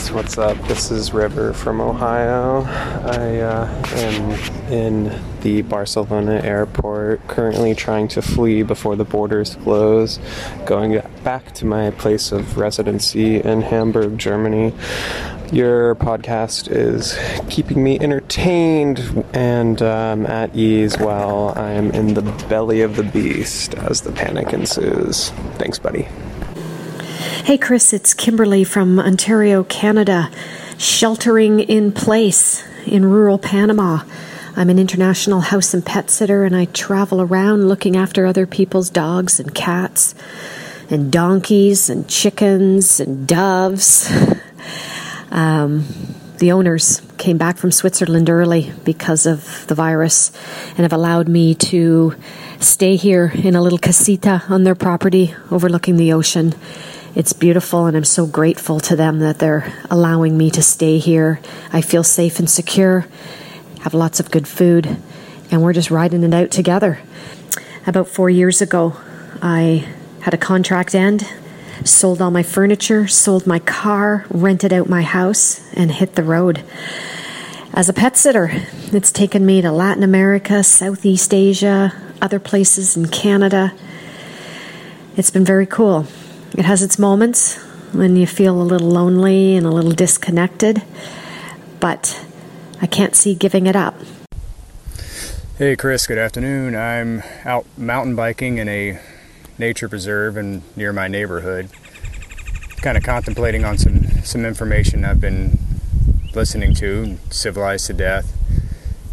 Chris, 0.00 0.12
what's 0.12 0.38
up? 0.38 0.56
This 0.66 0.90
is 0.90 1.12
River 1.12 1.52
from 1.52 1.78
Ohio. 1.78 2.62
I 2.62 3.40
uh, 3.40 3.84
am 3.96 4.72
in 4.72 5.22
the 5.42 5.60
Barcelona 5.60 6.40
airport, 6.42 7.28
currently 7.28 7.74
trying 7.74 8.08
to 8.08 8.22
flee 8.22 8.62
before 8.62 8.96
the 8.96 9.04
borders 9.04 9.56
close, 9.56 10.18
going 10.64 11.02
back 11.22 11.52
to 11.56 11.66
my 11.66 11.90
place 11.90 12.32
of 12.32 12.56
residency 12.56 13.42
in 13.42 13.60
Hamburg, 13.60 14.16
Germany. 14.16 14.72
Your 15.52 15.94
podcast 15.96 16.70
is 16.70 17.18
keeping 17.50 17.84
me 17.84 18.00
entertained 18.00 19.26
and 19.34 19.82
um, 19.82 20.24
at 20.24 20.56
ease 20.56 20.96
while 20.96 21.52
I'm 21.56 21.90
in 21.90 22.14
the 22.14 22.22
belly 22.48 22.80
of 22.80 22.96
the 22.96 23.02
beast 23.02 23.74
as 23.74 24.00
the 24.00 24.12
panic 24.12 24.54
ensues. 24.54 25.28
Thanks, 25.58 25.78
buddy. 25.78 26.08
Hey, 27.44 27.56
Chris, 27.56 27.94
it's 27.94 28.12
Kimberly 28.12 28.64
from 28.64 29.00
Ontario, 29.00 29.64
Canada, 29.64 30.30
sheltering 30.76 31.58
in 31.58 31.90
place 31.90 32.62
in 32.86 33.06
rural 33.06 33.38
Panama. 33.38 34.02
I'm 34.56 34.68
an 34.68 34.78
international 34.78 35.40
house 35.40 35.72
and 35.72 35.84
pet 35.84 36.10
sitter, 36.10 36.44
and 36.44 36.54
I 36.54 36.66
travel 36.66 37.22
around 37.22 37.66
looking 37.66 37.96
after 37.96 38.26
other 38.26 38.46
people's 38.46 38.90
dogs 38.90 39.40
and 39.40 39.54
cats, 39.54 40.14
and 40.90 41.10
donkeys, 41.10 41.88
and 41.88 42.06
chickens, 42.06 43.00
and 43.00 43.26
doves. 43.26 44.12
Um, 45.30 45.86
the 46.38 46.52
owners 46.52 47.00
came 47.16 47.38
back 47.38 47.56
from 47.56 47.72
Switzerland 47.72 48.28
early 48.28 48.72
because 48.84 49.26
of 49.26 49.66
the 49.66 49.74
virus 49.74 50.30
and 50.70 50.80
have 50.80 50.92
allowed 50.92 51.28
me 51.28 51.54
to 51.54 52.14
stay 52.58 52.96
here 52.96 53.32
in 53.34 53.54
a 53.56 53.62
little 53.62 53.78
casita 53.78 54.42
on 54.48 54.64
their 54.64 54.74
property 54.74 55.34
overlooking 55.50 55.96
the 55.96 56.12
ocean. 56.12 56.54
It's 57.12 57.32
beautiful, 57.32 57.86
and 57.86 57.96
I'm 57.96 58.04
so 58.04 58.24
grateful 58.24 58.78
to 58.80 58.94
them 58.94 59.18
that 59.18 59.40
they're 59.40 59.72
allowing 59.90 60.38
me 60.38 60.48
to 60.52 60.62
stay 60.62 60.98
here. 60.98 61.40
I 61.72 61.80
feel 61.80 62.04
safe 62.04 62.38
and 62.38 62.48
secure, 62.48 63.04
have 63.80 63.94
lots 63.94 64.20
of 64.20 64.30
good 64.30 64.46
food, 64.46 64.96
and 65.50 65.60
we're 65.60 65.72
just 65.72 65.90
riding 65.90 66.22
it 66.22 66.32
out 66.32 66.52
together. 66.52 67.00
About 67.84 68.06
four 68.06 68.30
years 68.30 68.62
ago, 68.62 68.94
I 69.42 69.88
had 70.20 70.34
a 70.34 70.38
contract 70.38 70.94
end, 70.94 71.26
sold 71.84 72.22
all 72.22 72.30
my 72.30 72.44
furniture, 72.44 73.08
sold 73.08 73.44
my 73.44 73.58
car, 73.58 74.24
rented 74.30 74.72
out 74.72 74.88
my 74.88 75.02
house, 75.02 75.60
and 75.74 75.90
hit 75.90 76.14
the 76.14 76.22
road. 76.22 76.62
As 77.74 77.88
a 77.88 77.92
pet 77.92 78.16
sitter, 78.16 78.52
it's 78.92 79.10
taken 79.10 79.44
me 79.44 79.60
to 79.62 79.72
Latin 79.72 80.04
America, 80.04 80.62
Southeast 80.62 81.34
Asia, 81.34 81.92
other 82.22 82.38
places 82.38 82.96
in 82.96 83.08
Canada. 83.08 83.72
It's 85.16 85.30
been 85.30 85.44
very 85.44 85.66
cool. 85.66 86.06
It 86.56 86.64
has 86.64 86.82
its 86.82 86.98
moments 86.98 87.56
when 87.92 88.16
you 88.16 88.26
feel 88.26 88.60
a 88.60 88.64
little 88.64 88.88
lonely 88.88 89.56
and 89.56 89.64
a 89.64 89.70
little 89.70 89.92
disconnected, 89.92 90.82
but 91.78 92.24
I 92.82 92.86
can't 92.86 93.14
see 93.14 93.34
giving 93.34 93.66
it 93.66 93.76
up. 93.76 93.94
Hey 95.58 95.76
Chris, 95.76 96.08
good 96.08 96.18
afternoon. 96.18 96.74
I'm 96.74 97.22
out 97.44 97.66
mountain 97.78 98.16
biking 98.16 98.58
in 98.58 98.68
a 98.68 98.98
nature 99.58 99.88
preserve 99.88 100.36
and 100.36 100.62
near 100.76 100.92
my 100.92 101.06
neighborhood. 101.06 101.68
Kind 102.82 102.98
of 102.98 103.04
contemplating 103.04 103.64
on 103.64 103.78
some 103.78 104.00
some 104.24 104.44
information 104.44 105.04
I've 105.04 105.20
been 105.20 105.56
listening 106.34 106.74
to, 106.76 107.16
Civilized 107.30 107.86
to 107.86 107.92
Death, 107.92 108.36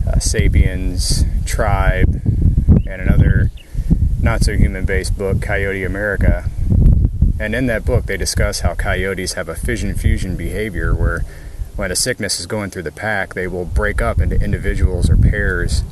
uh, 0.08 0.18
Sapiens, 0.20 1.24
Tribe, 1.46 2.20
and 2.88 3.02
another 3.02 3.52
not 4.22 4.42
so 4.42 4.54
human 4.54 4.86
based 4.86 5.18
book, 5.18 5.40
Coyote 5.40 5.84
America. 5.84 6.50
And 7.40 7.54
in 7.54 7.68
that 7.68 7.86
book, 7.86 8.06
they 8.06 8.18
discuss 8.18 8.62
how 8.62 8.74
coyotes 8.74 9.34
have 9.34 9.48
a 9.48 9.56
fission 9.56 9.94
fusion 9.96 10.36
behavior 10.36 10.94
where 10.96 11.24
when 11.76 11.92
a 11.92 11.96
sickness 11.96 12.40
is 12.40 12.48
going 12.48 12.72
through 12.72 12.84
the 12.84 12.92
pack, 12.92 13.36
they 13.36 13.48
will 13.48 13.66
break 13.66 14.02
up 14.02 14.20
into 14.20 14.42
individuals 14.42 15.10
or 15.10 15.16
pairs 15.16 15.84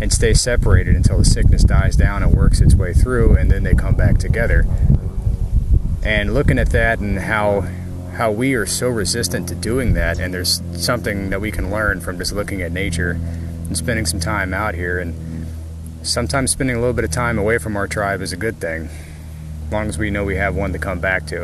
and 0.00 0.12
stay 0.12 0.34
separated 0.34 0.94
until 0.94 1.18
the 1.18 1.24
sickness 1.24 1.64
dies 1.64 1.96
down 1.96 2.22
and 2.22 2.34
works 2.34 2.60
its 2.60 2.74
way 2.74 2.92
through, 2.92 3.36
and 3.36 3.50
then 3.50 3.62
they 3.62 3.74
come 3.74 3.94
back 3.94 4.18
together. 4.18 4.66
And 6.04 6.34
looking 6.34 6.58
at 6.58 6.70
that 6.70 6.98
and 6.98 7.18
how 7.18 7.64
how 8.14 8.30
we 8.30 8.52
are 8.52 8.66
so 8.66 8.88
resistant 8.88 9.48
to 9.48 9.54
doing 9.54 9.94
that, 9.94 10.18
and 10.20 10.34
there's 10.34 10.60
something 10.74 11.30
that 11.30 11.40
we 11.40 11.50
can 11.50 11.70
learn 11.70 12.00
from 12.00 12.18
just 12.18 12.32
looking 12.32 12.60
at 12.60 12.70
nature 12.70 13.12
and 13.12 13.74
spending 13.74 14.04
some 14.04 14.20
time 14.20 14.52
out 14.52 14.74
here, 14.74 14.98
and 14.98 15.14
sometimes 16.02 16.50
spending 16.50 16.76
a 16.76 16.78
little 16.78 16.92
bit 16.92 17.04
of 17.04 17.10
time 17.10 17.38
away 17.38 17.56
from 17.56 17.74
our 17.74 17.86
tribe 17.86 18.20
is 18.20 18.32
a 18.32 18.36
good 18.36 18.58
thing, 18.58 18.90
long 19.72 19.88
as 19.88 19.98
we 19.98 20.10
know 20.10 20.24
we 20.24 20.36
have 20.36 20.54
one 20.54 20.72
to 20.72 20.78
come 20.78 21.00
back 21.00 21.26
to. 21.26 21.42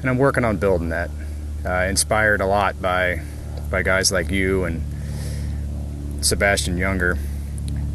And 0.00 0.08
I'm 0.08 0.18
working 0.18 0.44
on 0.44 0.58
building 0.58 0.90
that. 0.90 1.10
Uh, 1.64 1.86
inspired 1.88 2.40
a 2.40 2.46
lot 2.46 2.80
by 2.80 3.22
by 3.70 3.82
guys 3.82 4.10
like 4.10 4.30
you 4.30 4.64
and 4.64 4.82
Sebastian 6.20 6.78
Junger. 6.78 7.18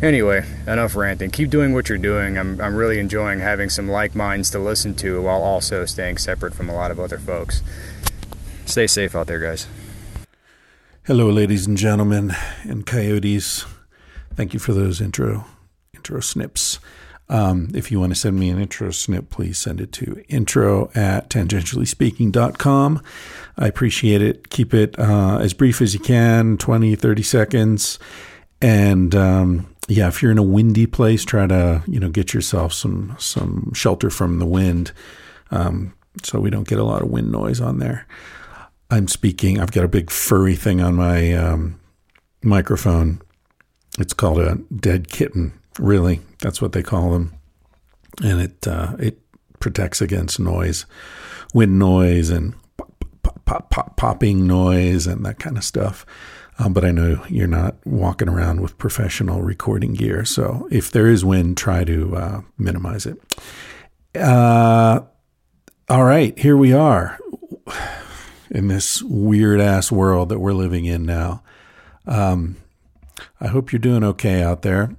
Anyway, 0.01 0.45
enough 0.67 0.95
ranting. 0.95 1.31
Keep 1.31 1.49
doing 1.49 1.73
what 1.73 1.89
you're 1.89 1.97
doing. 1.97 2.37
I'm, 2.37 2.59
I'm 2.59 2.75
really 2.75 2.99
enjoying 2.99 3.39
having 3.39 3.69
some 3.69 3.87
like 3.87 4.13
minds 4.13 4.51
to 4.51 4.59
listen 4.59 4.93
to 4.95 5.21
while 5.21 5.41
also 5.41 5.85
staying 5.85 6.17
separate 6.17 6.53
from 6.53 6.69
a 6.69 6.73
lot 6.73 6.91
of 6.91 6.99
other 6.99 7.17
folks. 7.17 7.63
Stay 8.65 8.87
safe 8.87 9.15
out 9.15 9.27
there, 9.27 9.39
guys. 9.39 9.67
Hello, 11.05 11.29
ladies 11.29 11.65
and 11.65 11.77
gentlemen, 11.77 12.33
and 12.63 12.85
coyotes. 12.85 13.65
Thank 14.33 14.53
you 14.53 14.59
for 14.59 14.73
those 14.73 14.99
intro 14.99 15.45
intro 15.93 16.19
snips. 16.19 16.79
Um, 17.27 17.69
if 17.73 17.91
you 17.91 17.99
want 17.99 18.13
to 18.13 18.19
send 18.19 18.39
me 18.39 18.49
an 18.49 18.61
intro 18.61 18.91
snip, 18.91 19.29
please 19.29 19.57
send 19.57 19.81
it 19.81 19.91
to 19.93 20.23
intro 20.29 20.91
at 20.93 21.29
tangentiallyspeaking.com. 21.29 23.01
I 23.57 23.67
appreciate 23.67 24.21
it. 24.21 24.49
Keep 24.49 24.73
it 24.73 24.99
uh, 24.99 25.39
as 25.39 25.53
brief 25.53 25.81
as 25.81 25.93
you 25.93 25.99
can 25.99 26.57
20, 26.57 26.95
30 26.95 27.23
seconds. 27.23 27.99
And 28.61 29.15
um, 29.15 29.75
yeah, 29.87 30.07
if 30.07 30.21
you're 30.21 30.31
in 30.31 30.37
a 30.37 30.43
windy 30.43 30.85
place, 30.85 31.23
try 31.23 31.47
to 31.47 31.83
you 31.87 31.99
know 31.99 32.09
get 32.09 32.33
yourself 32.33 32.73
some 32.73 33.15
some 33.19 33.71
shelter 33.73 34.09
from 34.09 34.39
the 34.39 34.45
wind, 34.45 34.91
um, 35.51 35.93
so 36.23 36.39
we 36.39 36.49
don't 36.49 36.67
get 36.67 36.79
a 36.79 36.83
lot 36.83 37.01
of 37.01 37.09
wind 37.09 37.31
noise 37.31 37.61
on 37.61 37.79
there. 37.79 38.07
I'm 38.89 39.07
speaking. 39.07 39.59
I've 39.59 39.71
got 39.71 39.83
a 39.83 39.89
big 39.89 40.09
furry 40.09 40.55
thing 40.55 40.81
on 40.81 40.95
my 40.95 41.33
um, 41.33 41.79
microphone. 42.41 43.21
It's 43.99 44.13
called 44.13 44.39
a 44.39 44.55
dead 44.75 45.09
kitten. 45.09 45.53
Really, 45.77 46.21
that's 46.45 46.61
what 46.61 46.73
they 46.73 46.83
call 46.83 47.09
them, 47.09 47.33
and 48.23 48.39
it 48.39 48.67
uh, 48.67 48.95
it 48.99 49.19
protects 49.59 49.99
against 49.99 50.39
noise, 50.39 50.85
wind 51.55 51.79
noise, 51.79 52.29
and 52.29 52.53
pop, 52.77 53.03
pop, 53.23 53.45
pop, 53.45 53.69
pop, 53.71 53.97
popping 53.97 54.45
noise, 54.45 55.07
and 55.07 55.25
that 55.25 55.39
kind 55.39 55.57
of 55.57 55.63
stuff. 55.63 56.05
Um, 56.59 56.71
but 56.71 56.85
I 56.85 56.91
know 56.91 57.25
you're 57.29 57.47
not 57.47 57.77
walking 57.83 58.29
around 58.29 58.61
with 58.61 58.77
professional 58.77 59.41
recording 59.41 59.95
gear. 59.95 60.23
So 60.23 60.67
if 60.69 60.91
there 60.91 61.07
is 61.07 61.25
wind, 61.25 61.57
try 61.57 61.83
to 61.83 62.15
uh, 62.15 62.41
minimize 62.59 63.07
it. 63.07 63.19
Uh, 64.13 65.01
all 65.89 66.03
right, 66.03 66.37
here 66.37 66.55
we 66.55 66.73
are 66.73 67.17
in 68.51 68.67
this 68.67 69.01
weird 69.01 69.59
ass 69.59 69.91
world 69.91 70.29
that 70.29 70.37
we're 70.37 70.53
living 70.53 70.85
in 70.85 71.07
now. 71.07 71.41
Um, 72.05 72.57
I 73.41 73.47
hope 73.47 73.71
you're 73.71 73.79
doing 73.79 74.03
okay 74.03 74.43
out 74.43 74.61
there. 74.61 74.95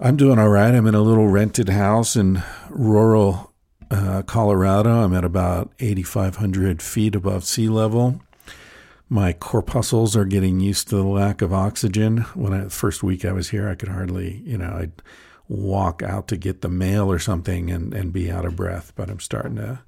I'm 0.00 0.16
doing 0.16 0.38
all 0.38 0.48
right. 0.48 0.74
I'm 0.74 0.86
in 0.86 0.94
a 0.94 1.00
little 1.00 1.28
rented 1.28 1.68
house 1.68 2.16
in 2.16 2.42
rural 2.68 3.52
uh, 3.90 4.22
Colorado. 4.22 5.04
I'm 5.04 5.14
at 5.14 5.24
about 5.24 5.72
8,500 5.78 6.82
feet 6.82 7.14
above 7.14 7.44
sea 7.44 7.68
level 7.68 8.20
my 9.08 9.32
corpuscles 9.32 10.16
are 10.16 10.24
getting 10.24 10.60
used 10.60 10.88
to 10.88 10.96
the 10.96 11.04
lack 11.04 11.42
of 11.42 11.52
oxygen. 11.52 12.18
When 12.34 12.52
I, 12.52 12.64
the 12.64 12.70
first 12.70 13.02
week 13.02 13.24
I 13.24 13.32
was 13.32 13.50
here, 13.50 13.68
I 13.68 13.74
could 13.74 13.88
hardly, 13.88 14.42
you 14.44 14.58
know, 14.58 14.70
I'd 14.70 15.02
walk 15.48 16.02
out 16.02 16.26
to 16.28 16.36
get 16.36 16.62
the 16.62 16.68
mail 16.68 17.10
or 17.10 17.18
something 17.18 17.70
and, 17.70 17.92
and 17.92 18.12
be 18.12 18.30
out 18.30 18.44
of 18.44 18.56
breath. 18.56 18.92
But 18.96 19.10
I'm 19.10 19.20
starting 19.20 19.56
to 19.56 19.80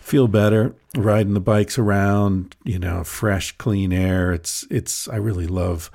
feel 0.00 0.28
better. 0.28 0.74
Riding 0.96 1.34
the 1.34 1.40
bikes 1.40 1.78
around, 1.78 2.56
you 2.64 2.78
know, 2.78 3.02
fresh, 3.04 3.52
clean 3.58 3.92
air. 3.92 4.32
It's 4.32 4.64
it's. 4.70 5.08
I 5.08 5.16
really 5.16 5.46
love 5.46 5.90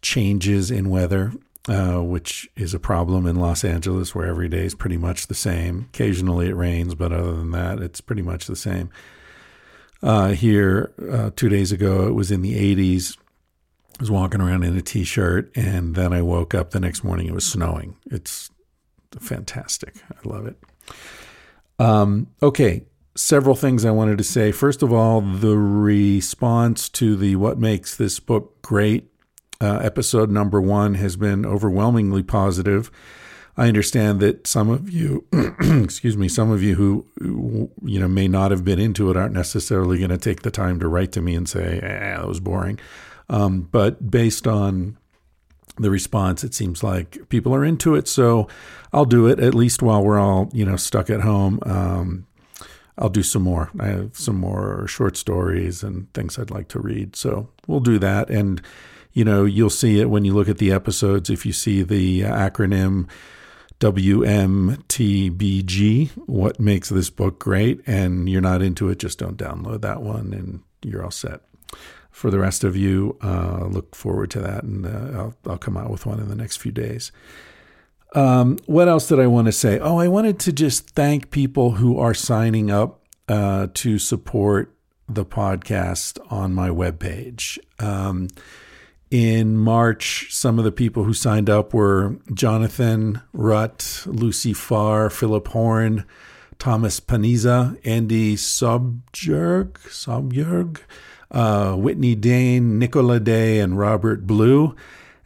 changes 0.00 0.70
in 0.70 0.90
weather, 0.90 1.32
uh, 1.68 2.00
which 2.02 2.48
is 2.56 2.74
a 2.74 2.78
problem 2.78 3.26
in 3.26 3.36
Los 3.36 3.64
Angeles, 3.64 4.14
where 4.14 4.26
every 4.26 4.48
day 4.48 4.64
is 4.64 4.74
pretty 4.74 4.98
much 4.98 5.26
the 5.28 5.34
same. 5.34 5.86
Occasionally 5.94 6.48
it 6.48 6.56
rains, 6.56 6.94
but 6.94 7.12
other 7.12 7.32
than 7.34 7.50
that, 7.52 7.80
it's 7.80 8.00
pretty 8.00 8.22
much 8.22 8.46
the 8.46 8.56
same. 8.56 8.90
uh, 10.02 10.28
here 10.32 10.92
uh, 11.10 11.30
two 11.34 11.48
days 11.48 11.72
ago. 11.72 12.06
It 12.06 12.12
was 12.12 12.30
in 12.30 12.42
the 12.42 12.54
80s. 12.76 13.16
I 13.98 14.02
was 14.02 14.10
walking 14.10 14.40
around 14.40 14.64
in 14.64 14.76
a 14.76 14.82
t 14.82 15.04
shirt, 15.04 15.50
and 15.56 15.94
then 15.94 16.12
I 16.12 16.20
woke 16.20 16.54
up 16.54 16.70
the 16.70 16.80
next 16.80 17.04
morning. 17.04 17.26
It 17.26 17.32
was 17.34 17.46
snowing. 17.46 17.96
It's 18.10 18.50
fantastic. 19.18 19.94
I 20.10 20.28
love 20.28 20.46
it. 20.46 20.58
Um, 21.78 22.26
okay, 22.42 22.84
several 23.16 23.54
things 23.54 23.84
I 23.84 23.92
wanted 23.92 24.18
to 24.18 24.24
say. 24.24 24.52
First 24.52 24.82
of 24.82 24.92
all, 24.92 25.20
the 25.20 25.56
response 25.56 26.88
to 26.90 27.16
the 27.16 27.36
What 27.36 27.58
Makes 27.58 27.96
This 27.96 28.20
Book 28.20 28.60
Great 28.62 29.10
uh, 29.64 29.78
episode 29.78 30.30
number 30.30 30.60
one 30.60 30.94
has 30.94 31.16
been 31.16 31.46
overwhelmingly 31.46 32.22
positive. 32.22 32.90
I 33.56 33.68
understand 33.68 34.20
that 34.20 34.46
some 34.46 34.68
of 34.68 34.90
you, 34.90 35.26
excuse 35.82 36.16
me, 36.16 36.28
some 36.28 36.50
of 36.50 36.62
you 36.62 36.74
who 36.74 37.70
you 37.82 38.00
know 38.00 38.08
may 38.08 38.28
not 38.28 38.50
have 38.50 38.64
been 38.64 38.78
into 38.78 39.10
it 39.10 39.16
aren't 39.16 39.32
necessarily 39.34 39.98
going 39.98 40.10
to 40.10 40.18
take 40.18 40.42
the 40.42 40.50
time 40.50 40.80
to 40.80 40.88
write 40.88 41.12
to 41.12 41.22
me 41.22 41.34
and 41.34 41.48
say, 41.48 41.78
eh, 41.82 42.16
"That 42.16 42.28
was 42.28 42.40
boring." 42.40 42.78
Um, 43.30 43.62
but 43.70 44.10
based 44.10 44.46
on 44.46 44.98
the 45.76 45.90
response, 45.90 46.44
it 46.44 46.52
seems 46.52 46.82
like 46.82 47.28
people 47.28 47.54
are 47.54 47.64
into 47.64 47.94
it. 47.94 48.06
So 48.06 48.48
I'll 48.92 49.04
do 49.06 49.26
it 49.26 49.40
at 49.40 49.54
least 49.54 49.82
while 49.82 50.04
we're 50.04 50.18
all 50.18 50.50
you 50.52 50.64
know 50.64 50.76
stuck 50.76 51.08
at 51.08 51.20
home. 51.20 51.60
Um, 51.62 52.26
I'll 52.98 53.08
do 53.08 53.22
some 53.22 53.42
more. 53.42 53.70
I 53.78 53.86
have 53.86 54.16
some 54.16 54.36
more 54.36 54.86
short 54.88 55.16
stories 55.16 55.82
and 55.82 56.12
things 56.12 56.38
I'd 56.38 56.50
like 56.50 56.68
to 56.68 56.80
read. 56.80 57.16
So 57.16 57.48
we'll 57.66 57.80
do 57.80 57.98
that. 57.98 58.30
And 58.30 58.62
you 59.14 59.24
know, 59.24 59.44
you'll 59.44 59.70
see 59.70 60.00
it 60.00 60.10
when 60.10 60.24
you 60.24 60.34
look 60.34 60.48
at 60.48 60.58
the 60.58 60.72
episodes. 60.72 61.30
If 61.30 61.46
you 61.46 61.52
see 61.52 61.82
the 61.82 62.22
acronym 62.22 63.08
WMTBG, 63.80 64.78
what 66.26 66.58
makes 66.60 66.88
this 66.88 67.10
book 67.10 67.38
great, 67.38 67.80
and 67.86 68.28
you're 68.28 68.40
not 68.40 68.60
into 68.60 68.88
it, 68.88 68.98
just 68.98 69.18
don't 69.18 69.38
download 69.38 69.80
that 69.82 70.02
one 70.02 70.32
and 70.32 70.62
you're 70.82 71.04
all 71.04 71.10
set. 71.12 71.40
For 72.10 72.30
the 72.30 72.38
rest 72.38 72.64
of 72.64 72.76
you, 72.76 73.16
uh, 73.22 73.66
look 73.66 73.94
forward 73.96 74.30
to 74.32 74.40
that, 74.40 74.62
and 74.62 74.86
uh, 74.86 75.18
I'll, 75.18 75.34
I'll 75.46 75.58
come 75.58 75.76
out 75.76 75.90
with 75.90 76.06
one 76.06 76.20
in 76.20 76.28
the 76.28 76.36
next 76.36 76.58
few 76.58 76.70
days. 76.72 77.10
Um, 78.14 78.58
what 78.66 78.86
else 78.86 79.08
did 79.08 79.18
I 79.18 79.26
want 79.26 79.46
to 79.46 79.52
say? 79.52 79.80
Oh, 79.80 79.98
I 79.98 80.06
wanted 80.06 80.38
to 80.40 80.52
just 80.52 80.90
thank 80.90 81.30
people 81.32 81.72
who 81.72 81.98
are 81.98 82.14
signing 82.14 82.70
up 82.70 83.00
uh, 83.28 83.66
to 83.74 83.98
support 83.98 84.72
the 85.08 85.24
podcast 85.24 86.18
on 86.30 86.54
my 86.54 86.68
webpage. 86.68 87.58
Um, 87.80 88.28
in 89.10 89.56
March, 89.56 90.28
some 90.30 90.58
of 90.58 90.64
the 90.64 90.72
people 90.72 91.04
who 91.04 91.14
signed 91.14 91.48
up 91.48 91.72
were 91.72 92.16
Jonathan 92.32 93.22
Rutt, 93.32 94.02
Lucy 94.06 94.52
Farr, 94.52 95.10
Philip 95.10 95.48
Horn, 95.48 96.04
Thomas 96.58 97.00
Paniza, 97.00 97.78
Andy 97.84 98.36
Sobjerg, 98.36 99.72
Sobjerg, 99.88 100.78
uh, 101.30 101.74
Whitney 101.74 102.14
Dane, 102.14 102.78
Nicola 102.78 103.20
Day, 103.20 103.60
and 103.60 103.78
Robert 103.78 104.26
Blue, 104.26 104.74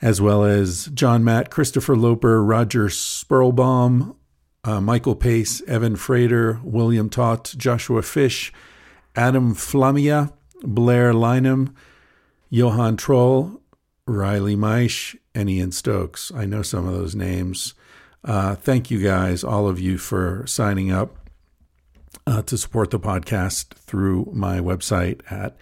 as 0.01 0.21
well 0.21 0.45
as 0.45 0.87
John 0.95 1.25
Matt, 1.25 1.51
Christopher 1.51 1.97
Loper, 1.97 2.43
Roger 2.43 2.87
Spurlbaum, 2.87 4.15
uh, 4.65 4.81
Michael 4.81 5.15
Pace, 5.15 5.63
Evan 5.63 5.97
Frater, 5.97 6.61
William 6.63 7.09
Tott, 7.09 7.55
Joshua 7.57 8.03
Fish, 8.03 8.53
Adam 9.15 9.55
Flamia, 9.55 10.33
Blair 10.63 11.13
Lynham, 11.13 11.75
Johan 12.51 12.97
Troll, 12.97 13.61
Riley 14.08 14.56
Meisch, 14.56 15.16
and 15.34 15.50
Ian 15.50 15.72
Stokes. 15.72 16.32
I 16.34 16.46
know 16.46 16.62
some 16.62 16.88
of 16.88 16.94
those 16.94 17.14
names. 17.14 17.75
Uh, 18.25 18.55
thank 18.56 18.90
you 18.90 19.02
guys, 19.02 19.44
all 19.44 19.69
of 19.69 19.78
you, 19.78 19.99
for 19.99 20.46
signing 20.46 20.90
up 20.90 21.28
uh, 22.26 22.40
to 22.43 22.58
support 22.58 22.90
the 22.90 22.99
podcast 22.99 23.75
through 23.75 24.28
my 24.32 24.58
website 24.58 25.20
at 25.31 25.56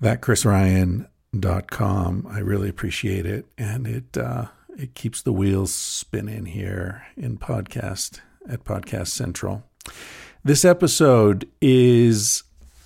thatchrisryan.com. 0.00 2.26
I 2.30 2.38
really 2.38 2.68
appreciate 2.68 3.26
it, 3.26 3.46
and 3.56 3.86
it 3.86 4.16
uh, 4.16 4.46
it 4.76 4.94
keeps 4.94 5.22
the 5.22 5.32
wheels 5.32 5.74
spinning 5.74 6.46
here 6.46 7.06
in 7.16 7.38
podcast 7.38 8.20
at 8.48 8.64
Podcast 8.64 9.08
Central. 9.08 9.64
This 10.44 10.64
episode 10.64 11.48
is 11.60 12.44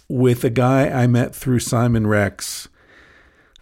with 0.08 0.42
a 0.44 0.50
guy 0.50 0.88
I 0.88 1.06
met 1.06 1.34
through 1.34 1.60
Simon 1.60 2.06
Rex 2.06 2.68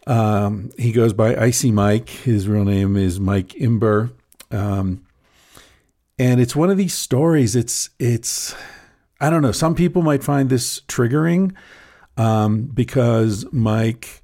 um, 0.06 0.70
he 0.78 0.92
goes 0.92 1.12
by 1.12 1.36
Icy 1.36 1.70
Mike. 1.70 2.08
His 2.08 2.48
real 2.48 2.64
name 2.64 2.96
is 2.96 3.20
Mike 3.20 3.54
Imber. 3.54 4.12
Um, 4.50 5.04
and 6.18 6.40
it's 6.40 6.56
one 6.56 6.70
of 6.70 6.76
these 6.76 6.94
stories. 6.94 7.56
It's 7.56 7.90
it's 7.98 8.54
I 9.20 9.30
don't 9.30 9.42
know. 9.42 9.52
Some 9.52 9.74
people 9.74 10.02
might 10.02 10.24
find 10.24 10.48
this 10.48 10.80
triggering 10.82 11.54
um, 12.16 12.64
because 12.64 13.46
Mike 13.52 14.22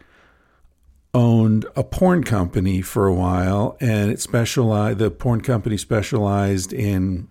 owned 1.15 1.65
a 1.75 1.83
porn 1.83 2.23
company 2.25 2.83
for 2.83 3.07
a 3.07 3.15
while, 3.15 3.77
and 3.81 4.11
it 4.11 4.21
specialized. 4.21 4.99
The 4.99 5.11
porn 5.11 5.41
company 5.41 5.77
specialized 5.77 6.73
in 6.73 7.29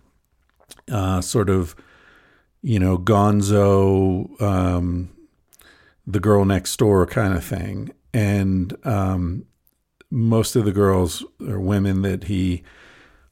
uh, 0.92 1.22
sort 1.22 1.50
of 1.50 1.76
you 2.62 2.80
know 2.80 2.98
Gonzo, 2.98 4.42
um, 4.42 5.16
the 6.08 6.20
girl 6.20 6.46
next 6.46 6.78
door 6.78 7.06
kind 7.06 7.34
of 7.34 7.44
thing 7.44 7.92
and 8.16 8.74
um, 8.88 9.46
most 10.10 10.56
of 10.56 10.64
the 10.64 10.72
girls 10.72 11.22
or 11.46 11.60
women 11.60 12.02
that 12.04 12.24
he 12.24 12.64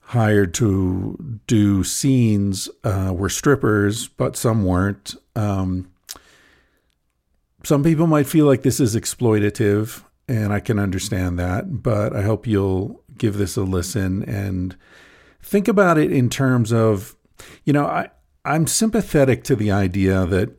hired 0.01 0.53
to 0.55 1.39
do 1.47 1.85
scenes 1.85 2.69
uh, 2.83 3.13
were 3.15 3.29
strippers, 3.29 4.09
but 4.09 4.35
some 4.35 4.65
weren't. 4.65 5.15
Um, 5.37 5.89
some 7.63 7.81
people 7.81 8.07
might 8.07 8.27
feel 8.27 8.45
like 8.45 8.63
this 8.63 8.81
is 8.81 8.93
exploitative, 8.93 10.03
and 10.27 10.51
I 10.51 10.59
can 10.59 10.77
understand 10.77 11.39
that, 11.39 11.81
but 11.81 12.13
I 12.13 12.23
hope 12.23 12.45
you'll 12.45 13.01
give 13.17 13.37
this 13.37 13.55
a 13.55 13.63
listen 13.63 14.21
and 14.23 14.75
think 15.41 15.69
about 15.69 15.97
it 15.97 16.11
in 16.11 16.29
terms 16.29 16.73
of, 16.73 17.15
you 17.63 17.71
know, 17.71 17.85
I, 17.85 18.09
I'm 18.43 18.67
sympathetic 18.67 19.45
to 19.45 19.55
the 19.55 19.71
idea 19.71 20.25
that 20.25 20.57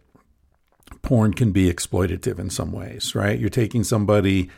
porn 1.04 1.34
can 1.34 1.52
be 1.52 1.72
exploitative 1.72 2.38
in 2.38 2.50
some 2.50 2.72
ways, 2.72 3.14
right? 3.14 3.38
You're 3.38 3.50
taking 3.50 3.84
somebody, 3.84 4.50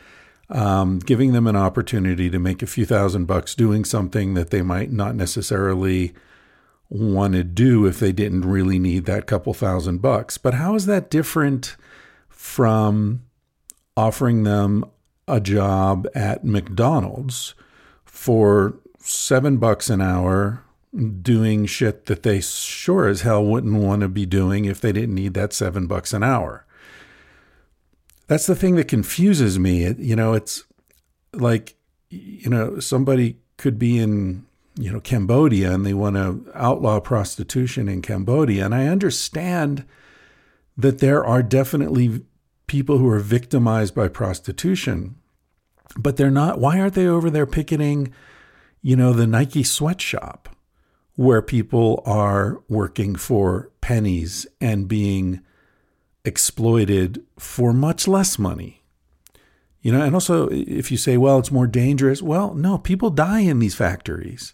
um, 0.49 0.99
giving 0.99 1.33
them 1.33 1.45
an 1.45 1.55
opportunity 1.55 2.29
to 2.29 2.39
make 2.39 2.63
a 2.63 2.67
few 2.67 2.85
thousand 2.85 3.25
bucks 3.25 3.53
doing 3.53 3.85
something 3.85 4.33
that 4.33 4.49
they 4.49 4.61
might 4.61 4.91
not 4.91 5.15
necessarily 5.15 6.13
want 6.89 7.33
to 7.33 7.43
do 7.43 7.85
if 7.85 7.99
they 7.99 8.11
didn't 8.11 8.45
really 8.45 8.79
need 8.79 9.05
that 9.05 9.27
couple 9.27 9.53
thousand 9.53 10.01
bucks. 10.01 10.37
But 10.37 10.55
how 10.55 10.73
is 10.73 10.85
that 10.85 11.09
different 11.09 11.75
from 12.29 13.23
offering 13.95 14.43
them 14.43 14.85
a 15.27 15.41
job 15.41 16.07
at 16.15 16.45
McDonald's 16.45 17.53
for 18.05 18.79
seven 18.99 19.57
bucks 19.57 19.89
an 19.89 20.01
hour 20.01 20.63
doing 21.21 21.65
shit 21.65 22.05
that 22.05 22.23
they 22.23 22.39
sure 22.41 23.07
as 23.07 23.21
hell 23.21 23.43
wouldn't 23.43 23.81
want 23.81 24.01
to 24.01 24.07
be 24.07 24.25
doing 24.25 24.65
if 24.65 24.79
they 24.81 24.91
didn't 24.91 25.15
need 25.15 25.33
that 25.33 25.53
seven 25.53 25.87
bucks 25.87 26.13
an 26.13 26.23
hour. 26.23 26.65
That's 28.27 28.45
the 28.45 28.55
thing 28.55 28.75
that 28.75 28.87
confuses 28.87 29.59
me. 29.59 29.83
It, 29.83 29.99
you 29.99 30.15
know, 30.15 30.33
it's 30.33 30.63
like, 31.33 31.75
you 32.09 32.49
know, 32.49 32.79
somebody 32.79 33.37
could 33.57 33.77
be 33.79 33.99
in, 33.99 34.45
you 34.75 34.91
know, 34.91 34.99
Cambodia 34.99 35.73
and 35.73 35.85
they 35.85 35.93
want 35.93 36.15
to 36.15 36.49
outlaw 36.53 36.99
prostitution 36.99 37.87
in 37.87 38.01
Cambodia. 38.01 38.65
And 38.65 38.75
I 38.75 38.87
understand 38.87 39.85
that 40.77 40.99
there 40.99 41.25
are 41.25 41.41
definitely 41.41 42.23
people 42.67 42.97
who 42.97 43.09
are 43.09 43.19
victimized 43.19 43.95
by 43.95 44.07
prostitution, 44.07 45.15
but 45.97 46.17
they're 46.17 46.29
not. 46.29 46.59
Why 46.59 46.79
aren't 46.79 46.93
they 46.93 47.07
over 47.07 47.29
there 47.29 47.45
picketing, 47.45 48.13
you 48.81 48.95
know, 48.95 49.13
the 49.13 49.27
Nike 49.27 49.63
sweatshop? 49.63 50.49
Where 51.17 51.41
people 51.41 52.01
are 52.05 52.61
working 52.69 53.15
for 53.15 53.71
pennies 53.81 54.45
and 54.61 54.87
being 54.87 55.41
exploited 56.23 57.25
for 57.39 57.73
much 57.73 58.07
less 58.07 58.37
money. 58.37 58.83
You 59.81 59.91
know, 59.91 60.01
and 60.01 60.13
also 60.13 60.47
if 60.51 60.91
you 60.91 60.97
say, 60.97 61.17
well, 61.17 61.39
it's 61.39 61.51
more 61.51 61.65
dangerous, 61.65 62.21
well, 62.21 62.53
no, 62.53 62.77
people 62.77 63.09
die 63.09 63.39
in 63.39 63.59
these 63.59 63.73
factories. 63.73 64.53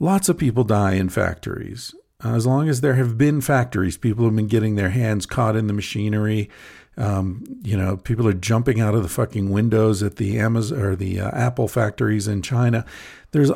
Lots 0.00 0.28
of 0.30 0.38
people 0.38 0.64
die 0.64 0.94
in 0.94 1.10
factories. 1.10 1.94
As 2.24 2.46
long 2.46 2.70
as 2.70 2.80
there 2.80 2.94
have 2.94 3.18
been 3.18 3.42
factories, 3.42 3.98
people 3.98 4.24
have 4.24 4.36
been 4.36 4.46
getting 4.46 4.76
their 4.76 4.90
hands 4.90 5.26
caught 5.26 5.56
in 5.56 5.66
the 5.66 5.72
machinery. 5.74 6.48
Um, 6.96 7.44
you 7.62 7.76
know, 7.76 7.98
people 7.98 8.26
are 8.26 8.32
jumping 8.32 8.80
out 8.80 8.94
of 8.94 9.02
the 9.02 9.08
fucking 9.10 9.50
windows 9.50 10.02
at 10.02 10.16
the 10.16 10.38
Amazon 10.38 10.80
or 10.80 10.96
the 10.96 11.20
uh, 11.20 11.30
Apple 11.36 11.68
factories 11.68 12.26
in 12.26 12.40
China. 12.40 12.86
There's 13.32 13.50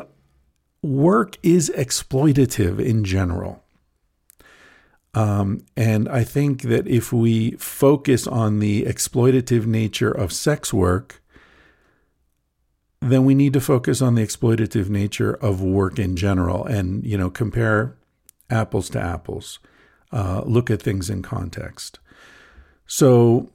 work 0.83 1.37
is 1.43 1.71
exploitative 1.75 2.79
in 2.79 3.03
general. 3.03 3.63
Um, 5.13 5.65
and 5.75 6.07
I 6.07 6.23
think 6.23 6.63
that 6.63 6.87
if 6.87 7.11
we 7.11 7.51
focus 7.51 8.27
on 8.27 8.59
the 8.59 8.83
exploitative 8.83 9.65
nature 9.65 10.11
of 10.11 10.31
sex 10.31 10.73
work, 10.73 11.21
then 13.01 13.25
we 13.25 13.35
need 13.35 13.53
to 13.53 13.59
focus 13.59 14.01
on 14.01 14.15
the 14.15 14.23
exploitative 14.23 14.89
nature 14.89 15.33
of 15.33 15.61
work 15.61 15.99
in 15.99 16.15
general 16.15 16.65
and, 16.65 17.05
you 17.05 17.17
know, 17.17 17.29
compare 17.29 17.97
apples 18.49 18.89
to 18.91 19.01
apples, 19.01 19.59
uh, 20.11 20.43
look 20.45 20.69
at 20.69 20.81
things 20.81 21.09
in 21.09 21.21
context. 21.21 21.99
So, 22.85 23.49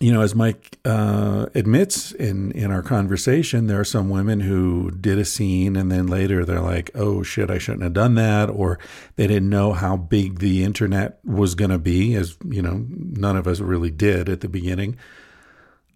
you 0.00 0.12
know, 0.12 0.22
as 0.22 0.34
Mike 0.34 0.78
uh, 0.84 1.46
admits 1.54 2.12
in 2.12 2.50
in 2.52 2.70
our 2.70 2.82
conversation, 2.82 3.68
there 3.68 3.80
are 3.80 3.84
some 3.84 4.10
women 4.10 4.40
who 4.40 4.90
did 4.90 5.18
a 5.18 5.24
scene 5.24 5.76
and 5.76 5.90
then 5.90 6.06
later 6.06 6.44
they're 6.44 6.60
like, 6.60 6.90
"Oh 6.94 7.22
shit, 7.22 7.50
I 7.50 7.58
shouldn't 7.58 7.84
have 7.84 7.92
done 7.92 8.14
that," 8.16 8.50
or 8.50 8.78
they 9.16 9.26
didn't 9.26 9.50
know 9.50 9.72
how 9.72 9.96
big 9.96 10.40
the 10.40 10.64
internet 10.64 11.20
was 11.24 11.54
going 11.54 11.70
to 11.70 11.78
be, 11.78 12.14
as 12.14 12.36
you 12.48 12.60
know, 12.60 12.84
none 12.88 13.36
of 13.36 13.46
us 13.46 13.60
really 13.60 13.90
did 13.90 14.28
at 14.28 14.40
the 14.40 14.48
beginning. 14.48 14.96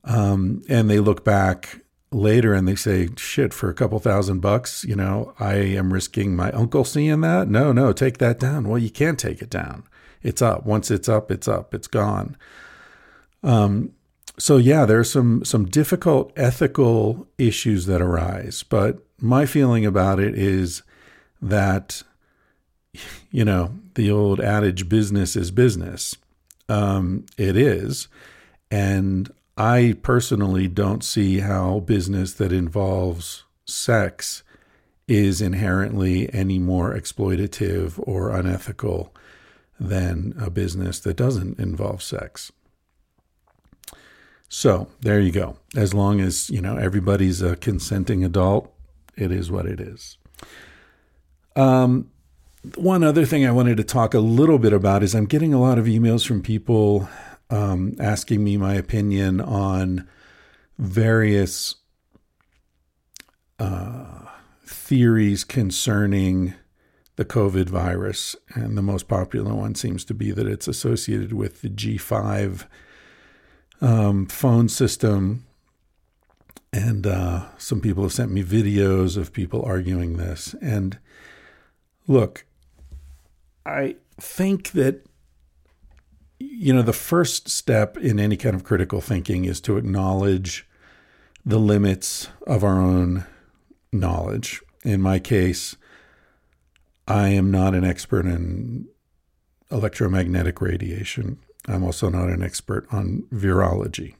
Um, 0.05 0.63
and 0.69 0.89
they 0.89 1.01
look 1.01 1.25
back 1.25 1.81
later 2.11 2.55
and 2.55 2.67
they 2.67 2.75
say, 2.75 3.09
shit, 3.17 3.53
for 3.53 3.69
a 3.69 3.75
couple 3.75 3.99
thousand 3.99 4.41
bucks, 4.41 4.85
you 4.85 4.97
know, 4.97 5.35
I 5.39 5.55
am 5.55 5.93
risking 5.93 6.35
my 6.35 6.51
uncle 6.53 6.85
seeing 6.85 7.21
that. 7.21 7.49
No, 7.49 7.73
no, 7.73 7.93
take 7.93 8.19
that 8.19 8.39
down. 8.39 8.69
Well, 8.69 8.79
you 8.79 8.91
can't 8.91 9.19
take 9.19 9.43
it 9.43 9.51
down. 9.51 9.85
It's 10.23 10.43
up. 10.43 10.65
Once 10.65 10.91
it's 10.91 11.09
up, 11.09 11.31
it's 11.31 11.47
up. 11.47 11.75
It's 11.75 11.87
gone. 11.87 12.37
Um, 13.43 13.93
so 14.39 14.57
yeah, 14.57 14.85
there's 14.85 15.11
some 15.11 15.45
some 15.45 15.67
difficult 15.67 16.33
ethical 16.37 17.27
issues 17.39 17.87
that 17.87 18.01
arise, 18.01 18.63
but 18.63 18.99
my 19.21 19.47
feeling 19.47 19.85
about 19.85 20.21
it 20.21 20.35
is 20.37 20.83
that 21.43 22.03
you 23.31 23.45
know 23.45 23.73
the 23.95 24.11
old 24.11 24.41
adage 24.41 24.89
business 24.89 25.37
is 25.37 25.51
business 25.51 26.17
um, 26.69 27.27
it 27.37 27.57
is 27.57 28.09
and 28.71 29.33
I 29.57 29.97
personally 30.03 30.69
don't 30.69 31.03
see 31.03 31.41
how 31.41 31.81
business 31.81 32.35
that 32.35 32.53
involves 32.53 33.45
sex 33.67 34.43
is 35.09 35.41
inherently 35.41 36.33
any 36.33 36.59
more 36.59 36.95
exploitative 36.95 37.95
or 38.07 38.31
unethical 38.31 39.13
than 39.81 40.35
a 40.39 40.51
business 40.51 41.01
that 41.01 41.17
doesn't 41.17 41.59
involve 41.59 42.03
sex. 42.03 42.53
So 44.49 44.89
there 45.01 45.21
you 45.21 45.31
go. 45.31 45.57
As 45.77 45.93
long 45.93 46.21
as, 46.21 46.49
you 46.49 46.61
know, 46.61 46.77
everybody's 46.77 47.43
a 47.43 47.57
consenting 47.57 48.25
adult, 48.25 48.73
it 49.17 49.31
is 49.31 49.51
what 49.51 49.67
it 49.67 49.81
is. 49.81 50.17
Um, 51.55 52.11
one 52.77 53.05
other 53.05 53.25
thing 53.25 53.47
I 53.47 53.53
wanted 53.53 53.77
to 53.77 53.85
talk 53.85 54.15
a 54.15 54.21
little 54.21 54.59
bit 54.59 54.73
about 54.73 55.03
is 55.03 55.15
I'm 55.15 55.27
getting 55.27 55.53
a 55.53 55.61
lot 55.61 55.79
of 55.79 55.87
emails 55.87 56.27
from 56.27 56.43
people 56.43 57.09
um, 57.51 57.95
asking 58.01 58.43
me 58.43 58.57
my 58.57 58.75
opinion 58.75 59.41
on 59.41 60.09
various 60.79 61.77
uh, 63.59 64.27
theories 64.65 65.45
concerning 65.45 66.55
the 67.17 67.25
COVID 67.25 67.69
virus. 67.69 68.37
And 68.55 68.79
the 68.79 68.83
most 68.83 69.09
popular 69.09 69.55
one 69.55 69.75
seems 69.75 70.05
to 70.07 70.15
be 70.15 70.31
that 70.31 70.47
it's 70.47 70.69
associated 70.69 71.33
with 71.33 71.63
the 71.63 71.69
G5 71.69 72.67
um, 73.81 74.27
phone 74.27 74.69
system. 74.69 75.45
And 76.73 77.07
uh, 77.07 77.47
some 77.57 77.81
people 77.81 78.03
have 78.03 78.13
sent 78.13 78.31
me 78.31 78.43
videos 78.43 79.17
of 79.17 79.33
people 79.33 79.63
arguing 79.63 80.17
this. 80.17 80.55
And 80.61 80.99
look, 82.07 82.45
I 83.65 83.97
think 84.21 84.73
that 84.73 85.05
you 86.39 86.73
know, 86.73 86.83
the 86.83 86.93
first 86.93 87.49
step 87.49 87.97
in 87.97 88.21
any 88.21 88.37
kind 88.37 88.55
of 88.55 88.65
critical 88.65 89.01
thinking 89.01 89.45
is 89.45 89.61
to 89.63 89.77
acknowledge 89.77 90.67
the 91.45 91.59
limits 91.59 92.29
of 92.47 92.63
our 92.63 92.81
own 92.81 93.27
knowledge. 93.93 94.63
In 94.85 95.01
my 95.01 95.19
case, 95.19 95.77
I 97.07 97.29
am 97.29 97.51
not 97.51 97.75
an 97.75 97.85
expert 97.85 98.27
in 98.27 98.87
electromagnetic 99.71 100.61
radiation. 100.61 101.39
I'm 101.69 101.85
also 101.85 102.09
not 102.09 102.31
an 102.31 102.43
expert 102.43 102.87
on 102.91 103.25
virology. 103.33 104.15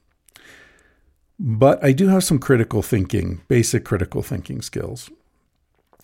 But 1.39 1.83
I 1.83 1.93
do 1.93 2.07
have 2.09 2.23
some 2.23 2.39
critical 2.39 2.81
thinking, 2.81 3.41
basic 3.47 3.85
critical 3.85 4.21
thinking 4.21 4.61
skills. 4.61 5.09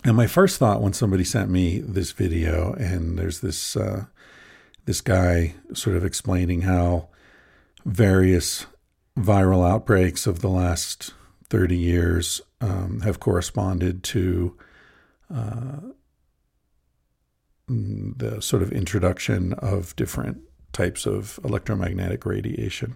And 0.03 0.15
my 0.15 0.27
first 0.27 0.57
thought 0.57 0.81
when 0.81 0.93
somebody 0.93 1.23
sent 1.23 1.49
me 1.49 1.79
this 1.79 2.11
video, 2.11 2.73
and 2.73 3.17
there's 3.17 3.41
this 3.41 3.75
uh, 3.75 4.05
this 4.85 5.01
guy 5.01 5.55
sort 5.73 5.97
of 5.97 6.05
explaining 6.05 6.61
how 6.61 7.09
various 7.85 8.65
viral 9.17 9.67
outbreaks 9.67 10.27
of 10.27 10.41
the 10.41 10.49
last 10.49 11.13
30 11.49 11.77
years 11.77 12.41
um, 12.61 13.01
have 13.01 13.19
corresponded 13.19 14.03
to 14.03 14.57
uh, 15.33 15.79
the 17.67 18.41
sort 18.41 18.61
of 18.61 18.71
introduction 18.71 19.53
of 19.53 19.95
different 19.95 20.39
types 20.75 21.05
of 21.05 21.39
electromagnetic 21.43 22.25
radiation. 22.25 22.95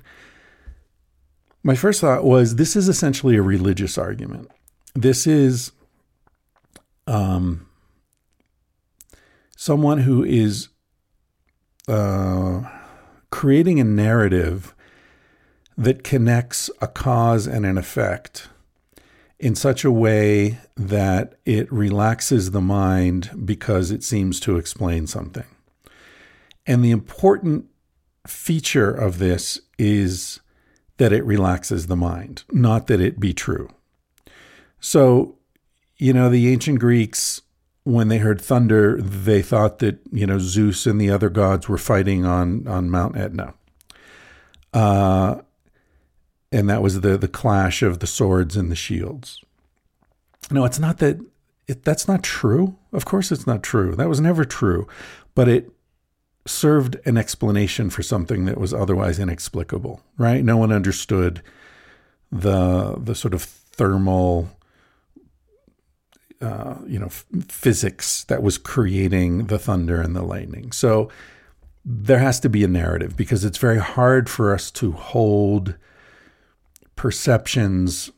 My 1.64 1.76
first 1.76 2.02
thought 2.02 2.24
was 2.24 2.56
this 2.56 2.76
is 2.76 2.88
essentially 2.88 3.36
a 3.36 3.42
religious 3.42 3.98
argument. 3.98 4.50
This 4.94 5.26
is 5.26 5.72
um, 7.08 7.68
someone 9.58 10.00
who 10.00 10.24
is 10.24 10.70
uh, 11.88 12.62
creating 13.32 13.80
a 13.80 13.84
narrative 13.84 14.76
that 15.78 16.04
connects 16.04 16.70
a 16.82 16.88
cause 16.88 17.48
and 17.48 17.66
an 17.66 17.78
effect 17.78 18.50
in 19.40 19.56
such 19.56 19.86
a 19.86 19.92
way 19.92 20.60
that 20.76 21.36
it 21.46 21.72
relaxes 21.72 22.52
the 22.52 22.62
mind 22.62 23.32
because 23.46 23.90
it 23.90 24.04
seems 24.04 24.40
to 24.42 24.58
explain 24.58 25.08
something. 25.08 25.46
And 26.70 26.86
the 26.86 26.92
important 26.92 27.66
feature 28.28 28.92
of 28.92 29.18
this 29.18 29.60
is 29.80 30.40
that 30.98 31.12
it 31.12 31.26
relaxes 31.26 31.88
the 31.88 31.96
mind, 31.96 32.44
not 32.52 32.88
that 32.88 33.02
it 33.02 33.20
be 33.20 33.34
true. 33.34 33.70
So, 34.80 35.40
you 35.98 36.14
know, 36.14 36.30
the 36.30 36.48
ancient 36.54 36.80
Greeks 36.80 37.42
when 37.86 38.08
they 38.08 38.20
heard 38.20 38.40
thunder, 38.40 39.02
they 39.02 39.42
thought 39.42 39.80
that 39.80 40.00
you 40.12 40.28
know 40.28 40.38
Zeus 40.38 40.86
and 40.86 41.02
the 41.02 41.10
other 41.10 41.30
gods 41.30 41.68
were 41.68 41.80
fighting 41.80 42.24
on 42.24 42.68
on 42.68 42.92
Mount 42.92 43.18
Etna, 43.18 43.56
uh, 44.72 45.42
and 46.52 46.70
that 46.70 46.84
was 46.84 47.02
the 47.02 47.18
the 47.18 47.28
clash 47.28 47.82
of 47.82 47.98
the 47.98 48.06
swords 48.06 48.56
and 48.56 48.70
the 48.70 48.76
shields. 48.76 49.44
No, 50.52 50.66
it's 50.66 50.78
not 50.78 51.00
that. 51.00 51.20
It, 51.68 51.84
that's 51.84 52.08
not 52.08 52.22
true. 52.22 52.78
Of 52.94 53.06
course, 53.06 53.32
it's 53.32 53.48
not 53.48 53.64
true. 53.64 53.96
That 53.96 54.10
was 54.10 54.22
never 54.22 54.46
true, 54.46 54.88
but 55.34 55.48
it 55.48 55.72
served 56.50 56.98
an 57.06 57.18
explanation 57.18 57.90
for 57.90 58.04
something 58.04 58.46
that 58.46 58.58
was 58.58 58.74
otherwise 58.74 59.20
inexplicable. 59.20 60.02
Right? 60.18 60.44
No 60.44 60.58
one 60.58 60.72
understood 60.72 61.42
the 62.32 62.96
the 62.98 63.16
sort 63.16 63.34
of 63.34 63.44
thermal 63.44 64.50
uh, 66.42 66.76
you 66.88 67.00
know 67.00 67.08
f- 67.08 67.26
physics 67.48 68.24
that 68.26 68.42
was 68.44 68.58
creating 68.58 69.48
the 69.48 69.60
thunder 69.60 70.02
and 70.02 70.16
the 70.16 70.22
lightning. 70.22 70.72
So 70.72 71.10
there 71.86 72.20
has 72.20 72.40
to 72.42 72.50
be 72.50 72.64
a 72.64 72.68
narrative 72.68 73.16
because 73.16 73.44
it's 73.44 73.58
very 73.58 73.80
hard 73.80 74.30
for 74.30 74.54
us 74.54 74.70
to 74.72 74.92
hold 74.92 75.76
perceptions 76.96 78.12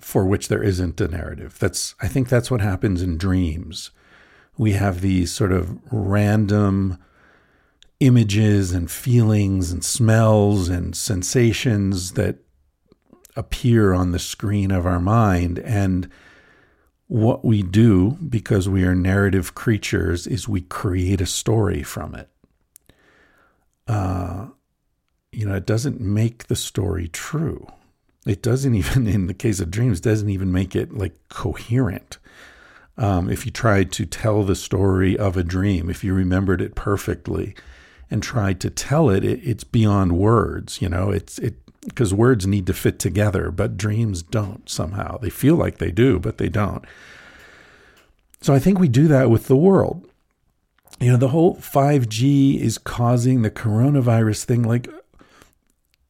for 0.00 0.24
which 0.24 0.48
there 0.48 0.62
isn't 0.62 1.00
a 1.00 1.08
narrative. 1.08 1.58
That's 1.58 1.94
I 2.00 2.08
think 2.08 2.28
that's 2.28 2.50
what 2.50 2.60
happens 2.60 3.02
in 3.02 3.18
dreams. 3.18 3.90
We 4.58 4.72
have 4.72 5.00
these 5.00 5.32
sort 5.32 5.52
of 5.52 5.78
random 5.92 6.98
images 8.00 8.72
and 8.72 8.90
feelings 8.90 9.72
and 9.72 9.84
smells 9.84 10.68
and 10.68 10.96
sensations 10.96 12.12
that 12.12 12.36
appear 13.36 13.92
on 13.92 14.12
the 14.12 14.18
screen 14.18 14.70
of 14.70 14.86
our 14.86 15.00
mind. 15.00 15.58
And 15.60 16.10
what 17.06 17.44
we 17.44 17.62
do, 17.62 18.12
because 18.28 18.68
we 18.68 18.84
are 18.84 18.94
narrative 18.94 19.54
creatures, 19.54 20.26
is 20.26 20.48
we 20.48 20.62
create 20.62 21.20
a 21.20 21.26
story 21.26 21.82
from 21.82 22.14
it. 22.14 22.28
Uh, 23.86 24.48
you 25.30 25.46
know, 25.46 25.54
it 25.54 25.66
doesn't 25.66 26.00
make 26.00 26.46
the 26.46 26.56
story 26.56 27.08
true. 27.08 27.66
It 28.26 28.42
doesn't 28.42 28.74
even, 28.82 29.06
in 29.06 29.26
the 29.26 29.34
case 29.34 29.60
of 29.60 29.70
dreams, 29.70 30.00
doesn't 30.00 30.30
even 30.30 30.52
make 30.52 30.74
it 30.74 30.92
like 30.92 31.14
coherent. 31.28 32.18
Um, 32.98 33.28
if 33.30 33.44
you 33.44 33.52
tried 33.52 33.92
to 33.92 34.06
tell 34.06 34.42
the 34.42 34.54
story 34.54 35.18
of 35.18 35.36
a 35.36 35.44
dream, 35.44 35.90
if 35.90 36.02
you 36.02 36.14
remembered 36.14 36.62
it 36.62 36.74
perfectly 36.74 37.54
and 38.10 38.22
tried 38.22 38.60
to 38.60 38.70
tell 38.70 39.10
it, 39.10 39.24
it 39.24 39.40
it's 39.42 39.64
beyond 39.64 40.16
words. 40.16 40.80
You 40.80 40.88
know, 40.88 41.10
it's 41.10 41.38
it 41.38 41.56
because 41.84 42.12
words 42.12 42.46
need 42.46 42.66
to 42.66 42.74
fit 42.74 42.98
together, 42.98 43.50
but 43.50 43.76
dreams 43.76 44.22
don't 44.22 44.68
somehow. 44.68 45.18
They 45.18 45.30
feel 45.30 45.56
like 45.56 45.78
they 45.78 45.90
do, 45.90 46.18
but 46.18 46.38
they 46.38 46.48
don't. 46.48 46.84
So 48.40 48.52
I 48.54 48.58
think 48.58 48.78
we 48.78 48.88
do 48.88 49.08
that 49.08 49.30
with 49.30 49.46
the 49.46 49.56
world. 49.56 50.08
You 51.00 51.12
know, 51.12 51.16
the 51.16 51.28
whole 51.28 51.56
5G 51.56 52.58
is 52.60 52.78
causing 52.78 53.42
the 53.42 53.50
coronavirus 53.50 54.44
thing. 54.44 54.62
Like, 54.62 54.88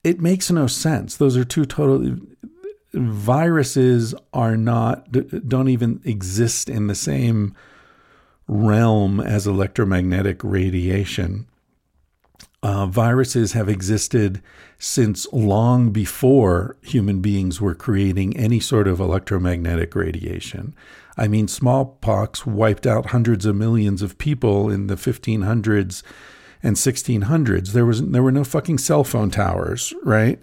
it 0.05 0.21
makes 0.21 0.50
no 0.50 0.66
sense. 0.66 1.16
Those 1.16 1.37
are 1.37 1.45
two 1.45 1.66
totally. 1.66 2.21
Viruses 2.93 4.14
are 4.33 4.57
not, 4.57 5.11
don't 5.49 5.69
even 5.69 6.00
exist 6.05 6.69
in 6.69 6.87
the 6.87 6.95
same 6.95 7.55
realm 8.49 9.21
as 9.21 9.47
electromagnetic 9.47 10.43
radiation. 10.45 11.47
uh, 12.62 12.87
viruses 12.87 13.52
have 13.52 13.69
existed 13.69 14.43
since 14.78 15.26
long 15.33 15.90
before 15.90 16.76
human 16.83 17.21
beings 17.21 17.61
were 17.61 17.75
creating 17.75 18.37
any 18.37 18.59
sort 18.61 18.88
of 18.88 18.99
electromagnetic 18.99 19.95
radiation. 19.95 20.75
I 21.16 21.28
mean, 21.28 21.49
smallpox 21.49 22.45
wiped 22.45 22.87
out 22.87 23.07
hundreds 23.11 23.47
of 23.47 23.55
millions 23.57 24.02
of 24.02 24.19
people 24.19 24.69
in 24.71 24.88
the 24.88 24.97
1500s 24.97 26.02
and 26.62 26.76
1600s. 26.76 27.73
There 27.73 27.87
was 27.87 28.02
there 28.02 28.23
were 28.23 28.33
no 28.33 28.45
fucking 28.45 28.78
cell 28.78 29.05
phone 29.05 29.31
towers, 29.31 29.95
right? 30.02 30.40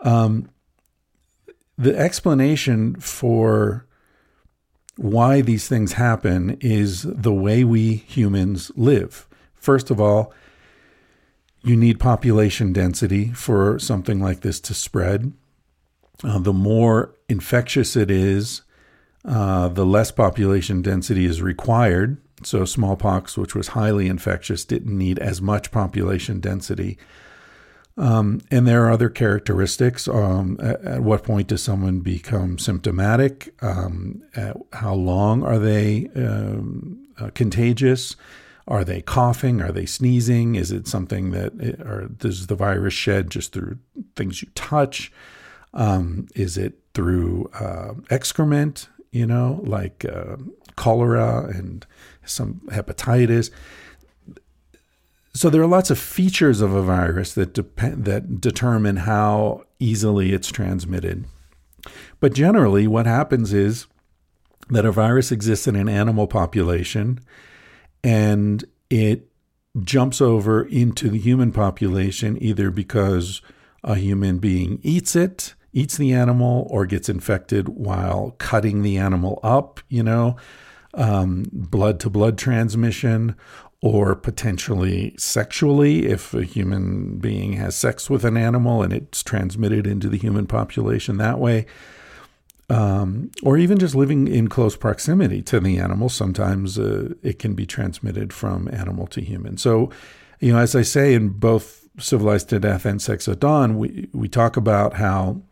Um, 0.00 0.48
the 1.80 1.96
explanation 1.98 2.94
for 2.96 3.86
why 4.96 5.40
these 5.40 5.66
things 5.66 5.94
happen 5.94 6.58
is 6.60 7.02
the 7.02 7.32
way 7.32 7.64
we 7.64 7.94
humans 7.94 8.70
live. 8.76 9.26
First 9.54 9.90
of 9.90 9.98
all, 9.98 10.32
you 11.62 11.76
need 11.76 11.98
population 11.98 12.74
density 12.74 13.32
for 13.32 13.78
something 13.78 14.20
like 14.20 14.40
this 14.40 14.60
to 14.60 14.74
spread. 14.74 15.32
Uh, 16.22 16.38
the 16.38 16.52
more 16.52 17.14
infectious 17.30 17.96
it 17.96 18.10
is, 18.10 18.60
uh, 19.24 19.68
the 19.68 19.86
less 19.86 20.10
population 20.10 20.82
density 20.82 21.24
is 21.24 21.40
required. 21.40 22.18
So, 22.42 22.66
smallpox, 22.66 23.38
which 23.38 23.54
was 23.54 23.68
highly 23.68 24.06
infectious, 24.06 24.66
didn't 24.66 24.96
need 24.96 25.18
as 25.18 25.40
much 25.40 25.70
population 25.70 26.40
density. 26.40 26.98
Um, 27.96 28.40
and 28.50 28.66
there 28.66 28.84
are 28.86 28.90
other 28.90 29.10
characteristics. 29.10 30.08
Um, 30.08 30.56
at, 30.60 30.82
at, 30.82 31.00
what 31.02 31.24
point 31.24 31.48
does 31.48 31.62
someone 31.62 32.00
become 32.00 32.58
symptomatic? 32.58 33.54
Um, 33.62 34.22
how 34.72 34.94
long 34.94 35.42
are 35.42 35.58
they 35.58 36.08
um, 36.16 37.06
uh, 37.18 37.30
contagious? 37.34 38.16
Are 38.68 38.84
they 38.84 39.02
coughing? 39.02 39.60
Are 39.60 39.72
they 39.72 39.86
sneezing? 39.86 40.54
Is 40.54 40.70
it 40.70 40.86
something 40.86 41.32
that, 41.32 41.54
it, 41.60 41.80
or 41.80 42.06
does 42.06 42.46
the 42.46 42.54
virus 42.54 42.94
shed 42.94 43.30
just 43.30 43.52
through 43.52 43.78
things 44.16 44.42
you 44.42 44.48
touch? 44.54 45.12
Um, 45.74 46.28
is 46.34 46.56
it 46.56 46.78
through 46.94 47.50
uh, 47.54 47.94
excrement? 48.10 48.88
You 49.10 49.26
know, 49.26 49.60
like 49.64 50.04
uh, 50.04 50.36
cholera 50.76 51.48
and 51.48 51.84
some 52.24 52.60
hepatitis. 52.66 53.50
So 55.32 55.48
there 55.48 55.62
are 55.62 55.66
lots 55.66 55.90
of 55.90 55.98
features 55.98 56.60
of 56.60 56.72
a 56.72 56.82
virus 56.82 57.34
that 57.34 57.54
depend 57.54 58.04
that 58.04 58.40
determine 58.40 58.96
how 58.96 59.62
easily 59.78 60.32
it's 60.32 60.50
transmitted. 60.50 61.24
But 62.18 62.34
generally, 62.34 62.86
what 62.86 63.06
happens 63.06 63.52
is 63.52 63.86
that 64.68 64.84
a 64.84 64.92
virus 64.92 65.32
exists 65.32 65.66
in 65.66 65.76
an 65.76 65.88
animal 65.88 66.26
population 66.26 67.20
and 68.02 68.64
it 68.88 69.30
jumps 69.82 70.20
over 70.20 70.62
into 70.64 71.08
the 71.08 71.18
human 71.18 71.52
population 71.52 72.36
either 72.42 72.70
because 72.70 73.40
a 73.84 73.94
human 73.94 74.38
being 74.38 74.80
eats 74.82 75.14
it, 75.14 75.54
eats 75.72 75.96
the 75.96 76.12
animal, 76.12 76.66
or 76.70 76.86
gets 76.86 77.08
infected 77.08 77.68
while 77.68 78.34
cutting 78.38 78.82
the 78.82 78.98
animal 78.98 79.38
up, 79.42 79.80
you 79.88 80.02
know, 80.02 80.36
blood 80.92 82.00
to 82.00 82.10
blood 82.10 82.36
transmission, 82.36 83.36
or 83.82 84.14
potentially 84.14 85.14
sexually 85.16 86.06
if 86.06 86.34
a 86.34 86.44
human 86.44 87.18
being 87.18 87.54
has 87.54 87.74
sex 87.74 88.10
with 88.10 88.24
an 88.24 88.36
animal 88.36 88.82
and 88.82 88.92
it's 88.92 89.22
transmitted 89.22 89.86
into 89.86 90.08
the 90.08 90.18
human 90.18 90.46
population 90.46 91.16
that 91.16 91.38
way 91.38 91.66
um, 92.70 93.32
or 93.42 93.58
even 93.58 93.78
just 93.78 93.94
living 93.94 94.28
in 94.28 94.48
close 94.48 94.76
proximity 94.76 95.42
to 95.42 95.58
the 95.58 95.78
animal. 95.78 96.08
Sometimes 96.08 96.78
uh, 96.78 97.14
it 97.22 97.38
can 97.38 97.54
be 97.54 97.66
transmitted 97.66 98.32
from 98.32 98.68
animal 98.72 99.08
to 99.08 99.20
human. 99.20 99.58
So, 99.58 99.90
you 100.38 100.52
know, 100.52 100.58
as 100.60 100.74
I 100.76 100.82
say 100.82 101.12
in 101.12 101.30
both 101.30 101.78
Civilized 101.98 102.48
to 102.50 102.60
Death 102.60 102.86
and 102.86 103.02
Sex 103.02 103.28
at 103.28 103.40
Dawn, 103.40 103.76
we, 103.76 104.08
we 104.12 104.28
talk 104.28 104.56
about 104.56 104.94
how 104.94 105.42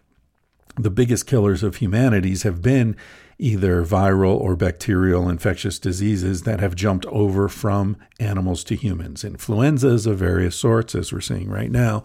the 0.77 0.91
biggest 0.91 1.27
killers 1.27 1.65
of 1.65 1.77
humanities 1.77 2.45
have 2.45 2.63
been 2.63 2.97
either 3.39 3.85
viral 3.85 4.37
or 4.39 4.57
bacterial 4.57 5.29
infectious 5.29 5.79
diseases 5.79 6.43
that 6.43 6.61
have 6.61 6.75
jumped 6.75 7.07
over 7.07 7.49
from 7.49 7.97
animals 8.19 8.65
to 8.65 8.75
humans. 8.75 9.25
Influenzas 9.25 10.07
of 10.07 10.19
various 10.19 10.57
sorts, 10.57 10.95
as 10.95 11.13
we're 11.13 11.21
seeing 11.21 11.49
right 11.49 11.71
now. 11.71 12.03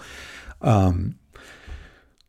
Um, 0.61 1.15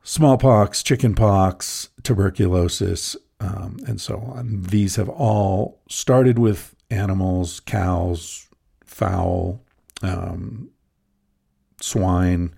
smallpox, 0.02 0.82
chickenpox, 0.82 1.90
tuberculosis, 2.02 3.16
um, 3.40 3.78
and 3.86 4.00
so 4.00 4.18
on. 4.18 4.62
These 4.62 4.96
have 4.96 5.08
all 5.08 5.80
started 5.88 6.38
with 6.38 6.74
animals, 6.90 7.60
cows, 7.60 8.48
fowl, 8.84 9.60
um, 10.02 10.70
swine, 11.80 12.54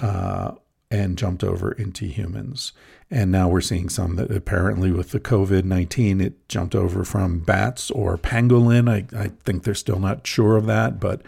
uh, 0.00 0.52
and 0.90 1.18
jumped 1.18 1.44
over 1.44 1.72
into 1.72 2.06
humans. 2.06 2.72
And 3.10 3.30
now 3.30 3.48
we're 3.48 3.60
seeing 3.60 3.88
some 3.88 4.16
that 4.16 4.30
apparently 4.30 4.90
with 4.90 5.10
the 5.10 5.20
COVID 5.20 5.64
19, 5.64 6.20
it 6.20 6.48
jumped 6.48 6.74
over 6.74 7.04
from 7.04 7.40
bats 7.40 7.90
or 7.90 8.18
pangolin. 8.18 8.88
I, 8.90 9.18
I 9.18 9.30
think 9.44 9.62
they're 9.62 9.74
still 9.74 9.98
not 9.98 10.26
sure 10.26 10.56
of 10.56 10.66
that, 10.66 11.00
but 11.00 11.22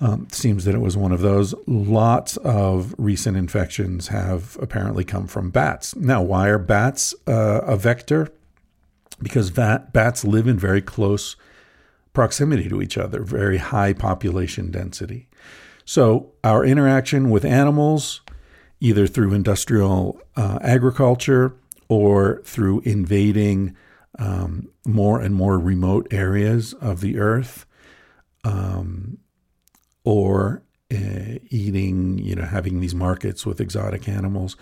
um, 0.00 0.26
seems 0.30 0.64
that 0.64 0.74
it 0.74 0.80
was 0.80 0.96
one 0.96 1.12
of 1.12 1.20
those. 1.20 1.54
Lots 1.66 2.36
of 2.38 2.94
recent 2.98 3.36
infections 3.36 4.08
have 4.08 4.58
apparently 4.60 5.04
come 5.04 5.26
from 5.26 5.50
bats. 5.50 5.94
Now, 5.94 6.20
why 6.22 6.48
are 6.48 6.58
bats 6.58 7.14
uh, 7.26 7.60
a 7.62 7.76
vector? 7.76 8.28
Because 9.22 9.50
bat, 9.50 9.92
bats 9.92 10.24
live 10.24 10.48
in 10.48 10.58
very 10.58 10.82
close 10.82 11.36
proximity 12.12 12.68
to 12.68 12.82
each 12.82 12.98
other, 12.98 13.22
very 13.22 13.58
high 13.58 13.92
population 13.92 14.70
density. 14.70 15.28
So, 15.84 16.32
our 16.44 16.64
interaction 16.64 17.30
with 17.30 17.44
animals, 17.44 18.20
either 18.82 19.06
through 19.06 19.32
industrial 19.32 20.20
uh, 20.34 20.58
agriculture 20.60 21.54
or 21.88 22.42
through 22.44 22.80
invading 22.80 23.76
um, 24.18 24.68
more 24.84 25.20
and 25.20 25.36
more 25.36 25.56
remote 25.56 26.08
areas 26.10 26.74
of 26.74 27.00
the 27.00 27.16
earth, 27.16 27.64
um, 28.42 29.18
or 30.04 30.62
uh, 30.92 31.38
eating, 31.48 32.18
you 32.18 32.34
know, 32.34 32.42
having 32.42 32.80
these 32.80 32.94
markets 32.94 33.46
with 33.46 33.60
exotic 33.60 34.08
animals, 34.08 34.56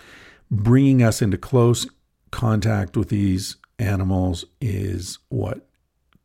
bringing 0.51 1.01
us 1.01 1.21
into 1.21 1.37
close 1.37 1.87
contact 2.29 2.95
with 2.95 3.09
these 3.09 3.57
animals 3.79 4.45
is 4.61 5.17
what 5.29 5.67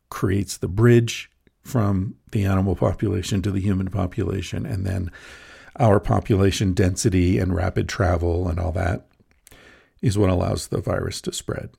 creates 0.09 0.57
the 0.57 0.67
bridge 0.67 1.31
from 1.63 2.15
the 2.31 2.45
animal 2.45 2.75
population 2.75 3.41
to 3.41 3.49
the 3.49 3.59
human 3.59 3.89
population. 3.89 4.67
And 4.67 4.85
then 4.85 5.11
our 5.79 5.99
population 5.99 6.73
density 6.73 7.37
and 7.37 7.55
rapid 7.55 7.87
travel 7.87 8.47
and 8.47 8.59
all 8.59 8.71
that 8.71 9.05
is 10.01 10.17
what 10.17 10.29
allows 10.29 10.67
the 10.67 10.81
virus 10.81 11.21
to 11.21 11.33
spread. 11.33 11.69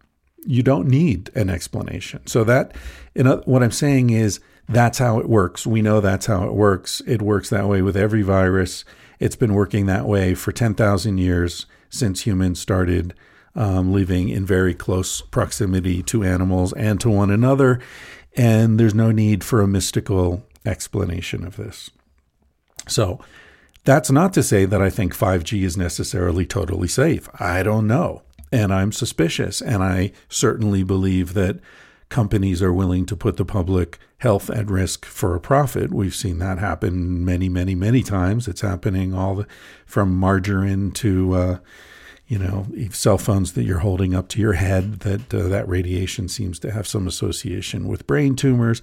You 0.44 0.62
don't 0.62 0.88
need 0.88 1.30
an 1.34 1.50
explanation. 1.50 2.26
So, 2.26 2.44
that, 2.44 2.74
you 3.14 3.24
know, 3.24 3.42
what 3.44 3.62
I'm 3.62 3.72
saying 3.72 4.10
is, 4.10 4.40
that's 4.68 4.98
how 4.98 5.18
it 5.18 5.28
works. 5.28 5.66
We 5.66 5.80
know 5.80 6.00
that's 6.00 6.26
how 6.26 6.44
it 6.44 6.52
works. 6.52 7.00
It 7.06 7.22
works 7.22 7.48
that 7.50 7.66
way 7.66 7.80
with 7.80 7.96
every 7.96 8.22
virus. 8.22 8.84
It's 9.18 9.36
been 9.36 9.54
working 9.54 9.86
that 9.86 10.06
way 10.06 10.34
for 10.34 10.52
10,000 10.52 11.18
years 11.18 11.66
since 11.88 12.26
humans 12.26 12.60
started 12.60 13.14
um, 13.54 13.92
living 13.92 14.28
in 14.28 14.44
very 14.44 14.74
close 14.74 15.22
proximity 15.22 16.02
to 16.04 16.22
animals 16.22 16.72
and 16.74 17.00
to 17.00 17.10
one 17.10 17.30
another. 17.30 17.80
And 18.36 18.78
there's 18.78 18.94
no 18.94 19.10
need 19.10 19.42
for 19.42 19.62
a 19.62 19.66
mystical 19.66 20.46
explanation 20.66 21.46
of 21.46 21.56
this. 21.56 21.90
So, 22.86 23.20
that's 23.84 24.10
not 24.10 24.32
to 24.34 24.42
say 24.42 24.64
that 24.64 24.82
I 24.82 24.90
think 24.90 25.16
5G 25.16 25.62
is 25.62 25.76
necessarily 25.76 26.44
totally 26.44 26.88
safe. 26.88 27.28
I 27.40 27.62
don't 27.62 27.86
know. 27.86 28.22
And 28.52 28.72
I'm 28.72 28.92
suspicious. 28.92 29.60
And 29.60 29.82
I 29.82 30.12
certainly 30.28 30.82
believe 30.82 31.34
that 31.34 31.60
companies 32.08 32.62
are 32.62 32.72
willing 32.72 33.06
to 33.06 33.16
put 33.16 33.36
the 33.36 33.44
public 33.44 33.98
health 34.18 34.50
at 34.50 34.70
risk 34.70 35.04
for 35.04 35.34
a 35.34 35.40
profit. 35.40 35.92
We've 35.92 36.14
seen 36.14 36.38
that 36.38 36.58
happen 36.58 37.24
many, 37.24 37.48
many, 37.48 37.74
many 37.74 38.02
times. 38.02 38.48
It's 38.48 38.62
happening 38.62 39.14
all 39.14 39.36
the, 39.36 39.46
from 39.86 40.16
margarine 40.16 40.90
to, 40.92 41.34
uh, 41.34 41.58
you 42.26 42.38
know, 42.38 42.66
cell 42.90 43.18
phones 43.18 43.52
that 43.52 43.64
you're 43.64 43.78
holding 43.78 44.14
up 44.14 44.28
to 44.28 44.40
your 44.40 44.54
head. 44.54 45.00
That 45.00 45.32
uh, 45.32 45.48
that 45.48 45.68
radiation 45.68 46.28
seems 46.28 46.58
to 46.60 46.72
have 46.72 46.86
some 46.86 47.06
association 47.06 47.86
with 47.86 48.06
brain 48.06 48.36
tumors. 48.36 48.82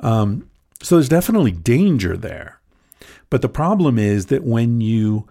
Um, 0.00 0.48
so 0.82 0.96
there's 0.96 1.08
definitely 1.08 1.52
danger 1.52 2.16
there. 2.16 2.57
But 3.30 3.42
the 3.42 3.48
problem 3.48 3.98
is 3.98 4.26
that 4.26 4.44
when 4.44 4.80
you 4.80 5.28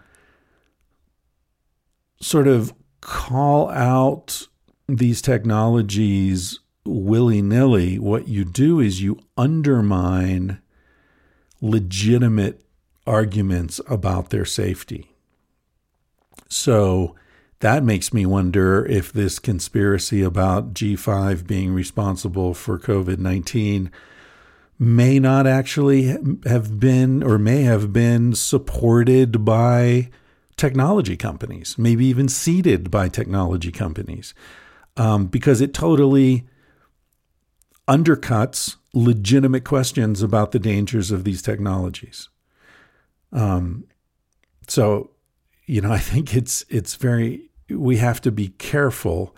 sort 2.22 2.48
of 2.48 2.74
call 3.02 3.70
out 3.70 4.48
these 4.88 5.22
technologies 5.22 6.60
willy 6.86 7.42
nilly, 7.42 8.00
what 8.00 8.28
you 8.28 8.46
do 8.46 8.80
is 8.80 9.02
you 9.02 9.20
undermine 9.36 10.60
legitimate 11.62 12.64
arguments 13.06 13.82
about 13.88 14.30
their 14.30 14.46
safety. 14.46 15.16
So 16.50 17.16
that 17.60 17.84
makes 17.84 18.14
me 18.14 18.26
wonder 18.26 18.86
if 18.86 19.12
this 19.12 19.40
conspiracy 19.40 20.22
about 20.22 20.74
G5 20.74 21.48
being 21.48 21.74
responsible 21.74 22.54
for 22.54 22.78
COVID 22.78 23.18
19 23.18 23.92
may 24.80 25.20
not 25.20 25.48
actually 25.48 26.16
have 26.46 26.80
been 26.80 27.24
or 27.24 27.38
may 27.38 27.64
have 27.64 27.92
been 27.92 28.34
supported 28.34 29.44
by 29.44 30.10
technology 30.56 31.16
companies, 31.16 31.78
maybe 31.78 32.06
even 32.06 32.28
seeded 32.28 32.92
by 32.92 33.10
technology 33.10 33.72
companies, 33.72 34.34
um, 34.98 35.28
because 35.28 35.62
it 35.62 35.74
totally 35.74 36.48
undercuts 37.88 38.76
legitimate 38.94 39.64
questions 39.64 40.22
about 40.22 40.52
the 40.52 40.60
dangers 40.60 41.12
of 41.12 41.24
these 41.24 41.42
technologies. 41.42 42.30
Um, 43.32 43.86
so, 44.68 45.12
you 45.66 45.82
know, 45.82 45.92
I 46.00 46.00
think 46.00 46.36
it's 46.36 46.66
it's 46.70 46.96
very 46.96 47.50
we 47.70 47.98
have 47.98 48.22
to 48.22 48.32
be 48.32 48.50
careful 48.50 49.36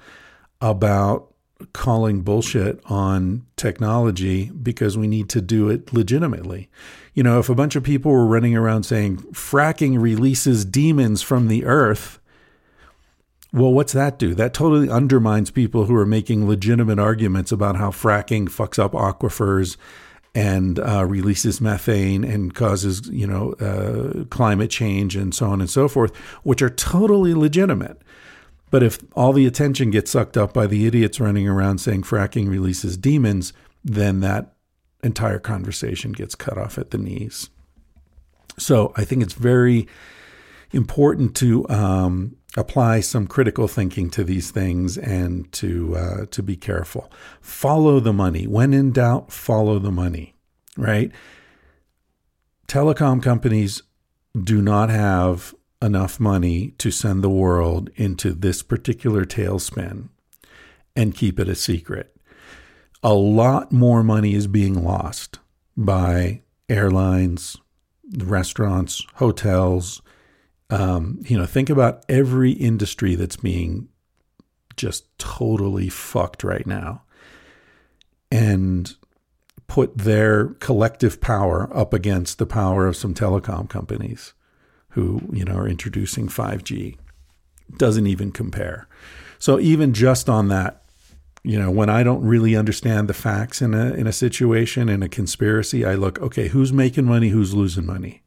about 0.62 1.29
calling 1.74 2.22
bullshit 2.22 2.80
on 2.86 3.46
technology 3.56 4.50
because 4.52 4.98
we 4.98 5.08
need 5.08 5.30
to 5.30 5.42
do 5.42 5.70
it 5.70 5.94
legitimately. 5.94 6.70
You 7.14 7.24
know, 7.24 7.40
if 7.40 7.50
a 7.50 7.56
bunch 7.56 7.76
of 7.76 7.84
people 7.84 8.12
were 8.12 8.26
running 8.26 8.56
around 8.56 8.84
saying 8.84 9.18
fracking 9.34 10.02
releases 10.02 10.64
demons 10.64 11.22
from 11.22 11.48
the 11.48 11.66
earth, 11.66 12.20
well, 13.52 13.74
what's 13.74 13.94
that 13.94 14.20
do? 14.20 14.36
That 14.36 14.54
totally 14.54 14.90
undermines 14.90 15.50
people 15.52 15.86
who 15.86 15.96
are 15.96 16.06
making 16.06 16.48
legitimate 16.48 17.00
arguments 17.00 17.52
about 17.52 17.76
how 17.78 17.90
fracking 17.90 18.48
fucks 18.48 18.78
up 18.78 18.94
aquifers 18.94 19.76
and 20.36 20.80
uh, 20.80 21.04
releases 21.06 21.60
methane 21.60 22.24
and 22.24 22.54
causes, 22.54 23.08
you 23.08 23.26
know, 23.26 23.54
uh, 23.54 24.26
climate 24.26 24.70
change 24.70 25.16
and 25.16 25.34
so 25.34 25.48
on 25.48 25.60
and 25.60 25.70
so 25.70 25.88
forth, 25.88 26.16
which 26.44 26.62
are 26.62 26.70
totally 26.70 27.34
legitimate. 27.34 28.00
But 28.72 28.84
if 28.84 29.00
all 29.16 29.34
the 29.34 29.48
attention 29.48 29.90
gets 29.90 30.12
sucked 30.12 30.38
up 30.38 30.54
by 30.54 30.68
the 30.68 30.86
idiots 30.86 31.20
running 31.20 31.48
around 31.48 31.80
saying 31.80 32.04
fracking 32.04 32.50
releases 32.50 32.98
demons, 32.98 33.54
then 33.84 34.20
that 34.20 34.54
entire 35.04 35.40
conversation 35.40 36.12
gets 36.12 36.36
cut 36.36 36.58
off 36.58 36.78
at 36.78 36.92
the 36.92 36.98
knees. 36.98 37.50
So 38.58 38.94
I 38.96 39.06
think 39.06 39.24
it's 39.24 39.34
very 39.34 39.88
important 40.72 41.36
to 41.38 41.68
um, 41.70 42.36
apply 42.58 43.00
some 43.00 43.26
critical 43.26 43.68
thinking 43.68 44.10
to 44.12 44.24
these 44.24 44.52
things 44.52 44.98
and 44.98 45.52
to 45.54 45.96
uh, 45.96 46.26
to 46.28 46.44
be 46.44 46.56
careful. 46.56 47.12
Follow 47.42 48.00
the 48.00 48.14
money. 48.14 48.46
When 48.46 48.74
in 48.74 48.92
doubt, 48.92 49.32
follow 49.32 49.80
the 49.80 49.92
money. 49.92 50.36
Right? 50.78 51.12
Telecom 52.68 53.24
companies 53.24 53.82
do 54.40 54.62
not 54.62 54.90
have 54.90 55.56
enough 55.82 56.20
money 56.20 56.74
to 56.78 56.92
send 56.92 57.24
the 57.24 57.30
world 57.30 57.90
into 57.96 58.34
this 58.34 58.62
particular 58.62 59.26
tailspin 59.26 60.10
and 60.96 61.16
keep 61.16 61.40
it 61.40 61.48
a 61.48 61.56
secret. 61.56 62.16
A 63.02 63.14
lot 63.14 63.72
more 63.72 64.04
money 64.04 64.34
is 64.34 64.48
being 64.48 64.84
lost 64.84 65.40
by 65.78 66.42
airlines, 66.68 67.56
restaurants, 68.18 69.06
hotels. 69.16 70.02
Um, 70.70 71.20
you 71.22 71.38
know, 71.38 71.46
think 71.46 71.70
about 71.70 72.04
every 72.10 72.52
industry 72.52 73.16
that's 73.16 73.38
being 73.38 73.88
just 74.76 75.06
totally 75.18 75.90
fucked 75.90 76.44
right 76.44 76.68
now 76.68 77.04
and 78.32 78.96
put 79.68 79.98
their 79.98 80.48
collective 80.56 81.22
power 81.22 81.70
up 81.76 81.94
against 81.94 82.38
the 82.38 82.46
power 82.46 82.88
of 82.88 82.96
some 82.96 83.14
telecom 83.14 83.70
companies 83.70 84.34
who 84.90 85.22
you 85.32 85.46
know 85.46 85.56
are 85.56 85.68
introducing 85.68 86.28
5G 86.28 86.98
doesn't 87.78 88.08
even 88.08 88.32
compare. 88.32 88.88
So 89.38 89.60
even 89.60 89.94
just 89.94 90.30
on 90.30 90.48
that, 90.50 90.84
you 91.44 91.58
know, 91.58 91.72
when 91.72 91.90
I 91.90 92.04
don't 92.04 92.24
really 92.24 92.56
understand 92.56 93.08
the 93.08 93.14
facts 93.14 93.62
in 93.62 93.74
a 93.74 93.94
in 93.94 94.08
a 94.08 94.12
situation 94.12 94.90
in 94.90 95.02
a 95.02 95.10
conspiracy, 95.10 95.86
I 95.86 95.96
look, 95.96 96.20
okay, 96.20 96.50
who's 96.50 96.74
making 96.74 97.06
money, 97.06 97.30
who's 97.30 97.54
losing 97.54 97.86
money. 97.86 98.24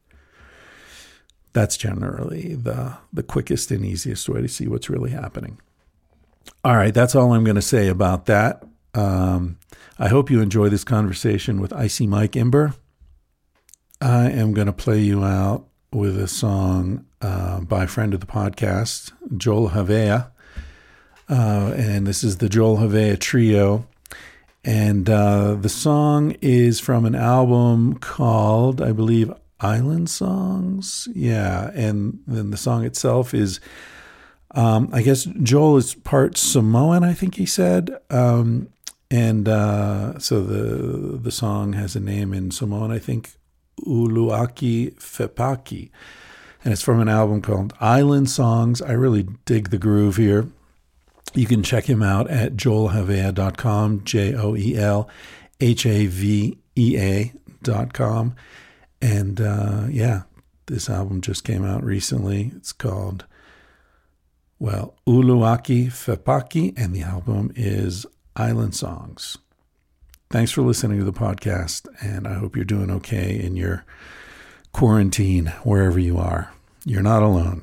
That's 1.53 1.77
generally 1.77 2.55
the 2.55 2.97
the 3.11 3.23
quickest 3.23 3.69
and 3.69 3.85
easiest 3.85 4.27
way 4.27 4.41
to 4.41 4.47
see 4.47 4.67
what's 4.67 4.89
really 4.89 5.11
happening. 5.11 5.59
All 6.63 6.75
right, 6.75 6.93
that's 6.93 7.15
all 7.15 7.33
I'm 7.33 7.43
going 7.43 7.55
to 7.55 7.61
say 7.61 7.87
about 7.87 8.25
that. 8.25 8.63
Um, 8.95 9.57
I 9.99 10.07
hope 10.07 10.29
you 10.29 10.41
enjoy 10.41 10.69
this 10.69 10.83
conversation 10.83 11.61
with 11.61 11.71
Icy 11.71 12.07
Mike 12.07 12.35
Imber. 12.35 12.73
I 14.01 14.29
am 14.31 14.53
going 14.53 14.67
to 14.67 14.73
play 14.73 14.99
you 14.99 15.23
out 15.23 15.67
with 15.93 16.19
a 16.19 16.27
song 16.27 17.05
uh, 17.21 17.61
by 17.61 17.83
a 17.83 17.87
friend 17.87 18.13
of 18.13 18.19
the 18.19 18.25
podcast, 18.25 19.11
Joel 19.37 19.69
Havea. 19.69 20.31
Uh, 21.29 21.73
and 21.75 22.05
this 22.05 22.23
is 22.23 22.37
the 22.37 22.49
Joel 22.49 22.77
Havea 22.77 23.19
Trio. 23.19 23.87
And 24.65 25.09
uh, 25.09 25.55
the 25.55 25.69
song 25.69 26.35
is 26.41 26.79
from 26.79 27.05
an 27.05 27.15
album 27.15 27.97
called, 27.97 28.81
I 28.81 28.91
believe, 28.91 29.31
Island 29.59 30.09
Songs. 30.09 31.07
Yeah. 31.13 31.71
And 31.73 32.19
then 32.27 32.51
the 32.51 32.57
song 32.57 32.85
itself 32.85 33.33
is, 33.33 33.59
um, 34.51 34.89
I 34.93 35.01
guess 35.01 35.25
Joel 35.25 35.77
is 35.77 35.95
part 35.95 36.37
Samoan, 36.37 37.03
I 37.03 37.13
think 37.13 37.35
he 37.35 37.45
said. 37.45 37.97
Um, 38.09 38.69
and 39.09 39.47
uh, 39.47 40.17
so 40.17 40.41
the 40.41 41.17
the 41.17 41.31
song 41.31 41.73
has 41.73 41.95
a 41.95 41.99
name 41.99 42.33
in 42.33 42.49
Samoan, 42.49 42.89
I 42.89 42.97
think 42.97 43.35
Uluaki 43.81 44.93
Fepaki. 44.95 45.89
And 46.63 46.71
it's 46.71 46.81
from 46.81 47.01
an 47.01 47.09
album 47.09 47.41
called 47.41 47.73
Island 47.79 48.29
Songs. 48.29 48.81
I 48.81 48.93
really 48.93 49.27
dig 49.45 49.69
the 49.69 49.77
groove 49.77 50.15
here. 50.17 50.47
You 51.33 51.45
can 51.45 51.63
check 51.63 51.85
him 51.85 52.01
out 52.03 52.29
at 52.29 52.55
joelhavea.com, 52.55 54.03
J 54.03 54.35
O 54.35 54.55
E 54.55 54.77
L 54.77 55.09
H 55.59 55.85
A 55.85 56.05
V 56.05 56.57
E 56.75 56.97
A.com. 56.97 58.35
And 59.01 59.41
uh, 59.41 59.87
yeah, 59.89 60.23
this 60.67 60.89
album 60.89 61.21
just 61.21 61.43
came 61.43 61.65
out 61.65 61.83
recently. 61.83 62.51
It's 62.55 62.71
called, 62.71 63.25
well, 64.59 64.95
Uluaki 65.05 65.87
Fepaki, 65.87 66.73
and 66.77 66.95
the 66.95 67.01
album 67.01 67.51
is 67.55 68.05
Island 68.35 68.75
Songs. 68.75 69.37
Thanks 70.33 70.49
for 70.49 70.63
listening 70.63 70.97
to 70.97 71.05
the 71.05 71.13
podcast, 71.13 71.87
and 72.01 72.27
I 72.27 72.33
hope 72.33 72.55
you're 72.55 72.65
doing 72.65 72.89
okay 72.89 73.39
in 73.39 73.55
your 73.55 73.85
quarantine 74.71 75.53
wherever 75.61 75.99
you 75.99 76.17
are. 76.17 76.51
You're 76.85 77.03
not 77.03 77.21
alone. 77.21 77.61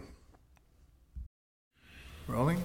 Rolling? 2.29 2.63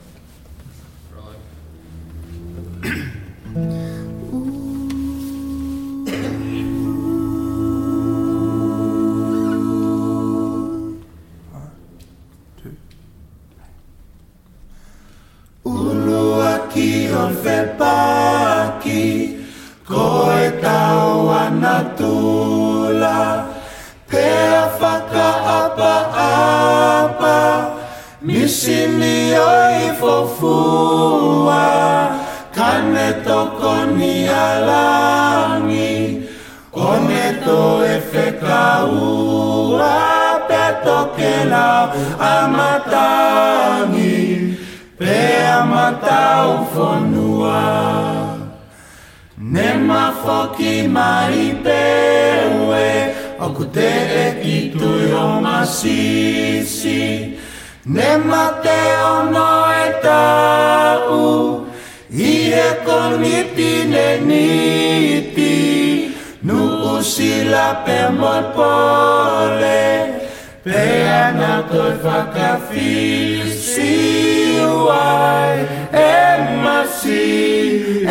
Uluaki 15.65 17.12
on 17.12 17.34
Fepaki 17.34 18.36
Ko 18.36 18.44
e 19.86 20.50
tau 20.62 21.30
ana 21.30 21.93
tula 21.98 23.45
Pea 24.10 24.65
whakaapa-apa 24.82 27.38
Misini 28.21 29.34
oi 29.38 29.93
fofua 30.02 31.65
Kane 32.50 33.13
toko 33.21 33.86
ni 33.93 34.26
alangi 34.26 36.26
Kone 36.74 37.45
to 37.45 37.86
e 37.86 38.02
whekaua 38.10 39.93
Pe 40.50 40.82
toke 40.82 41.45
lau 41.45 41.93
amatangi 42.17 44.17
Pea 44.98 45.62
matau 45.62 46.65
fonua 46.74 48.35
Nema 49.56 50.04
foki 50.22 50.74
maripeue, 50.96 52.88
oku 53.39 53.63
te 53.76 53.91
e 54.24 54.26
kitu 54.44 54.89
yo 55.12 55.26
masisi. 55.46 57.04
Nema 57.86 58.44
te 58.63 58.80
ono 59.15 59.50
e 59.86 59.88
tau, 60.04 61.20
ihe 62.12 62.68
konitine 62.86 64.08
niti. 64.28 65.56
Nu 66.44 66.60
usila 66.98 67.68
pe 67.86 68.00
pole, 68.56 69.84
pe 70.63 70.84
ana 71.24 71.54
toi 71.72 71.96
fakafisi 72.04 73.94
uai. 74.60 75.58
E 75.94 76.25
Eh, 77.08 78.04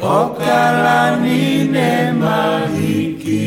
e 0.00 0.02
e 1.74 2.12
mahiki 2.12 3.46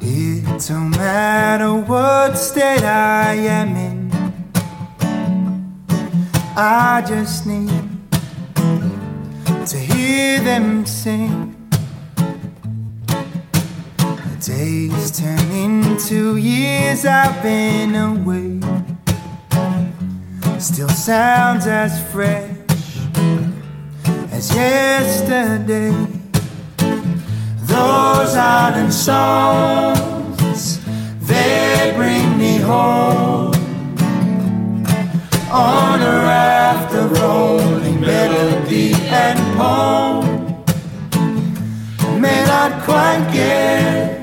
It 0.00 0.66
don't 0.66 0.90
matter 0.90 1.74
what 1.74 2.36
state 2.36 2.82
I 2.82 3.34
am 3.34 3.76
in 3.76 4.10
I 6.56 7.02
just 7.06 7.46
need 7.46 7.88
to 9.66 9.78
hear 9.78 10.40
them 10.40 10.84
sing. 10.84 11.39
Days 14.60 15.10
turn 15.10 15.50
into 15.52 16.36
years 16.36 17.06
I've 17.06 17.42
been 17.42 17.94
away. 17.94 18.60
Still 20.58 20.90
sounds 20.90 21.66
as 21.66 21.92
fresh 22.12 22.50
as 24.36 24.54
yesterday. 24.54 25.94
Those 27.72 28.32
island 28.36 28.92
songs, 28.92 30.62
they 31.20 31.92
bring 31.96 32.26
me 32.36 32.58
home 32.58 33.54
on 35.50 35.96
a 36.12 36.16
raft 36.32 36.94
of 36.94 37.06
rolling 37.18 37.98
melody 38.00 38.92
and 39.24 39.38
poem. 39.56 40.30
May 42.20 42.44
not 42.44 42.82
quite 42.84 43.26
get 43.32 44.19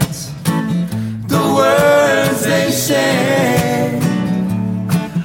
the 1.38 1.54
words 1.54 2.42
they 2.44 2.72
say, 2.72 4.00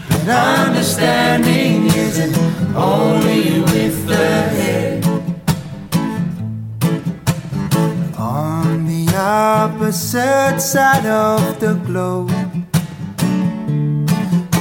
but 0.09 0.29
understanding 0.29 1.87
isn't 2.07 2.37
only 2.77 3.61
with 3.73 3.97
the 4.07 4.31
head. 4.57 5.05
On 8.19 8.87
the 8.87 9.03
opposite 9.17 10.61
side 10.61 11.07
of 11.07 11.61
the 11.61 11.75
globe. 11.87 12.31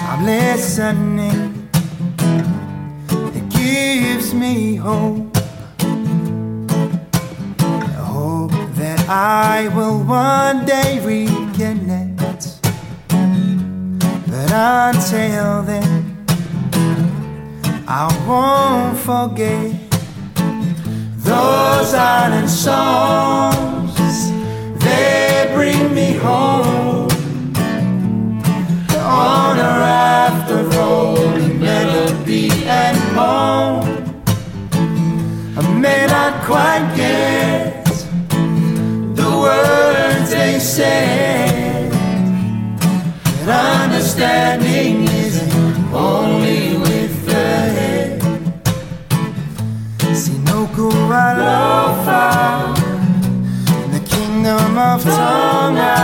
I'm 0.10 0.22
listening. 0.26 1.70
It 3.38 3.46
gives 3.50 4.34
me 4.34 4.76
hope. 4.76 5.31
I 9.08 9.70
will 9.76 10.04
one 10.04 10.66
day 10.66 11.00
reconnect. 11.02 12.18
But 14.32 14.52
until 14.52 15.64
then, 15.64 16.26
I 17.88 18.08
won't 18.28 18.98
forget 18.98 19.76
those 21.18 21.94
island 21.94 22.50
songs. 22.50 23.96
They 24.84 25.52
bring 25.54 25.94
me 25.94 26.14
home 26.14 27.10
on 28.98 29.58
a 29.58 29.72
raft 29.86 30.52
of 30.52 30.76
rolling 30.76 31.60
melody 31.60 32.50
and 32.66 32.98
poem. 33.16 34.24
I 35.58 35.78
may 35.78 36.08
not 36.08 36.44
quite 36.46 36.94
get 36.96 37.81
words 39.52 40.30
they 40.32 40.60
said, 40.60 41.92
but 43.40 43.50
understanding 43.84 45.04
isn't 45.26 45.54
only 45.94 46.78
with 46.78 47.14
the 47.26 47.50
head. 47.78 48.22
See, 50.22 50.32
Sinoku 50.32 50.88
Alofa, 51.24 52.26
in 53.84 53.90
the 53.98 54.04
kingdom 54.16 54.72
of 54.78 55.04
Tonga 55.04 55.98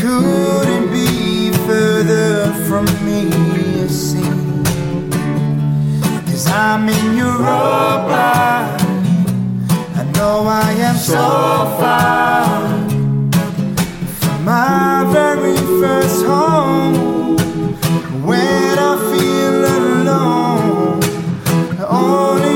couldn't 0.00 0.88
be 0.98 1.52
further 1.66 2.52
from 2.66 2.84
me, 3.06 3.20
you 3.78 3.88
see. 3.88 4.32
Cause 6.28 6.46
I'm 6.48 6.88
in 6.88 7.06
Europa. 7.16 8.83
Know 10.24 10.46
I 10.46 10.70
am 10.88 10.96
so 10.96 11.26
far 11.78 12.44
from 14.20 14.44
my 14.46 15.04
very 15.12 15.58
first 15.80 16.24
home. 16.24 17.36
When 18.28 18.78
I 18.90 18.92
feel 19.10 19.58
alone, 19.78 21.02
only 22.06 22.53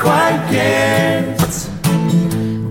quite 0.00 0.48
get 0.50 1.36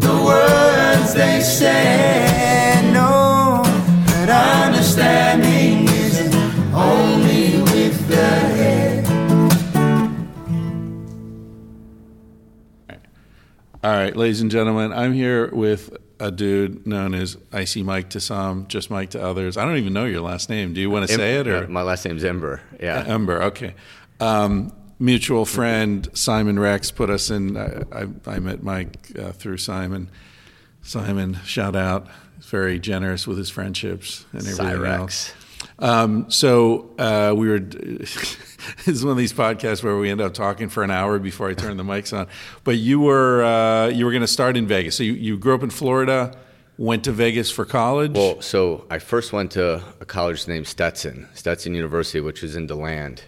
the 0.01 0.21
words 0.25 1.13
they 1.13 1.39
say. 1.41 2.81
No, 2.91 3.61
but 4.05 4.29
understanding 4.29 5.83
isn't 5.87 6.33
only 6.73 7.61
with 7.61 8.07
the 8.07 8.15
head. 8.15 9.05
All 13.81 13.91
right, 13.95 14.15
ladies 14.15 14.41
and 14.41 14.51
gentlemen, 14.51 14.91
I'm 14.91 15.13
here 15.13 15.49
with 15.53 15.95
a 16.19 16.31
dude 16.31 16.85
known 16.85 17.13
as 17.13 17.37
Icy 17.53 17.81
Mike 17.83 18.09
to 18.09 18.19
some, 18.19 18.67
just 18.67 18.89
Mike 18.91 19.11
to 19.11 19.23
others. 19.23 19.55
I 19.55 19.63
don't 19.63 19.77
even 19.77 19.93
know 19.93 20.03
your 20.05 20.19
last 20.21 20.49
name. 20.49 20.73
Do 20.73 20.81
you 20.81 20.89
want 20.89 21.07
to 21.07 21.15
say 21.15 21.35
it 21.37 21.47
or 21.47 21.63
Uh, 21.63 21.67
my 21.69 21.81
last 21.83 22.03
name's 22.05 22.25
Ember. 22.25 22.59
Yeah. 22.81 23.05
Ember? 23.07 23.41
Okay. 23.43 23.75
Um, 24.19 24.73
mutual 24.99 25.45
friend 25.45 26.07
Simon 26.13 26.59
Rex 26.59 26.91
put 26.91 27.09
us 27.09 27.29
in. 27.29 27.57
I, 27.57 27.83
I, 27.91 28.07
I 28.27 28.39
met 28.39 28.61
Mike 28.61 29.11
uh, 29.17 29.31
through 29.31 29.57
Simon. 29.57 30.09
Simon, 30.81 31.35
shout 31.45 31.75
out. 31.75 32.07
Very 32.41 32.79
generous 32.79 33.27
with 33.27 33.37
his 33.37 33.49
friendships 33.49 34.25
and 34.31 34.41
everything 34.41 34.65
Cyrex. 34.65 34.97
else. 34.97 35.33
Um, 35.77 36.29
so 36.29 36.89
uh, 36.97 37.33
we 37.35 37.49
were. 37.49 37.59
this 37.59 38.87
is 38.87 39.03
one 39.03 39.11
of 39.11 39.17
these 39.17 39.33
podcasts 39.33 39.83
where 39.83 39.97
we 39.97 40.09
end 40.09 40.21
up 40.21 40.33
talking 40.33 40.69
for 40.69 40.83
an 40.83 40.91
hour 40.91 41.19
before 41.19 41.49
I 41.49 41.53
turn 41.53 41.77
the 41.77 41.83
mics 41.83 42.17
on. 42.17 42.27
But 42.63 42.77
you 42.77 42.99
were 42.99 43.43
uh, 43.43 43.87
you 43.87 44.05
were 44.05 44.11
going 44.11 44.21
to 44.21 44.27
start 44.27 44.57
in 44.57 44.67
Vegas. 44.67 44.95
So 44.95 45.03
you, 45.03 45.13
you 45.13 45.37
grew 45.37 45.55
up 45.55 45.63
in 45.63 45.69
Florida, 45.69 46.37
went 46.77 47.03
to 47.05 47.11
Vegas 47.11 47.51
for 47.51 47.65
college. 47.65 48.13
Well, 48.13 48.41
so 48.41 48.85
I 48.89 48.99
first 48.99 49.33
went 49.33 49.51
to 49.51 49.83
a 49.99 50.05
college 50.05 50.47
named 50.47 50.67
Stetson, 50.67 51.27
Stetson 51.33 51.75
University, 51.75 52.21
which 52.21 52.41
was 52.41 52.55
in 52.55 52.67
DeLand. 52.67 53.23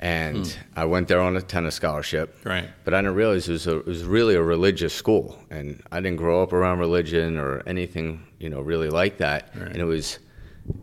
And 0.00 0.46
hmm. 0.46 0.60
I 0.76 0.84
went 0.84 1.08
there 1.08 1.20
on 1.20 1.36
a 1.36 1.42
tennis 1.42 1.74
scholarship. 1.74 2.36
Right. 2.44 2.68
But 2.84 2.94
I 2.94 2.98
didn't 2.98 3.16
realize 3.16 3.48
it 3.48 3.52
was, 3.52 3.66
a, 3.66 3.78
it 3.78 3.86
was 3.86 4.04
really 4.04 4.34
a 4.34 4.42
religious 4.42 4.94
school. 4.94 5.38
And 5.50 5.82
I 5.90 6.00
didn't 6.00 6.18
grow 6.18 6.42
up 6.42 6.52
around 6.52 6.78
religion 6.78 7.36
or 7.36 7.62
anything, 7.66 8.24
you 8.38 8.48
know, 8.48 8.60
really 8.60 8.90
like 8.90 9.18
that. 9.18 9.50
Right. 9.54 9.68
And 9.68 9.76
it 9.76 9.84
was. 9.84 10.18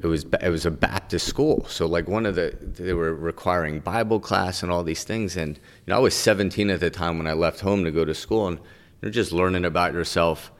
It 0.01 0.07
was 0.07 0.25
it 0.41 0.49
was 0.49 0.65
a 0.65 0.71
Baptist 0.71 1.27
school, 1.27 1.63
so 1.69 1.85
like 1.85 2.07
one 2.07 2.25
of 2.25 2.33
the 2.33 2.57
they 2.59 2.93
were 2.93 3.13
requiring 3.13 3.81
Bible 3.81 4.19
class 4.19 4.63
and 4.63 4.71
all 4.71 4.83
these 4.83 5.03
things, 5.03 5.37
and 5.37 5.57
you 5.57 5.61
know 5.85 5.97
I 5.97 5.99
was 5.99 6.15
17 6.15 6.71
at 6.71 6.79
the 6.79 6.89
time 6.89 7.19
when 7.19 7.27
I 7.27 7.33
left 7.33 7.59
home 7.59 7.83
to 7.83 7.91
go 7.91 8.03
to 8.03 8.15
school, 8.15 8.47
and 8.47 8.59
you're 9.03 9.11
just 9.11 9.31
learning 9.31 9.63
about 9.63 9.93
yourself, 9.93 10.51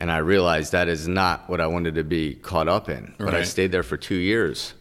and 0.00 0.10
I 0.10 0.18
realized 0.18 0.72
that 0.72 0.88
is 0.88 1.06
not 1.06 1.48
what 1.48 1.60
I 1.60 1.68
wanted 1.68 1.94
to 1.94 2.02
be 2.02 2.34
caught 2.34 2.66
up 2.66 2.88
in. 2.88 3.14
But 3.18 3.34
I 3.34 3.44
stayed 3.44 3.70
there 3.70 3.84
for 3.84 3.96
two 3.96 4.16
years. 4.16 4.74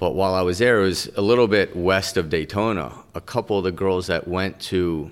But 0.00 0.14
while 0.14 0.32
I 0.32 0.40
was 0.40 0.58
there, 0.58 0.80
it 0.80 0.84
was 0.84 1.10
a 1.14 1.20
little 1.20 1.46
bit 1.46 1.76
west 1.76 2.16
of 2.16 2.30
Daytona. 2.30 2.90
A 3.14 3.20
couple 3.20 3.58
of 3.58 3.64
the 3.64 3.70
girls 3.70 4.06
that 4.06 4.26
went 4.26 4.58
to 4.60 5.10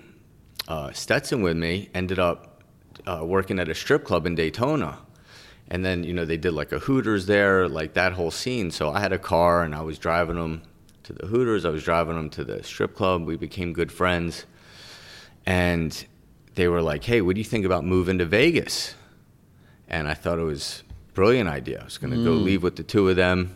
uh, 0.66 0.92
Stetson 0.92 1.42
with 1.42 1.58
me 1.58 1.90
ended 1.92 2.18
up 2.18 2.62
uh, 3.06 3.20
working 3.22 3.58
at 3.58 3.68
a 3.68 3.74
strip 3.74 4.02
club 4.02 4.26
in 4.26 4.34
Daytona. 4.34 4.98
And 5.70 5.84
then, 5.84 6.04
you 6.04 6.14
know, 6.14 6.24
they 6.24 6.38
did 6.38 6.52
like 6.52 6.72
a 6.72 6.78
Hooters 6.78 7.26
there, 7.26 7.68
like 7.68 7.92
that 7.92 8.14
whole 8.14 8.30
scene. 8.30 8.70
So 8.70 8.90
I 8.90 9.00
had 9.00 9.12
a 9.12 9.18
car 9.18 9.62
and 9.62 9.74
I 9.74 9.82
was 9.82 9.98
driving 9.98 10.36
them 10.36 10.62
to 11.02 11.12
the 11.12 11.26
Hooters. 11.26 11.66
I 11.66 11.68
was 11.68 11.84
driving 11.84 12.16
them 12.16 12.30
to 12.30 12.44
the 12.44 12.62
strip 12.62 12.94
club. 12.94 13.26
We 13.26 13.36
became 13.36 13.74
good 13.74 13.92
friends. 13.92 14.46
And 15.44 16.02
they 16.54 16.66
were 16.66 16.80
like, 16.80 17.04
hey, 17.04 17.20
what 17.20 17.34
do 17.34 17.40
you 17.42 17.44
think 17.44 17.66
about 17.66 17.84
moving 17.84 18.16
to 18.18 18.24
Vegas? 18.24 18.94
And 19.86 20.08
I 20.08 20.14
thought 20.14 20.38
it 20.38 20.44
was 20.44 20.82
a 21.10 21.12
brilliant 21.12 21.50
idea. 21.50 21.82
I 21.82 21.84
was 21.84 21.98
going 21.98 22.14
to 22.14 22.24
go 22.24 22.32
leave 22.32 22.62
with 22.62 22.76
the 22.76 22.82
two 22.82 23.06
of 23.10 23.16
them. 23.16 23.54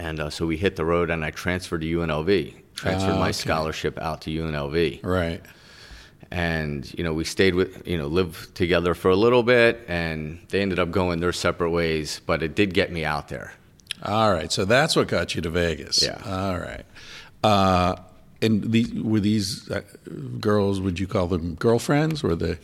And 0.00 0.18
uh, 0.18 0.30
so 0.30 0.46
we 0.46 0.56
hit 0.56 0.76
the 0.76 0.84
road 0.86 1.10
and 1.10 1.22
I 1.24 1.30
transferred 1.30 1.82
to 1.82 1.86
UNLV, 1.86 2.54
transferred 2.74 3.10
Ah, 3.16 3.18
my 3.18 3.24
okay. 3.28 3.32
scholarship 3.32 3.98
out 3.98 4.22
to 4.22 4.30
UNLV. 4.30 5.04
right. 5.04 5.42
and 6.30 6.92
you 6.96 7.02
know 7.04 7.12
we 7.12 7.24
stayed 7.24 7.54
with 7.54 7.86
you 7.86 7.98
know 7.98 8.06
lived 8.06 8.54
together 8.54 8.94
for 8.94 9.10
a 9.10 9.16
little 9.16 9.42
bit, 9.42 9.84
and 9.88 10.38
they 10.48 10.60
ended 10.62 10.78
up 10.78 10.90
going 10.90 11.20
their 11.20 11.32
separate 11.32 11.70
ways. 11.70 12.20
But 12.24 12.42
it 12.42 12.54
did 12.54 12.72
get 12.72 12.90
me 12.92 13.04
out 13.04 13.28
there. 13.28 13.52
All 14.02 14.32
right, 14.32 14.50
so 14.50 14.64
that's 14.64 14.96
what 14.96 15.08
got 15.08 15.34
you 15.34 15.42
to 15.42 15.50
Vegas. 15.50 16.02
Yeah. 16.02 16.22
All 16.24 16.58
right. 16.58 16.84
Uh, 17.44 17.96
and 18.40 18.72
the, 18.72 18.86
were 19.02 19.20
these 19.20 19.70
uh, 19.70 19.82
girls? 20.40 20.80
Would 20.80 20.98
you 20.98 21.06
call 21.06 21.26
them 21.26 21.56
girlfriends? 21.56 22.22
Were 22.22 22.36
they 22.36 22.56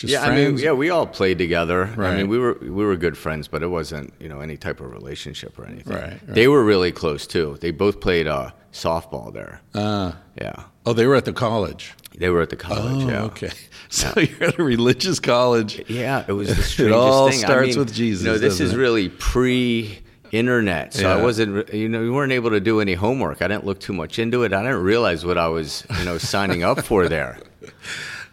just 0.00 0.12
yeah, 0.12 0.22
I 0.22 0.34
mean, 0.34 0.56
yeah, 0.58 0.72
we 0.72 0.88
all 0.90 1.06
played 1.06 1.36
together. 1.38 1.84
I 1.98 2.16
mean, 2.16 2.28
we 2.28 2.38
were 2.38 2.54
we 2.60 2.70
were 2.70 2.96
good 2.96 3.16
friends, 3.18 3.48
but 3.48 3.62
it 3.62 3.68
wasn't 3.68 4.12
you 4.18 4.28
know 4.30 4.40
any 4.40 4.56
type 4.56 4.80
of 4.80 4.90
relationship 4.92 5.58
or 5.58 5.66
anything. 5.66 5.92
Right, 5.94 6.02
right. 6.12 6.26
They 6.26 6.48
were 6.48 6.64
really 6.64 6.90
close 6.90 7.26
too. 7.26 7.58
They 7.60 7.70
both 7.70 8.00
played 8.00 8.26
uh, 8.26 8.50
softball 8.72 9.32
there. 9.32 9.60
Uh, 9.74 10.12
Yeah, 10.40 10.64
oh, 10.86 10.94
they 10.94 11.06
were 11.06 11.16
at 11.16 11.26
the 11.26 11.34
college. 11.34 11.92
they 12.16 12.30
were 12.30 12.40
at 12.40 12.48
the 12.50 12.56
college. 12.56 13.04
Oh, 13.04 13.08
yeah. 13.10 13.22
okay. 13.30 13.50
So 13.92 14.20
you're 14.20 14.44
at 14.44 14.56
a 14.58 14.62
religious 14.62 15.18
college. 15.18 15.82
Yeah, 15.90 16.24
it 16.28 16.32
was 16.32 16.48
the 16.76 16.84
It 16.86 16.92
all 16.92 17.28
thing. 17.28 17.40
I 17.42 17.46
starts 17.46 17.68
mean, 17.70 17.78
with 17.80 17.92
Jesus, 17.92 18.24
You 18.24 18.30
know, 18.32 18.38
this 18.38 18.60
is 18.60 18.72
it? 18.72 18.76
really 18.78 19.08
pre-internet, 19.08 20.94
so 20.94 21.10
I 21.10 21.20
wasn't. 21.20 21.72
You 21.74 21.88
know, 21.88 22.00
we 22.00 22.08
weren't 22.10 22.32
able 22.32 22.50
to 22.50 22.60
do 22.60 22.80
any 22.80 22.94
homework. 22.94 23.42
I 23.42 23.48
didn't 23.48 23.66
look 23.66 23.80
too 23.80 23.92
much 23.92 24.18
into 24.20 24.44
it. 24.44 24.52
I 24.52 24.62
didn't 24.62 24.82
realize 24.82 25.24
what 25.26 25.38
I 25.38 25.48
was, 25.48 25.84
you 25.98 26.04
know, 26.04 26.18
signing 26.18 26.62
up 26.62 26.80
for 26.82 27.08
there. 27.08 27.38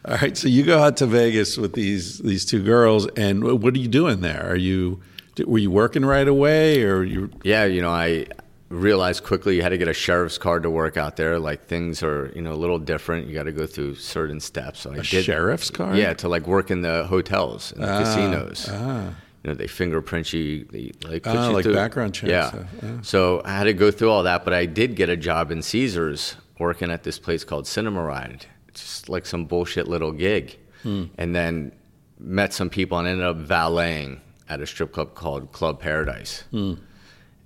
All 0.08 0.16
right, 0.16 0.38
so 0.38 0.48
you 0.48 0.64
go 0.64 0.82
out 0.82 0.98
to 0.98 1.06
Vegas 1.06 1.58
with 1.58 1.74
these 1.74 2.20
these 2.20 2.46
two 2.46 2.64
girls, 2.64 3.08
and 3.18 3.44
what 3.62 3.74
are 3.76 3.80
you 3.80 3.90
doing 3.90 4.22
there? 4.22 4.50
Are 4.50 4.56
you 4.56 5.02
were 5.46 5.58
you 5.58 5.70
working 5.72 6.06
right 6.06 6.28
away, 6.28 6.84
or 6.84 7.04
you? 7.04 7.30
Yeah, 7.44 7.66
you 7.66 7.82
know, 7.82 7.90
I 7.90 8.28
realized 8.70 9.24
quickly 9.24 9.56
you 9.58 9.62
had 9.62 9.70
to 9.70 9.78
get 9.78 9.88
a 9.88 9.94
sheriff's 9.94 10.38
card 10.38 10.64
to 10.64 10.70
work 10.70 10.96
out 10.98 11.16
there. 11.18 11.40
Like 11.40 11.66
things 11.68 12.04
are, 12.04 12.32
you 12.36 12.42
know, 12.42 12.54
a 12.54 12.56
little 12.56 12.80
different. 12.80 13.28
You 13.28 13.34
got 13.34 13.44
to 13.44 13.52
go 13.52 13.66
through 13.66 13.96
certain 13.96 14.40
steps. 14.40 14.82
So 14.82 14.92
I 14.92 14.96
A 14.96 15.02
did, 15.04 15.26
sheriff's 15.26 15.70
card? 15.72 15.98
Yeah, 15.98 16.14
to 16.16 16.30
like 16.30 16.48
work 16.48 16.72
in 16.72 16.82
the 16.82 17.06
hotels 17.06 17.72
and 17.74 17.84
the 17.84 17.92
Ah, 17.92 18.00
casinos. 18.00 18.70
ah. 18.72 19.10
You 19.44 19.52
know, 19.52 19.56
they 19.56 19.68
fingerprint 19.68 20.32
you. 20.34 20.66
They 20.72 20.92
like 21.04 21.28
Ah, 21.28 21.48
you 21.50 21.54
like 21.54 21.64
through- 21.64 21.76
background 21.76 22.14
check 22.14 22.30
Yeah. 22.30 22.64
yeah. 22.82 22.98
So 23.02 23.42
I 23.46 23.52
had 23.58 23.66
to 23.66 23.74
go 23.74 23.92
through 23.92 24.10
all 24.10 24.24
that, 24.24 24.44
but 24.46 24.54
I 24.54 24.66
did 24.66 24.96
get 24.96 25.10
a 25.10 25.18
job 25.18 25.52
in 25.52 25.62
Caesars 25.62 26.36
working 26.60 26.92
at 26.92 27.04
this 27.04 27.20
place 27.20 27.44
called 27.44 27.68
Cinema 27.68 28.04
Ride. 28.04 28.46
It's 28.46 28.57
just 28.80 29.10
like 29.10 29.26
some 29.26 29.46
bullshit 29.46 29.88
little 29.88 30.12
gig, 30.12 30.58
and 30.84 31.36
then 31.36 31.72
met 32.20 32.54
some 32.54 32.70
people 32.70 32.98
and 32.98 33.08
ended 33.08 33.26
up 33.26 33.36
valeting 33.38 34.22
at 34.50 34.62
a 34.62 34.66
strip 34.66 34.92
club 34.94 35.14
called 35.14 35.52
Club 35.52 35.80
Paradise. 35.82 36.44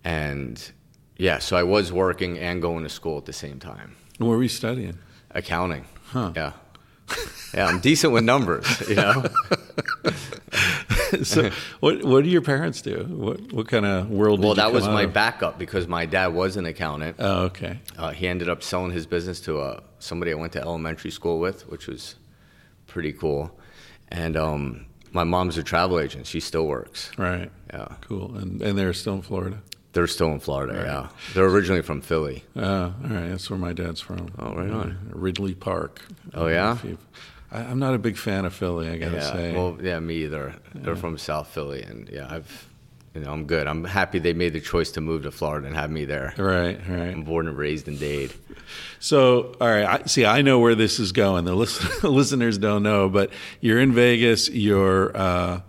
And 0.03 0.71
yeah, 1.17 1.39
so 1.39 1.57
I 1.57 1.63
was 1.63 1.91
working 1.91 2.37
and 2.39 2.61
going 2.61 2.83
to 2.83 2.89
school 2.89 3.17
at 3.17 3.25
the 3.25 3.33
same 3.33 3.59
time. 3.59 3.95
And 4.19 4.27
What 4.27 4.35
were 4.37 4.43
you 4.43 4.49
studying? 4.49 4.97
Accounting. 5.31 5.85
Huh. 6.07 6.33
Yeah. 6.35 6.51
Yeah, 7.53 7.67
I'm 7.67 7.79
decent 7.81 8.13
with 8.13 8.23
numbers, 8.23 8.65
you 8.87 8.95
know. 8.95 9.25
so, 11.23 11.49
what 11.81 12.01
what 12.05 12.23
do 12.23 12.29
your 12.29 12.41
parents 12.41 12.81
do? 12.81 13.03
What 13.09 13.51
what 13.51 13.67
kind 13.67 13.85
of 13.85 14.09
world? 14.09 14.39
well, 14.39 14.53
did 14.53 14.61
you 14.61 14.67
that 14.69 14.73
was 14.73 14.87
my 14.87 15.03
of? 15.03 15.13
backup 15.13 15.59
because 15.59 15.87
my 15.87 16.05
dad 16.05 16.27
was 16.27 16.55
an 16.55 16.65
accountant. 16.65 17.17
Oh, 17.19 17.43
okay. 17.45 17.79
Uh, 17.97 18.11
he 18.11 18.27
ended 18.29 18.47
up 18.47 18.63
selling 18.63 18.91
his 18.91 19.05
business 19.05 19.41
to 19.41 19.59
uh, 19.59 19.81
somebody 20.01 20.31
I 20.31 20.35
went 20.35 20.53
to 20.53 20.61
elementary 20.61 21.11
school 21.11 21.39
with, 21.39 21.67
which 21.69 21.87
was 21.87 22.15
pretty 22.87 23.13
cool. 23.13 23.57
And 24.09 24.35
um, 24.35 24.85
my 25.11 25.23
mom's 25.23 25.57
a 25.57 25.63
travel 25.63 25.99
agent. 25.99 26.27
She 26.27 26.39
still 26.39 26.67
works. 26.67 27.11
Right. 27.17 27.51
Yeah. 27.73 27.87
Cool. 28.01 28.35
And 28.37 28.61
and 28.61 28.77
they're 28.77 28.93
still 28.93 29.15
in 29.15 29.21
Florida. 29.21 29.61
They're 29.93 30.07
still 30.07 30.31
in 30.31 30.39
Florida, 30.39 30.83
yeah. 30.85 31.09
They're 31.33 31.47
originally 31.47 31.81
from 31.81 31.99
Philly. 31.99 32.45
Oh, 32.55 32.63
all 32.63 32.93
right. 33.09 33.27
That's 33.27 33.49
where 33.49 33.59
my 33.59 33.73
dad's 33.73 33.99
from. 33.99 34.29
Oh, 34.39 34.53
right 34.55 34.71
on. 34.71 34.91
Uh, 34.91 35.17
Ridley 35.17 35.53
Park. 35.53 36.01
Oh, 36.33 36.47
yeah? 36.47 36.77
I, 37.51 37.59
I'm 37.59 37.77
not 37.79 37.93
a 37.93 37.97
big 37.97 38.15
fan 38.15 38.45
of 38.45 38.53
Philly. 38.53 38.87
I 38.87 38.97
gotta 38.97 39.17
yeah. 39.17 39.33
say. 39.33 39.53
Well, 39.53 39.77
yeah, 39.81 39.99
me 39.99 40.23
either. 40.23 40.55
They're 40.73 40.95
from 40.95 41.17
South 41.17 41.49
Philly, 41.49 41.83
and 41.83 42.07
yeah, 42.07 42.27
I've, 42.29 42.69
you 43.13 43.21
know, 43.21 43.31
I'm 43.31 43.45
good. 43.45 43.67
I'm 43.67 43.83
happy 43.83 44.19
they 44.19 44.33
made 44.33 44.53
the 44.53 44.61
choice 44.61 44.91
to 44.91 45.01
move 45.01 45.23
to 45.23 45.31
Florida 45.31 45.67
and 45.67 45.75
have 45.75 45.91
me 45.91 46.05
there. 46.05 46.33
right. 46.37 46.79
Right. 46.87 47.09
I'm 47.09 47.23
born 47.23 47.47
and 47.47 47.57
raised 47.57 47.87
in 47.87 47.97
Dade. 47.97 48.33
So, 48.99 49.55
all 49.59 49.67
right. 49.67 49.85
I, 49.85 50.05
see, 50.05 50.25
I 50.25 50.41
know 50.41 50.59
where 50.59 50.75
this 50.75 50.99
is 50.99 51.11
going. 51.11 51.45
The 51.45 51.53
listen, 51.55 52.09
listeners 52.09 52.57
don't 52.57 52.83
know, 52.83 53.09
but 53.09 53.31
you're 53.59 53.79
in 53.79 53.93
Vegas. 53.93 54.49
You're 54.49 55.15
uh, 55.15 55.61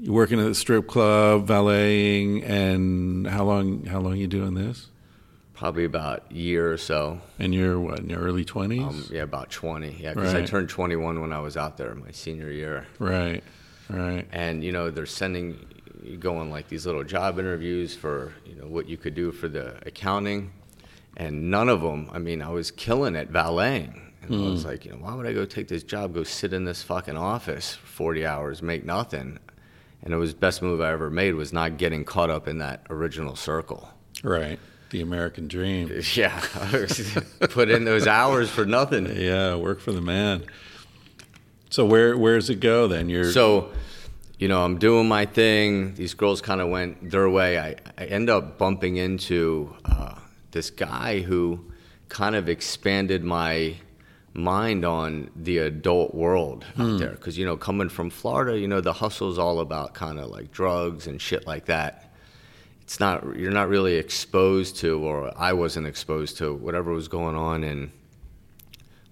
you're 0.00 0.14
working 0.14 0.40
at 0.40 0.44
the 0.46 0.54
strip 0.54 0.86
club, 0.86 1.46
valeting, 1.46 2.44
and 2.44 3.26
how 3.26 3.44
long? 3.44 3.84
How 3.86 4.00
long 4.00 4.16
you 4.16 4.26
doing 4.26 4.54
this? 4.54 4.88
Probably 5.54 5.84
about 5.84 6.24
a 6.30 6.34
year 6.34 6.70
or 6.70 6.76
so. 6.76 7.20
And 7.38 7.54
you're 7.54 7.78
what 7.80 8.00
in 8.00 8.10
your 8.10 8.20
early 8.20 8.44
twenties? 8.44 8.82
Um, 8.82 9.04
yeah, 9.10 9.22
about 9.22 9.50
20. 9.50 9.96
Yeah, 10.00 10.12
because 10.12 10.34
I 10.34 10.42
turned 10.44 10.68
21 10.68 11.20
when 11.22 11.32
I 11.32 11.40
was 11.40 11.56
out 11.56 11.78
there 11.78 11.94
my 11.94 12.10
senior 12.10 12.50
year. 12.50 12.86
right. 12.98 13.42
Right. 13.88 14.26
and 14.32 14.64
you 14.64 14.72
know 14.72 14.90
they're 14.90 15.06
sending 15.06 15.64
go 16.20 16.36
on 16.36 16.50
like 16.50 16.68
these 16.68 16.86
little 16.86 17.04
job 17.04 17.38
interviews 17.38 17.94
for 17.94 18.32
you 18.44 18.54
know 18.54 18.66
what 18.66 18.88
you 18.88 18.96
could 18.96 19.14
do 19.14 19.32
for 19.32 19.48
the 19.48 19.76
accounting 19.86 20.52
and 21.16 21.50
none 21.50 21.68
of 21.68 21.80
them 21.80 22.08
i 22.12 22.18
mean 22.18 22.40
i 22.40 22.48
was 22.48 22.70
killing 22.70 23.16
at 23.16 23.28
valeting 23.28 24.12
and 24.22 24.34
i 24.34 24.48
was 24.48 24.62
hmm. 24.62 24.68
like 24.68 24.84
you 24.84 24.90
know 24.92 24.98
why 24.98 25.14
would 25.14 25.26
i 25.26 25.32
go 25.32 25.44
take 25.44 25.68
this 25.68 25.82
job 25.82 26.14
go 26.14 26.22
sit 26.22 26.52
in 26.52 26.64
this 26.64 26.82
fucking 26.82 27.16
office 27.16 27.74
40 27.74 28.24
hours 28.24 28.62
make 28.62 28.84
nothing 28.84 29.38
and 30.02 30.14
it 30.14 30.16
was 30.16 30.34
best 30.34 30.62
move 30.62 30.80
i 30.80 30.92
ever 30.92 31.10
made 31.10 31.34
was 31.34 31.52
not 31.52 31.76
getting 31.76 32.04
caught 32.04 32.30
up 32.30 32.46
in 32.46 32.58
that 32.58 32.86
original 32.90 33.34
circle 33.34 33.90
Right. 34.22 34.58
The 34.90 35.00
American 35.00 35.48
dream. 35.48 36.00
yeah 36.14 36.40
put 37.50 37.70
in 37.70 37.84
those 37.84 38.06
hours 38.06 38.50
for 38.50 38.64
nothing 38.64 39.06
Yeah, 39.16 39.56
work 39.56 39.80
for 39.80 39.92
the 39.92 40.00
man. 40.00 40.44
So 41.70 41.84
where 41.84 42.16
where 42.16 42.36
does 42.36 42.50
it 42.50 42.60
go 42.60 42.86
then? 42.86 43.08
You're 43.08 43.30
So, 43.32 43.72
you 44.38 44.48
know, 44.48 44.62
I'm 44.62 44.78
doing 44.78 45.08
my 45.08 45.24
thing. 45.24 45.94
These 45.94 46.14
girls 46.14 46.42
kind 46.42 46.60
of 46.60 46.68
went 46.68 47.10
their 47.10 47.28
way. 47.28 47.58
I, 47.58 47.76
I 47.96 48.04
end 48.04 48.28
up 48.28 48.58
bumping 48.58 48.96
into 48.96 49.74
uh, 49.84 50.16
this 50.50 50.70
guy 50.70 51.20
who 51.20 51.72
kind 52.08 52.36
of 52.36 52.48
expanded 52.48 53.24
my 53.24 53.76
mind 54.34 54.84
on 54.84 55.30
the 55.34 55.58
adult 55.58 56.14
world 56.14 56.66
out 56.78 56.98
there. 56.98 57.12
Because, 57.12 57.38
you 57.38 57.46
know, 57.46 57.56
coming 57.56 57.88
from 57.88 58.10
Florida, 58.10 58.58
you 58.58 58.68
know, 58.68 58.82
the 58.82 58.92
hustle's 58.92 59.38
all 59.38 59.60
about 59.60 59.94
kind 59.94 60.18
of 60.18 60.28
like 60.28 60.52
drugs 60.52 61.06
and 61.06 61.20
shit 61.20 61.46
like 61.46 61.64
that. 61.66 62.12
It's 62.82 63.00
not, 63.00 63.36
you're 63.36 63.50
not 63.50 63.68
really 63.68 63.96
exposed 63.96 64.76
to, 64.76 64.98
or 65.02 65.32
I 65.36 65.54
wasn't 65.54 65.86
exposed 65.86 66.36
to 66.38 66.54
whatever 66.54 66.92
was 66.92 67.08
going 67.08 67.34
on 67.34 67.64
in 67.64 67.90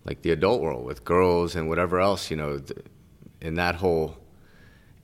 like 0.04 0.20
the 0.20 0.30
adult 0.30 0.60
world 0.60 0.84
with 0.84 1.02
girls 1.02 1.56
and 1.56 1.68
whatever 1.68 1.98
else, 1.98 2.30
you 2.30 2.36
know, 2.36 2.60
in 3.40 3.54
that 3.54 3.76
whole 3.76 4.18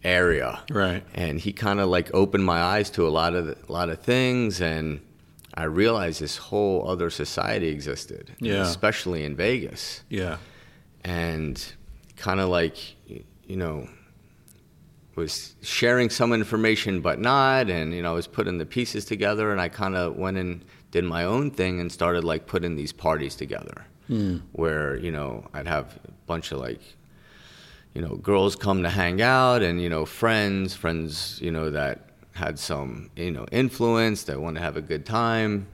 area. 0.05 0.61
Right. 0.71 1.05
And 1.15 1.39
he 1.39 1.53
kind 1.53 1.81
of 1.81 1.89
like 1.89 2.11
opened 2.15 2.45
my 2.45 2.61
eyes 2.63 2.91
to 2.91 3.07
a 3.07 3.11
lot 3.11 3.35
of 3.35 3.49
a 3.49 3.73
lot 3.73 3.89
of 3.89 4.01
things, 4.01 4.61
and 4.61 5.01
I 5.55 5.65
realized 5.65 6.21
this 6.21 6.37
whole 6.37 6.89
other 6.89 7.11
society 7.11 7.69
existed, 7.69 8.33
Yeah. 8.41 8.63
especially 8.63 9.25
in 9.25 9.37
Vegas, 9.37 10.03
yeah. 10.09 10.37
and 11.05 11.63
kind 12.17 12.41
of 12.41 12.49
like 12.49 12.77
you 13.09 13.57
know 13.57 13.89
was 15.17 15.55
sharing 15.63 16.09
some 16.09 16.33
information 16.33 17.01
but 17.01 17.19
not 17.19 17.69
and 17.69 17.93
you 17.93 18.03
know 18.03 18.11
I 18.13 18.15
was 18.15 18.27
putting 18.27 18.59
the 18.59 18.67
pieces 18.67 19.05
together 19.05 19.51
and 19.53 19.61
I 19.61 19.69
kind 19.69 19.97
of 19.97 20.17
went 20.17 20.37
and 20.39 20.65
did 20.93 21.05
my 21.05 21.25
own 21.25 21.51
thing 21.51 21.81
and 21.81 21.91
started 21.91 22.25
like 22.25 22.47
putting 22.47 22.77
these 22.77 22.93
parties 22.93 23.35
together 23.35 23.85
hmm. 24.07 24.39
where 24.53 24.97
you 24.97 25.11
know 25.11 25.47
I'd 25.53 25.67
have 25.67 25.99
a 26.07 26.13
bunch 26.27 26.53
of 26.53 26.59
like 26.61 26.81
you 27.95 28.01
know 28.03 28.17
girls 28.17 28.57
come 28.57 28.83
to 28.83 28.89
hang 28.89 29.21
out 29.21 29.63
and 29.63 29.81
you 29.83 29.89
know 29.89 30.05
friends 30.07 30.75
friends 30.75 31.39
you 31.43 31.51
know 31.51 31.71
that 31.71 32.07
had 32.33 32.59
some 32.59 33.11
you 33.17 33.31
know 33.31 33.45
influence 33.53 34.23
that 34.25 34.41
want 34.41 34.57
to 34.57 34.63
have 34.63 34.77
a 34.77 34.81
good 34.83 35.05
time 35.05 35.67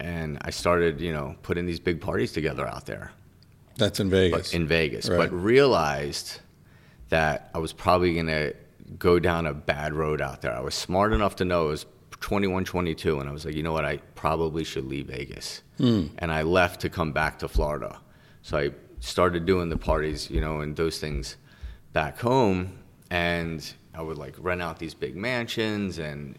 and 0.00 0.38
I 0.42 0.50
started 0.50 1.00
you 1.00 1.12
know 1.12 1.36
putting 1.42 1.66
these 1.66 1.80
big 1.80 2.00
parties 2.00 2.32
together 2.32 2.66
out 2.66 2.86
there 2.86 3.12
That's 3.76 4.00
in 4.00 4.10
Vegas. 4.10 4.50
but 4.50 4.54
in 4.54 4.66
Vegas, 4.66 5.08
Right. 5.08 5.18
but 5.18 5.32
realized 5.32 6.40
that 7.10 7.50
I 7.54 7.58
was 7.58 7.72
probably 7.72 8.14
going 8.14 8.26
to 8.26 8.54
go 8.98 9.18
down 9.18 9.46
a 9.46 9.54
bad 9.54 9.92
road 9.94 10.20
out 10.20 10.42
there. 10.42 10.52
I 10.56 10.60
was 10.60 10.74
smart 10.74 11.12
enough 11.12 11.36
to 11.36 11.44
know 11.44 11.66
it 11.66 11.70
was 11.70 11.86
21, 12.20 12.64
22, 12.64 13.20
and 13.20 13.28
I 13.28 13.32
was 13.32 13.44
like, 13.44 13.54
you 13.54 13.62
know 13.62 13.72
what, 13.72 13.84
I 13.84 13.98
probably 14.14 14.64
should 14.64 14.86
leave 14.86 15.06
Vegas. 15.06 15.62
Hmm. 15.78 16.06
And 16.18 16.32
I 16.32 16.42
left 16.42 16.80
to 16.82 16.88
come 16.88 17.12
back 17.12 17.38
to 17.40 17.48
Florida. 17.48 17.98
So 18.42 18.56
I 18.58 18.70
started 19.00 19.44
doing 19.46 19.68
the 19.68 19.76
parties, 19.76 20.30
you 20.30 20.40
know, 20.40 20.60
and 20.60 20.74
those 20.76 20.98
things 20.98 21.36
back 21.94 22.20
home, 22.20 22.78
and 23.10 23.72
I 23.94 24.02
would 24.02 24.18
like 24.18 24.34
rent 24.38 24.60
out 24.60 24.78
these 24.78 24.92
big 24.92 25.16
mansions, 25.16 25.98
and 25.98 26.38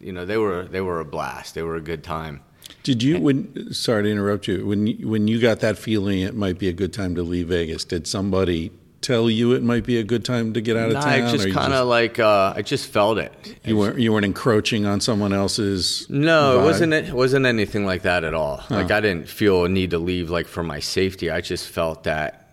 you 0.00 0.10
know, 0.12 0.26
they 0.26 0.36
were 0.38 0.64
they 0.64 0.80
were 0.80 0.98
a 0.98 1.04
blast. 1.04 1.54
They 1.54 1.62
were 1.62 1.76
a 1.76 1.80
good 1.80 2.02
time. 2.02 2.40
Did 2.82 3.00
you 3.04 3.20
when 3.20 3.72
sorry 3.72 4.02
to 4.02 4.10
interrupt 4.10 4.48
you 4.48 4.66
when 4.66 4.88
you, 4.88 5.08
when 5.08 5.28
you 5.28 5.40
got 5.40 5.60
that 5.60 5.78
feeling 5.78 6.20
it 6.22 6.34
might 6.34 6.58
be 6.58 6.68
a 6.68 6.72
good 6.72 6.92
time 6.92 7.14
to 7.14 7.22
leave 7.22 7.46
Vegas? 7.48 7.84
Did 7.84 8.08
somebody 8.08 8.72
tell 9.02 9.30
you 9.30 9.52
it 9.52 9.62
might 9.62 9.84
be 9.84 9.98
a 9.98 10.02
good 10.02 10.24
time 10.24 10.52
to 10.54 10.60
get 10.60 10.76
out 10.76 10.88
of 10.88 10.94
Nah, 10.94 11.00
town? 11.02 11.22
I 11.22 11.30
just 11.30 11.50
kind 11.52 11.72
of 11.72 11.86
like 11.86 12.18
uh, 12.18 12.54
I 12.56 12.62
just 12.62 12.88
felt 12.88 13.18
it. 13.18 13.32
you 13.64 13.76
weren't 13.76 14.00
you 14.00 14.12
weren't 14.12 14.24
encroaching 14.24 14.84
on 14.84 15.00
someone 15.00 15.32
else's. 15.32 16.08
No, 16.10 16.56
vibe? 16.56 16.60
it 16.60 16.64
wasn't. 16.64 16.92
It 16.94 17.12
wasn't 17.12 17.46
anything 17.46 17.86
like 17.86 18.02
that 18.02 18.24
at 18.24 18.34
all. 18.34 18.64
Like 18.68 18.90
I 18.90 19.00
didn't 19.00 19.28
feel 19.28 19.64
a 19.64 19.68
need 19.68 19.90
to 19.90 19.98
leave, 19.98 20.28
like 20.30 20.48
for 20.48 20.64
my 20.64 20.80
safety. 20.80 21.30
I 21.30 21.40
just 21.42 21.68
felt 21.68 22.02
that, 22.04 22.50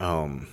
um, 0.00 0.48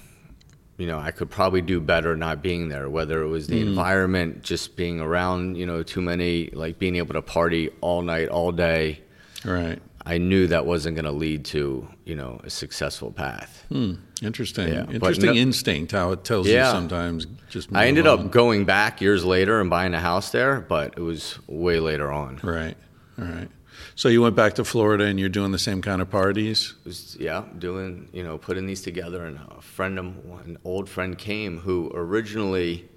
you 0.83 0.89
know, 0.89 0.99
I 0.99 1.11
could 1.11 1.29
probably 1.29 1.61
do 1.61 1.79
better 1.79 2.13
not 2.17 2.41
being 2.41 2.67
there, 2.67 2.89
whether 2.89 3.21
it 3.21 3.29
was 3.29 3.47
the 3.47 3.61
environment, 3.61 4.43
just 4.43 4.75
being 4.75 4.99
around, 4.99 5.55
you 5.55 5.65
know, 5.65 5.81
too 5.81 6.01
many, 6.01 6.49
like 6.51 6.77
being 6.77 6.97
able 6.97 7.13
to 7.13 7.21
party 7.21 7.69
all 7.79 8.01
night, 8.01 8.27
all 8.27 8.51
day. 8.51 8.99
Right. 9.45 9.79
I 10.05 10.17
knew 10.17 10.45
that 10.47 10.65
wasn't 10.65 10.97
going 10.97 11.05
to 11.05 11.13
lead 11.13 11.45
to, 11.45 11.87
you 12.03 12.15
know, 12.15 12.41
a 12.43 12.49
successful 12.49 13.11
path. 13.13 13.63
Hmm. 13.69 13.93
Interesting. 14.21 14.67
Yeah, 14.67 14.89
Interesting 14.91 15.27
no- 15.27 15.33
instinct 15.35 15.93
how 15.93 16.11
it 16.11 16.25
tells 16.25 16.47
you 16.47 16.55
Yeah. 16.55 16.73
sometimes. 16.73 17.27
Just 17.49 17.69
I 17.73 17.87
ended 17.87 18.05
on. 18.05 18.19
up 18.25 18.31
going 18.31 18.65
back 18.65 18.99
years 18.99 19.23
later 19.23 19.61
and 19.61 19.69
buying 19.69 19.93
a 19.93 20.01
house 20.01 20.31
there, 20.33 20.59
but 20.59 20.95
it 20.97 21.01
was 21.01 21.39
way 21.47 21.79
later 21.79 22.11
on. 22.11 22.41
Right. 22.43 22.75
All 23.17 23.23
right. 23.23 23.47
So 23.95 24.09
you 24.09 24.21
went 24.21 24.35
back 24.35 24.55
to 24.55 24.63
Florida 24.63 25.05
and 25.05 25.19
you're 25.19 25.29
doing 25.29 25.51
the 25.51 25.59
same 25.59 25.81
kind 25.81 26.01
of 26.01 26.09
parties. 26.09 26.73
was, 26.83 27.15
yeah, 27.19 27.43
doing, 27.59 28.09
you 28.11 28.23
know, 28.23 28.37
putting 28.37 28.65
these 28.65 28.81
together. 28.81 29.25
And 29.25 29.39
a 29.55 29.61
friend 29.61 29.99
of 29.99 30.05
an 30.45 30.57
old 30.63 30.89
friend 30.89 31.17
came 31.17 31.59
who 31.59 31.91
originally 31.93 32.89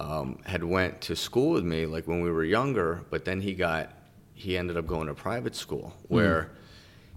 um, 0.00 0.40
had 0.44 0.64
went 0.64 1.00
to 1.02 1.14
school 1.14 1.52
with 1.52 1.64
me, 1.64 1.86
like 1.86 2.08
when 2.08 2.20
we 2.20 2.30
were 2.30 2.44
younger, 2.44 3.02
but 3.10 3.24
then 3.24 3.40
he 3.40 3.54
got, 3.54 3.92
he 4.34 4.58
ended 4.58 4.76
up 4.76 4.86
going 4.86 5.06
to 5.06 5.14
private 5.14 5.54
school 5.54 5.94
where 6.08 6.50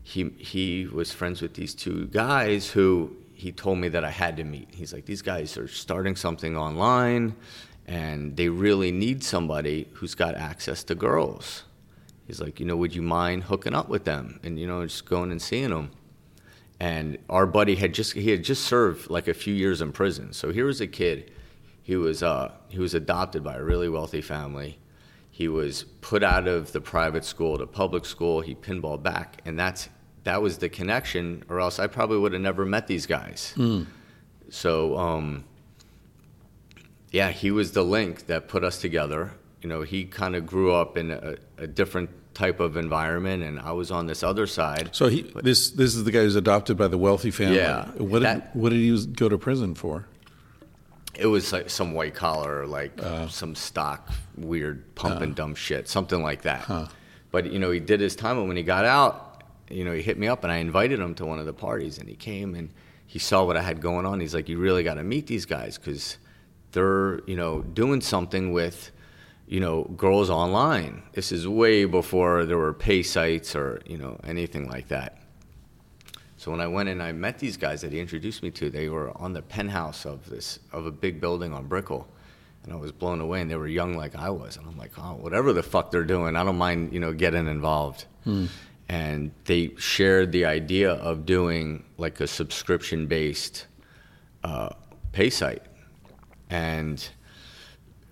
he 0.03 0.30
he 0.38 0.86
was 0.86 1.11
friends 1.11 1.41
with 1.41 1.55
these 1.55 1.74
two 1.74 2.05
guys 2.07 2.70
who 2.70 3.15
he 3.34 3.51
told 3.51 3.78
me 3.80 3.89
that 3.89 4.05
I 4.05 4.09
had 4.09 4.38
to 4.38 4.43
meet. 4.43 4.70
He's 4.72 4.93
like, 4.93 5.05
these 5.05 5.22
guys 5.22 5.57
are 5.57 5.68
starting 5.68 6.15
something 6.15 6.55
online, 6.55 7.36
and 7.88 8.38
they 8.38 8.49
really 8.49 8.91
need 8.91 9.24
somebody 9.24 9.88
who's 9.93 10.15
got 10.15 10.36
access 10.36 10.84
to 10.86 10.95
girls. 10.95 11.63
He's 12.28 12.42
like, 12.42 12.60
you 12.60 12.66
know, 12.66 12.76
would 12.76 12.94
you 12.94 13.02
mind 13.02 13.46
hooking 13.46 13.74
up 13.74 13.88
with 13.88 14.04
them 14.04 14.40
and 14.44 14.60
you 14.60 14.68
know 14.68 14.84
just 14.86 15.06
going 15.06 15.32
and 15.32 15.42
seeing 15.42 15.70
them? 15.70 15.92
And 16.80 17.18
our 17.30 17.48
buddy 17.48 17.76
had 17.76 17.94
just 17.94 18.14
he 18.14 18.30
had 18.30 18.44
just 18.44 18.66
served 18.66 19.10
like 19.10 19.28
a 19.28 19.34
few 19.34 19.54
years 19.54 19.82
in 19.82 19.92
prison. 19.94 20.34
So 20.34 20.52
here 20.52 20.66
was 20.66 20.82
a 20.82 20.88
kid. 20.88 21.32
He 21.82 21.96
was 21.96 22.22
uh, 22.22 22.52
he 22.68 22.80
was 22.80 22.94
adopted 22.94 23.44
by 23.44 23.56
a 23.56 23.64
really 23.64 23.90
wealthy 23.90 24.22
family. 24.22 24.78
He 25.32 25.48
was 25.48 25.84
put 26.02 26.22
out 26.24 26.48
of 26.48 26.72
the 26.74 26.82
private 26.82 27.24
school 27.24 27.58
to 27.58 27.66
public 27.66 28.06
school. 28.06 28.42
He 28.42 28.56
pinballed 28.56 29.04
back, 29.04 29.42
and 29.46 29.58
that's 29.58 29.88
that 30.26 30.42
was 30.42 30.58
the 30.58 30.68
connection. 30.68 31.44
Or 31.48 31.62
else 31.62 31.80
I 31.80 31.88
probably 31.88 32.18
would 32.18 32.34
have 32.34 32.42
never 32.42 32.66
met 32.66 32.88
these 32.88 33.06
guys. 33.06 33.54
So 34.50 34.98
um, 34.98 35.46
yeah, 37.12 37.32
he 37.32 37.52
was 37.52 37.72
the 37.72 37.84
link 37.84 38.28
that 38.28 38.50
put 38.50 38.64
us 38.66 38.82
together. 38.82 39.32
You 39.62 39.70
know, 39.70 39.82
he 39.82 40.05
kind 40.05 40.36
of 40.36 40.45
grew 40.45 40.72
up 40.74 40.97
in 40.97 41.12
a, 41.12 41.36
a 41.58 41.68
different 41.68 42.10
type 42.38 42.60
of 42.60 42.78
environment, 42.78 43.41
and 43.41 43.60
I 43.60 43.72
was 43.72 43.89
on 43.89 44.05
this 44.05 44.22
other 44.22 44.45
side. 44.45 44.89
So 44.91 45.08
he 45.08 45.24
this 45.43 45.72
this 45.72 45.95
is 45.95 46.03
the 46.03 46.12
guy 46.12 46.20
who's 46.20 46.36
adopted 46.36 46.78
by 46.78 46.88
the 46.88 46.97
wealthy 46.97 47.32
family. 47.32 47.58
Yeah, 47.58 47.86
What 47.97 48.22
did 48.22 48.43
what 48.53 48.70
did 48.70 48.80
he 48.80 49.05
go 49.08 49.28
to 49.28 49.38
prison 49.38 49.74
for? 49.76 50.05
It 51.16 51.26
was 51.26 51.51
like 51.51 51.72
some 51.72 51.93
white 51.93 52.14
collar, 52.14 52.68
like 52.68 53.01
uh. 53.01 53.28
some 53.28 53.55
stock, 53.55 54.12
weird 54.38 54.93
pump 54.93 55.22
and 55.22 55.32
uh. 55.32 55.36
dump 55.36 55.58
shit, 55.58 55.88
something 55.89 56.22
like 56.22 56.43
that. 56.43 56.68
But 57.32 57.51
you 57.51 57.58
know, 57.58 57.72
he 57.72 57.80
did 57.80 57.99
his 57.99 58.16
time, 58.16 58.38
and 58.38 58.47
when 58.47 58.55
he 58.55 58.64
got 58.64 58.86
out, 58.86 59.43
you 59.70 59.84
know, 59.84 59.93
he 59.93 60.03
hit 60.03 60.18
me 60.20 60.28
up, 60.28 60.43
and 60.43 60.53
I 60.53 60.58
invited 60.58 60.99
him 60.99 61.16
to 61.16 61.26
one 61.26 61.39
of 61.39 61.47
the 61.47 61.53
parties, 61.53 61.97
and 61.97 62.08
he 62.08 62.16
came 62.16 62.53
and 62.53 62.70
he 63.08 63.20
saw 63.20 63.43
what 63.45 63.58
I 63.58 63.62
had 63.62 63.82
going 63.82 64.05
on. 64.05 64.20
He's 64.20 64.36
like, 64.36 64.47
"You 64.47 64.60
really 64.60 64.84
got 64.84 64.95
to 64.95 65.03
meet 65.03 65.26
these 65.26 65.45
guys 65.45 65.78
because 65.80 66.18
they're, 66.74 67.22
you 67.26 67.36
know, 67.36 67.62
doing 67.62 68.01
something 68.01 68.51
with." 68.51 68.91
You 69.48 69.62
know, 69.62 69.84
girls 69.84 70.30
online. 70.30 71.04
This 71.14 71.32
is 71.32 71.48
way 71.48 71.86
before 71.86 72.45
there 72.45 72.58
were 72.58 72.74
pay 72.74 73.02
sites 73.02 73.56
or 73.56 73.82
you 73.86 73.98
know 73.98 74.20
anything 74.24 74.68
like 74.70 74.89
that. 74.89 75.22
So 76.36 76.52
when 76.52 76.62
I 76.62 76.68
went 76.68 76.89
and 76.89 77.02
I 77.02 77.14
met 77.14 77.39
these 77.39 77.58
guys 77.58 77.82
that 77.82 77.91
he 77.91 78.00
introduced 78.00 78.43
me 78.43 78.52
to, 78.52 78.70
they 78.70 78.89
were 78.89 79.12
on 79.18 79.34
the 79.34 79.41
penthouse 79.41 80.06
of 80.06 80.30
this 80.30 80.60
of 80.72 80.86
a 80.86 80.91
big 80.91 81.20
building 81.22 81.54
on 81.54 81.66
Brickell, 81.66 82.08
and 82.64 82.74
I 82.74 82.76
was 82.76 82.91
blown 82.91 83.22
away. 83.22 83.41
And 83.41 83.50
they 83.50 83.56
were 83.56 83.68
young 83.68 83.95
like 83.95 84.16
I 84.16 84.30
was, 84.30 84.58
and 84.58 84.68
I'm 84.68 84.78
like, 84.78 84.91
oh, 85.00 85.16
whatever 85.16 85.54
the 85.54 85.64
fuck 85.64 85.91
they're 85.91 86.04
doing, 86.04 86.36
I 86.36 86.43
don't 86.43 86.58
mind, 86.58 86.93
you 86.93 87.00
know, 87.00 87.14
getting 87.14 87.48
involved. 87.48 88.06
And 88.89 89.32
they 89.45 89.72
shared 89.78 90.32
the 90.32 90.45
idea 90.45 90.91
of 90.91 91.26
doing 91.26 91.84
like 91.98 92.20
a 92.20 92.28
subscription 92.28 93.08
based 93.08 93.66
uh, 94.43 94.70
pay 95.14 95.30
site, 95.30 95.64
and 96.50 97.10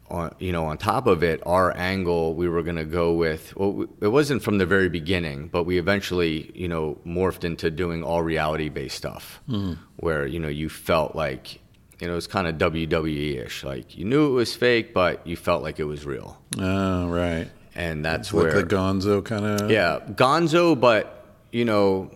on, 0.10 0.36
you 0.40 0.52
know, 0.52 0.66
on 0.66 0.78
top 0.78 1.08
of 1.08 1.24
it, 1.24 1.42
our 1.46 1.76
angle 1.76 2.36
we 2.36 2.48
were 2.48 2.62
going 2.64 2.76
to 2.76 2.86
go 2.86 3.14
with. 3.14 3.56
Well, 3.56 3.86
it 4.02 4.08
wasn't 4.10 4.44
from 4.44 4.60
the 4.60 4.66
very 4.66 4.88
beginning, 4.90 5.48
but 5.48 5.64
we 5.64 5.78
eventually, 5.80 6.52
you 6.54 6.68
know, 6.68 7.00
morphed 7.06 7.44
into 7.44 7.72
doing 7.72 8.04
all 8.04 8.22
reality-based 8.22 8.96
stuff, 8.96 9.42
mm-hmm. 9.50 9.74
where 9.98 10.28
you 10.28 10.40
know 10.40 10.48
you 10.48 10.70
felt 10.70 11.16
like, 11.16 11.60
you 12.00 12.08
know, 12.08 12.16
it's 12.18 12.28
kind 12.28 12.46
of 12.48 12.56
WWE-ish. 12.56 13.64
Like 13.64 13.98
you 13.98 14.06
knew 14.06 14.28
it 14.28 14.32
was 14.34 14.56
fake, 14.56 14.94
but 14.94 15.26
you 15.26 15.36
felt 15.36 15.64
like 15.64 15.80
it 15.80 15.86
was 15.86 16.06
real, 16.06 16.38
Oh, 16.60 17.08
right. 17.08 17.48
and 17.74 18.06
that's 18.06 18.32
Like 18.34 18.44
where 18.44 18.62
the 18.62 18.64
Gonzo 18.76 19.26
kind 19.26 19.46
of. 19.62 19.72
yeah, 19.72 20.00
Gonzo, 20.12 20.80
but 20.80 21.26
you 21.52 21.66
know, 21.66 22.12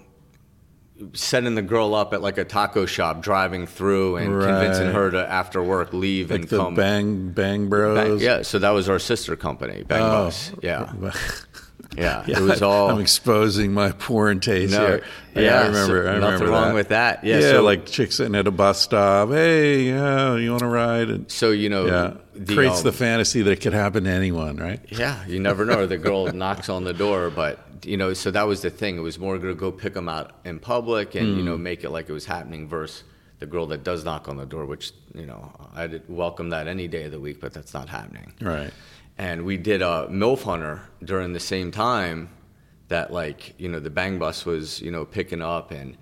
setting 1.13 1.55
the 1.55 1.61
girl 1.61 1.95
up 1.95 2.13
at 2.13 2.21
like 2.21 2.37
a 2.37 2.43
taco 2.45 2.85
shop, 2.85 3.21
driving 3.21 3.65
through 3.67 4.17
and 4.17 4.41
convincing 4.41 4.91
her 4.91 5.11
to 5.11 5.29
after 5.29 5.63
work 5.63 5.93
leave 5.93 6.29
Like 6.31 6.41
and 6.41 6.49
come. 6.49 6.75
Bang 6.75 7.29
Bang 7.29 7.61
Bang- 7.61 7.69
Bros. 7.69 8.21
yeah, 8.21 8.41
so 8.41 8.59
that 8.59 8.71
was 8.71 8.89
our 8.89 8.99
sister 8.99 9.35
company, 9.35 9.83
Bang 9.83 10.01
Oh. 10.01 10.25
Bus. 10.25 10.51
Yeah, 10.61 10.91
yeah, 11.97 12.23
Yeah, 12.27 12.37
it 12.37 12.41
was 12.41 12.61
all. 12.61 12.89
I'm 12.89 12.99
exposing 12.99 13.73
my 13.73 13.91
porn 13.91 14.39
taste 14.41 14.73
No, 14.73 14.85
here. 14.87 15.03
yeah, 15.35 15.61
I 15.61 15.67
remember. 15.67 16.03
so 16.03 16.09
I 16.09 16.13
remember 16.13 16.31
nothing 16.31 16.47
wrong 16.49 16.67
that. 16.69 16.73
with 16.75 16.87
that. 16.89 17.23
Yeah, 17.23 17.39
Yeah, 17.39 17.51
so- 17.51 17.63
like 17.63 17.85
chicks 17.85 18.15
sitting 18.15 18.35
at 18.35 18.47
a 18.47 18.51
bus 18.51 18.81
stop. 18.81 19.29
Hey, 19.29 19.83
yeah, 19.83 20.35
you 20.35 20.49
want 20.51 20.61
to 20.61 20.67
ride? 20.67 21.09
And 21.09 21.31
so 21.31 21.51
you 21.51 21.69
know, 21.69 21.85
yeah, 21.87 22.13
the, 22.35 22.53
creates 22.55 22.79
um, 22.79 22.83
the 22.83 22.91
fantasy 22.91 23.41
that 23.41 23.51
it 23.51 23.61
could 23.61 23.73
happen 23.73 24.03
to 24.03 24.09
anyone, 24.09 24.57
right? 24.57 24.81
Yeah, 24.89 25.25
you 25.27 25.39
never 25.39 25.65
know. 25.65 25.85
The 25.87 25.97
girl 25.97 26.25
knocks 26.33 26.69
on 26.69 26.83
the 26.83 26.93
door, 26.93 27.29
but 27.29 27.59
you 27.85 27.97
know, 27.97 28.13
so 28.13 28.31
that 28.31 28.43
was 28.47 28.61
the 28.61 28.69
thing. 28.69 28.97
It 28.97 29.01
was 29.01 29.19
more 29.19 29.37
going 29.37 29.53
to 29.53 29.59
go 29.59 29.71
pick 29.71 29.93
them 29.93 30.09
out 30.09 30.31
in 30.45 30.59
public 30.59 31.15
and 31.15 31.37
you 31.37 31.43
know 31.43 31.55
Hmm. 31.55 31.63
make 31.63 31.83
it 31.83 31.89
like 31.91 32.09
it 32.09 32.13
was 32.13 32.25
happening 32.25 32.67
versus 32.67 33.03
the 33.39 33.45
girl 33.45 33.65
that 33.67 33.83
does 33.83 34.03
knock 34.03 34.27
on 34.27 34.35
the 34.37 34.45
door, 34.45 34.65
which 34.65 34.91
you 35.13 35.25
know 35.25 35.51
I'd 35.75 36.01
welcome 36.09 36.49
that 36.49 36.67
any 36.67 36.87
day 36.87 37.03
of 37.03 37.11
the 37.11 37.19
week, 37.19 37.39
but 37.39 37.53
that's 37.53 37.73
not 37.73 37.87
happening. 37.89 38.33
Right. 38.41 38.71
And 39.17 39.43
we 39.45 39.57
did 39.57 39.81
a 39.81 40.07
MILF 40.09 40.43
Hunter 40.43 40.81
during 41.03 41.33
the 41.33 41.39
same 41.39 41.71
time 41.71 42.29
that 42.89 43.11
like 43.13 43.53
you 43.57 43.69
know 43.69 43.79
the 43.79 43.89
Bang 43.89 44.19
Bus 44.19 44.45
was 44.45 44.81
you 44.81 44.91
know 44.91 45.05
picking 45.05 45.41
up 45.41 45.71
and 45.71 45.95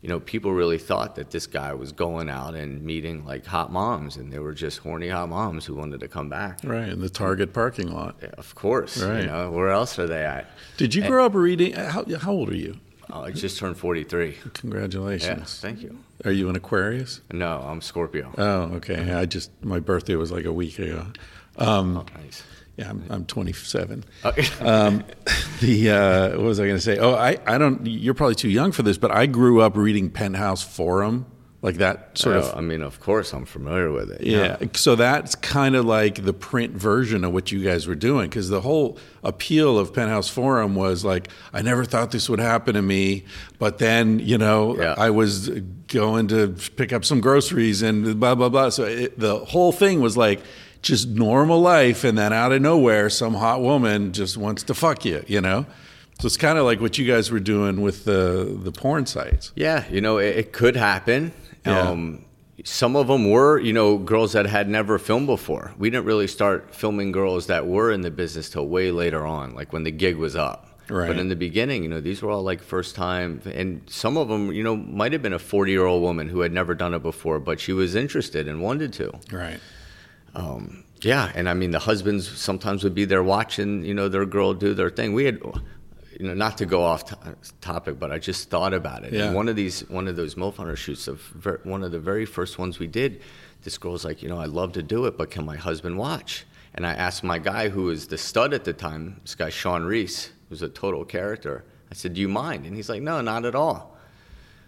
you 0.00 0.08
know 0.08 0.20
people 0.20 0.52
really 0.52 0.78
thought 0.78 1.14
that 1.16 1.30
this 1.30 1.46
guy 1.46 1.72
was 1.74 1.92
going 1.92 2.28
out 2.28 2.54
and 2.54 2.82
meeting 2.82 3.24
like 3.24 3.46
hot 3.46 3.70
moms 3.72 4.16
and 4.16 4.32
they 4.32 4.38
were 4.38 4.54
just 4.54 4.78
horny 4.78 5.08
hot 5.08 5.28
moms 5.28 5.66
who 5.66 5.74
wanted 5.74 6.00
to 6.00 6.08
come 6.08 6.28
back. 6.28 6.60
Right. 6.64 6.88
In 6.88 7.00
the 7.00 7.10
Target 7.10 7.52
parking 7.52 7.92
lot. 7.92 8.16
Yeah, 8.22 8.30
of 8.38 8.54
course. 8.54 9.02
Right. 9.02 9.20
You 9.22 9.26
know, 9.26 9.50
where 9.50 9.68
else 9.68 9.98
are 9.98 10.06
they 10.06 10.24
at? 10.24 10.50
Did 10.76 10.94
you 10.94 11.06
grow 11.06 11.26
up 11.26 11.34
reading? 11.34 11.72
How, 11.74 12.04
how 12.18 12.32
old 12.32 12.48
are 12.50 12.56
you? 12.56 12.78
Oh, 13.12 13.22
I 13.24 13.32
just 13.32 13.58
turned 13.58 13.76
43. 13.76 14.28
Yeah, 14.28 14.34
Congratulations. 14.54 15.58
thank 15.60 15.82
you. 15.82 15.98
Are 16.24 16.30
you 16.30 16.48
an 16.48 16.54
Aquarius? 16.56 17.20
No, 17.32 17.58
I'm 17.60 17.80
Scorpio. 17.80 18.32
Oh, 18.38 18.62
okay. 18.76 19.12
I 19.12 19.26
just 19.26 19.50
my 19.64 19.80
birthday 19.80 20.14
was 20.14 20.30
like 20.30 20.44
a 20.44 20.52
week 20.52 20.78
ago. 20.78 21.06
Um, 21.58 21.96
oh, 21.96 22.06
nice. 22.16 22.42
Yeah, 22.80 22.90
I'm, 22.90 23.04
I'm 23.10 23.24
27. 23.26 24.04
Okay. 24.24 24.64
Um, 24.64 25.04
the 25.60 25.90
uh, 25.90 26.28
what 26.30 26.40
was 26.46 26.60
I 26.60 26.64
going 26.64 26.76
to 26.76 26.82
say? 26.82 26.98
Oh, 26.98 27.14
I, 27.14 27.36
I 27.46 27.58
don't. 27.58 27.86
You're 27.86 28.14
probably 28.14 28.34
too 28.34 28.48
young 28.50 28.72
for 28.72 28.82
this, 28.82 28.98
but 28.98 29.10
I 29.10 29.26
grew 29.26 29.60
up 29.60 29.76
reading 29.76 30.08
Penthouse 30.10 30.62
Forum, 30.62 31.26
like 31.62 31.76
that 31.76 32.16
sort 32.16 32.36
Oh, 32.36 32.40
of. 32.40 32.56
I 32.56 32.60
mean, 32.62 32.80
of 32.82 33.00
course, 33.00 33.32
I'm 33.34 33.44
familiar 33.44 33.92
with 33.92 34.10
it. 34.10 34.22
Yeah, 34.22 34.56
so 34.72 34.96
that's 34.96 35.34
kind 35.34 35.76
of 35.76 35.84
like 35.84 36.24
the 36.24 36.32
print 36.32 36.72
version 36.74 37.22
of 37.24 37.32
what 37.34 37.52
you 37.52 37.62
guys 37.62 37.86
were 37.86 37.94
doing 37.94 38.30
because 38.30 38.48
the 38.48 38.62
whole 38.62 38.96
appeal 39.22 39.78
of 39.78 39.92
Penthouse 39.92 40.28
Forum 40.30 40.74
was 40.74 41.04
like, 41.04 41.28
I 41.52 41.60
never 41.60 41.84
thought 41.84 42.10
this 42.12 42.30
would 42.30 42.40
happen 42.40 42.74
to 42.74 42.82
me, 42.82 43.24
but 43.58 43.76
then 43.78 44.18
you 44.20 44.38
know 44.38 44.78
Yeah. 44.78 44.94
I 44.96 45.10
was 45.10 45.50
going 45.88 46.28
to 46.28 46.54
pick 46.76 46.92
up 46.94 47.04
some 47.04 47.20
groceries 47.20 47.82
and 47.82 48.18
blah 48.18 48.34
blah 48.34 48.48
blah. 48.48 48.70
So 48.70 48.84
it, 48.84 49.18
the 49.18 49.38
whole 49.44 49.72
thing 49.72 50.00
was 50.00 50.16
like 50.16 50.40
just 50.82 51.08
normal 51.08 51.60
life, 51.60 52.04
and 52.04 52.16
then 52.16 52.32
out 52.32 52.52
of 52.52 52.62
nowhere, 52.62 53.10
some 53.10 53.34
hot 53.34 53.60
woman 53.60 54.12
just 54.12 54.36
wants 54.36 54.62
to 54.64 54.74
fuck 54.74 55.04
you, 55.04 55.24
you 55.26 55.40
know. 55.40 55.66
So 56.20 56.26
it's 56.26 56.36
kind 56.36 56.58
of 56.58 56.64
like 56.64 56.80
what 56.80 56.98
you 56.98 57.06
guys 57.06 57.30
were 57.30 57.40
doing 57.40 57.80
with 57.80 58.04
the 58.04 58.58
the 58.62 58.72
porn 58.72 59.06
sites. 59.06 59.52
Yeah, 59.54 59.84
you 59.90 60.00
know, 60.00 60.18
it, 60.18 60.36
it 60.36 60.52
could 60.52 60.76
happen. 60.76 61.32
Yeah. 61.64 61.90
Um, 61.90 62.24
some 62.64 62.94
of 62.94 63.06
them 63.06 63.30
were, 63.30 63.58
you 63.58 63.72
know, 63.72 63.96
girls 63.96 64.32
that 64.34 64.44
had 64.44 64.68
never 64.68 64.98
filmed 64.98 65.26
before. 65.26 65.72
We 65.78 65.88
didn't 65.88 66.04
really 66.04 66.26
start 66.26 66.74
filming 66.74 67.10
girls 67.10 67.46
that 67.46 67.66
were 67.66 67.90
in 67.90 68.02
the 68.02 68.10
business 68.10 68.50
till 68.50 68.66
way 68.66 68.90
later 68.90 69.26
on, 69.26 69.54
like 69.54 69.72
when 69.72 69.84
the 69.84 69.90
gig 69.90 70.16
was 70.16 70.36
up. 70.36 70.66
Right. 70.90 71.06
But 71.06 71.18
in 71.18 71.28
the 71.28 71.36
beginning, 71.36 71.84
you 71.84 71.88
know, 71.88 72.00
these 72.00 72.20
were 72.20 72.30
all 72.30 72.42
like 72.42 72.60
first 72.60 72.96
time, 72.96 73.40
and 73.46 73.82
some 73.88 74.16
of 74.16 74.28
them, 74.28 74.52
you 74.52 74.62
know, 74.62 74.76
might 74.76 75.12
have 75.12 75.22
been 75.22 75.32
a 75.32 75.38
40 75.38 75.70
year 75.70 75.86
old 75.86 76.02
woman 76.02 76.28
who 76.28 76.40
had 76.40 76.52
never 76.52 76.74
done 76.74 76.94
it 76.94 77.02
before, 77.02 77.38
but 77.38 77.60
she 77.60 77.72
was 77.72 77.94
interested 77.94 78.48
and 78.48 78.60
wanted 78.60 78.92
to. 78.94 79.12
Right. 79.30 79.60
Um, 80.34 80.84
yeah, 81.02 81.32
and 81.34 81.48
I 81.48 81.54
mean 81.54 81.70
the 81.70 81.78
husbands 81.78 82.28
sometimes 82.28 82.84
would 82.84 82.94
be 82.94 83.04
there 83.04 83.22
watching, 83.22 83.84
you 83.84 83.94
know, 83.94 84.08
their 84.08 84.26
girl 84.26 84.54
do 84.54 84.74
their 84.74 84.90
thing. 84.90 85.12
We 85.14 85.24
had 85.24 85.40
you 86.20 86.26
know, 86.26 86.34
not 86.34 86.58
to 86.58 86.66
go 86.66 86.82
off 86.82 87.06
to- 87.06 87.34
topic, 87.62 87.98
but 87.98 88.12
I 88.12 88.18
just 88.18 88.50
thought 88.50 88.74
about 88.74 89.04
it. 89.04 89.14
Yeah. 89.14 89.26
And 89.26 89.34
one 89.34 89.48
of 89.48 89.56
these, 89.56 89.88
one 89.88 90.06
of 90.06 90.16
those 90.16 90.34
MILF 90.34 90.56
hunter 90.56 90.76
shoots, 90.76 91.08
of 91.08 91.18
ver- 91.20 91.60
one 91.64 91.82
of 91.82 91.92
the 91.92 91.98
very 91.98 92.26
first 92.26 92.58
ones 92.58 92.78
we 92.78 92.86
did, 92.86 93.22
this 93.62 93.78
girl's 93.78 94.04
like, 94.04 94.22
you 94.22 94.28
know, 94.28 94.38
I 94.38 94.44
love 94.44 94.72
to 94.72 94.82
do 94.82 95.06
it, 95.06 95.16
but 95.16 95.30
can 95.30 95.46
my 95.46 95.56
husband 95.56 95.96
watch? 95.96 96.44
And 96.74 96.86
I 96.86 96.92
asked 96.92 97.24
my 97.24 97.38
guy 97.38 97.70
who 97.70 97.84
was 97.84 98.06
the 98.06 98.18
stud 98.18 98.52
at 98.52 98.64
the 98.64 98.74
time, 98.74 99.18
this 99.22 99.34
guy 99.34 99.48
Sean 99.48 99.84
Reese, 99.84 100.30
who's 100.50 100.60
a 100.60 100.68
total 100.68 101.06
character. 101.06 101.64
I 101.90 101.94
said, 101.94 102.14
"Do 102.14 102.20
you 102.20 102.28
mind?" 102.28 102.66
And 102.66 102.76
he's 102.76 102.88
like, 102.88 103.02
"No, 103.02 103.20
not 103.20 103.44
at 103.44 103.54
all." 103.54 103.96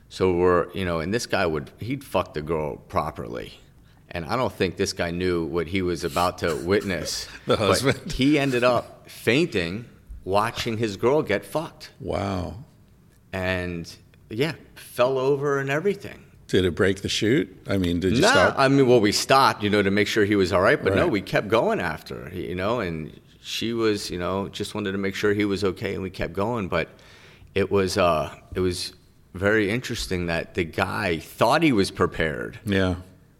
So 0.08 0.32
we're, 0.32 0.70
you 0.72 0.84
know, 0.84 1.00
and 1.00 1.12
this 1.14 1.26
guy 1.26 1.46
would, 1.46 1.70
he'd 1.78 2.02
fuck 2.02 2.34
the 2.34 2.42
girl 2.42 2.76
properly. 2.76 3.60
And 4.14 4.26
I 4.26 4.36
don't 4.36 4.52
think 4.52 4.76
this 4.76 4.92
guy 4.92 5.10
knew 5.10 5.44
what 5.46 5.66
he 5.66 5.80
was 5.82 6.04
about 6.04 6.38
to 6.38 6.54
witness. 6.56 7.26
The 7.46 7.56
But 7.56 7.58
husband. 7.58 8.12
he 8.12 8.38
ended 8.38 8.62
up 8.62 9.10
fainting 9.10 9.86
watching 10.24 10.76
his 10.78 10.96
girl 10.96 11.22
get 11.22 11.44
fucked. 11.44 11.90
Wow. 11.98 12.64
And 13.32 13.90
yeah, 14.30 14.52
fell 14.74 15.18
over 15.18 15.58
and 15.58 15.70
everything. 15.70 16.22
Did 16.46 16.66
it 16.66 16.74
break 16.74 17.00
the 17.00 17.08
shoot? 17.08 17.48
I 17.66 17.78
mean, 17.78 18.00
did 18.00 18.12
you 18.14 18.20
no, 18.20 18.28
stop? 18.28 18.54
I 18.58 18.68
mean, 18.68 18.86
well, 18.86 19.00
we 19.00 19.10
stopped, 19.12 19.62
you 19.62 19.70
know, 19.70 19.82
to 19.82 19.90
make 19.90 20.06
sure 20.06 20.26
he 20.26 20.36
was 20.36 20.52
all 20.52 20.60
right. 20.60 20.82
But 20.82 20.94
no, 20.94 21.08
we 21.08 21.22
kept 21.22 21.48
going 21.48 21.80
after, 21.80 22.30
you 22.34 22.54
know, 22.54 22.80
and 22.80 23.18
she 23.40 23.72
was, 23.72 24.10
you 24.10 24.18
know, 24.18 24.48
just 24.48 24.74
wanted 24.74 24.92
to 24.92 24.98
make 24.98 25.14
sure 25.14 25.32
he 25.32 25.46
was 25.46 25.64
okay, 25.64 25.94
and 25.94 26.02
we 26.02 26.10
kept 26.10 26.34
going. 26.34 26.68
But 26.68 26.90
it 27.54 27.70
was, 27.70 27.96
uh, 27.96 28.34
it 28.54 28.60
was 28.60 28.92
very 29.32 29.70
interesting 29.70 30.26
that 30.26 30.52
the 30.52 30.64
guy 30.64 31.18
thought 31.18 31.62
he 31.62 31.72
was 31.72 31.90
prepared, 31.90 32.60
yeah. 32.66 32.96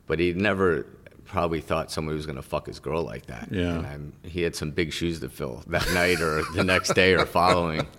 But 0.07 0.19
he 0.19 0.33
never 0.33 0.87
probably 1.25 1.61
thought 1.61 1.91
somebody 1.91 2.15
was 2.17 2.27
going 2.27 2.37
to 2.37 2.43
fuck 2.43 2.67
his 2.67 2.79
girl 2.79 3.03
like 3.05 3.27
that. 3.27 3.49
Yeah. 3.51 3.77
and 3.77 3.87
I'm, 3.87 4.13
he 4.23 4.43
had 4.43 4.55
some 4.55 4.71
big 4.71 4.93
shoes 4.93 5.21
to 5.21 5.29
fill 5.31 5.63
that 5.69 5.91
night 5.95 6.21
or 6.21 6.43
the 6.55 6.63
next 6.65 6.95
day 6.95 7.15
or 7.15 7.25
following. 7.27 7.87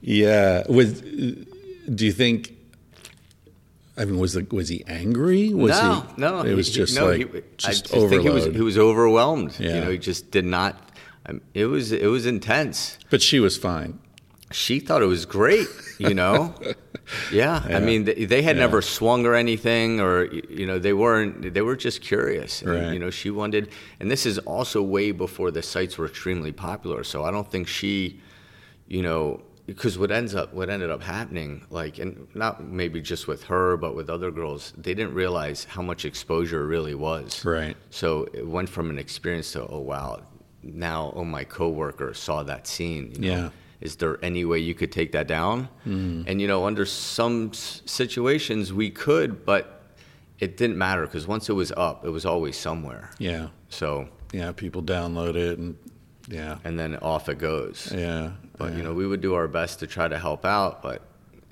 Yeah. 0.00 0.64
Was 0.68 1.00
do 1.00 2.04
you 2.06 2.12
think? 2.12 2.52
I 3.96 4.04
mean, 4.04 4.18
was 4.18 4.34
the, 4.34 4.46
was 4.50 4.68
he 4.68 4.84
angry? 4.86 5.54
Was 5.54 5.70
no, 5.70 6.06
he? 6.14 6.20
no, 6.20 6.40
It 6.42 6.54
was 6.54 6.66
he- 6.68 6.74
just 6.74 6.96
no, 6.96 7.06
like 7.06 7.32
he, 7.32 7.42
just 7.56 7.68
I 7.68 7.70
just 7.96 8.10
think 8.10 8.22
he 8.22 8.28
was 8.28 8.44
he 8.44 8.60
was 8.60 8.76
overwhelmed. 8.76 9.56
Yeah. 9.58 9.76
You 9.76 9.80
know, 9.82 9.90
he 9.92 9.98
just 9.98 10.30
did 10.30 10.44
not. 10.44 10.90
Um, 11.26 11.40
it 11.54 11.66
was 11.66 11.90
it 11.92 12.08
was 12.08 12.26
intense. 12.26 12.98
but 13.08 13.22
she 13.22 13.40
was 13.40 13.56
fine. 13.56 13.98
She 14.50 14.78
thought 14.78 15.00
it 15.02 15.06
was 15.06 15.24
great. 15.24 15.66
You 15.98 16.12
know. 16.14 16.54
yeah. 17.32 17.62
Yeah. 17.68 17.76
I 17.76 17.80
mean, 17.80 18.04
they, 18.04 18.24
they 18.24 18.42
had 18.42 18.56
Yeah. 18.56 18.62
never 18.66 18.82
swung 18.82 19.26
or 19.26 19.34
anything, 19.34 20.00
or 20.00 20.24
you 20.26 20.66
know, 20.66 20.78
they 20.78 20.92
weren't. 20.92 21.54
They 21.54 21.62
were 21.62 21.76
just 21.76 22.00
curious. 22.02 22.62
And, 22.62 22.70
Right. 22.70 22.92
You 22.92 22.98
know, 22.98 23.10
she 23.10 23.30
wanted, 23.30 23.70
and 24.00 24.10
this 24.10 24.26
is 24.26 24.38
also 24.40 24.82
way 24.82 25.12
before 25.12 25.50
the 25.50 25.62
sites 25.62 25.96
were 25.98 26.06
extremely 26.06 26.52
popular. 26.52 27.04
So 27.04 27.24
I 27.24 27.30
don't 27.30 27.50
think 27.50 27.68
she, 27.68 28.20
you 28.88 29.02
know, 29.02 29.40
because 29.66 29.96
what 29.98 30.10
ends 30.10 30.34
up 30.34 30.52
what 30.52 30.68
ended 30.68 30.90
up 30.90 31.02
happening, 31.02 31.64
like, 31.70 31.98
and 31.98 32.26
not 32.34 32.62
maybe 32.62 33.00
just 33.00 33.26
with 33.26 33.44
her, 33.44 33.76
but 33.78 33.94
with 33.94 34.10
other 34.10 34.30
girls, 34.30 34.72
they 34.76 34.92
didn't 34.94 35.14
realize 35.14 35.64
how 35.64 35.80
much 35.82 36.04
exposure 36.04 36.66
really 36.66 36.94
was. 36.94 37.44
Right. 37.44 37.76
So 37.90 38.28
it 38.34 38.46
went 38.46 38.68
from 38.68 38.90
an 38.90 38.98
experience 38.98 39.52
to, 39.52 39.66
oh 39.66 39.80
wow, 39.80 40.20
now 40.62 41.12
oh 41.16 41.24
my 41.24 41.44
coworker 41.44 42.12
saw 42.14 42.42
that 42.42 42.66
scene. 42.66 43.12
You 43.14 43.20
know? 43.20 43.36
Yeah. 43.36 43.48
Is 43.80 43.96
there 43.96 44.22
any 44.24 44.44
way 44.44 44.58
you 44.58 44.74
could 44.74 44.92
take 44.92 45.12
that 45.12 45.26
down? 45.26 45.68
Mm. 45.86 46.24
And 46.26 46.40
you 46.40 46.48
know, 46.48 46.64
under 46.64 46.86
some 46.86 47.52
situations 47.52 48.72
we 48.72 48.90
could, 48.90 49.44
but 49.44 49.82
it 50.38 50.56
didn't 50.56 50.78
matter 50.78 51.06
because 51.06 51.26
once 51.26 51.48
it 51.48 51.52
was 51.54 51.72
up, 51.72 52.04
it 52.04 52.10
was 52.10 52.26
always 52.26 52.56
somewhere. 52.56 53.10
Yeah. 53.18 53.48
So 53.68 54.08
Yeah. 54.32 54.52
People 54.52 54.82
download 54.82 55.36
it 55.36 55.58
and 55.58 55.76
yeah. 56.28 56.58
and 56.64 56.78
then 56.78 56.96
off 56.96 57.28
it 57.28 57.38
goes. 57.38 57.92
Yeah. 57.94 58.32
But 58.56 58.72
yeah. 58.72 58.78
you 58.78 58.82
know, 58.82 58.94
we 58.94 59.06
would 59.06 59.20
do 59.20 59.34
our 59.34 59.48
best 59.48 59.80
to 59.80 59.86
try 59.86 60.08
to 60.08 60.18
help 60.18 60.44
out, 60.44 60.82
but 60.82 61.02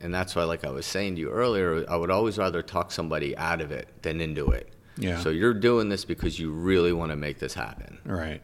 and 0.03 0.13
that's 0.13 0.35
why, 0.35 0.43
like 0.45 0.65
I 0.65 0.71
was 0.71 0.85
saying 0.85 1.15
to 1.15 1.21
you 1.21 1.31
earlier, 1.31 1.85
I 1.89 1.97
would 1.97 2.11
always 2.11 2.37
rather 2.37 2.61
talk 2.61 2.91
somebody 2.91 3.37
out 3.37 3.61
of 3.61 3.71
it 3.71 3.89
than 4.03 4.21
into 4.21 4.51
it. 4.51 4.73
Yeah. 4.97 5.21
So 5.21 5.31
you're 5.31 5.55
doing 5.55 5.89
this 5.89 6.05
because 6.05 6.39
you 6.39 6.51
really 6.51 6.93
want 6.93 7.11
to 7.13 7.17
make 7.17 7.39
this 7.39 7.55
happen. 7.55 7.99
Right. 8.05 8.43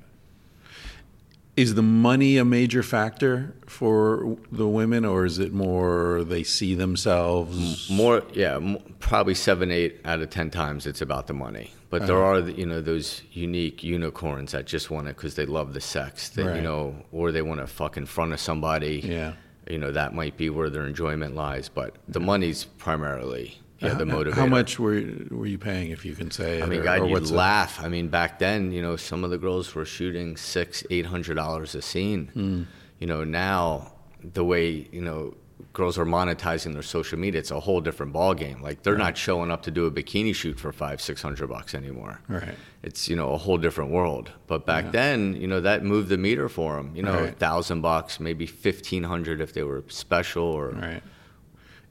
Is 1.58 1.74
the 1.74 1.82
money 1.82 2.36
a 2.36 2.44
major 2.44 2.84
factor 2.84 3.52
for 3.66 4.36
the 4.52 4.68
women, 4.68 5.04
or 5.04 5.24
is 5.26 5.40
it 5.40 5.52
more 5.52 6.22
they 6.22 6.44
see 6.44 6.74
themselves? 6.74 7.90
More, 7.90 8.22
yeah, 8.32 8.76
probably 9.00 9.34
seven, 9.34 9.72
eight 9.72 10.00
out 10.04 10.20
of 10.20 10.30
ten 10.30 10.50
times 10.50 10.86
it's 10.86 11.00
about 11.00 11.26
the 11.26 11.34
money. 11.34 11.72
But 11.90 12.06
there 12.06 12.16
Uh-huh. 12.22 12.44
are, 12.46 12.48
you 12.50 12.64
know, 12.64 12.80
those 12.80 13.22
unique 13.32 13.82
unicorns 13.82 14.52
that 14.52 14.66
just 14.66 14.88
want 14.90 15.08
it 15.08 15.16
because 15.16 15.34
they 15.34 15.46
love 15.46 15.74
the 15.74 15.80
sex, 15.80 16.28
that, 16.30 16.46
Right. 16.46 16.56
you 16.56 16.62
know, 16.62 16.94
or 17.10 17.32
they 17.32 17.42
want 17.42 17.58
to 17.60 17.66
fuck 17.66 17.96
in 17.96 18.06
front 18.06 18.32
of 18.32 18.38
somebody. 18.38 19.00
Yeah. 19.04 19.32
You 19.68 19.78
know, 19.78 19.90
that 19.90 20.14
might 20.14 20.36
be 20.36 20.50
where 20.50 20.70
their 20.70 20.86
enjoyment 20.86 21.34
lies. 21.34 21.68
But 21.68 21.96
the 22.06 22.20
money's 22.20 22.64
primarily, 22.64 23.58
yeah, 23.80 23.94
the 23.94 24.04
How- 24.06 24.16
motivator. 24.16 24.32
How 24.34 24.46
much 24.46 24.78
were 24.78 25.02
were 25.30 25.46
you 25.46 25.58
paying, 25.58 25.90
if 25.90 26.04
you 26.04 26.14
can 26.14 26.30
say? 26.30 26.62
I 26.62 26.66
mean, 26.66 26.80
or- 26.80 26.84
God, 26.84 27.00
or 27.00 27.08
you'd 27.08 27.30
laugh. 27.30 27.80
I 27.82 27.88
mean, 27.88 28.08
back 28.08 28.38
then, 28.38 28.72
you 28.72 28.82
know, 28.82 28.96
some 28.96 29.24
of 29.24 29.30
the 29.30 29.38
girls 29.38 29.74
were 29.74 29.84
shooting 29.84 30.36
six, 30.36 30.84
eight 30.90 31.06
hundred 31.06 31.34
dollars 31.34 31.74
a 31.74 31.82
scene. 31.82 32.26
Hmm. 32.34 32.62
You 32.98 33.06
know, 33.06 33.24
now 33.24 33.92
the 34.22 34.44
way 34.44 34.88
you 34.90 35.00
know 35.00 35.34
girls 35.72 35.98
are 35.98 36.04
monetizing 36.06 36.72
their 36.72 36.82
social 36.82 37.18
media, 37.18 37.38
it's 37.38 37.50
a 37.52 37.60
whole 37.60 37.80
different 37.80 38.12
ball 38.12 38.34
game. 38.34 38.60
Like 38.62 38.82
they're 38.82 38.96
not 38.98 39.16
showing 39.16 39.50
up 39.52 39.62
to 39.62 39.70
do 39.70 39.86
a 39.86 39.90
bikini 39.90 40.34
shoot 40.34 40.58
for 40.58 40.72
five, 40.72 41.00
six 41.00 41.22
hundred 41.22 41.48
bucks 41.48 41.74
anymore. 41.74 42.20
Right. 42.28 42.54
It's 42.82 43.08
you 43.08 43.14
know 43.14 43.30
a 43.32 43.38
whole 43.38 43.58
different 43.58 43.90
world. 43.92 44.32
But 44.48 44.66
back 44.66 44.90
then, 44.92 45.34
you 45.40 45.46
know, 45.46 45.60
that 45.60 45.84
moved 45.84 46.08
the 46.08 46.16
meter 46.18 46.48
for 46.48 46.76
them. 46.76 46.90
You 46.96 47.02
know, 47.02 47.14
a 47.18 47.22
Right. 47.24 47.38
thousand 47.38 47.80
bucks, 47.82 48.18
maybe 48.18 48.46
fifteen 48.46 49.04
hundred 49.04 49.40
if 49.40 49.52
they 49.52 49.62
were 49.62 49.84
special 49.88 50.44
or 50.44 50.70
Right. 50.70 51.02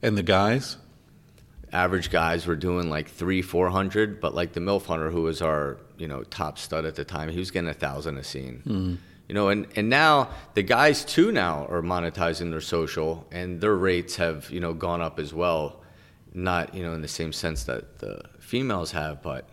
And 0.02 0.16
the 0.18 0.22
guys? 0.22 0.76
Average 1.72 2.10
guys 2.10 2.46
were 2.46 2.56
doing 2.56 2.88
like 2.90 3.08
three, 3.08 3.42
four 3.42 3.68
hundred, 3.70 4.20
but 4.20 4.34
like 4.34 4.52
the 4.52 4.60
MILF 4.60 4.86
Hunter, 4.86 5.10
who 5.10 5.22
was 5.22 5.42
our 5.42 5.78
you 5.96 6.08
know 6.08 6.22
top 6.24 6.58
stud 6.58 6.84
at 6.84 6.94
the 6.94 7.04
time, 7.04 7.28
he 7.30 7.38
was 7.38 7.50
getting 7.50 7.70
a 7.70 7.74
thousand 7.74 8.16
a 8.18 8.24
scene. 8.24 8.62
Mm-hmm. 8.66 8.94
You 9.28 9.34
know, 9.34 9.48
and, 9.50 9.66
and 9.76 9.90
now 9.90 10.30
the 10.54 10.62
guys 10.62 11.04
too 11.04 11.30
now 11.32 11.66
are 11.66 11.82
monetizing 11.82 12.50
their 12.50 12.62
social, 12.62 13.26
and 13.30 13.60
their 13.60 13.74
rates 13.76 14.16
have 14.16 14.50
you 14.50 14.60
know 14.60 14.72
gone 14.72 15.00
up 15.02 15.18
as 15.18 15.34
well. 15.34 15.82
Not 16.34 16.74
you 16.74 16.82
know 16.82 16.92
in 16.94 17.02
the 17.02 17.08
same 17.08 17.32
sense 17.32 17.64
that 17.64 17.98
the 17.98 18.22
females 18.38 18.92
have, 18.92 19.22
but 19.22 19.48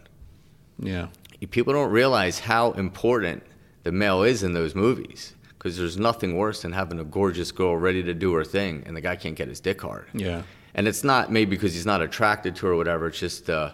Yeah. 0.79 1.07
people 1.51 1.73
don't 1.73 1.91
realize 1.91 2.39
how 2.39 2.71
important 2.71 3.43
the 3.83 3.91
male 3.91 4.23
is 4.23 4.43
in 4.43 4.53
those 4.53 4.75
movies. 4.75 5.33
Because 5.57 5.77
there's 5.77 5.97
nothing 5.97 6.37
worse 6.37 6.61
than 6.61 6.73
having 6.73 6.99
a 6.99 7.03
gorgeous 7.03 7.51
girl 7.51 7.75
ready 7.75 8.03
to 8.03 8.13
do 8.13 8.33
her 8.33 8.43
thing, 8.45 8.83
and 8.85 8.95
the 8.95 9.01
guy 9.01 9.15
can't 9.15 9.35
get 9.35 9.47
his 9.47 9.59
dick 9.59 9.81
hard. 9.81 10.05
Yeah. 10.13 10.43
And 10.75 10.87
it's 10.87 11.03
not 11.03 11.31
maybe 11.31 11.51
because 11.51 11.73
he's 11.73 11.85
not 11.85 12.01
attracted 12.01 12.55
to 12.57 12.67
her 12.67 12.73
or 12.73 12.75
whatever. 12.75 13.07
It's 13.07 13.19
just 13.19 13.45
the 13.47 13.73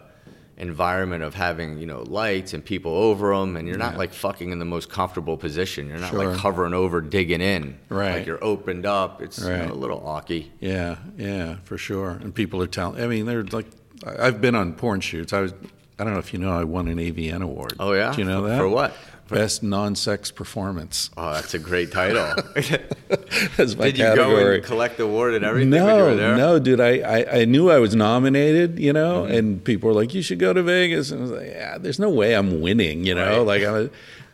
environment 0.57 1.23
of 1.23 1.33
having 1.33 1.79
you 1.79 1.87
know 1.87 2.03
lights 2.03 2.53
and 2.53 2.63
people 2.63 2.91
over 2.93 3.33
him, 3.33 3.55
and 3.57 3.67
you're 3.67 3.77
not 3.77 3.93
Yeah. 3.93 3.97
like 3.99 4.13
fucking 4.13 4.51
in 4.51 4.59
the 4.59 4.65
most 4.65 4.89
comfortable 4.89 5.35
position. 5.35 5.87
You're 5.87 5.97
not 5.97 6.11
Sure. 6.11 6.25
like 6.27 6.37
hovering 6.37 6.73
over, 6.73 7.01
digging 7.01 7.41
in. 7.41 7.77
Right. 7.89 8.17
Like 8.19 8.25
you're 8.27 8.43
opened 8.43 8.85
up. 8.85 9.21
It's 9.21 9.39
you 9.43 9.49
know, 9.49 9.71
a 9.71 9.73
little 9.73 9.99
awky. 10.05 10.51
Yeah, 10.59 10.97
yeah, 11.17 11.55
for 11.63 11.77
sure. 11.77 12.11
And 12.21 12.33
people 12.33 12.61
are 12.61 12.67
telling. 12.67 13.01
I 13.03 13.07
mean, 13.07 13.25
they're 13.25 13.43
like, 13.43 13.65
I've 14.05 14.39
been 14.39 14.53
on 14.55 14.73
porn 14.73 14.99
shoots. 15.01 15.33
I 15.33 15.41
was, 15.41 15.53
I 15.97 16.03
don't 16.03 16.13
know 16.13 16.19
if 16.19 16.33
you 16.33 16.39
know, 16.39 16.51
I 16.51 16.63
won 16.63 16.87
an 16.87 16.97
AVN 16.99 17.41
award. 17.41 17.73
Oh 17.79 17.93
yeah. 17.93 18.11
Do 18.13 18.21
you 18.21 18.27
know 18.27 18.43
that? 18.43 18.57
For 18.59 18.67
what? 18.67 18.93
Best 19.31 19.63
non-sex 19.63 20.31
performance. 20.31 21.09
Oh, 21.17 21.33
that's 21.33 21.53
a 21.53 21.59
great 21.59 21.91
title. 21.91 22.33
That's 23.57 23.75
my 23.75 23.85
Did 23.85 23.97
you 23.97 24.15
go 24.15 24.35
and 24.53 24.63
collect 24.63 24.97
the 24.97 25.03
award 25.03 25.33
and 25.33 25.43
everything 25.45 25.71
when 25.71 25.81
you 25.81 26.03
were 26.03 26.09
No, 26.11 26.15
there? 26.15 26.35
no, 26.37 26.59
dude. 26.59 26.79
I, 26.79 26.99
I, 26.99 27.39
I 27.41 27.45
knew 27.45 27.69
I 27.69 27.79
was 27.79 27.95
nominated, 27.95 28.79
you 28.79 28.93
know, 28.93 29.23
Mm-hmm. 29.23 29.33
and 29.35 29.63
people 29.63 29.89
were 29.89 29.95
like, 29.95 30.13
"You 30.13 30.21
should 30.21 30.39
go 30.39 30.53
to 30.53 30.63
Vegas." 30.63 31.11
And 31.11 31.19
I 31.19 31.21
was 31.23 31.31
like, 31.31 31.47
"Yeah, 31.47 31.77
there's 31.77 31.99
no 31.99 32.09
way 32.09 32.33
I'm 32.35 32.61
winning," 32.61 33.05
you 33.05 33.13
know. 33.15 33.39
Right. 33.39 33.47
Like 33.47 33.63
I 33.63 33.71
was, 33.71 33.89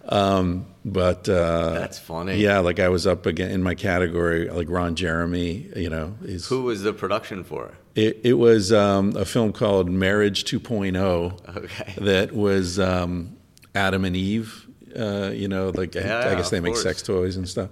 um, 0.09 0.65
but 0.85 1.27
uh, 1.27 1.71
That's 1.71 1.99
funny. 1.99 2.37
Yeah, 2.37 2.59
like 2.59 2.79
I 2.79 2.89
was 2.89 3.05
up 3.07 3.25
again 3.25 3.51
in 3.51 3.61
my 3.63 3.75
category, 3.75 4.49
like 4.49 4.67
Ron 4.69 4.95
Jeremy, 4.95 5.69
you 5.75 5.89
know. 5.89 6.15
Is, 6.23 6.47
Who 6.47 6.63
was 6.63 6.83
the 6.83 6.93
production 6.93 7.43
for? 7.43 7.73
It, 7.95 8.19
it 8.23 8.33
was 8.33 8.71
um, 8.71 9.15
a 9.15 9.25
film 9.25 9.51
called 9.51 9.89
Marriage 9.89 10.43
2.0 10.45 11.57
Okay. 11.57 11.93
that 11.97 12.31
was 12.31 12.79
um, 12.79 13.35
Adam 13.75 14.05
and 14.05 14.15
Eve. 14.15 14.66
Uh, 14.97 15.29
you 15.31 15.47
know, 15.47 15.69
like 15.75 15.95
I- 15.95 15.99
Yeah, 16.01 16.29
I 16.31 16.35
guess 16.35 16.49
they 16.49 16.59
make 16.59 16.73
course. 16.73 16.83
sex 16.83 17.01
toys 17.01 17.35
and 17.37 17.47
stuff. 17.47 17.69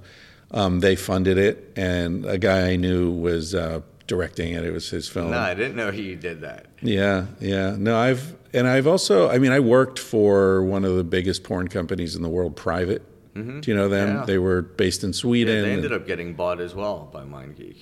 Um, 0.51 0.79
they 0.79 0.95
funded 0.95 1.37
it, 1.37 1.71
and 1.75 2.25
a 2.25 2.37
guy 2.37 2.69
I 2.69 2.75
knew 2.75 3.11
was 3.11 3.55
uh, 3.55 3.81
directing 4.07 4.53
it. 4.53 4.63
It 4.63 4.71
was 4.71 4.89
his 4.89 5.07
film. 5.09 5.31
No, 5.31 5.39
I 5.39 5.53
didn't 5.55 5.75
know 5.75 5.91
he 5.91 6.15
did 6.15 6.41
that. 6.41 6.67
Yeah, 6.81 7.25
yeah. 7.39 7.75
No, 7.77 7.97
I've 7.97 8.35
and 8.53 8.67
I've 8.67 8.85
also. 8.87 9.27
I 9.29 9.39
mean, 9.39 9.51
I 9.51 9.59
worked 9.59 9.97
for 9.99 10.63
one 10.63 10.85
of 10.85 10.95
the 10.95 11.03
biggest 11.03 11.43
porn 11.43 11.67
companies 11.67 12.15
in 12.15 12.21
the 12.21 12.29
world, 12.29 12.55
Private. 12.55 13.01
Do 13.33 13.59
you 13.65 13.75
know 13.75 13.89
them? 13.89 14.07
Mm-hmm. 14.07 14.17
Yeah. 14.19 14.25
They 14.27 14.37
were 14.37 14.61
based 14.61 15.03
in 15.03 15.09
Yeah, 15.09 15.13
Sweden. 15.13 15.61
they 15.63 15.67
and- 15.73 15.77
ended 15.83 15.91
up 15.91 16.07
getting 16.07 16.35
bought 16.35 16.61
as 16.61 16.73
well 16.73 17.09
by 17.11 17.23
MindGeek. 17.25 17.75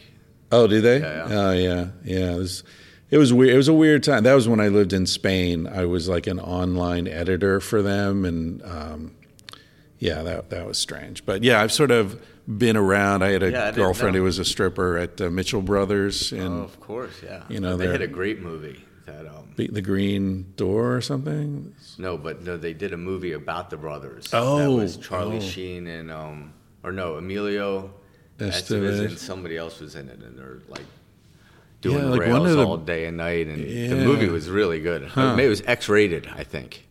Oh, 0.51 0.65
did 0.65 0.81
they? 0.83 0.99
Yeah, 0.99 1.27
yeah. 1.29 1.39
Oh, 1.39 1.51
yeah, 1.51 1.87
yeah. 2.03 2.31
It 2.33 2.37
was, 2.37 2.63
it 3.11 3.17
was 3.19 3.31
weird. 3.33 3.53
It 3.53 3.57
was 3.57 3.67
a 3.67 3.73
weird 3.73 4.01
time. 4.03 4.23
That 4.23 4.33
was 4.33 4.47
when 4.47 4.59
I 4.59 4.69
lived 4.69 4.93
in 4.93 5.05
Spain. 5.05 5.67
I 5.67 5.85
was 5.85 6.09
like 6.09 6.25
an 6.25 6.39
online 6.39 7.07
editor 7.07 7.59
for 7.59 7.83
them, 7.83 8.25
and 8.25 8.63
um, 8.63 9.11
yeah, 10.03 10.21
that 10.23 10.49
that 10.49 10.65
was 10.67 10.77
strange. 10.77 11.25
But 11.25 11.43
yeah, 11.43 11.61
I've 11.61 11.71
sort 11.71 11.91
of 11.91 12.21
been 12.45 12.75
around. 12.75 13.23
I 13.23 13.31
had 13.31 13.43
a 13.43 13.51
Yeah, 13.51 13.67
I 13.67 13.71
girlfriend 13.71 14.15
who 14.15 14.23
was 14.23 14.37
a 14.37 14.45
stripper 14.45 14.97
at 14.97 15.21
uh, 15.21 15.29
Mitchell 15.29 15.61
Brothers 15.61 16.33
in 16.33 16.47
Oh, 16.47 16.61
of 16.63 16.79
course, 16.79 17.13
yeah. 17.23 17.43
you 17.47 17.59
know, 17.59 17.77
they 17.77 17.87
had 17.87 18.01
a 18.01 18.07
great 18.07 18.41
movie. 18.41 18.83
That 19.05 19.27
um, 19.27 19.51
the, 19.57 19.67
the 19.67 19.81
Green 19.81 20.53
Door 20.55 20.95
or 20.95 21.01
something. 21.01 21.73
no, 21.97 22.17
but 22.17 22.41
no, 22.43 22.55
they 22.57 22.73
did 22.73 22.93
a 22.93 22.97
movie 22.97 23.33
about 23.33 23.69
the 23.69 23.77
brothers. 23.77 24.29
Oh, 24.33 24.57
that 24.59 24.71
was 24.71 24.97
Charlie 24.97 25.37
oh. 25.37 25.41
Sheen 25.41 25.87
and 25.87 26.09
um, 26.11 26.53
or 26.83 26.91
no, 26.91 27.15
Emilio 27.15 27.93
Estevez. 28.39 28.51
Estevez 28.61 28.99
and 29.07 29.17
somebody 29.17 29.57
else 29.57 29.79
was 29.79 29.95
in 29.95 30.09
it, 30.09 30.19
and 30.19 30.37
they're 30.37 30.59
like 30.69 30.85
doing 31.81 31.97
Yeah, 31.99 32.05
like 32.05 32.21
rails 32.21 32.55
the- 32.55 32.65
all 32.65 32.77
day 32.77 33.05
and 33.05 33.17
night, 33.17 33.47
and 33.47 33.59
Yeah. 33.65 33.89
the 33.89 33.95
movie 34.05 34.27
was 34.29 34.49
really 34.49 34.79
good. 34.79 35.03
Huh. 35.05 35.35
Maybe 35.35 35.47
it 35.47 35.49
was 35.49 35.61
X-rated, 35.65 36.27
I 36.35 36.43
think. 36.43 36.85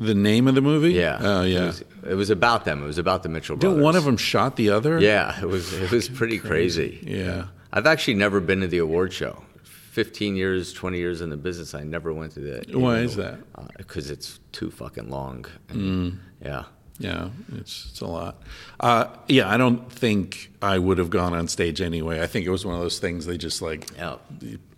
The 0.00 0.14
name 0.14 0.48
of 0.48 0.54
the 0.54 0.62
movie? 0.62 0.92
Yeah. 0.94 1.18
Oh 1.20 1.42
yeah. 1.42 1.72
It 2.08 2.14
was 2.14 2.30
about 2.30 2.64
them. 2.64 2.82
It 2.82 2.86
was 2.86 2.98
about 2.98 3.22
the 3.22 3.28
Mitchell 3.28 3.56
brothers. 3.56 3.76
Did 3.76 3.82
one 3.84 3.96
of 3.96 4.04
them 4.04 4.16
shot 4.16 4.56
the 4.56 4.70
other? 4.70 4.98
Yeah, 5.00 5.38
it 5.40 5.46
was. 5.46 5.72
It 5.72 5.90
was 5.90 6.08
pretty 6.08 6.38
crazy. 6.38 7.00
Yeah. 7.02 7.46
I've 7.72 7.86
actually 7.86 8.14
never 8.14 8.40
been 8.40 8.60
to 8.60 8.66
the 8.66 8.78
award 8.78 9.12
show. 9.12 9.42
15 9.62 10.36
years, 10.36 10.72
20 10.72 10.98
years 10.98 11.20
in 11.20 11.30
the 11.30 11.36
business, 11.36 11.74
I 11.74 11.82
never 11.82 12.12
went 12.12 12.32
to 12.32 12.40
the. 12.40 12.78
Why 12.78 12.98
is 12.98 13.16
that? 13.16 13.38
Because 13.76 14.10
it's 14.10 14.38
too 14.52 14.70
fucking 14.70 15.08
long. 15.10 15.46
Mm. 15.68 16.18
Yeah. 16.42 16.64
Yeah, 16.98 17.30
it's 17.56 17.86
it's 17.90 18.00
a 18.02 18.06
lot. 18.06 18.42
Uh, 18.78 19.06
yeah, 19.26 19.48
I 19.48 19.56
don't 19.56 19.90
think 19.90 20.52
I 20.60 20.78
would 20.78 20.98
have 20.98 21.08
gone 21.08 21.32
on 21.32 21.48
stage 21.48 21.80
anyway. 21.80 22.20
I 22.20 22.26
think 22.26 22.44
it 22.44 22.50
was 22.50 22.66
one 22.66 22.74
of 22.74 22.82
those 22.82 22.98
things 22.98 23.24
they 23.24 23.38
just 23.38 23.62
like, 23.62 23.88
Yeah. 23.96 24.16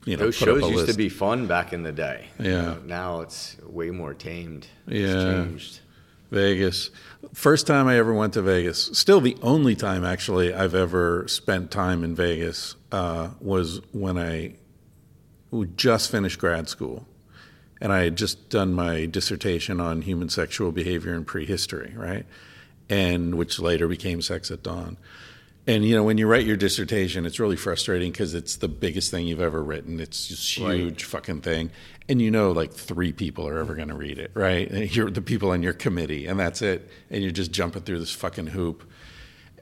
you 0.05 0.17
know, 0.17 0.27
Those 0.27 0.37
shows 0.37 0.71
used 0.71 0.87
to 0.87 0.95
be 0.95 1.09
fun 1.09 1.49
back 1.49 1.73
in 1.73 1.83
the 1.83 1.91
day. 1.91 2.27
You 2.39 2.51
Yeah. 2.51 2.63
know, 2.63 2.79
now 2.87 3.21
it's 3.23 3.57
way 3.67 3.91
more 3.91 4.15
tamed. 4.15 4.69
It's 4.87 5.13
Yeah. 5.13 5.45
changed. 5.45 5.81
Vegas. 6.31 6.91
First 7.35 7.67
time 7.67 7.87
I 7.87 7.97
ever 7.99 8.13
went 8.13 8.35
to 8.35 8.43
Vegas. 8.43 8.91
Still 8.93 9.21
the 9.21 9.37
only 9.43 9.75
time 9.75 10.05
actually 10.05 10.53
I've 10.53 10.75
ever 10.75 11.27
spent 11.29 11.71
time 11.71 12.05
in 12.05 12.15
Vegas 12.15 12.75
uh, 12.91 13.31
was 13.41 13.81
when 13.93 14.19
I 14.19 14.55
just 15.77 16.11
finished 16.11 16.39
grad 16.39 16.69
school. 16.69 17.07
And 17.81 17.93
I 17.93 18.05
had 18.05 18.17
just 18.17 18.49
done 18.49 18.75
my 18.75 19.07
dissertation 19.07 19.81
on 19.81 20.03
human 20.03 20.29
sexual 20.29 20.71
behavior 20.73 21.15
in 21.15 21.25
prehistory, 21.25 21.93
right? 21.97 22.27
And 22.89 23.35
which 23.37 23.59
later 23.59 23.89
became 23.89 24.23
Sex 24.23 24.51
at 24.51 24.63
Dawn. 24.63 24.99
And 25.67 25.85
you 25.85 25.95
know, 25.95 26.05
when 26.05 26.19
you 26.19 26.27
write 26.27 26.45
your 26.47 26.57
dissertation, 26.57 27.25
it's 27.25 27.41
really 27.41 27.57
frustrating 27.57 28.11
because 28.13 28.35
it's 28.35 28.57
the 28.57 28.69
biggest 28.69 29.11
thing 29.11 29.27
you've 29.27 29.41
ever 29.41 29.63
written. 29.63 30.01
It's 30.01 30.27
just 30.29 30.59
Right. 30.59 30.75
huge 30.79 31.05
fucking 31.05 31.41
thing, 31.43 31.71
and 32.13 32.23
you 32.23 32.31
know, 32.31 32.53
like 32.53 32.73
three 32.73 33.13
people 33.13 33.49
are 33.49 33.59
ever 33.59 33.75
going 33.75 33.89
to 33.89 33.95
read 33.95 34.19
it, 34.19 34.31
right? 34.35 34.71
And 34.71 34.95
you're 34.95 35.11
the 35.11 35.23
people 35.23 35.51
on 35.51 35.63
your 35.63 35.73
committee, 35.73 36.27
and 36.27 36.39
that's 36.39 36.63
it. 36.63 36.89
And 37.11 37.23
you're 37.23 37.33
just 37.33 37.51
jumping 37.51 37.83
through 37.83 37.99
this 37.99 38.13
fucking 38.13 38.49
hoop. 38.49 38.89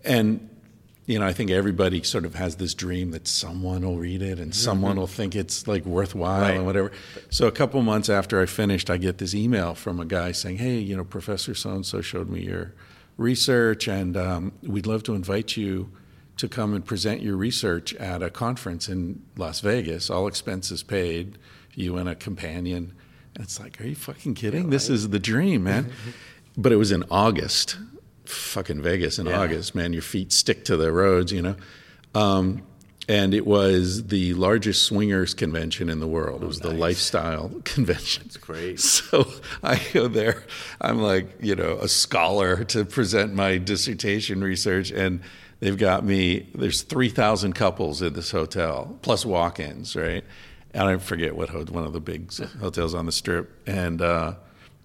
And 0.05 0.49
you 1.07 1.19
know, 1.19 1.27
I 1.27 1.33
think 1.33 1.51
everybody 1.51 2.03
sort 2.05 2.25
of 2.25 2.35
has 2.37 2.57
this 2.57 2.73
dream 2.75 3.11
that 3.13 3.27
someone 3.27 3.83
will 3.83 3.97
read 3.99 4.23
it 4.23 4.39
and 4.39 4.55
someone 4.55 4.97
will 4.97 5.09
think 5.09 5.35
it's 5.35 5.67
like 5.67 5.85
worthwhile 5.85 6.43
Right. 6.43 6.55
and 6.57 6.65
whatever. 6.67 6.93
So 7.31 7.49
a 7.49 7.51
couple 7.53 7.83
months 7.83 8.09
after 8.09 8.41
I 8.41 8.47
finished, 8.47 8.91
I 8.91 8.97
get 8.97 9.19
this 9.19 9.35
email 9.35 9.75
from 9.75 9.99
a 9.99 10.05
guy 10.05 10.31
saying, 10.33 10.59
"Hey, 10.59 10.79
you 10.79 10.97
know, 10.97 11.03
Professor 11.05 11.55
so 11.55 11.71
and 11.71 11.85
so 11.87 12.01
showed 12.01 12.29
me 12.31 12.43
your 12.43 12.75
research, 13.17 13.89
and 13.89 14.17
um, 14.17 14.53
we'd 14.63 14.87
love 14.87 15.03
to 15.05 15.15
invite 15.15 15.57
you 15.57 15.91
to 16.37 16.49
come 16.49 16.75
and 16.75 16.85
present 16.85 17.23
your 17.23 17.37
research 17.37 17.93
at 17.97 18.23
a 18.23 18.31
conference 18.31 18.89
in 18.89 19.21
Las 19.37 19.61
Vegas, 19.61 20.09
all 20.11 20.27
expenses 20.29 20.83
paid, 20.83 21.37
you 21.75 21.97
and 21.97 22.09
a 22.09 22.15
companion." 22.15 22.93
And 23.35 23.45
it's 23.45 23.61
like, 23.61 23.81
are 23.81 23.87
you 23.87 23.95
fucking 23.95 24.35
kidding? 24.35 24.71
This 24.71 24.89
is 24.91 25.11
the 25.11 25.19
dream, 25.21 25.65
man. 25.65 25.93
but 26.57 26.73
it 26.73 26.77
was 26.77 26.91
in 26.93 27.05
August, 27.11 27.79
fucking 28.25 28.83
Vegas 28.83 29.19
in 29.19 29.27
Yeah. 29.27 29.41
August, 29.41 29.75
man. 29.75 29.93
Your 29.93 30.03
feet 30.03 30.33
stick 30.33 30.65
to 30.67 30.77
the 30.77 30.91
roads, 30.93 31.33
you 31.33 31.41
know. 31.43 31.57
Um, 32.15 32.63
and 33.09 33.33
it 33.35 33.47
was 33.47 34.07
the 34.09 34.35
largest 34.35 34.85
swingers 34.85 35.35
convention 35.35 35.89
in 35.91 36.01
the 36.01 36.07
world. 36.07 36.43
It 36.43 36.47
was 36.47 36.61
the 36.61 36.71
lifestyle 36.73 37.49
convention. 37.65 38.25
That's 38.27 38.37
great. 38.37 38.79
So 38.81 39.29
I 39.63 39.81
go 39.93 40.07
there. 40.09 40.45
I'm 40.81 40.99
like, 41.01 41.29
you 41.41 41.57
know, 41.57 41.79
a 41.79 41.89
scholar 41.89 42.63
to 42.65 42.85
present 42.85 43.33
my 43.35 43.59
dissertation 43.59 44.43
research, 44.43 44.91
and 44.93 45.21
they've 45.61 45.79
got 45.79 46.05
me. 46.05 46.49
There's 46.55 46.83
3,000 46.83 47.53
couples 47.55 48.03
in 48.03 48.13
this 48.13 48.31
hotel, 48.33 48.99
plus 49.03 49.25
walk-ins, 49.27 49.97
right? 49.97 50.25
And 50.73 50.85
I 50.85 50.97
forget 50.99 51.35
what 51.35 51.51
one 51.71 51.85
of 51.85 51.93
the 51.93 52.01
big 52.01 52.33
hotels 52.61 52.95
on 52.95 53.07
the 53.07 53.13
strip. 53.13 53.51
And 53.67 54.01
uh, 54.01 54.35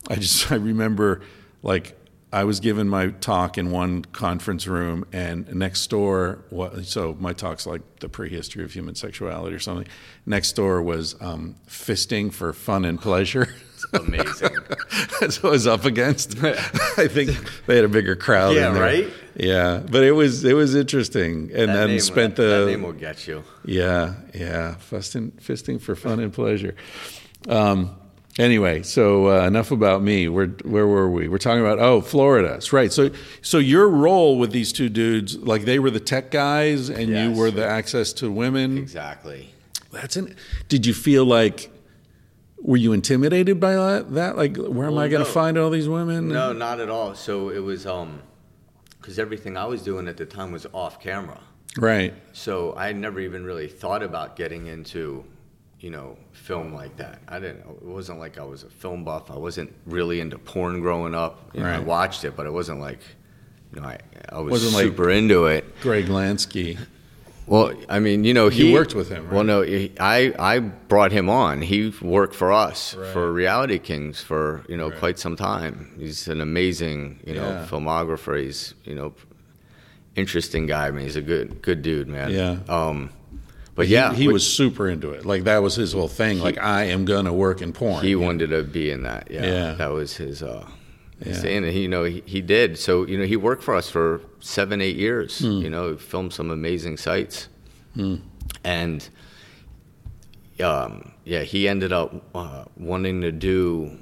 I 0.10 0.16
just 0.16 0.52
I 0.52 0.56
remember 0.56 1.22
like 1.64 1.98
I 2.36 2.44
was 2.44 2.60
given 2.60 2.90
my 2.90 3.08
talk 3.08 3.58
in 3.58 3.72
one 3.72 4.04
conference 4.04 4.68
room, 4.68 5.06
and 5.14 5.54
next 5.56 5.88
door, 5.88 6.44
so 6.84 7.16
my 7.18 7.32
talk's 7.32 7.66
like 7.66 7.82
the 8.00 8.10
prehistory 8.10 8.64
of 8.66 8.74
human 8.74 8.96
sexuality 8.96 9.56
or 9.56 9.60
something. 9.60 9.88
Next 10.26 10.52
door 10.52 10.82
was 10.82 11.16
um, 11.22 11.56
fisting 11.66 12.34
for 12.34 12.52
fun 12.52 12.84
and 12.84 13.00
pleasure. 13.00 13.56
Amazing. 13.94 14.50
That's 15.20 15.42
what 15.42 15.50
I 15.50 15.52
was 15.52 15.68
up 15.68 15.86
against. 15.86 16.38
I 16.44 17.08
think 17.08 17.32
they 17.66 17.76
had 17.76 17.86
a 17.86 17.90
bigger 17.90 18.16
crowd. 18.16 18.56
Yeah, 18.56 18.78
right? 18.78 19.08
Yeah, 19.36 19.82
but 19.90 20.04
it 20.04 20.12
was 20.14 20.44
it 20.46 20.54
was 20.54 20.76
interesting, 20.76 21.52
and 21.54 21.70
That 21.70 21.88
then 21.88 22.00
spent 22.00 22.36
that, 22.38 22.44
the 22.44 22.50
that 22.50 22.66
name 22.68 22.84
will 22.84 22.94
get 22.94 23.28
you. 23.28 23.44
yeah, 23.66 24.16
yeah, 24.34 24.76
fisting, 24.90 25.32
fisting 25.34 25.80
for 25.82 25.96
fun 25.96 26.20
and 26.20 26.32
pleasure. 26.32 26.76
Um, 27.50 27.96
anyway, 28.40 28.82
so 28.84 29.28
uh, 29.30 29.46
enough 29.46 29.72
about 29.72 30.02
me. 30.02 30.30
Where 30.30 30.48
where 30.64 30.88
were 30.88 31.10
we? 31.10 31.28
We're 31.28 31.38
talking 31.38 31.62
about 31.62 31.80
oh, 31.80 32.00
Florida. 32.02 32.50
That's 32.50 32.72
right. 32.72 32.92
So 32.94 33.12
so 33.42 33.58
your 33.58 33.90
role 33.90 34.38
with 34.40 34.52
these 34.52 34.72
two 34.72 34.88
dudes, 34.90 35.38
like 35.38 35.66
they 35.66 35.80
were 35.80 35.92
the 35.92 36.00
tech 36.00 36.32
guys, 36.32 36.90
and 36.90 37.10
you 37.10 37.32
were 37.38 37.52
the 37.52 37.66
access 37.66 38.14
to 38.14 38.32
women. 38.32 38.78
Exactly. 38.78 39.50
That's 39.92 40.16
an. 40.16 40.36
Did 40.70 40.86
you 40.86 40.94
feel 40.94 41.26
like? 41.26 41.72
Were 42.66 42.78
you 42.78 42.94
intimidated 42.94 43.60
by 43.60 43.74
that? 43.76 44.14
that? 44.16 44.38
Like, 44.38 44.58
where 44.58 44.88
am 44.88 44.94
I 44.94 45.02
Well, 45.02 45.10
going 45.10 45.12
no. 45.22 45.24
to 45.26 45.32
find 45.32 45.58
all 45.58 45.70
these 45.70 45.88
women? 45.88 46.30
No, 46.30 46.52
not 46.52 46.80
at 46.80 46.90
all. 46.90 47.14
So 47.14 47.50
it 47.50 47.60
was 47.60 47.86
um, 47.86 48.22
because 49.00 49.20
everything 49.20 49.56
I 49.56 49.66
was 49.66 49.84
doing 49.84 50.08
at 50.08 50.18
the 50.18 50.26
time 50.26 50.52
was 50.52 50.66
off 50.74 51.00
camera. 51.00 51.40
Right. 51.78 52.14
So 52.34 52.74
I 52.76 52.92
never 52.94 53.20
even 53.20 53.44
really 53.46 53.68
thought 53.68 54.02
about 54.02 54.36
getting 54.36 54.66
into, 54.68 55.24
you 55.80 55.92
know, 55.92 56.18
film 56.32 56.74
like 56.74 56.98
that. 56.98 57.22
I 57.28 57.40
didn't. 57.40 57.60
It 57.70 57.84
wasn't 57.84 58.18
like 58.20 58.40
I 58.40 58.44
was 58.44 58.64
a 58.64 58.70
film 58.70 59.04
buff. 59.04 59.30
I 59.30 59.38
wasn't 59.38 59.72
really 59.86 60.20
into 60.20 60.40
porn 60.40 60.80
growing 60.82 61.14
up. 61.14 61.52
You 61.54 61.60
know, 61.62 61.70
I 61.70 61.80
watched 61.80 62.24
it, 62.24 62.36
but 62.36 62.48
it 62.48 62.52
wasn't 62.54 62.80
like, 62.80 63.00
you 63.76 63.82
know, 63.82 63.88
I 63.90 64.00
I 64.30 64.40
was 64.40 64.52
Wasn't 64.52 64.74
like- 64.74 64.86
super 64.86 65.10
into 65.12 65.46
it. 65.46 65.66
Greg 65.82 66.06
Lansky. 66.08 66.80
Well, 67.48 67.74
I 67.88 68.00
mean, 68.00 68.24
you 68.24 68.34
know, 68.34 68.46
You 68.50 68.66
he 68.68 68.74
worked 68.74 68.96
with 68.96 69.10
him, 69.10 69.26
right? 69.26 69.34
Well, 69.34 69.44
no, 69.44 69.62
he, 69.62 69.92
I 70.00 70.34
I 70.40 70.60
brought 70.60 71.12
him 71.12 71.30
on. 71.30 71.62
He 71.62 71.94
worked 72.02 72.34
for 72.36 72.52
us 72.52 72.96
Right. 72.96 73.14
for 73.14 73.32
Reality 73.32 73.78
Kings 73.80 74.20
for 74.22 74.64
you 74.68 74.78
know 74.78 74.90
Right. 74.90 75.00
quite 75.00 75.20
some 75.20 75.36
time. 75.36 75.92
He's 76.00 76.28
an 76.28 76.42
amazing 76.42 77.20
you 77.26 77.36
know 77.36 77.48
Yeah. 77.50 77.68
filmographer. 77.70 78.42
He's 78.42 78.74
you 78.84 78.96
know 78.96 79.14
interesting 80.16 80.66
guy. 80.66 80.88
I 80.88 80.92
mean, 80.92 81.04
he's 81.06 81.16
a 81.18 81.22
good 81.22 81.62
good 81.62 81.82
dude, 81.82 82.08
man. 82.08 82.32
Yeah. 82.32 82.58
Um, 82.68 83.10
but 83.76 83.88
He- 83.88 83.94
yeah, 83.94 84.14
he, 84.14 84.28
was 84.30 84.48
super 84.48 84.88
into 84.88 85.12
it. 85.12 85.26
Like 85.26 85.44
that 85.44 85.62
was 85.62 85.76
his 85.76 85.94
whole 85.94 86.08
thing. 86.08 86.40
like 86.40 86.58
I 86.58 86.86
am 86.86 87.06
gonna 87.06 87.34
work 87.34 87.62
in 87.62 87.74
porn. 87.74 88.04
He 88.04 88.16
wanted 88.16 88.50
to 88.52 88.64
be 88.64 88.90
in 88.90 89.04
that. 89.04 89.28
Yeah, 89.30 89.46
Yeah. 89.46 89.74
that 89.74 89.92
was 89.92 90.16
his. 90.18 90.42
Uh, 90.42 90.66
his 90.66 90.72
Yeah. 91.22 91.46
and 91.46 91.66
he, 91.66 91.84
you 91.84 91.88
know, 91.88 92.04
he, 92.04 92.22
he 92.26 92.42
did. 92.42 92.78
So 92.78 93.06
you 93.06 93.18
know, 93.18 93.26
he 93.26 93.38
worked 93.38 93.64
for 93.64 93.76
us 93.76 93.90
for 93.90 94.22
seven, 94.40 94.82
eight 94.82 94.98
years. 94.98 95.40
Hmm. 95.40 95.62
You 95.62 95.70
know, 95.70 95.98
filmed 95.98 96.34
some 96.34 96.52
amazing 96.52 96.98
sites, 96.98 97.48
and 98.64 99.08
um, 100.64 101.14
yeah, 101.24 101.42
he 101.44 101.68
ended 101.68 101.94
up 101.94 102.14
uh, 102.36 102.66
wanting 102.78 103.22
to 103.22 103.32
do 103.32 103.98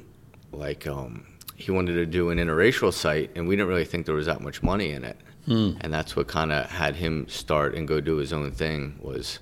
like 0.51 0.87
um, 0.87 1.25
he 1.55 1.71
wanted 1.71 1.93
to 1.93 2.05
do 2.05 2.29
an 2.29 2.37
interracial 2.39 2.93
site, 2.93 3.31
and 3.35 3.47
we 3.47 3.55
didn't 3.55 3.69
really 3.69 3.85
think 3.85 4.05
there 4.05 4.15
was 4.15 4.25
that 4.25 4.41
much 4.41 4.63
money 4.63 4.91
in 4.91 5.03
it. 5.03 5.17
Hmm. 5.45 5.71
And 5.81 5.93
that's 5.93 6.15
what 6.15 6.27
kind 6.27 6.51
of 6.51 6.69
had 6.69 6.95
him 6.95 7.27
start 7.27 7.75
and 7.75 7.87
go 7.87 7.99
do 7.99 8.17
his 8.17 8.31
own 8.31 8.51
thing. 8.51 8.97
Was 9.01 9.39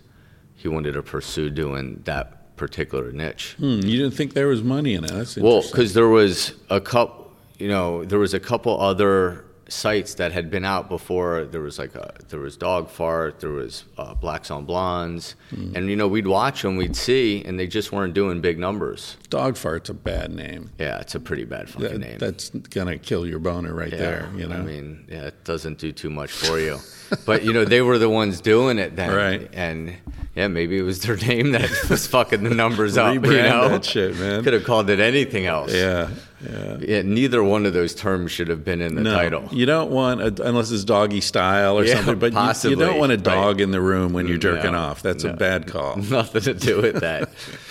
he 0.55 0.67
wanted 0.67 0.93
to 0.93 1.03
pursue 1.03 1.49
doing 1.49 2.01
that 2.05 2.55
particular 2.55 3.11
niche? 3.11 3.55
Hmm, 3.57 3.81
you 3.81 3.97
didn't 3.97 4.15
think 4.15 4.33
there 4.33 4.47
was 4.47 4.63
money 4.63 4.95
in 4.95 5.03
it. 5.03 5.11
That's 5.11 5.37
Well, 5.37 5.61
because 5.61 5.93
there 5.93 6.07
was 6.07 6.53
a 6.69 6.81
couple, 6.81 7.20
you 7.61 7.67
know, 7.67 8.03
there 8.05 8.19
was 8.19 8.33
a 8.33 8.39
couple 8.39 8.79
other 8.79 9.45
sites 9.69 10.15
that 10.15 10.33
had 10.33 10.51
been 10.51 10.65
out 10.65 10.89
before. 10.89 11.45
There 11.45 11.61
was 11.61 11.79
like 11.79 11.95
a, 11.95 12.13
there 12.27 12.41
was 12.41 12.57
Dog 12.57 12.89
Fart, 12.89 13.39
there 13.39 13.51
was 13.51 13.85
uh, 13.97 14.13
Blacks 14.15 14.51
on 14.51 14.65
Blondes, 14.65 15.35
Hmm. 15.49 15.71
and 15.75 15.89
you 15.89 15.95
know, 15.95 16.09
we'd 16.09 16.27
watch 16.27 16.63
them, 16.63 16.75
we'd 16.75 16.95
see, 16.97 17.41
and 17.45 17.57
they 17.57 17.67
just 17.67 17.91
weren't 17.93 18.13
doing 18.13 18.41
big 18.41 18.59
numbers. 18.59 19.15
dog 19.29 19.55
fart's 19.55 19.89
a 19.89 19.93
bad 19.93 20.29
name. 20.33 20.71
Yeah, 20.77 20.99
it's 20.99 21.15
a 21.15 21.21
pretty 21.21 21.45
bad 21.45 21.69
fucking 21.69 21.87
That- 21.87 21.99
name. 21.99 22.17
That's 22.19 22.49
gonna 22.49 22.97
kill 22.97 23.25
your 23.25 23.39
boner 23.39 23.73
right 23.73 23.91
yeah, 23.93 23.97
there. 23.97 24.29
You 24.35 24.47
know. 24.47 24.57
I 24.57 24.61
mean, 24.61 25.05
yeah, 25.09 25.27
it 25.27 25.45
doesn't 25.45 25.77
do 25.77 25.93
too 25.93 26.09
much 26.09 26.31
for 26.31 26.59
you. 26.59 26.79
but 27.25 27.43
you 27.45 27.53
know, 27.53 27.63
they 27.63 27.81
were 27.81 27.97
the 27.97 28.09
ones 28.09 28.41
doing 28.41 28.77
it 28.77 28.97
then, 28.97 29.15
Right. 29.15 29.49
And 29.53 29.93
yeah, 30.35 30.47
maybe 30.49 30.77
it 30.77 30.81
was 30.83 30.99
their 31.01 31.15
name 31.15 31.51
that 31.53 31.69
was 31.89 32.07
fucking 32.07 32.43
the 32.43 32.53
numbers 32.53 32.97
up. 32.97 33.13
You 33.13 33.21
know? 33.21 33.69
that 33.69 33.85
shit, 33.85 34.17
man. 34.19 34.43
Could 34.43 34.53
have 34.53 34.65
called 34.65 34.89
it 34.89 34.99
anything 34.99 35.45
else. 35.45 35.73
Yeah, 35.73 36.09
yeah. 36.49 36.77
Yeah, 36.79 37.01
neither 37.03 37.43
one 37.43 37.65
of 37.65 37.73
those 37.73 37.93
terms 37.93 38.31
should 38.31 38.47
have 38.47 38.63
been 38.63 38.81
in 38.81 38.95
the 38.95 39.01
No, 39.01 39.13
title. 39.15 39.47
you 39.51 39.65
don't 39.65 39.91
want 39.91 40.21
a, 40.21 40.47
unless 40.47 40.71
it's 40.71 40.83
doggy 40.83 41.21
style 41.21 41.77
or 41.77 41.83
Yeah, 41.85 41.95
something. 41.95 42.19
But 42.19 42.33
you- 42.33 42.69
you, 42.71 42.75
don't 42.75 42.97
want 42.99 43.11
a 43.11 43.15
right. 43.15 43.23
dog 43.23 43.61
in 43.61 43.71
the 43.71 43.81
room 43.81 44.13
when 44.13 44.27
you're 44.27 44.37
mm, 44.37 44.41
jerking 44.41 44.71
No, 44.73 44.79
off. 44.79 45.01
That's 45.01 45.23
a 45.23 45.33
bad 45.33 45.67
call. 45.67 45.95
Nothing 46.09 46.41
to 46.43 46.53
do 46.53 46.81
with 46.81 47.01
that. 47.01 47.29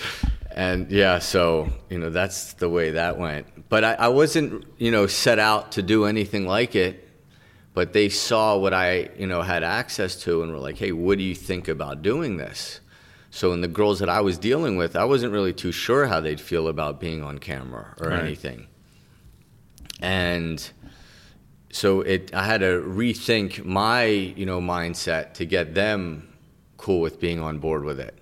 and 0.55 0.91
yeah, 0.91 1.19
so 1.19 1.69
you 1.89 1.97
know 1.97 2.09
that's 2.09 2.53
the 2.53 2.69
way 2.69 2.91
that 2.91 3.17
went. 3.17 3.69
But 3.69 3.83
I, 3.85 3.93
I 3.93 4.07
wasn't 4.09 4.65
you 4.77 4.91
know 4.91 5.07
set 5.07 5.39
out 5.39 5.71
to 5.73 5.81
do 5.81 6.05
anything 6.05 6.45
like 6.45 6.75
it. 6.75 7.07
But 7.73 7.93
they 7.93 8.09
saw 8.09 8.57
what 8.57 8.73
I 8.73 9.11
you 9.17 9.27
know 9.27 9.41
had 9.41 9.63
access 9.63 10.17
to 10.23 10.43
and 10.43 10.51
were 10.51 10.59
like, 10.59 10.77
hey, 10.77 10.91
what 10.91 11.17
do 11.17 11.23
you 11.23 11.35
think 11.35 11.69
about 11.69 12.01
doing 12.01 12.35
this? 12.35 12.80
So 13.31 13.53
in 13.53 13.61
the 13.61 13.67
girls 13.69 13.99
that 13.99 14.09
I 14.09 14.19
was 14.21 14.37
dealing 14.37 14.75
with, 14.75 14.95
I 14.95 15.05
wasn't 15.05 15.31
really 15.31 15.53
too 15.53 15.71
sure 15.71 16.05
how 16.05 16.19
they'd 16.19 16.39
feel 16.41 16.67
about 16.67 16.99
being 16.99 17.23
on 17.23 17.37
camera 17.39 17.95
or 17.99 18.09
Right. 18.09 18.19
anything. 18.23 18.67
And 20.01 20.69
so 21.71 22.01
it 22.01 22.33
I 22.33 22.45
had 22.45 22.59
to 22.61 22.81
rethink 22.85 23.63
my 23.63 24.03
you 24.03 24.45
know 24.45 24.59
mindset 24.59 25.33
to 25.35 25.45
get 25.45 25.73
them 25.73 26.27
cool 26.77 26.99
with 26.99 27.19
being 27.19 27.39
on 27.39 27.59
board 27.59 27.83
with 27.83 27.99
it. 27.99 28.17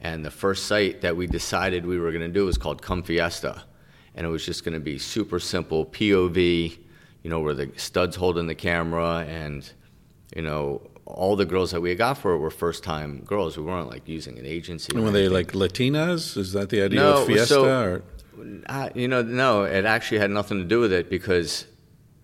And 0.00 0.24
the 0.24 0.30
first 0.30 0.66
site 0.66 1.02
that 1.02 1.16
we 1.16 1.26
decided 1.26 1.86
we 1.86 1.98
were 1.98 2.10
going 2.10 2.22
to 2.22 2.28
do 2.32 2.46
was 2.46 2.58
called 2.58 2.82
Cum 2.82 3.02
Fiesta, 3.02 3.62
and 4.14 4.26
it 4.26 4.30
was 4.30 4.44
just 4.44 4.64
going 4.64 4.74
to 4.74 4.80
be 4.80 4.98
super 4.98 5.38
simple 5.38 5.84
POV, 5.86 6.78
you 7.22 7.30
know, 7.30 7.40
where 7.40 7.54
the 7.54 7.70
studs 7.76 8.16
holding 8.16 8.46
the 8.46 8.54
camera, 8.54 9.24
and 9.28 9.70
you 10.34 10.42
know 10.42 10.82
all 11.16 11.36
the 11.36 11.44
girls 11.46 11.70
that 11.72 11.80
we 11.80 11.94
got 11.94 12.18
for 12.18 12.32
it 12.34 12.38
were 12.38 12.50
first 12.50 12.82
time 12.84 13.22
girls. 13.24 13.56
We 13.56 13.64
weren't 13.64 13.88
like 13.90 14.08
using 14.08 14.38
an 14.38 14.46
agency. 14.46 14.94
And 14.94 15.04
were 15.04 15.10
they 15.10 15.28
like 15.28 15.52
Latinas? 15.52 16.36
Is 16.36 16.52
that 16.52 16.68
the 16.70 16.82
idea 16.82 17.00
No, 17.00 17.18
of 17.22 17.26
Fiesta? 17.26 17.46
so- 17.46 17.64
or? 17.64 18.02
Uh, 18.66 18.88
you 18.94 19.06
know, 19.06 19.20
no, 19.22 19.64
it 19.64 19.84
actually 19.84 20.18
had 20.18 20.30
nothing 20.30 20.58
to 20.58 20.64
do 20.64 20.80
with 20.80 20.92
it 20.92 21.10
because 21.10 21.66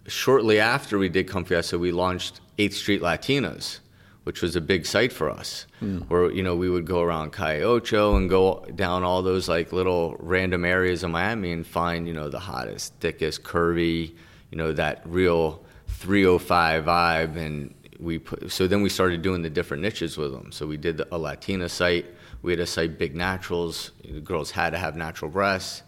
shortly 0.07 0.59
after 0.59 0.97
we 0.99 1.09
did 1.11 1.29
Cum 1.29 1.45
Fiesta, 1.45 1.79
we 1.79 1.93
launched 1.93 2.41
8th 2.59 2.73
Street 2.73 3.03
Latinas, 3.03 3.81
which 4.25 4.41
was 4.41 4.57
a 4.57 4.61
big 4.63 4.87
site 4.87 5.13
for 5.13 5.29
us. 5.29 5.67
Where, 6.09 6.31
you 6.33 6.43
know, 6.43 6.57
we 6.57 6.71
would 6.71 6.87
go 6.87 7.03
around 7.03 7.33
Calle 7.33 7.63
Ocho 7.65 8.17
and 8.17 8.31
go 8.31 8.65
down 8.75 9.03
all 9.05 9.21
those 9.23 9.47
like 9.49 9.73
little 9.75 10.17
random 10.19 10.65
areas 10.65 11.03
of 11.03 11.11
Miami 11.11 11.53
and 11.53 11.67
find, 11.67 12.09
you 12.09 12.15
know, 12.15 12.31
the 12.31 12.39
hottest, 12.41 12.95
thickest, 13.01 13.43
curvy, 13.43 14.15
you 14.51 14.57
know, 14.57 14.73
that 14.73 15.03
real 15.05 15.63
305 15.89 16.85
vibe. 16.85 17.37
And 17.37 17.75
we 18.01 18.19
put, 18.19 18.51
so 18.51 18.67
then 18.67 18.83
we 18.83 18.89
started 18.89 19.23
doing 19.23 19.43
the 19.43 19.51
different 19.51 19.83
niches 19.83 20.17
with 20.17 20.33
them. 20.33 20.53
So 20.53 20.67
we 20.67 20.77
did 20.77 21.03
a 21.11 21.19
Latina 21.19 21.69
site. 21.69 22.07
We 22.43 22.53
had 22.53 22.61
a 22.61 22.67
site, 22.67 22.99
Big 22.99 23.15
Naturals. 23.15 23.93
The 24.05 24.21
girls 24.21 24.51
had 24.51 24.71
to 24.71 24.79
have 24.79 24.97
natural 24.97 25.31
breasts. 25.31 25.83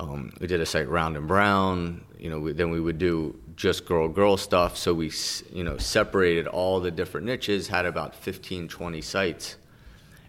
Um, 0.00 0.32
we 0.40 0.46
did 0.46 0.60
a 0.60 0.66
site 0.66 0.88
round 0.88 1.16
and 1.16 1.28
brown. 1.28 2.04
You 2.18 2.30
know, 2.30 2.40
we, 2.40 2.52
then 2.52 2.70
we 2.70 2.80
would 2.80 2.98
do 2.98 3.38
just 3.56 3.86
girl 3.86 4.08
girl 4.08 4.36
stuff. 4.36 4.76
So 4.76 4.92
we, 4.92 5.12
you 5.52 5.62
know, 5.62 5.78
separated 5.78 6.46
all 6.46 6.80
the 6.80 6.90
different 6.90 7.26
niches. 7.26 7.68
Had 7.68 7.86
about 7.86 8.14
15, 8.14 8.68
20 8.68 9.00
sites, 9.00 9.56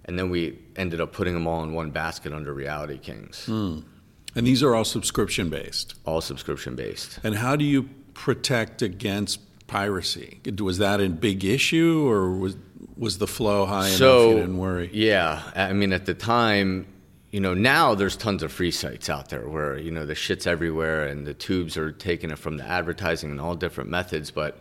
and 0.05 0.19
then 0.19 0.29
we 0.29 0.59
ended 0.75 1.01
up 1.01 1.13
putting 1.13 1.33
them 1.33 1.47
all 1.47 1.63
in 1.63 1.73
one 1.73 1.89
basket 1.91 2.31
under 2.33 2.53
Reality 2.53 2.97
Kings, 2.99 3.47
And 3.47 4.45
these 4.45 4.61
are 4.61 4.75
all 4.75 4.83
subscription 4.85 5.49
based. 5.49 5.95
all 6.05 6.21
subscription 6.21 6.75
based. 6.75 7.19
And 7.23 7.35
how 7.35 7.55
do 7.55 7.63
you 7.65 7.89
protect 8.13 8.81
against 8.81 9.44
piracy? 9.67 10.39
Was 10.59 10.77
that 10.79 11.01
a 11.01 11.09
big 11.09 11.43
issue, 11.43 12.07
or 12.07 12.31
was 12.31 12.57
was 12.97 13.17
the 13.17 13.27
flow 13.27 13.65
high 13.65 13.87
enough 13.87 13.97
so 13.97 14.29
you 14.29 14.35
didn't 14.37 14.57
worry? 14.57 14.89
Yeah, 14.93 15.43
I 15.55 15.73
mean, 15.73 15.93
at 15.93 16.05
the 16.05 16.13
time, 16.13 16.87
you 17.31 17.39
know, 17.39 17.53
now 17.53 17.95
there's 17.95 18.15
tons 18.15 18.43
of 18.43 18.51
free 18.51 18.71
sites 18.71 19.09
out 19.09 19.29
there 19.29 19.47
where 19.47 19.77
you 19.77 19.91
know 19.91 20.05
the 20.05 20.15
shit's 20.15 20.47
everywhere 20.47 21.05
and 21.05 21.25
the 21.25 21.33
tubes 21.33 21.77
are 21.77 21.91
taking 21.91 22.31
it 22.31 22.37
from 22.37 22.57
the 22.57 22.65
advertising 22.65 23.31
and 23.31 23.41
all 23.41 23.55
different 23.55 23.89
methods, 23.89 24.31
but. 24.31 24.59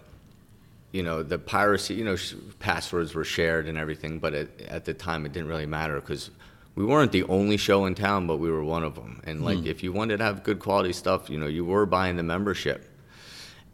You 0.93 1.03
know 1.03 1.25
the 1.25 1.41
piracy. 1.41 1.95
You 1.95 2.05
know, 2.05 2.15
sh- 2.15 2.35
passwords 2.61 3.17
were 3.17 3.25
shared 3.25 3.67
and 3.67 3.77
everything, 3.77 4.21
but 4.21 4.33
at, 4.33 4.61
at 4.61 4.85
the 4.85 4.95
time 4.95 5.27
it 5.27 5.33
didn't 5.33 5.49
really 5.49 5.67
matter 5.67 5.99
because 6.01 6.31
we 6.75 6.85
weren't 6.85 7.13
the 7.13 7.23
only 7.25 7.57
show 7.57 7.87
in 7.87 7.95
town, 7.95 8.27
but 8.27 8.39
we 8.39 8.51
were 8.51 8.65
one 8.65 8.85
of 8.85 8.95
them. 8.95 9.21
And 9.25 9.45
like, 9.45 9.59
hmm. 9.59 9.67
if 9.67 9.83
you 9.83 9.93
wanted 9.93 10.19
to 10.19 10.25
have 10.25 10.43
good 10.43 10.59
quality 10.59 10.93
stuff, 10.93 11.31
you 11.31 11.39
know, 11.39 11.47
you 11.47 11.65
were 11.65 11.87
buying 11.87 12.17
the 12.17 12.23
membership, 12.23 12.89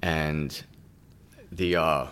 and 0.02 0.62
the 1.52 1.76
uh, 1.76 2.06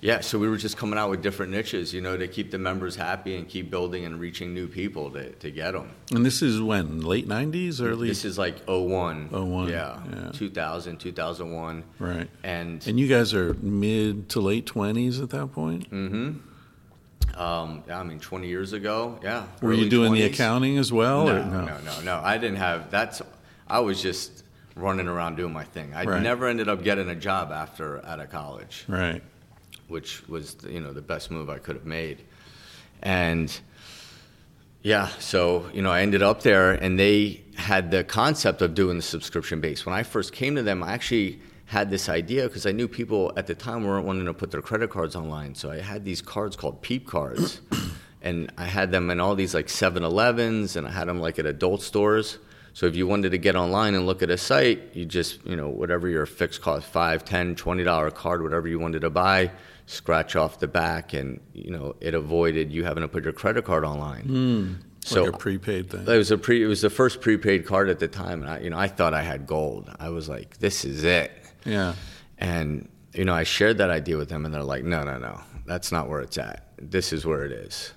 yeah, 0.00 0.20
so 0.20 0.38
we 0.38 0.48
were 0.48 0.56
just 0.56 0.76
coming 0.76 0.96
out 0.96 1.10
with 1.10 1.22
different 1.22 1.50
niches, 1.50 1.92
you 1.92 2.00
know, 2.00 2.16
to 2.16 2.28
keep 2.28 2.52
the 2.52 2.58
members 2.58 2.94
happy 2.94 3.34
and 3.36 3.48
keep 3.48 3.68
building 3.68 4.04
and 4.04 4.20
reaching 4.20 4.54
new 4.54 4.68
people 4.68 5.10
to, 5.10 5.30
to 5.32 5.50
get 5.50 5.72
them. 5.72 5.90
And 6.12 6.24
this 6.24 6.40
is 6.40 6.60
when 6.60 7.00
late 7.00 7.26
'90s, 7.26 7.82
early 7.84 8.06
This 8.06 8.24
is 8.24 8.38
like 8.38 8.60
01. 8.68 9.30
01, 9.30 9.68
Yeah. 9.68 9.98
yeah. 10.12 10.30
2000, 10.32 10.98
2001. 10.98 11.82
right. 11.98 12.30
And, 12.44 12.86
And 12.86 13.00
you 13.00 13.08
guys 13.08 13.34
are 13.34 13.54
mid 13.54 14.28
to 14.30 14.40
late 14.40 14.66
20s 14.66 15.20
at 15.20 15.30
that 15.30 15.52
point. 15.52 15.92
um, 15.92 17.82
I 17.90 18.02
mean, 18.04 18.20
20 18.20 18.46
years 18.46 18.72
ago, 18.72 19.18
yeah. 19.22 19.46
Were 19.60 19.72
you 19.72 19.88
doing 19.90 20.12
the 20.12 20.22
accounting 20.22 20.78
as 20.78 20.92
well? 20.92 21.26
No, 21.26 21.36
or 21.36 21.44
no, 21.44 21.78
no, 21.84 22.00
no, 22.02 22.20
I 22.22 22.38
didn't 22.38 22.56
have, 22.58 22.90
that's, 22.92 23.20
I 23.66 23.80
was 23.80 24.00
just 24.00 24.44
running 24.78 25.08
around 25.08 25.36
doing 25.36 25.52
my 25.52 25.64
thing. 25.64 25.92
I 25.94 26.04
Right. 26.04 26.22
never 26.22 26.46
ended 26.46 26.68
up 26.68 26.82
getting 26.82 27.08
a 27.10 27.14
job 27.14 27.50
after 27.52 28.04
out 28.06 28.20
of 28.20 28.30
college. 28.30 28.84
Right. 28.88 29.22
which 29.88 30.22
was 30.28 30.56
you 30.68 30.80
know 30.80 30.92
the 30.92 31.00
best 31.02 31.30
move 31.30 31.48
I 31.48 31.58
could 31.58 31.74
have 31.76 31.86
made. 31.86 32.18
And 33.02 33.48
yeah, 34.82 35.08
so 35.18 35.64
you 35.72 35.82
know 35.82 35.90
I 35.90 36.02
ended 36.02 36.22
up 36.22 36.42
there, 36.42 36.72
and 36.72 36.98
they 36.98 37.42
had 37.56 37.90
the 37.90 38.04
concept 38.04 38.62
of 38.62 38.74
doing 38.74 38.96
the 38.96 39.02
subscription 39.02 39.60
base. 39.60 39.84
When 39.86 39.94
I 39.94 40.02
first 40.02 40.32
came 40.32 40.54
to 40.56 40.62
them, 40.62 40.82
I 40.82 40.92
actually 40.92 41.40
had 41.66 41.90
this 41.90 42.08
idea 42.08 42.44
because 42.48 42.64
I 42.66 42.72
knew 42.72 42.86
people 42.88 43.32
at 43.36 43.46
the 43.46 43.54
time 43.54 43.84
weren't 43.84 44.06
wanting 44.06 44.24
to 44.26 44.32
put 44.34 44.50
their 44.50 44.62
credit 44.62 44.90
cards 44.90 45.14
online. 45.16 45.54
So 45.54 45.70
I 45.70 45.80
had 45.80 46.04
these 46.04 46.22
cards 46.22 46.54
called 46.56 46.80
Peep 46.82 47.06
cards, 47.06 47.60
and 48.22 48.50
I 48.56 48.64
had 48.64 48.90
them 48.90 49.10
in 49.10 49.20
all 49.20 49.34
these 49.34 49.54
like 49.54 49.66
7-Elevens, 49.66 50.76
and 50.76 50.86
I 50.86 50.90
had 50.90 51.08
them 51.08 51.18
like 51.20 51.38
at 51.38 51.46
adult 51.46 51.82
stores. 51.82 52.38
So 52.78 52.86
if 52.86 52.94
you 52.94 53.08
wanted 53.08 53.30
to 53.30 53.38
get 53.38 53.56
online 53.56 53.96
and 53.96 54.06
look 54.06 54.22
at 54.22 54.30
a 54.30 54.38
site, 54.38 54.94
you 54.94 55.04
just, 55.04 55.44
you 55.44 55.56
know, 55.56 55.68
whatever 55.68 56.08
your 56.08 56.26
fixed 56.26 56.62
cost, 56.62 56.86
five, 56.86 57.24
ten, 57.24 57.56
twenty 57.56 57.82
dollar 57.82 58.08
card, 58.12 58.40
whatever 58.40 58.68
you 58.68 58.78
wanted 58.78 59.00
to 59.00 59.10
buy, 59.10 59.50
scratch 59.86 60.36
off 60.36 60.60
the 60.60 60.68
back, 60.68 61.12
and 61.12 61.40
you 61.52 61.72
know, 61.72 61.96
it 62.00 62.14
avoided 62.14 62.70
you 62.70 62.84
having 62.84 63.00
to 63.00 63.08
put 63.08 63.24
your 63.24 63.32
credit 63.32 63.64
card 63.64 63.84
online. 63.84 64.22
Hmm. 64.22 64.72
So 65.00 65.24
like 65.24 65.34
a 65.34 65.38
prepaid 65.38 65.90
thing. 65.90 66.02
it 66.02 66.16
was 66.16 66.30
a 66.30 66.38
pre. 66.38 66.62
It 66.62 66.68
was 66.68 66.80
the 66.80 66.88
first 66.88 67.20
prepaid 67.20 67.66
card 67.66 67.88
at 67.88 67.98
the 67.98 68.06
time, 68.06 68.42
and 68.42 68.50
I, 68.52 68.60
you 68.60 68.70
know, 68.70 68.78
I 68.78 68.86
thought 68.86 69.12
I 69.12 69.22
had 69.22 69.44
gold. 69.44 69.90
I 69.98 70.10
was 70.10 70.28
like, 70.28 70.58
"This 70.58 70.84
is 70.84 71.02
it." 71.02 71.32
yeah. 71.64 71.96
And 72.38 72.88
you 73.12 73.24
know, 73.24 73.34
I 73.34 73.42
shared 73.42 73.78
that 73.78 73.90
idea 73.90 74.16
with 74.16 74.28
them, 74.28 74.44
and 74.44 74.54
they're 74.54 74.62
like, 74.62 74.84
"No, 74.84 75.02
no, 75.02 75.18
no, 75.18 75.40
that's 75.66 75.90
not 75.90 76.08
where 76.08 76.20
it's 76.20 76.38
at. 76.38 76.68
This 76.80 77.12
is 77.12 77.26
where 77.26 77.44
it 77.44 77.50
is." 77.50 77.92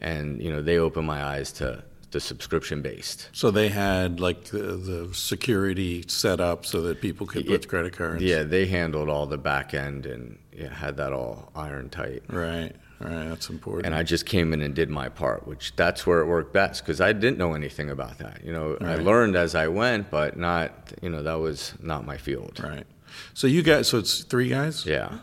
And 0.00 0.40
you 0.40 0.50
know, 0.50 0.62
they 0.62 0.78
opened 0.78 1.06
my 1.06 1.22
eyes 1.22 1.52
to 1.60 1.84
the 2.14 2.20
subscription 2.20 2.80
based. 2.80 3.28
So 3.32 3.50
they 3.50 3.68
had 3.68 4.20
like 4.20 4.44
the, 4.44 4.58
the 4.58 5.12
security 5.12 6.04
set 6.08 6.40
up 6.40 6.64
so 6.64 6.80
that 6.82 7.00
people 7.02 7.26
could 7.26 7.46
put 7.46 7.68
credit 7.68 7.92
cards. 7.92 8.22
Yeah, 8.22 8.44
they 8.44 8.66
handled 8.66 9.08
all 9.10 9.26
the 9.26 9.36
back 9.36 9.74
end 9.74 10.06
and 10.06 10.38
yeah, 10.56 10.72
had 10.72 10.96
that 10.96 11.12
all 11.12 11.50
iron 11.54 11.90
tight. 11.90 12.22
Right. 12.28 12.72
Right. 13.00 13.28
That's 13.28 13.50
important. 13.50 13.86
And 13.86 13.94
I 13.94 14.04
just 14.04 14.24
came 14.24 14.52
in 14.54 14.62
and 14.62 14.74
did 14.74 14.88
my 14.88 15.08
part, 15.08 15.46
which 15.46 15.74
that's 15.76 16.06
where 16.06 16.20
it 16.20 16.26
worked 16.26 16.52
best 16.54 16.82
because 16.84 17.00
I 17.00 17.12
didn't 17.12 17.36
know 17.36 17.52
anything 17.54 17.90
about 17.90 18.18
that. 18.18 18.42
You 18.44 18.52
know, 18.52 18.78
I 18.80 18.94
learned 18.94 19.34
as 19.36 19.54
I 19.56 19.66
went, 19.66 20.10
but 20.10 20.38
not, 20.38 20.92
you 21.02 21.10
know, 21.10 21.22
that 21.24 21.34
was 21.40 21.74
not 21.82 22.06
my 22.06 22.16
field. 22.16 22.60
right. 22.62 22.86
So 23.34 23.46
you 23.48 23.62
guys. 23.62 23.88
So 23.88 23.98
it's 23.98 24.22
three 24.22 24.48
guys. 24.48 24.86
Yeah. 24.86 25.18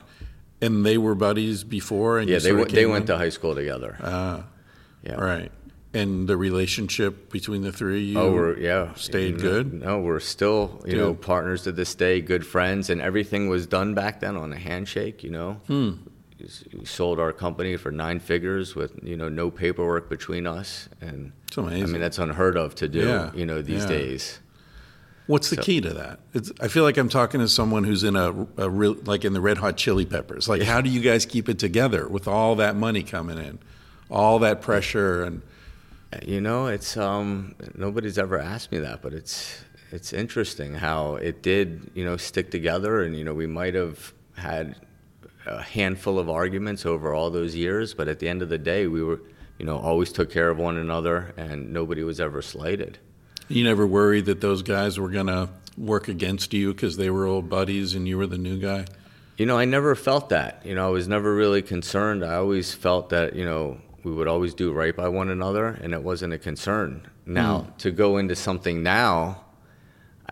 And 0.61 0.85
they 0.85 0.97
were 0.97 1.15
buddies 1.15 1.63
before. 1.63 2.19
And 2.19 2.29
Yeah, 2.29 2.39
they, 2.39 2.53
went. 2.53 2.71
they 2.71 2.85
went 2.85 3.07
to 3.07 3.17
high 3.17 3.29
school 3.29 3.55
together. 3.55 3.97
Ah. 4.03 4.43
yeah. 5.03 5.15
Right. 5.15 5.51
And 5.93 6.25
the 6.29 6.37
relationship 6.37 7.29
between 7.31 7.63
the 7.63 7.71
three 7.73 7.97
of 7.97 8.03
you. 8.13 8.19
Oh, 8.19 8.31
we're 8.31 8.57
yeah 8.57 8.93
stayed 8.93 9.35
No- 9.37 9.41
good? 9.41 9.73
No, 9.73 9.99
we're 9.99 10.21
still 10.21 10.81
you 10.85 10.95
know 10.95 11.13
partners 11.13 11.63
to 11.63 11.71
this 11.73 11.93
day, 11.95 12.21
good 12.21 12.45
friends, 12.45 12.89
and 12.89 13.01
everything 13.01 13.49
was 13.49 13.67
done 13.67 13.93
back 13.93 14.21
then 14.21 14.37
on 14.37 14.53
a 14.53 14.57
handshake. 14.57 15.21
You 15.21 15.31
know, 15.31 15.53
Hmm. 15.67 15.91
we 16.77 16.85
sold 16.85 17.19
our 17.19 17.33
company 17.33 17.75
for 17.75 17.91
nine 17.91 18.19
figures 18.21 18.73
with 18.73 18.93
you 19.03 19.17
know 19.17 19.27
no 19.27 19.51
paperwork 19.51 20.09
between 20.09 20.47
us, 20.47 20.87
and 21.01 21.33
It's 21.47 21.57
amazing. 21.57 21.83
I 21.83 21.87
mean 21.87 22.01
that's 22.01 22.19
unheard 22.19 22.55
of 22.55 22.73
to 22.75 22.87
do. 22.87 22.99
Yeah, 22.99 23.31
You 23.35 23.45
know 23.45 23.61
these 23.61 23.83
yeah. 23.83 23.89
days. 23.89 24.39
What's 25.27 25.49
the 25.49 25.57
key 25.57 25.79
to 25.81 25.89
that? 25.93 26.19
It's, 26.33 26.51
I 26.59 26.67
feel 26.67 26.83
like 26.83 26.97
I'm 26.97 27.07
talking 27.09 27.39
to 27.41 27.47
someone 27.47 27.83
who's 27.83 28.03
in 28.03 28.15
a, 28.15 28.47
a 28.57 28.69
real, 28.69 28.95
like 29.05 29.23
in 29.23 29.33
the 29.33 29.39
Red 29.41 29.57
Hot 29.59 29.77
Chili 29.77 30.05
Peppers. 30.05 30.49
Like, 30.49 30.61
how 30.63 30.81
do 30.81 30.89
you 30.89 30.99
guys 30.99 31.25
keep 31.25 31.47
it 31.47 31.59
together 31.59 32.07
with 32.07 32.27
all 32.27 32.55
that 32.55 32.75
money 32.75 33.03
coming 33.03 33.37
in, 33.37 33.59
all 34.09 34.39
that 34.39 34.61
pressure, 34.61 35.23
and 35.23 35.41
You 36.25 36.41
know, 36.41 36.67
it's 36.67 36.97
um 36.97 37.55
nobody's 37.75 38.17
ever 38.17 38.39
asked 38.39 38.71
me 38.71 38.79
that, 38.79 39.01
but 39.01 39.13
it's 39.13 39.63
it's 39.91 40.13
interesting 40.13 40.73
how 40.75 41.15
it 41.15 41.41
did, 41.41 41.91
you 41.93 42.05
know, 42.05 42.17
stick 42.17 42.51
together 42.51 43.01
and 43.03 43.17
you 43.17 43.23
know, 43.23 43.33
we 43.33 43.47
might 43.47 43.75
have 43.75 44.13
had 44.35 44.75
a 45.45 45.61
handful 45.61 46.19
of 46.19 46.29
arguments 46.29 46.85
over 46.85 47.13
all 47.13 47.29
those 47.29 47.55
years, 47.55 47.93
but 47.93 48.07
at 48.07 48.19
the 48.19 48.29
end 48.29 48.41
of 48.41 48.49
the 48.49 48.57
day, 48.57 48.87
we 48.87 49.03
were, 49.03 49.21
you 49.57 49.65
know, 49.65 49.77
always 49.77 50.11
took 50.11 50.31
care 50.31 50.49
of 50.49 50.57
one 50.57 50.77
another, 50.77 51.33
and 51.37 51.73
nobody 51.73 52.03
was 52.03 52.19
ever 52.19 52.41
slighted. 52.41 52.99
You 53.47 53.63
never 53.63 53.85
worried 53.85 54.25
that 54.25 54.39
those 54.39 54.61
guys 54.61 54.99
were 54.99 55.09
going 55.09 55.27
to 55.27 55.49
work 55.77 56.07
against 56.07 56.53
you 56.53 56.73
because 56.73 56.97
they 56.97 57.09
were 57.09 57.25
old 57.25 57.49
buddies 57.49 57.95
and 57.95 58.07
you 58.07 58.17
were 58.17 58.27
the 58.27 58.37
new 58.37 58.57
guy? 58.57 58.85
You 59.37 59.45
know, 59.45 59.57
I 59.57 59.65
never 59.65 59.95
felt 59.95 60.29
that. 60.29 60.61
You 60.65 60.75
know, 60.75 60.87
I 60.87 60.91
was 60.91 61.07
never 61.07 61.33
really 61.33 61.61
concerned. 61.61 62.23
I 62.23 62.35
always 62.35 62.73
felt 62.73 63.09
that, 63.09 63.35
you 63.35 63.43
know, 63.43 63.79
we 64.03 64.11
would 64.11 64.27
always 64.27 64.53
do 64.53 64.71
right 64.71 64.95
by 64.95 65.07
one 65.07 65.29
another, 65.29 65.67
and 65.81 65.93
it 65.93 66.03
wasn't 66.03 66.33
a 66.33 66.37
concern. 66.37 67.07
Now, 67.25 67.67
Mm. 67.67 67.77
to 67.79 67.91
go 67.91 68.17
into 68.17 68.35
something 68.35 68.81
now, 68.83 69.45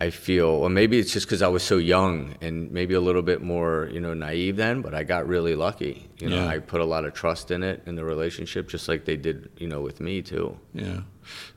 I 0.01 0.11
feel, 0.11 0.47
or 0.47 0.69
maybe 0.69 0.97
it's 0.97 1.11
just 1.11 1.25
because 1.25 1.41
I 1.41 1.49
was 1.49 1.61
so 1.61 1.77
young 1.77 2.35
and 2.41 2.71
maybe 2.71 2.93
a 2.93 3.01
little 3.01 3.21
bit 3.21 3.41
more, 3.41 3.89
you 3.91 3.99
know, 3.99 4.13
naive 4.13 4.55
then, 4.55 4.81
but 4.81 4.93
I 4.93 5.03
got 5.03 5.27
really 5.27 5.55
lucky. 5.55 6.07
You 6.19 6.29
know, 6.29 6.37
Yeah. 6.37 6.47
I 6.47 6.59
put 6.59 6.79
a 6.79 6.85
lot 6.85 7.03
of 7.03 7.13
trust 7.13 7.51
in 7.51 7.63
it, 7.63 7.81
in 7.85 7.95
the 7.95 8.05
relationship, 8.05 8.69
just 8.69 8.87
like 8.87 9.03
they 9.03 9.17
did, 9.17 9.49
you 9.57 9.67
know, 9.67 9.81
with 9.81 9.99
me 9.99 10.21
too. 10.21 10.57
Yeah. 10.73 11.01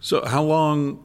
So 0.01 0.25
how 0.25 0.43
long 0.43 1.05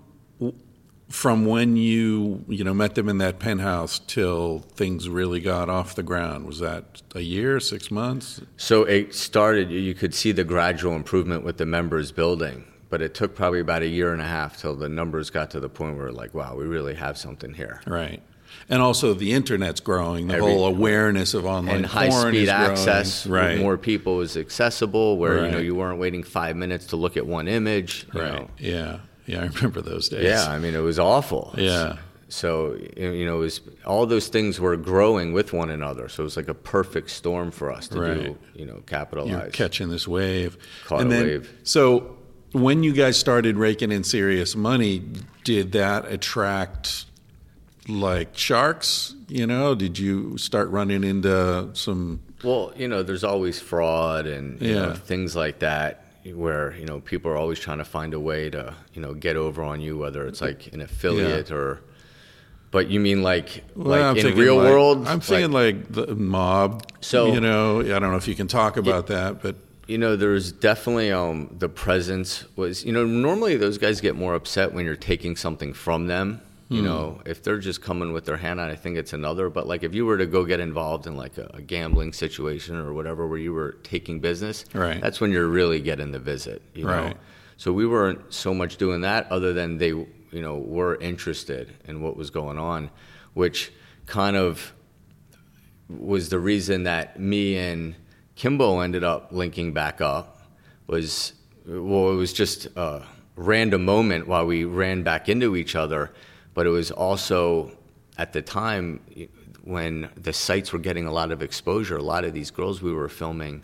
from 1.09 1.45
when 1.45 1.77
you 1.77 2.43
you 2.49 2.63
know 2.63 2.73
met 2.73 2.95
them 2.95 3.07
in 3.07 3.17
that 3.19 3.39
penthouse 3.39 3.99
till 3.99 4.59
things 4.75 5.07
really 5.07 5.39
got 5.39 5.69
off 5.69 5.95
the 5.95 6.03
ground 6.03 6.45
was 6.45 6.59
that 6.59 7.01
a 7.15 7.21
year, 7.21 7.59
six 7.59 7.89
months? 7.89 8.41
So 8.57 8.83
it 8.83 9.15
started, 9.15 9.71
you 9.71 9.93
could 9.93 10.13
see 10.13 10.31
the 10.33 10.43
gradual 10.43 10.95
improvement 10.95 11.43
with 11.43 11.57
the 11.57 11.65
members 11.65 12.11
building, 12.11 12.65
but 12.89 13.01
it 13.01 13.13
took 13.13 13.35
probably 13.35 13.59
about 13.61 13.81
a 13.83 13.87
year 13.87 14.11
and 14.11 14.21
a 14.21 14.25
half 14.27 14.57
till 14.57 14.75
the 14.75 14.89
numbers 14.89 15.29
got 15.29 15.49
to 15.51 15.59
the 15.59 15.69
point 15.69 15.97
where, 15.97 16.11
like, 16.11 16.33
wow, 16.33 16.55
we 16.55 16.65
really 16.65 16.95
have 16.95 17.17
something 17.17 17.53
here. 17.53 17.81
Right. 17.87 18.21
And 18.69 18.81
also 18.81 19.13
the 19.13 19.31
internet's 19.33 19.79
growing. 19.79 20.27
The 20.27 20.35
Every- 20.35 20.51
whole 20.51 20.65
awareness 20.67 21.33
of 21.33 21.45
online 21.45 21.75
and 21.77 21.85
high 21.85 22.09
speed 22.09 22.49
access 22.49 23.25
Right. 23.27 23.59
more 23.59 23.77
people 23.77 24.19
is 24.21 24.35
accessible 24.35 25.17
where 25.17 25.45
you 25.45 25.51
know 25.51 25.57
you 25.59 25.75
weren't 25.75 25.99
waiting 25.99 26.23
five 26.23 26.55
minutes 26.57 26.87
to 26.87 26.95
look 26.97 27.15
at 27.17 27.25
one 27.25 27.47
image 27.47 28.05
Right. 28.13 28.33
know. 28.33 28.49
Yeah. 28.57 28.97
Yeah. 29.27 29.41
I 29.43 29.45
remember 29.47 29.81
those 29.81 30.09
days. 30.09 30.23
yeah 30.23 30.47
i 30.49 30.57
mean 30.57 30.73
it 30.73 30.79
was 30.91 30.97
awful 30.97 31.53
Yeah. 31.57 31.97
so 32.29 32.75
you 32.97 33.25
know 33.25 33.35
it 33.37 33.39
was 33.39 33.61
all 33.85 34.05
those 34.05 34.27
things 34.29 34.59
were 34.59 34.77
growing 34.77 35.33
with 35.33 35.53
one 35.53 35.69
another 35.69 36.09
so 36.09 36.23
it 36.23 36.25
was 36.25 36.37
like 36.37 36.47
a 36.47 36.53
perfect 36.53 37.09
storm 37.09 37.51
for 37.51 37.71
us 37.71 37.87
to 37.89 37.99
Right. 37.99 38.15
do 38.23 38.37
you 38.55 38.65
know 38.65 38.73
You're 38.73 38.81
capitalize 38.83 39.51
catching 39.53 39.89
this 39.89 40.07
wave. 40.07 40.57
Caught 40.85 41.01
and 41.01 41.11
a 41.11 41.15
then, 41.15 41.25
wave. 41.27 41.53
So 41.63 42.17
when 42.53 42.81
you 42.83 42.93
guys 42.93 43.17
started 43.19 43.57
raking 43.57 43.91
in 43.91 44.03
serious 44.03 44.55
money, 44.55 45.03
did 45.43 45.73
that 45.73 46.09
attract 46.09 47.05
like 47.87 48.37
sharks? 48.37 49.13
You 49.27 49.45
know, 49.45 49.75
did 49.75 49.99
you 49.99 50.37
start 50.37 50.69
running 50.69 51.03
into 51.03 51.69
some? 51.73 52.21
Well, 52.43 52.71
you 52.77 52.87
know, 52.87 53.03
there's 53.03 53.23
always 53.25 53.59
fraud 53.59 54.25
and 54.25 54.61
you 54.61 54.73
know, 54.75 54.93
things 54.93 55.35
like 55.35 55.59
that 55.59 56.05
where, 56.33 56.75
you 56.77 56.85
know, 56.85 56.99
people 56.99 57.31
are 57.31 57.37
always 57.37 57.59
trying 57.59 57.77
to 57.79 57.85
find 57.85 58.13
a 58.13 58.19
way 58.19 58.49
to, 58.49 58.73
you 58.93 59.01
know, 59.01 59.13
get 59.13 59.35
over 59.35 59.63
on 59.63 59.81
you, 59.81 59.97
whether 59.97 60.25
it's 60.27 60.41
like 60.41 60.67
an 60.73 60.81
affiliate 60.81 61.51
or. 61.51 61.81
But 62.69 62.89
you 62.89 62.99
mean 62.99 63.23
like 63.23 63.63
Well, 63.75 63.87
like 63.87 64.01
I'm 64.01 64.17
in 64.17 64.37
real 64.37 64.57
like- 64.57 64.69
world? 64.69 65.07
I'm 65.07 65.21
thinking 65.21 65.51
like, 65.51 65.91
the 65.91 66.15
mob. 66.15 66.83
So- 67.01 67.33
you 67.33 67.39
know, 67.39 67.79
I 67.79 67.99
don't 67.99 68.11
know 68.11 68.17
if 68.17 68.27
you 68.27 68.35
can 68.35 68.47
talk 68.47 68.75
about 68.77 69.07
that, 69.07 69.41
but 69.41 69.55
you 69.87 69.97
know, 69.97 70.17
there's 70.17 70.51
definitely 70.51 71.11
um, 71.13 71.55
the 71.59 71.69
presence 71.69 72.43
was. 72.57 72.83
You 72.83 72.91
know, 72.91 73.05
normally 73.05 73.55
those 73.55 73.77
guys 73.77 74.01
get 74.01 74.15
more 74.17 74.35
upset 74.35 74.73
when 74.73 74.83
you're 74.85 74.97
taking 74.97 75.37
something 75.37 75.71
from 75.73 76.07
them. 76.07 76.41
Hmm. 76.69 76.75
You 76.75 76.81
know, 76.81 77.21
if 77.25 77.43
they're 77.43 77.59
just 77.59 77.81
coming 77.81 78.11
with 78.11 78.25
their 78.25 78.35
hand 78.37 78.59
out, 78.59 78.69
I 78.69 78.75
think 78.75 78.97
it's 78.97 79.13
another. 79.13 79.49
But 79.49 79.67
like 79.67 79.83
if 79.83 79.95
you 79.95 80.05
were 80.05 80.17
to 80.17 80.25
go 80.25 80.43
get 80.43 80.59
involved 80.59 81.07
in 81.07 81.15
like 81.15 81.37
a, 81.37 81.49
a 81.53 81.61
gambling 81.61 82.11
situation 82.13 82.75
or 82.75 82.91
whatever, 82.93 83.25
where 83.25 83.37
you 83.37 83.53
were 83.53 83.77
taking 83.83 84.19
business, 84.19 84.65
Right. 84.73 84.99
That's 84.99 85.21
when 85.21 85.31
you're 85.31 85.47
really 85.47 85.79
getting 85.79 86.11
the 86.11 86.19
visit. 86.19 86.61
You 86.73 86.83
know, 86.85 86.89
Right. 86.91 87.17
so 87.55 87.71
we 87.71 87.87
weren't 87.87 88.33
so 88.33 88.53
much 88.53 88.75
doing 88.77 89.01
that, 89.01 89.31
other 89.31 89.53
than 89.53 89.77
they, 89.77 89.87
you 89.87 90.41
know, 90.41 90.57
were 90.57 90.95
interested 90.97 91.73
in 91.87 92.01
what 92.01 92.17
was 92.17 92.29
going 92.31 92.57
on, 92.57 92.89
which 93.33 93.71
kind 94.05 94.35
of 94.35 94.73
was 95.89 96.27
the 96.29 96.39
reason 96.39 96.83
that 96.83 97.17
me 97.19 97.57
and 97.57 97.95
Kimbo 98.35 98.79
ended 98.79 99.03
up 99.05 99.29
linking 99.31 99.71
back 99.73 100.01
up 100.01 100.41
was 100.85 101.33
well 101.65 102.11
it 102.11 102.15
was 102.15 102.33
just 102.33 102.65
a 102.75 103.03
random 103.35 103.85
moment 103.85 104.27
while 104.27 104.45
we 104.45 104.63
ran 104.65 105.03
back 105.03 105.29
into 105.29 105.55
each 105.55 105.75
other 105.75 106.11
but 106.57 106.65
it 106.65 106.71
was 106.71 106.89
also 106.89 107.71
at 108.17 108.33
the 108.33 108.41
time 108.41 108.99
when 109.63 110.09
the 110.15 110.33
sites 110.33 110.73
were 110.73 110.79
getting 110.79 111.05
a 111.05 111.11
lot 111.11 111.31
of 111.31 111.41
exposure 111.41 111.97
a 111.97 112.01
lot 112.03 112.23
of 112.25 112.33
these 112.33 112.51
girls 112.51 112.81
we 112.81 112.91
were 112.91 113.09
filming 113.09 113.63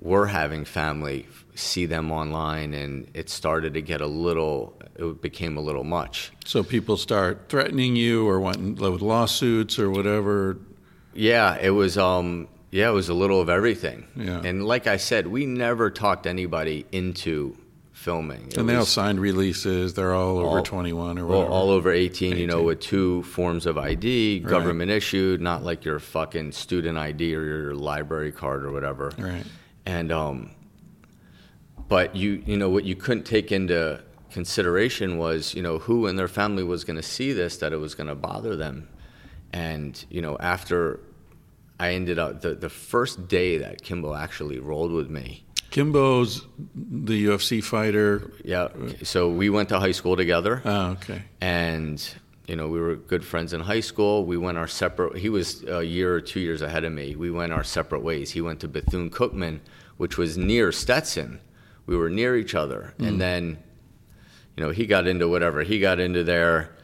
were 0.00 0.28
having 0.28 0.64
family 0.64 1.26
see 1.54 1.86
them 1.86 2.10
online 2.10 2.72
and 2.72 3.10
it 3.14 3.28
started 3.28 3.74
to 3.74 3.82
get 3.82 4.00
a 4.00 4.06
little 4.06 4.74
it 4.96 5.20
became 5.20 5.56
a 5.56 5.60
little 5.60 5.84
much 5.84 6.30
so 6.50 6.64
people 6.64 6.96
start 6.96 7.44
threatening 7.48 7.94
you 7.96 8.26
or 8.28 8.40
wanting 8.40 8.74
with 8.74 9.02
lawsuits 9.02 9.78
or 9.78 9.88
whatever. 9.88 10.58
Yeah, 11.14 11.56
it 11.60 11.70
was. 11.70 11.96
Um, 11.96 12.48
yeah, 12.72 12.88
it 12.88 12.92
was 12.92 13.08
a 13.08 13.14
little 13.14 13.40
of 13.40 13.48
everything. 13.48 14.06
Yeah. 14.16 14.42
And 14.44 14.66
like 14.66 14.88
I 14.88 14.96
said, 14.96 15.28
we 15.28 15.46
never 15.46 15.90
talked 15.90 16.26
anybody 16.26 16.86
into 16.90 17.56
filming. 18.00 18.46
It 18.46 18.56
And 18.56 18.68
they 18.68 18.74
all 18.74 18.86
signed 18.86 19.20
releases. 19.20 19.92
They're 19.92 20.14
all 20.14 20.38
over 20.38 20.62
21 20.62 21.18
or 21.18 21.22
all, 21.22 21.28
whatever. 21.28 21.50
all 21.50 21.70
over 21.70 21.92
18, 21.92 22.38
you 22.38 22.46
know, 22.46 22.62
with 22.62 22.80
two 22.80 23.22
forms 23.24 23.66
of 23.66 23.76
ID, 23.76 24.40
government 24.40 24.90
issued, 24.90 25.42
not 25.42 25.62
like 25.62 25.84
your 25.84 25.98
fucking 25.98 26.52
student 26.52 26.96
ID 26.96 27.34
or 27.34 27.44
your 27.44 27.74
library 27.74 28.32
card 28.32 28.64
or 28.64 28.72
whatever. 28.72 29.12
Right. 29.18 29.44
And 29.84 30.10
um, 30.12 30.50
but 31.88 32.16
you 32.16 32.42
you 32.46 32.56
know 32.56 32.70
what 32.70 32.84
you 32.84 32.96
couldn't 32.96 33.24
take 33.24 33.52
into 33.52 34.00
consideration 34.30 35.18
was 35.18 35.54
you 35.54 35.62
know 35.62 35.78
who 35.78 36.06
in 36.06 36.16
their 36.16 36.28
family 36.28 36.62
was 36.62 36.84
going 36.84 36.96
to 36.96 37.02
see 37.02 37.32
this 37.32 37.58
that 37.58 37.72
it 37.72 37.78
was 37.78 37.94
going 37.94 38.06
to 38.06 38.14
bother 38.14 38.56
them, 38.56 38.88
and 39.52 40.04
you 40.08 40.22
know 40.22 40.38
after 40.38 41.00
I 41.78 41.92
ended 41.92 42.18
up 42.18 42.42
the 42.42 42.54
the 42.54 42.70
first 42.70 43.26
day 43.26 43.58
that 43.58 43.82
Kimbo 43.82 44.14
actually 44.14 44.58
rolled 44.58 44.92
with 44.92 45.10
me. 45.10 45.44
Kimbo's 45.70 46.46
the 46.74 47.26
UFC 47.26 47.62
fighter. 47.62 48.30
Yeah, 48.44 48.68
so 49.02 49.30
we 49.30 49.50
went 49.50 49.68
to 49.70 49.78
high 49.78 49.92
school 49.92 50.16
together. 50.16 50.62
Oh, 50.64 50.90
okay. 50.92 51.22
and 51.40 52.02
you 52.46 52.56
know 52.56 52.68
we 52.68 52.80
were 52.80 52.96
good 52.96 53.24
friends 53.24 53.52
in 53.52 53.60
high 53.60 53.80
school. 53.80 54.24
We 54.24 54.36
went 54.36 54.58
our 54.58 54.66
separate 54.66 55.16
he 55.18 55.28
was 55.28 55.62
a 55.64 55.82
year 55.82 56.12
or 56.14 56.20
two 56.20 56.40
years 56.40 56.62
ahead 56.62 56.84
of 56.84 56.92
me. 56.92 57.14
We 57.14 57.30
went 57.30 57.52
our 57.52 57.64
separate 57.64 58.02
ways. 58.02 58.30
He 58.30 58.40
went 58.40 58.60
to 58.60 58.68
bethune-cookman 58.68 59.60
which 59.96 60.16
was 60.16 60.38
near 60.38 60.72
stetson. 60.72 61.38
We 61.84 61.94
were 61.94 62.08
near 62.08 62.34
each 62.34 62.54
other. 62.54 62.94
Hmm. 62.96 63.04
And 63.04 63.20
then 63.20 63.58
you 64.56 64.64
know 64.64 64.70
he 64.70 64.86
got 64.86 65.06
into 65.06 65.28
whatever 65.28 65.62
he 65.62 65.78
got 65.78 66.00
into 66.00 66.24
there 66.24 66.76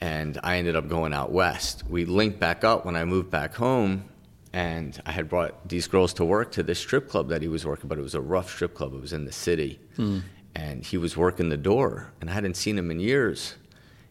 and 0.00 0.38
i 0.42 0.58
ended 0.58 0.76
up 0.76 0.88
going 0.88 1.14
out 1.14 1.32
west. 1.32 1.84
We 1.88 2.04
linked 2.04 2.38
back 2.38 2.64
up 2.64 2.84
when 2.84 2.96
i 2.96 3.04
moved 3.04 3.30
back 3.30 3.54
home 3.54 4.04
and 4.54 5.02
i 5.04 5.10
had 5.10 5.28
brought 5.28 5.68
these 5.68 5.88
girls 5.88 6.14
to 6.14 6.24
work 6.24 6.52
to 6.52 6.62
this 6.62 6.78
strip 6.78 7.08
club 7.08 7.28
that 7.28 7.42
he 7.42 7.48
was 7.48 7.66
working 7.66 7.88
but 7.88 7.98
it 7.98 8.02
was 8.02 8.14
a 8.14 8.20
rough 8.20 8.48
strip 8.48 8.72
club. 8.72 8.94
It 8.94 9.00
was 9.00 9.12
in 9.12 9.24
the 9.24 9.32
city. 9.32 9.80
Hmm. 9.96 10.20
And 10.54 10.86
he 10.86 10.96
was 10.96 11.16
working 11.16 11.48
the 11.48 11.56
door 11.56 12.12
and 12.20 12.30
i 12.30 12.32
hadn't 12.32 12.54
seen 12.54 12.78
him 12.78 12.90
in 12.90 13.00
years. 13.00 13.56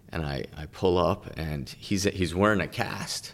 And 0.10 0.24
I, 0.24 0.46
I 0.56 0.68
pull 0.68 0.98
up 1.00 1.28
and 1.38 1.68
he's 1.70 2.04
he's 2.04 2.36
wearing 2.36 2.62
a 2.62 2.68
cast 2.68 3.34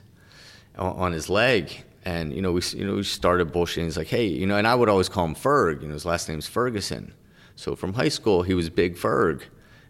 on, 0.77 0.93
on 0.95 1.11
his 1.11 1.29
leg. 1.29 1.83
And 2.05 2.31
you 2.31 2.41
know 2.43 2.51
we 2.51 2.61
you 2.75 2.85
know 2.85 2.95
we 2.95 3.03
started 3.03 3.51
bullshitting. 3.51 3.85
He's 3.85 3.97
like 3.97 4.07
hey 4.07 4.27
you 4.27 4.45
know 4.45 4.55
and 4.55 4.67
I 4.67 4.75
would 4.75 4.87
always 4.87 5.09
call 5.09 5.25
him 5.25 5.35
Ferg 5.35 5.81
you 5.81 5.87
know 5.87 5.95
his 5.95 6.05
last 6.05 6.29
name's 6.29 6.47
Ferguson. 6.47 7.13
So 7.55 7.75
from 7.75 7.93
high 7.93 8.09
school 8.09 8.43
he 8.43 8.53
was 8.53 8.69
Big 8.69 8.95
Ferg. 8.95 9.41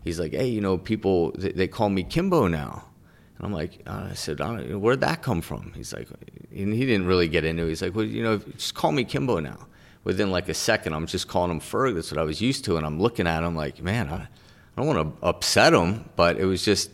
He's 0.06 0.20
like 0.22 0.32
hey 0.32 0.48
you 0.48 0.62
know 0.62 0.78
people 0.78 1.34
they, 1.38 1.52
they 1.52 1.68
call 1.68 1.90
me 1.90 2.04
Kimbo 2.04 2.48
now 2.48 2.86
and 3.40 3.48
I'm 3.48 3.54
like 3.54 3.82
uh, 3.88 4.10
I 4.12 4.14
said 4.14 4.40
I 4.40 4.56
don't, 4.56 4.82
where'd 4.82 5.02
that 5.02 5.24
come 5.24 5.42
from 5.42 5.74
he's 5.76 5.94
like 5.94 6.08
and 6.52 6.74
he 6.74 6.86
didn't 6.86 7.08
really 7.08 7.28
get 7.28 7.44
into 7.44 7.66
it 7.66 7.70
he's 7.70 7.82
like 7.82 7.96
well 7.96 8.06
you 8.06 8.22
know 8.22 8.38
just 8.38 8.76
call 8.76 8.92
me 8.92 9.04
Kimbo 9.04 9.40
now 9.40 9.68
within 10.04 10.30
like 10.30 10.48
a 10.48 10.54
second 10.54 10.94
I'm 10.94 11.08
just 11.08 11.28
calling 11.28 11.50
him 11.50 11.60
Ferg 11.60 11.96
that's 11.96 12.12
what 12.12 12.20
I 12.20 12.24
was 12.24 12.40
used 12.42 12.66
to 12.66 12.78
and 12.78 12.86
I'm 12.86 13.02
looking 13.02 13.26
at 13.26 13.44
him 13.44 13.56
like 13.56 13.82
man 13.82 14.10
I 14.10 14.28
I 14.80 14.82
don't 14.82 14.96
want 14.96 15.20
to 15.20 15.28
upset 15.28 15.74
him, 15.74 16.10
but 16.16 16.38
it 16.38 16.46
was 16.46 16.64
just 16.64 16.90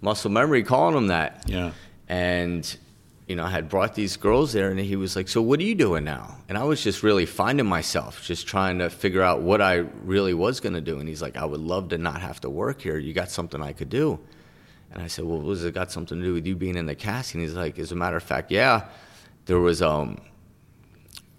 muscle 0.00 0.30
memory 0.30 0.62
calling 0.62 0.96
him 0.96 1.08
that. 1.08 1.44
Yeah. 1.46 1.72
And, 2.08 2.76
you 3.28 3.36
know, 3.36 3.44
I 3.44 3.50
had 3.50 3.68
brought 3.68 3.94
these 3.94 4.16
girls 4.16 4.54
there, 4.54 4.70
and 4.70 4.80
he 4.80 4.96
was 4.96 5.14
like, 5.14 5.28
So 5.28 5.42
what 5.42 5.60
are 5.60 5.64
you 5.64 5.74
doing 5.74 6.04
now? 6.04 6.38
And 6.48 6.56
I 6.56 6.64
was 6.64 6.82
just 6.82 7.02
really 7.02 7.26
finding 7.26 7.66
myself, 7.66 8.24
just 8.24 8.46
trying 8.46 8.78
to 8.78 8.88
figure 8.88 9.20
out 9.20 9.42
what 9.42 9.60
I 9.60 9.84
really 10.04 10.32
was 10.32 10.60
going 10.60 10.72
to 10.72 10.80
do. 10.80 10.98
And 10.98 11.06
he's 11.06 11.20
like, 11.20 11.36
I 11.36 11.44
would 11.44 11.60
love 11.60 11.90
to 11.90 11.98
not 11.98 12.22
have 12.22 12.40
to 12.40 12.48
work 12.48 12.80
here. 12.80 12.96
You 12.96 13.12
got 13.12 13.30
something 13.30 13.60
I 13.60 13.74
could 13.74 13.90
do. 13.90 14.18
And 14.94 15.02
I 15.02 15.08
said, 15.08 15.24
Well, 15.24 15.40
was 15.40 15.64
it 15.64 15.74
got 15.74 15.90
something 15.90 16.18
to 16.18 16.24
do 16.24 16.32
with 16.32 16.46
you 16.46 16.54
being 16.56 16.76
in 16.76 16.86
the 16.86 16.94
cast? 16.94 17.34
And 17.34 17.42
he's 17.42 17.54
like, 17.54 17.78
As 17.78 17.92
a 17.92 17.96
matter 17.96 18.16
of 18.16 18.22
fact, 18.22 18.50
yeah. 18.50 18.88
There 19.46 19.58
was, 19.60 19.82
um, 19.82 20.20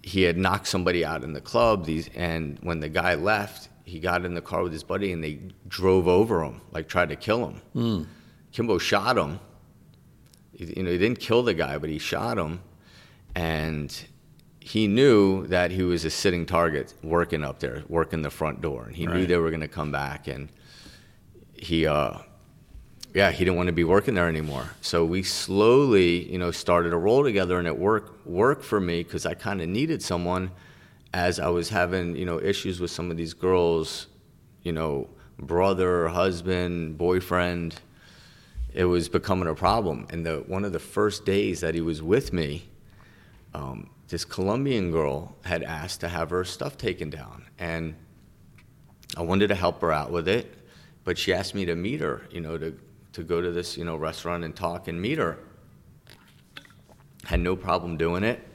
he 0.03 0.21
had 0.23 0.37
knocked 0.37 0.67
somebody 0.67 1.03
out 1.03 1.23
in 1.23 1.33
the 1.33 1.41
club, 1.41 1.85
these, 1.85 2.07
and 2.13 2.59
when 2.61 2.79
the 2.79 2.89
guy 2.89 3.15
left, 3.15 3.69
he 3.83 3.99
got 3.99 4.23
in 4.25 4.35
the 4.35 4.41
car 4.41 4.61
with 4.61 4.71
his 4.71 4.83
buddy 4.83 5.11
and 5.11 5.23
they 5.23 5.39
drove 5.67 6.07
over 6.07 6.43
him, 6.43 6.61
like 6.71 6.87
tried 6.87 7.09
to 7.09 7.15
kill 7.15 7.47
him. 7.73 8.07
Kimbo 8.51 8.77
shot 8.77 9.17
him. 9.17 9.39
You 10.53 10.83
know, 10.83 10.91
he 10.91 10.97
didn't 10.97 11.19
kill 11.19 11.41
the 11.41 11.53
guy, 11.53 11.77
but 11.79 11.89
he 11.89 11.97
shot 11.97 12.37
him. 12.37 12.61
And 13.33 13.91
he 14.59 14.87
knew 14.87 15.47
that 15.47 15.71
he 15.71 15.83
was 15.83 16.05
a 16.05 16.09
sitting 16.09 16.45
target 16.45 16.93
working 17.03 17.43
up 17.43 17.59
there, 17.59 17.83
working 17.87 18.21
the 18.21 18.29
front 18.29 18.61
door, 18.61 18.85
and 18.85 18.95
he 18.95 19.05
knew 19.07 19.25
they 19.27 19.37
were 19.37 19.49
going 19.49 19.61
to 19.61 19.67
come 19.67 19.91
back, 19.91 20.27
and 20.27 20.49
he, 21.53 21.85
uh, 21.85 22.17
yeah, 23.15 23.31
he 23.31 23.45
didn't 23.45 23.55
want 23.55 23.67
to 23.67 23.73
be 23.73 23.85
working 23.85 24.13
there 24.13 24.27
anymore. 24.27 24.69
So 24.81 25.05
we 25.05 25.23
slowly, 25.23 26.29
you 26.29 26.37
know, 26.37 26.51
started 26.51 26.91
a 26.91 26.97
roll 26.97 27.23
together, 27.23 27.57
and 27.57 27.65
it 27.65 27.79
worked 27.79 28.27
worked 28.27 28.65
for 28.65 28.81
me 28.81 29.03
because 29.03 29.25
I 29.25 29.33
kind 29.33 29.61
of 29.61 29.69
needed 29.69 30.03
someone 30.03 30.51
as 31.13 31.39
I 31.39 31.47
was 31.47 31.69
having, 31.69 32.17
you 32.17 32.25
know, 32.25 32.41
issues 32.41 32.81
with 32.81 32.91
some 32.91 33.09
of 33.09 33.15
these 33.15 33.33
girls, 33.33 34.07
you 34.63 34.73
know, 34.73 35.07
brother, 35.39 36.09
husband, 36.09 36.97
boyfriend. 36.97 37.75
It 38.73 38.83
was 38.83 39.07
becoming 39.07 39.47
a 39.47 39.55
problem, 39.55 40.07
and 40.09 40.25
the 40.25 40.43
one 40.47 40.65
of 40.65 40.73
the 40.73 40.79
first 40.79 41.25
days 41.25 41.61
that 41.61 41.73
he 41.73 41.79
was 41.79 42.01
with 42.01 42.33
me 42.33 42.67
um, 43.53 43.89
this 44.09 44.25
Colombian 44.25 44.91
girl 44.91 45.37
had 45.45 45.63
asked 45.63 46.01
to 46.01 46.09
have 46.09 46.31
her 46.31 46.43
stuff 46.43 46.77
taken 46.77 47.09
down, 47.09 47.45
and 47.57 47.95
I 49.15 49.21
wanted 49.21 49.47
to 49.47 49.55
help 49.55 49.79
her 49.79 49.93
out 49.93 50.11
with 50.11 50.27
it, 50.27 50.53
but 51.05 51.17
she 51.17 51.33
asked 51.33 51.55
me 51.55 51.63
to 51.63 51.75
meet 51.75 52.01
her, 52.01 52.23
you 52.29 52.41
know, 52.41 52.57
to 52.57 52.77
to 53.15 53.23
go 53.23 53.41
to 53.41 53.51
this, 53.51 53.77
you 53.77 53.85
know, 53.85 53.95
restaurant 53.95 54.43
and 54.43 54.55
talk 54.55 54.87
and 54.87 55.01
meet 55.01 55.17
her. 55.17 55.39
Had 57.23 57.39
no 57.39 57.55
problem 57.55 57.97
doing 57.97 58.23
it, 58.23 58.45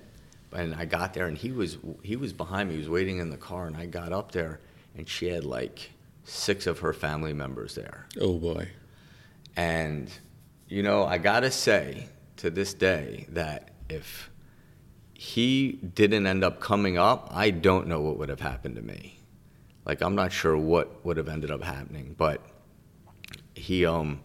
and 0.52 0.74
I 0.74 0.84
got 0.84 1.12
there, 1.14 1.26
and 1.26 1.36
he 1.36 1.50
was 1.50 1.78
he 2.02 2.16
was 2.16 2.32
behind 2.32 2.68
me, 2.68 2.74
he 2.74 2.78
was 2.78 2.88
waiting 2.88 3.18
in 3.18 3.30
the 3.30 3.36
car, 3.36 3.66
and 3.66 3.76
I 3.76 3.86
got 3.86 4.12
up 4.12 4.32
there, 4.32 4.60
and 4.96 5.08
she 5.08 5.28
had 5.28 5.44
like 5.44 5.90
six 6.24 6.66
of 6.66 6.78
her 6.80 6.92
family 6.92 7.32
members 7.32 7.74
there. 7.74 8.06
Oh 8.20 8.38
boy. 8.38 8.68
And, 9.56 10.10
you 10.68 10.82
know, 10.82 11.04
I 11.04 11.18
gotta 11.18 11.50
say 11.50 12.06
to 12.36 12.50
this 12.50 12.74
day 12.74 13.26
that 13.30 13.70
if 13.88 14.30
he 15.14 15.72
didn't 15.72 16.26
end 16.26 16.44
up 16.44 16.60
coming 16.60 16.96
up, 16.96 17.28
I 17.32 17.50
don't 17.50 17.88
know 17.88 18.00
what 18.00 18.18
would 18.18 18.28
have 18.28 18.40
happened 18.40 18.76
to 18.76 18.82
me. 18.82 19.18
Like, 19.84 20.02
I'm 20.02 20.14
not 20.14 20.32
sure 20.32 20.56
what 20.56 21.04
would 21.04 21.16
have 21.16 21.28
ended 21.28 21.50
up 21.50 21.62
happening, 21.62 22.14
but 22.16 22.40
he, 23.54 23.84
um, 23.84 24.20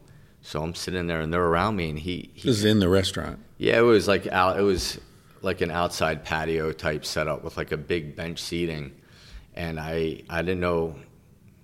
so 0.45 0.61
I'm 0.61 0.75
sitting 0.75 1.07
there 1.07 1.21
and 1.21 1.33
they're 1.33 1.43
around 1.43 1.75
me 1.75 1.89
and 1.89 1.97
he, 1.97 2.29
he 2.35 2.47
This 2.47 2.59
is 2.59 2.65
in 2.65 2.79
the 2.79 2.87
restaurant. 2.87 3.39
yeah, 3.57 3.79
it 3.79 3.81
was 3.81 4.07
like 4.07 4.27
out. 4.27 4.59
It 4.59 4.61
was 4.61 4.99
like 5.41 5.61
an 5.61 5.71
outside 5.71 6.23
patio 6.23 6.71
type 6.71 7.03
setup 7.03 7.43
with 7.43 7.57
like 7.57 7.71
a 7.71 7.77
big 7.77 8.15
bench 8.15 8.39
seating, 8.39 8.91
and 9.55 9.79
I 9.79 10.21
I 10.29 10.43
didn't 10.43 10.59
know 10.59 10.95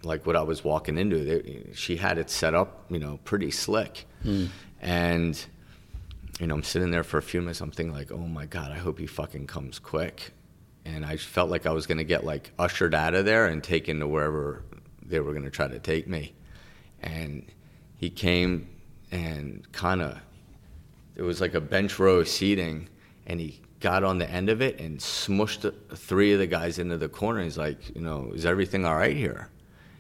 like 0.04 0.26
what 0.26 0.36
I 0.36 0.42
was 0.42 0.64
walking 0.64 0.98
into. 0.98 1.24
They, 1.24 1.74
she 1.74 1.96
had 1.96 2.18
it 2.18 2.32
set 2.32 2.56
up, 2.56 2.86
you 2.90 2.98
know, 2.98 3.20
pretty 3.24 3.52
slick, 3.52 4.08
hmm. 4.24 4.46
and 4.82 5.46
you 6.40 6.48
know 6.48 6.56
I'm 6.56 6.64
sitting 6.64 6.90
there 6.90 7.04
for 7.04 7.20
a 7.20 7.24
few 7.24 7.40
minutes. 7.40 7.62
I'm 7.62 7.70
thinking 7.70 7.94
like, 7.94 8.12
oh 8.12 8.18
my 8.28 8.48
god, 8.48 8.72
I 8.72 8.80
hope 8.80 8.98
he 8.98 9.06
fucking 9.06 9.46
comes 9.46 9.78
quick, 9.78 10.32
and 10.86 11.06
I 11.06 11.18
felt 11.18 11.52
like 11.52 11.68
I 11.68 11.72
was 11.72 11.86
gonna 11.86 12.04
get 12.04 12.24
like 12.24 12.52
ushered 12.58 12.96
out 12.96 13.14
of 13.14 13.26
there 13.26 13.46
and 13.46 13.64
taken 13.64 14.00
to 14.00 14.08
wherever 14.08 14.64
they 15.06 15.20
were 15.20 15.34
gonna 15.34 15.52
try 15.52 15.68
to 15.68 15.78
take 15.78 16.08
me, 16.08 16.34
and 17.00 17.46
he 18.02 18.10
came 18.10 18.68
and 19.12 19.72
kind 19.72 20.02
of 20.02 20.20
it 21.16 21.22
was 21.22 21.39
like 21.39 21.54
a 21.54 21.62
bench 21.62 21.99
row 21.99 22.24
seating, 22.24 22.89
and 23.28 23.39
he 23.39 23.62
got 23.80 24.04
on 24.04 24.18
the 24.18 24.30
end 24.30 24.49
of 24.49 24.62
it 24.62 24.80
and 24.80 24.97
smushed 24.99 25.72
three 25.95 26.34
of 26.34 26.39
the 26.39 26.47
guys 26.47 26.80
into 26.80 26.97
the 26.97 27.10
corner. 27.10 27.43
He's 27.43 27.58
like, 27.58 27.95
you 27.95 28.02
know, 28.02 28.32
is 28.34 28.45
everything 28.45 28.86
all 28.86 28.95
right 28.95 29.16
here? 29.16 29.49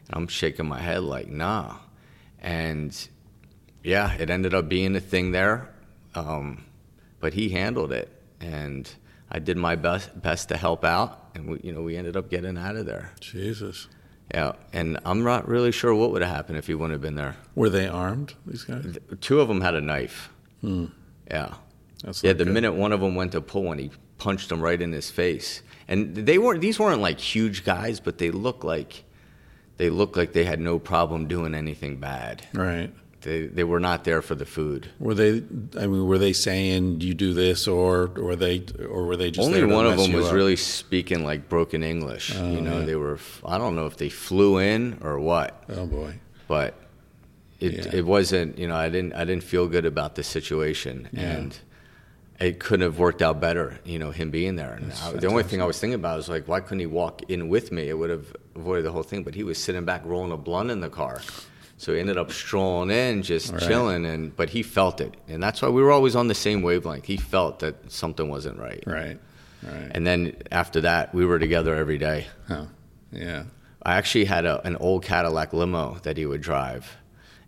And 0.07 0.17
I'm 0.17 0.27
shaking 0.27 0.67
my 0.67 0.79
head 0.79 1.03
like, 1.03 1.27
nah. 1.27 1.75
And 2.39 2.95
yeah, 3.83 4.13
it 4.13 4.29
ended 4.31 4.55
up 4.55 4.67
being 4.67 4.95
a 4.95 4.99
thing 4.99 5.31
there, 5.31 5.69
um, 6.15 6.65
but 7.19 7.33
he 7.33 7.49
handled 7.49 7.91
it, 7.91 8.09
and 8.39 8.89
I 9.29 9.37
did 9.37 9.57
my 9.57 9.75
best 9.75 10.19
best 10.19 10.49
to 10.49 10.57
help 10.57 10.83
out, 10.83 11.29
and 11.35 11.51
we, 11.51 11.59
you 11.63 11.71
know, 11.71 11.83
we 11.83 11.97
ended 11.97 12.17
up 12.17 12.31
getting 12.31 12.57
out 12.57 12.75
of 12.77 12.87
there. 12.87 13.11
Jesus. 13.19 13.87
Yeah, 14.33 14.53
and 14.71 14.97
I'm 15.05 15.23
not 15.23 15.47
really 15.47 15.71
sure 15.71 15.93
what 15.93 16.11
would 16.11 16.21
have 16.21 16.33
happened 16.33 16.57
if 16.57 16.67
he 16.67 16.73
wouldn't 16.73 16.93
have 16.93 17.01
been 17.01 17.15
there. 17.15 17.35
Were 17.55 17.69
they 17.69 17.87
armed? 17.87 18.33
These 18.45 18.63
guys. 18.63 18.97
Two 19.19 19.41
of 19.41 19.47
them 19.49 19.59
had 19.61 19.75
a 19.75 19.81
knife. 19.81 20.29
Hmm. 20.61 20.85
Yeah. 21.29 21.55
That's 22.03 22.23
Yeah, 22.23 22.33
the 22.33 22.45
good. 22.45 22.53
minute 22.53 22.73
one 22.73 22.93
of 22.93 23.01
them 23.01 23.15
went 23.15 23.33
to 23.33 23.41
pull 23.41 23.63
one, 23.63 23.77
he 23.77 23.91
punched 24.17 24.51
him 24.51 24.61
right 24.61 24.81
in 24.81 24.91
his 24.93 25.11
face. 25.11 25.61
And 25.87 26.15
they 26.15 26.37
weren't; 26.37 26.61
these 26.61 26.79
weren't 26.79 27.01
like 27.01 27.19
huge 27.19 27.65
guys, 27.65 27.99
but 27.99 28.17
they 28.19 28.31
looked 28.31 28.63
like 28.63 29.03
they 29.77 29.89
looked 29.89 30.15
like 30.15 30.31
they 30.33 30.45
had 30.45 30.59
no 30.59 30.79
problem 30.79 31.27
doing 31.27 31.53
anything 31.55 31.97
bad. 31.97 32.47
Right. 32.53 32.93
They 33.21 33.45
they 33.47 33.63
were 33.63 33.79
not 33.79 34.03
there 34.03 34.21
for 34.21 34.33
the 34.35 34.45
food. 34.45 34.89
Were 34.99 35.13
they? 35.13 35.43
I 35.79 35.85
mean, 35.87 36.07
were 36.07 36.17
they 36.17 36.33
saying 36.33 37.01
you 37.01 37.13
do 37.13 37.33
this, 37.33 37.67
or 37.67 38.11
or 38.15 38.23
were 38.23 38.35
they, 38.35 38.63
or 38.89 39.05
were 39.05 39.15
they 39.15 39.29
just 39.29 39.47
Only 39.47 39.63
one 39.63 39.85
of 39.85 39.97
them 39.97 40.11
was 40.13 40.27
up? 40.27 40.33
really 40.33 40.55
speaking 40.55 41.23
like 41.23 41.47
broken 41.47 41.83
English. 41.83 42.35
Oh, 42.35 42.51
you 42.51 42.61
know, 42.61 42.79
yeah. 42.79 42.85
they 42.85 42.95
were. 42.95 43.19
I 43.45 43.57
don't 43.59 43.75
know 43.75 43.85
if 43.85 43.97
they 43.97 44.09
flew 44.09 44.57
in 44.57 44.97
or 45.01 45.19
what, 45.19 45.63
Oh 45.69 45.85
boy. 45.85 46.15
but 46.47 46.73
it 47.59 47.73
Yeah. 47.73 47.95
it 47.99 48.05
wasn't. 48.07 48.57
You 48.57 48.67
know, 48.67 48.75
I 48.75 48.89
didn't 48.89 49.13
I 49.13 49.23
didn't 49.23 49.43
feel 49.43 49.67
good 49.67 49.85
about 49.85 50.15
the 50.15 50.23
situation, 50.23 51.07
Yeah. 51.11 51.21
and 51.21 51.59
it 52.39 52.59
couldn't 52.59 52.81
have 52.85 52.97
worked 52.97 53.21
out 53.21 53.39
better. 53.39 53.79
You 53.85 53.99
know, 53.99 54.09
him 54.09 54.31
being 54.31 54.55
there. 54.55 54.73
And 54.73 54.91
I, 55.03 55.11
the 55.11 55.27
only 55.27 55.43
thing 55.43 55.61
I 55.61 55.65
was 55.65 55.79
thinking 55.79 55.99
about 55.99 56.17
was 56.17 56.27
like, 56.27 56.47
why 56.47 56.59
couldn't 56.59 56.79
he 56.79 56.87
walk 56.87 57.21
in 57.29 57.49
with 57.49 57.71
me? 57.71 57.87
It 57.87 57.93
would 57.99 58.09
have 58.09 58.35
avoided 58.55 58.83
the 58.83 58.91
whole 58.91 59.03
thing. 59.03 59.21
But 59.23 59.35
he 59.35 59.43
was 59.43 59.59
sitting 59.59 59.85
back 59.85 60.01
rolling 60.05 60.31
a 60.31 60.37
blunt 60.37 60.71
in 60.71 60.79
the 60.79 60.89
car. 60.89 61.21
So 61.81 61.95
he 61.95 61.99
ended 61.99 62.15
up 62.15 62.31
strolling 62.31 62.91
in, 62.91 63.23
just 63.23 63.51
Right. 63.51 63.61
chilling, 63.63 64.05
and 64.05 64.35
but 64.35 64.51
he 64.51 64.61
felt 64.61 65.01
it, 65.01 65.15
and 65.27 65.41
that's 65.41 65.63
why 65.63 65.69
we 65.69 65.81
were 65.81 65.91
always 65.91 66.15
on 66.15 66.27
the 66.27 66.35
same 66.35 66.61
wavelength. 66.61 67.05
He 67.05 67.17
felt 67.17 67.57
that 67.61 67.91
something 67.91 68.29
wasn't 68.29 68.59
right, 68.59 68.83
Right. 68.85 69.17
Right. 69.63 69.89
and 69.89 70.05
then 70.05 70.35
after 70.51 70.81
that, 70.81 71.11
we 71.15 71.25
were 71.25 71.39
together 71.39 71.73
every 71.75 71.97
day. 71.97 72.27
Huh. 72.47 72.65
Yeah. 73.11 73.45
I 73.83 73.95
actually 73.95 74.25
had 74.25 74.45
a, 74.45 74.61
an 74.63 74.75
old 74.75 75.03
Cadillac 75.03 75.53
limo 75.53 75.97
that 76.03 76.17
he 76.17 76.27
would 76.27 76.41
drive, 76.41 76.97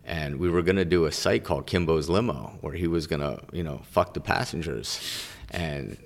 and 0.04 0.40
we 0.40 0.50
were 0.50 0.62
gonna 0.62 0.84
do 0.84 1.04
a 1.04 1.12
site 1.12 1.44
called 1.44 1.66
Kimbo's 1.68 2.08
Limo, 2.08 2.58
where 2.60 2.74
he 2.74 2.88
was 2.88 3.06
gonna, 3.06 3.38
you 3.52 3.62
know, 3.62 3.82
fuck 3.92 4.14
the 4.14 4.20
passengers, 4.20 4.98
and 5.52 5.96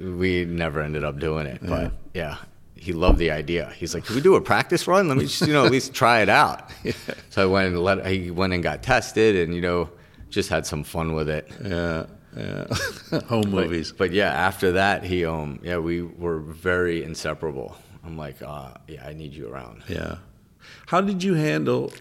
we 0.00 0.44
never 0.44 0.80
ended 0.82 1.04
up 1.04 1.20
doing 1.20 1.46
it. 1.46 1.60
But 1.62 1.92
yeah, 2.14 2.38
he 2.80 2.92
loved 2.92 3.18
the 3.18 3.30
idea. 3.30 3.72
He's 3.76 3.94
like, 3.94 4.04
"Can 4.06 4.14
we 4.16 4.20
do 4.22 4.34
a 4.34 4.40
practice 4.40 4.86
run? 4.88 5.06
Let 5.08 5.16
me 5.18 5.24
just, 5.24 5.46
you 5.46 5.52
know, 5.52 5.64
at 5.66 5.70
least 5.72 5.92
try 5.94 6.20
it 6.22 6.28
out." 6.28 6.70
So 7.30 7.42
I 7.42 7.46
went 7.46 7.68
and 7.68 7.78
let 7.84 8.04
he 8.06 8.30
went 8.32 8.52
and 8.52 8.62
got 8.62 8.82
tested, 8.82 9.36
and 9.36 9.54
you 9.54 9.60
know, 9.60 9.88
just 10.30 10.48
had 10.48 10.66
some 10.66 10.82
fun 10.82 11.12
with 11.14 11.28
it. 11.28 11.48
Yeah. 11.64 12.06
Yeah. 12.36 12.66
Home 13.28 13.42
But- 13.42 13.64
movies. 13.66 13.92
But 13.92 14.10
yeah, 14.12 14.32
after 14.32 14.72
that, 14.72 15.04
he 15.04 15.24
um 15.24 15.60
yeah 15.62 15.78
we 15.78 16.02
were 16.02 16.40
very 16.40 17.04
inseparable. 17.04 17.76
I'm 18.04 18.16
like, 18.16 18.40
uh, 18.42 18.72
yeah, 18.88 19.06
I 19.06 19.12
need 19.12 19.34
you 19.34 19.48
around. 19.52 19.82
Yeah. 19.88 20.16
How 20.86 21.00
did 21.00 21.22
you 21.22 21.34
handle? 21.34 21.92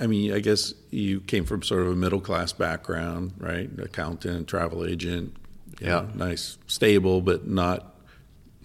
I 0.00 0.06
mean, 0.06 0.32
I 0.32 0.40
guess 0.40 0.74
you 0.90 1.20
came 1.22 1.44
from 1.44 1.62
sort 1.62 1.82
of 1.82 1.88
a 1.88 1.96
middle 1.96 2.20
class 2.20 2.52
background, 2.52 3.32
right? 3.38 3.70
Accountant, 3.78 4.48
travel 4.48 4.84
agent. 4.84 5.34
Yeah. 5.80 5.88
know, 5.88 6.08
nice, 6.14 6.58
stable, 6.66 7.20
but 7.20 7.46
not 7.46 7.94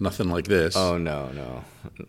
nothing 0.04 0.28
like 0.30 0.44
this. 0.46 0.76
Oh 0.76 0.96
no, 0.98 1.28
no, 1.30 1.64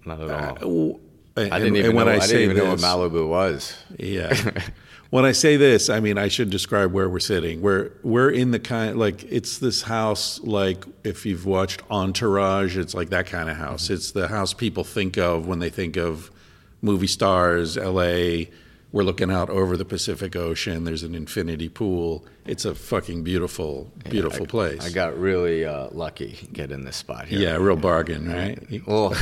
not 0.05 0.21
at 0.21 0.29
all. 0.29 0.35
Uh, 0.35 0.53
w- 0.59 0.99
and- 1.37 1.53
I 1.53 1.57
didn't 1.59 1.77
even 1.77 1.95
when 1.95 2.05
know. 2.05 2.11
I 2.11 2.15
I, 2.17 2.27
didn't 2.27 2.41
even 2.43 2.57
know 2.57 2.65
what 2.69 2.75
this- 2.77 2.85
Malibu 2.85 3.27
was. 3.27 3.75
Yeah. 3.97 4.51
when 5.09 5.25
I 5.25 5.31
say 5.33 5.57
this, 5.57 5.89
I 5.89 5.99
mean 5.99 6.17
I 6.17 6.27
should 6.27 6.49
describe 6.49 6.91
where 6.93 7.09
we're 7.09 7.19
sitting. 7.19 7.61
We're 7.61 7.91
we're 8.03 8.29
in 8.29 8.51
the 8.51 8.59
kind 8.59 8.97
like 8.97 9.23
it's 9.31 9.57
this 9.57 9.81
house 9.81 10.39
like 10.43 10.85
if 11.03 11.25
you've 11.25 11.45
watched 11.45 11.81
Entourage, 11.89 12.77
it's 12.77 12.93
like 12.93 13.09
that 13.09 13.25
kind 13.25 13.49
of 13.49 13.57
house. 13.57 13.89
It's 13.89 14.11
the 14.11 14.27
house 14.27 14.53
people 14.53 14.83
think 14.83 15.17
of 15.17 15.47
when 15.47 15.59
they 15.59 15.69
think 15.69 15.97
of 15.97 16.31
movie 16.81 17.07
stars, 17.07 17.75
LA. 17.77 18.45
We're 18.95 19.03
looking 19.03 19.29
out 19.29 19.49
over 19.49 19.75
the 19.75 19.83
Pacific 19.83 20.37
Ocean. 20.37 20.85
There's 20.85 21.03
an 21.03 21.15
infinity 21.15 21.67
pool. 21.67 22.23
It's 22.45 22.63
a 22.63 22.73
fucking 22.73 23.25
beautiful, 23.25 23.91
beautiful 24.09 24.43
I, 24.43 24.47
place. 24.47 24.85
I 24.85 24.89
got 24.89 25.19
really 25.19 25.65
uh, 25.65 25.89
lucky 25.91 26.47
getting 26.53 26.85
this 26.85 26.95
spot 26.95 27.25
here. 27.27 27.39
yeah, 27.39 27.57
real 27.57 27.75
bargain, 27.75 28.31
right? 28.31 28.57
Well, 28.87 29.13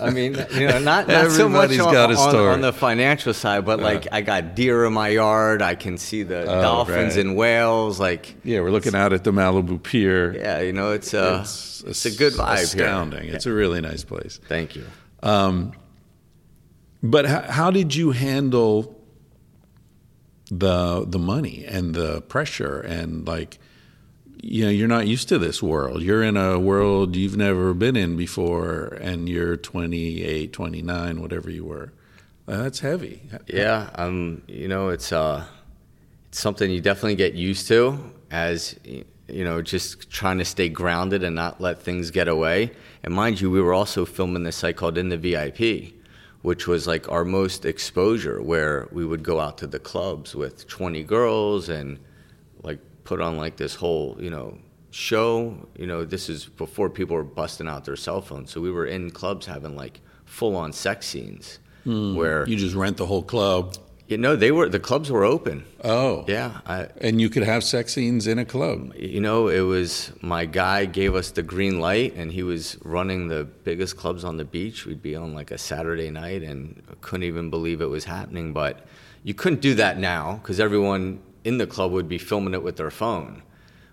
I 0.00 0.08
mean, 0.08 0.34
you 0.54 0.68
know, 0.68 0.78
not, 0.78 1.08
not 1.08 1.30
so 1.30 1.46
much 1.46 1.78
on, 1.78 1.92
got 1.92 2.10
a 2.10 2.16
on- 2.16 2.34
on 2.36 2.60
the 2.62 2.72
financial 2.72 3.34
side, 3.34 3.66
but 3.66 3.80
like 3.80 4.08
I 4.12 4.22
got 4.22 4.54
deer 4.54 4.86
in 4.86 4.94
my 4.94 5.08
yard. 5.08 5.60
I 5.60 5.74
can 5.74 5.98
see 5.98 6.22
the 6.22 6.44
Oh, 6.44 6.62
dolphins 6.62 7.16
right. 7.16 7.26
and 7.26 7.36
whales. 7.36 8.00
Like, 8.00 8.34
Yeah, 8.44 8.60
we're 8.60 8.70
looking 8.70 8.94
out 8.94 9.12
at 9.12 9.24
the 9.24 9.30
Malibu 9.32 9.82
Pier. 9.82 10.34
yeah, 10.36 10.60
you 10.62 10.72
know, 10.72 10.92
it's 10.92 11.12
uh, 11.12 11.40
it's, 11.40 12.06
a 12.06 12.12
good 12.12 12.32
vibe 12.32 12.62
astounding. 12.62 13.24
here. 13.24 13.34
It's 13.34 13.44
a 13.44 13.52
really 13.52 13.82
nice 13.82 14.04
place. 14.04 14.40
Thank 14.48 14.74
you. 14.74 14.86
Um, 15.22 15.72
But 17.02 17.26
how, 17.26 17.42
how 17.42 17.70
did 17.70 17.94
you 17.94 18.12
handle 18.12 18.97
the 20.50 21.04
the 21.06 21.18
money 21.18 21.64
and 21.66 21.94
the 21.94 22.22
pressure 22.22 22.80
and 22.80 23.26
like 23.26 23.58
you 24.42 24.64
know 24.64 24.70
you're 24.70 24.88
not 24.88 25.06
used 25.06 25.28
to 25.28 25.38
this 25.38 25.62
world. 25.62 26.02
You're 26.02 26.22
in 26.22 26.36
a 26.36 26.58
world 26.58 27.16
you've 27.16 27.36
never 27.36 27.74
been 27.74 27.96
in 27.96 28.16
before 28.16 28.98
and 29.00 29.28
you're 29.28 29.56
28, 29.56 30.52
29, 30.52 31.20
whatever 31.20 31.50
you 31.50 31.64
were. 31.64 31.92
That's 32.46 32.80
heavy. 32.80 33.22
Yeah, 33.46 33.90
um, 33.96 34.42
you 34.46 34.68
know, 34.68 34.88
it's 34.88 35.12
uh, 35.12 35.44
it's 36.28 36.40
something 36.40 36.70
you 36.70 36.80
definitely 36.80 37.16
get 37.16 37.34
used 37.34 37.68
to 37.68 38.12
as 38.30 38.78
you 39.28 39.44
know, 39.44 39.60
just 39.60 40.10
trying 40.10 40.38
to 40.38 40.44
stay 40.44 40.68
grounded 40.68 41.22
and 41.22 41.36
not 41.36 41.60
let 41.60 41.82
things 41.82 42.10
get 42.10 42.28
away. 42.28 42.72
And 43.02 43.14
mind 43.14 43.40
you, 43.40 43.50
we 43.50 43.60
were 43.60 43.74
also 43.74 44.04
filming 44.04 44.42
this 44.42 44.56
site 44.56 44.76
called 44.76 44.96
In 44.98 45.10
the 45.10 45.18
VIP, 45.18 45.94
which 46.42 46.66
was 46.66 46.86
like 46.86 47.10
our 47.10 47.24
most 47.24 47.64
exposure, 47.64 48.40
where 48.42 48.88
we 48.92 49.04
would 49.04 49.22
go 49.22 49.40
out 49.40 49.58
to 49.58 49.66
the 49.66 49.78
clubs 49.78 50.34
with 50.34 50.66
20 50.68 51.02
girls 51.04 51.68
and 51.68 51.98
like 52.62 52.80
put 53.04 53.20
on 53.20 53.36
like 53.36 53.56
this 53.56 53.74
whole, 53.74 54.16
you 54.20 54.30
know, 54.30 54.58
show. 54.90 55.68
You 55.76 55.86
know, 55.86 56.04
this 56.04 56.28
is 56.28 56.46
before 56.46 56.90
people 56.90 57.16
were 57.16 57.24
busting 57.24 57.68
out 57.68 57.84
their 57.84 57.96
cell 57.96 58.20
phones. 58.20 58.50
So 58.50 58.60
we 58.60 58.70
were 58.70 58.86
in 58.86 59.10
clubs 59.10 59.46
having 59.46 59.76
like 59.76 60.00
full 60.24 60.56
on 60.56 60.72
sex 60.72 61.06
scenes 61.06 61.58
hmm. 61.84 62.14
where, 62.14 62.46
You 62.48 62.56
just 62.56 62.74
rent 62.74 62.96
the 62.96 63.06
whole 63.06 63.22
club. 63.22 63.76
You 64.08 64.16
know, 64.16 64.36
they 64.36 64.50
were, 64.50 64.70
the 64.70 64.80
clubs 64.80 65.10
were 65.10 65.22
open. 65.22 65.64
Oh. 65.84 66.24
Yeah. 66.26 66.60
I, 66.66 66.88
And 67.02 67.20
you 67.20 67.28
could 67.28 67.42
have 67.42 67.62
sex 67.62 67.92
scenes 67.92 68.26
in 68.26 68.38
a 68.38 68.44
club. 68.44 68.94
you 68.96 69.20
know, 69.20 69.48
it 69.48 69.60
was 69.60 70.12
my 70.22 70.46
guy 70.46 70.86
gave 70.86 71.14
us 71.14 71.30
the 71.30 71.42
green 71.42 71.78
light, 71.78 72.14
and 72.16 72.32
he 72.32 72.42
was 72.42 72.78
running 72.82 73.28
the 73.28 73.44
biggest 73.44 73.98
clubs 73.98 74.24
on 74.24 74.38
the 74.38 74.46
beach. 74.46 74.86
We'd 74.86 75.02
be 75.02 75.14
on 75.14 75.34
like 75.34 75.50
a 75.50 75.58
Saturday 75.58 76.10
night, 76.10 76.42
and 76.42 76.82
couldn't 77.02 77.24
even 77.24 77.50
believe 77.50 77.82
it 77.82 77.90
was 77.90 78.06
happening. 78.06 78.54
But 78.54 78.86
you 79.24 79.34
couldn't 79.34 79.60
do 79.60 79.74
that 79.74 79.98
now 79.98 80.40
because 80.42 80.58
everyone 80.58 81.20
in 81.44 81.58
the 81.58 81.66
club 81.66 81.92
would 81.92 82.08
be 82.08 82.18
filming 82.18 82.54
it 82.54 82.62
with 82.62 82.76
their 82.76 82.90
phone. 82.90 83.42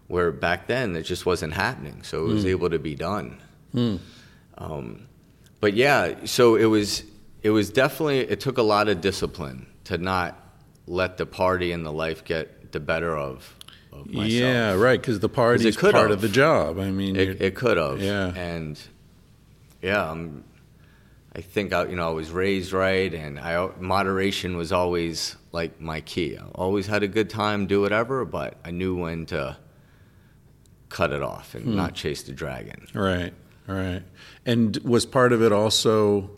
Where 0.08 0.32
back 0.32 0.68
then 0.68 0.96
it 0.96 1.04
just 1.04 1.26
wasn't 1.26 1.54
happening, 1.56 2.04
so 2.04 2.24
it 2.26 2.28
was 2.30 2.46
able 2.46 2.70
to 2.70 2.80
be 2.80 2.96
done. 2.96 3.42
Um, 4.58 5.08
but 5.60 5.74
yeah, 5.74 6.16
so 6.26 6.56
it 6.56 6.66
was 6.66 7.04
it 7.44 7.50
was 7.50 7.70
definitely 7.70 8.20
it 8.20 8.40
took 8.40 8.58
a 8.58 8.64
lot 8.64 8.88
of 8.88 9.02
discipline 9.02 9.66
to 9.86 9.98
not 9.98 10.40
let 10.88 11.18
the 11.18 11.26
party 11.26 11.72
and 11.72 11.86
the 11.86 11.92
life 11.92 12.24
get 12.24 12.72
the 12.72 12.80
better 12.80 13.16
of, 13.18 13.56
of 13.92 14.08
myself. 14.08 14.30
Yeah, 14.32 14.74
right. 14.74 15.00
Because 15.00 15.20
the 15.20 15.30
party 15.30 15.72
could 15.72 15.94
part 15.94 16.12
of 16.12 16.22
the 16.22 16.30
job. 16.30 16.80
I 16.80 16.92
mean, 16.92 17.16
It, 17.16 17.42
it 17.42 17.56
could 17.56 17.78
have. 17.78 18.02
Yeah. 18.02 18.34
And 18.36 18.80
yeah, 19.82 20.10
um, 20.10 20.44
I 21.36 21.42
think 21.42 21.74
I, 21.74 21.86
you 21.86 21.96
know 21.96 22.08
I 22.08 22.12
was 22.14 22.32
raised 22.32 22.72
right, 22.72 23.14
and 23.14 23.40
I 23.40 23.70
moderation 23.80 24.56
was 24.58 24.72
always 24.72 25.36
like 25.52 25.80
my 25.82 26.02
key. 26.02 26.38
I 26.38 26.44
always 26.56 26.88
had 26.88 27.04
a 27.04 27.08
good 27.08 27.30
time, 27.30 27.68
do 27.68 27.82
whatever, 27.82 28.24
but 28.26 28.56
I 28.64 28.72
knew 28.72 28.96
when 28.96 29.26
to 29.28 29.58
cut 30.90 31.12
it 31.12 31.22
off 31.22 31.56
and 31.56 31.66
Hmm. 31.66 31.76
not 31.76 31.94
chase 31.94 32.24
the 32.24 32.32
dragon. 32.32 32.88
Right, 32.94 33.34
right. 33.68 34.02
And 34.46 34.78
was 34.78 35.06
part 35.06 35.34
of 35.34 35.42
it 35.42 35.52
also? 35.52 36.30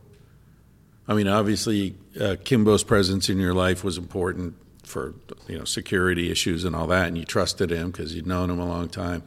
I 1.08 1.14
mean, 1.14 1.28
obviously, 1.28 1.96
uh, 2.20 2.36
Kimbo's 2.44 2.84
presence 2.84 3.30
in 3.30 3.40
your 3.40 3.54
life 3.54 3.84
was 3.84 3.98
important 3.98 4.56
for 4.84 5.14
you 5.48 5.58
know 5.58 5.64
security 5.64 6.32
issues 6.32 6.64
and 6.64 6.76
all 6.76 6.88
that, 6.88 7.08
and 7.08 7.18
you 7.18 7.26
trusted 7.26 7.70
him 7.70 7.92
because 7.92 8.16
you'd 8.16 8.28
known 8.28 8.50
him 8.50 8.60
a 8.60 8.66
long 8.66 8.90
time. 8.90 9.24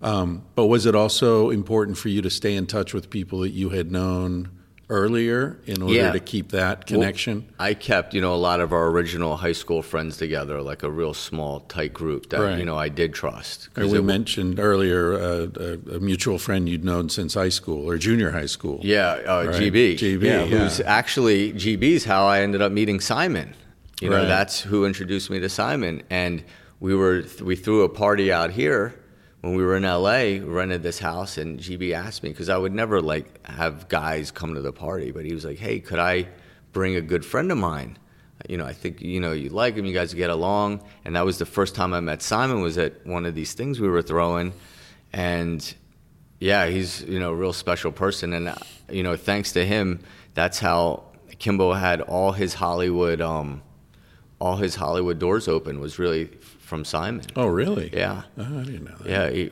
Um, 0.00 0.44
but 0.54 0.66
was 0.66 0.86
it 0.86 0.94
also 0.94 1.50
important 1.50 1.98
for 1.98 2.08
you 2.08 2.22
to 2.22 2.30
stay 2.30 2.54
in 2.54 2.66
touch 2.66 2.94
with 2.94 3.10
people 3.10 3.40
that 3.40 3.50
you 3.50 3.70
had 3.70 3.90
known 3.90 4.50
earlier 4.90 5.58
in 5.66 5.82
order 5.82 5.94
Yeah. 5.94 6.12
to 6.12 6.20
keep 6.20 6.50
that 6.52 6.78
Well, 6.90 7.00
connection? 7.00 7.44
I 7.58 7.74
kept, 7.74 8.14
you 8.14 8.20
know, 8.20 8.34
a 8.34 8.36
lot 8.36 8.60
of 8.60 8.72
our 8.72 8.88
original 8.88 9.36
high 9.36 9.52
school 9.52 9.82
friends 9.82 10.16
together, 10.16 10.62
like 10.62 10.82
a 10.82 10.90
real 10.90 11.14
small, 11.14 11.60
tight 11.60 11.92
group 11.92 12.30
that, 12.30 12.40
Right. 12.40 12.58
you 12.58 12.64
know, 12.64 12.76
I 12.76 12.88
did 12.88 13.12
trust. 13.12 13.68
We 13.76 13.84
it- 13.98 14.02
mentioned 14.02 14.58
earlier 14.58 15.12
uh, 15.14 15.46
a, 15.90 15.96
a 15.96 16.00
mutual 16.00 16.38
friend 16.38 16.68
you'd 16.68 16.84
known 16.84 17.08
since 17.10 17.34
high 17.34 17.50
school 17.50 17.88
or 17.88 17.98
junior 17.98 18.30
high 18.30 18.46
school. 18.46 18.80
Yeah, 18.82 19.18
uh, 19.26 19.44
Right. 19.48 19.54
GB. 19.60 19.96
GB, 19.98 20.26
yeah, 20.26 20.44
yeah. 20.44 20.58
Who's 20.58 20.80
actually 20.80 21.52
GB's 21.52 22.04
how 22.04 22.26
I 22.26 22.40
ended 22.40 22.62
up 22.62 22.72
meeting 22.72 23.00
Simon. 23.00 23.54
You 24.00 24.08
know, 24.10 24.18
Right. 24.18 24.28
that's 24.28 24.60
who 24.60 24.86
introduced 24.86 25.28
me 25.28 25.38
to 25.40 25.48
Simon. 25.48 26.02
And 26.08 26.42
we 26.80 26.94
were 26.94 27.24
we 27.42 27.56
threw 27.56 27.82
a 27.82 27.88
party 27.88 28.32
out 28.32 28.52
here 28.52 28.94
when 29.48 29.56
we 29.56 29.64
were 29.64 29.76
in 29.76 29.84
LA. 29.84 30.44
Rented 30.44 30.82
this 30.82 30.98
house, 30.98 31.38
and 31.38 31.58
GB 31.58 31.92
asked 31.92 32.22
me 32.22 32.28
because 32.30 32.48
I 32.48 32.58
would 32.58 32.72
never 32.72 33.00
like 33.00 33.46
have 33.46 33.88
guys 33.88 34.30
come 34.30 34.54
to 34.54 34.60
the 34.60 34.72
party, 34.72 35.10
but 35.10 35.24
he 35.24 35.32
was 35.32 35.44
like, 35.44 35.58
"Hey, 35.58 35.80
could 35.80 35.98
I 35.98 36.28
bring 36.72 36.96
a 36.96 37.00
good 37.00 37.24
friend 37.24 37.50
of 37.50 37.58
mine?" 37.58 37.98
You 38.48 38.58
know, 38.58 38.66
I 38.66 38.72
think 38.72 39.00
you 39.00 39.20
know 39.20 39.32
you 39.32 39.48
like 39.48 39.74
him. 39.74 39.86
You 39.86 39.94
guys 39.94 40.12
get 40.12 40.30
along, 40.30 40.82
and 41.04 41.16
that 41.16 41.24
was 41.24 41.38
the 41.38 41.46
first 41.46 41.74
time 41.74 41.94
I 41.94 42.00
met 42.00 42.22
Simon. 42.22 42.60
Was 42.60 42.76
at 42.78 43.06
one 43.06 43.24
of 43.24 43.34
these 43.34 43.54
things 43.54 43.80
we 43.80 43.88
were 43.88 44.02
throwing, 44.02 44.52
and 45.12 45.74
yeah, 46.40 46.66
he's 46.66 47.02
you 47.02 47.18
know 47.18 47.30
a 47.30 47.36
real 47.36 47.54
special 47.54 47.90
person, 47.90 48.32
and 48.34 48.54
you 48.90 49.02
know 49.02 49.16
thanks 49.16 49.52
to 49.52 49.64
him, 49.64 50.00
that's 50.34 50.58
how 50.58 51.04
Kimbo 51.38 51.72
had 51.72 52.02
all 52.02 52.32
his 52.32 52.54
Hollywood, 52.54 53.22
um, 53.22 53.62
all 54.40 54.56
his 54.56 54.74
Hollywood 54.74 55.18
doors 55.18 55.48
open 55.48 55.80
was 55.80 55.98
really 55.98 56.28
from 56.68 56.84
Simon. 56.84 57.24
Oh, 57.34 57.46
really? 57.46 57.90
Yeah, 57.92 58.22
Oh, 58.36 58.60
I 58.60 58.64
didn't 58.64 58.84
know 58.84 58.96
that. 59.00 59.08
yeah, 59.08 59.30
he, 59.30 59.50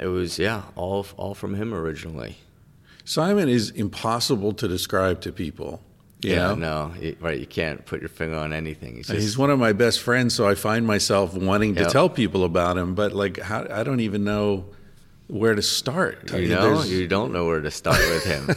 it 0.00 0.06
was 0.06 0.38
yeah, 0.38 0.62
all 0.74 1.06
all 1.16 1.34
from 1.34 1.54
him 1.54 1.72
originally. 1.74 2.36
Simon 3.04 3.48
is 3.48 3.70
impossible 3.70 4.52
to 4.54 4.66
describe 4.66 5.20
to 5.20 5.32
people. 5.32 5.80
Yeah, 6.22 6.54
know? 6.54 6.54
no, 6.54 6.94
you- 7.00 7.16
right, 7.20 7.38
you 7.38 7.46
can't 7.46 7.84
put 7.84 8.00
your 8.00 8.08
finger 8.08 8.36
on 8.36 8.52
anything. 8.52 8.96
He's 8.96 9.06
just 9.08 9.20
He's 9.20 9.38
one 9.38 9.50
of 9.50 9.58
my 9.58 9.72
best 9.72 10.00
friends, 10.00 10.34
so 10.34 10.48
I 10.48 10.54
find 10.54 10.86
myself 10.86 11.34
wanting 11.34 11.74
to 11.76 11.84
tell 11.90 12.08
people 12.08 12.42
about 12.44 12.76
him, 12.78 12.94
but 12.94 13.12
like, 13.12 13.38
how, 13.38 13.66
I 13.70 13.82
don't 13.84 14.00
even 14.00 14.24
know 14.24 14.64
where 15.28 15.54
to 15.54 15.62
start. 15.62 16.30
I 16.32 16.36
You 16.36 16.42
mean, 16.42 16.50
know, 16.50 16.62
there's- 16.62 16.88
you 16.90 17.08
don't 17.08 17.32
know 17.32 17.46
where 17.46 17.60
to 17.60 17.70
start 17.70 17.98
with 17.98 18.24
him. 18.24 18.48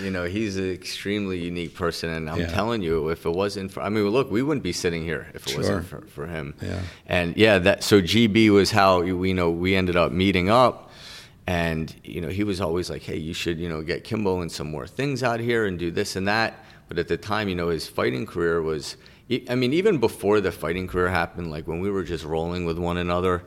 you 0.02 0.10
know, 0.10 0.24
he's 0.24 0.56
an 0.56 0.70
extremely 0.72 1.38
unique 1.38 1.74
person, 1.74 2.08
and 2.10 2.28
I'm 2.30 2.40
Yeah. 2.40 2.46
telling 2.48 2.82
you, 2.82 3.08
if 3.10 3.26
it 3.26 3.30
wasn't 3.30 3.70
for, 3.70 3.82
I 3.82 3.88
mean, 3.88 4.08
look, 4.08 4.30
we 4.30 4.42
wouldn't 4.42 4.62
be 4.64 4.72
sitting 4.72 5.02
here 5.04 5.26
if 5.34 5.46
it 5.46 5.50
Sure. 5.50 5.58
wasn't 5.60 5.86
for, 5.86 6.00
for 6.06 6.26
him. 6.26 6.54
Yeah. 6.62 6.80
And 7.06 7.36
yeah, 7.36 7.58
that 7.58 7.82
so 7.84 8.00
GB 8.00 8.48
was 8.50 8.70
how 8.70 9.02
we 9.02 9.28
you 9.28 9.34
know 9.34 9.50
we 9.50 9.74
ended 9.76 9.96
up 9.96 10.10
meeting 10.12 10.48
up, 10.48 10.90
and 11.46 11.94
you 12.02 12.20
know 12.20 12.28
he 12.28 12.42
was 12.44 12.60
always 12.60 12.88
like, 12.90 13.02
hey, 13.02 13.18
you 13.18 13.34
should 13.34 13.58
you 13.58 13.68
know 13.68 13.82
get 13.82 14.04
Kimbo 14.04 14.40
and 14.40 14.50
some 14.50 14.70
more 14.70 14.86
things 14.86 15.22
out 15.22 15.40
here 15.40 15.66
and 15.66 15.78
do 15.78 15.90
this 15.90 16.16
and 16.16 16.26
that. 16.28 16.64
But 16.88 16.98
at 16.98 17.08
the 17.08 17.16
time, 17.16 17.48
you 17.48 17.54
know, 17.56 17.68
his 17.68 17.86
fighting 17.86 18.26
career 18.26 18.62
was. 18.62 18.96
I 19.50 19.56
mean, 19.56 19.72
even 19.72 19.98
before 19.98 20.40
the 20.40 20.52
fighting 20.52 20.86
career 20.86 21.08
happened, 21.08 21.50
like 21.50 21.66
when 21.66 21.80
we 21.80 21.90
were 21.90 22.04
just 22.04 22.24
rolling 22.24 22.64
with 22.64 22.78
one 22.78 22.96
another, 22.96 23.42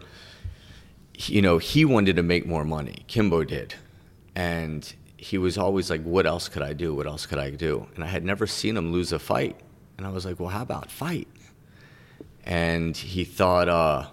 you 1.28 1.42
know, 1.42 1.58
he 1.58 1.84
wanted 1.86 2.16
to 2.16 2.24
make 2.24 2.46
more 2.46 2.64
money. 2.64 3.04
Kimbo 3.08 3.44
did. 3.44 3.76
And 4.36 4.92
he 5.18 5.38
was 5.38 5.58
always 5.58 5.90
like, 5.90 6.02
what 6.04 6.26
else 6.26 6.48
could 6.48 6.62
I 6.62 6.74
do? 6.74 6.96
What 6.96 7.08
else 7.08 7.26
could 7.26 7.40
I 7.40 7.50
do? 7.50 7.88
And 7.96 8.04
I 8.04 8.08
had 8.08 8.24
never 8.24 8.48
seen 8.48 8.78
him 8.78 8.94
lose 8.94 9.12
a 9.12 9.20
fight. 9.20 9.60
And 9.98 10.08
I 10.08 10.12
was 10.12 10.26
like, 10.26 10.40
well, 10.40 10.50
how 10.50 10.62
about 10.62 10.90
fight? 10.90 11.28
And 12.46 12.96
he 12.96 13.26
thought, 13.26 13.68
uh, 13.68 14.08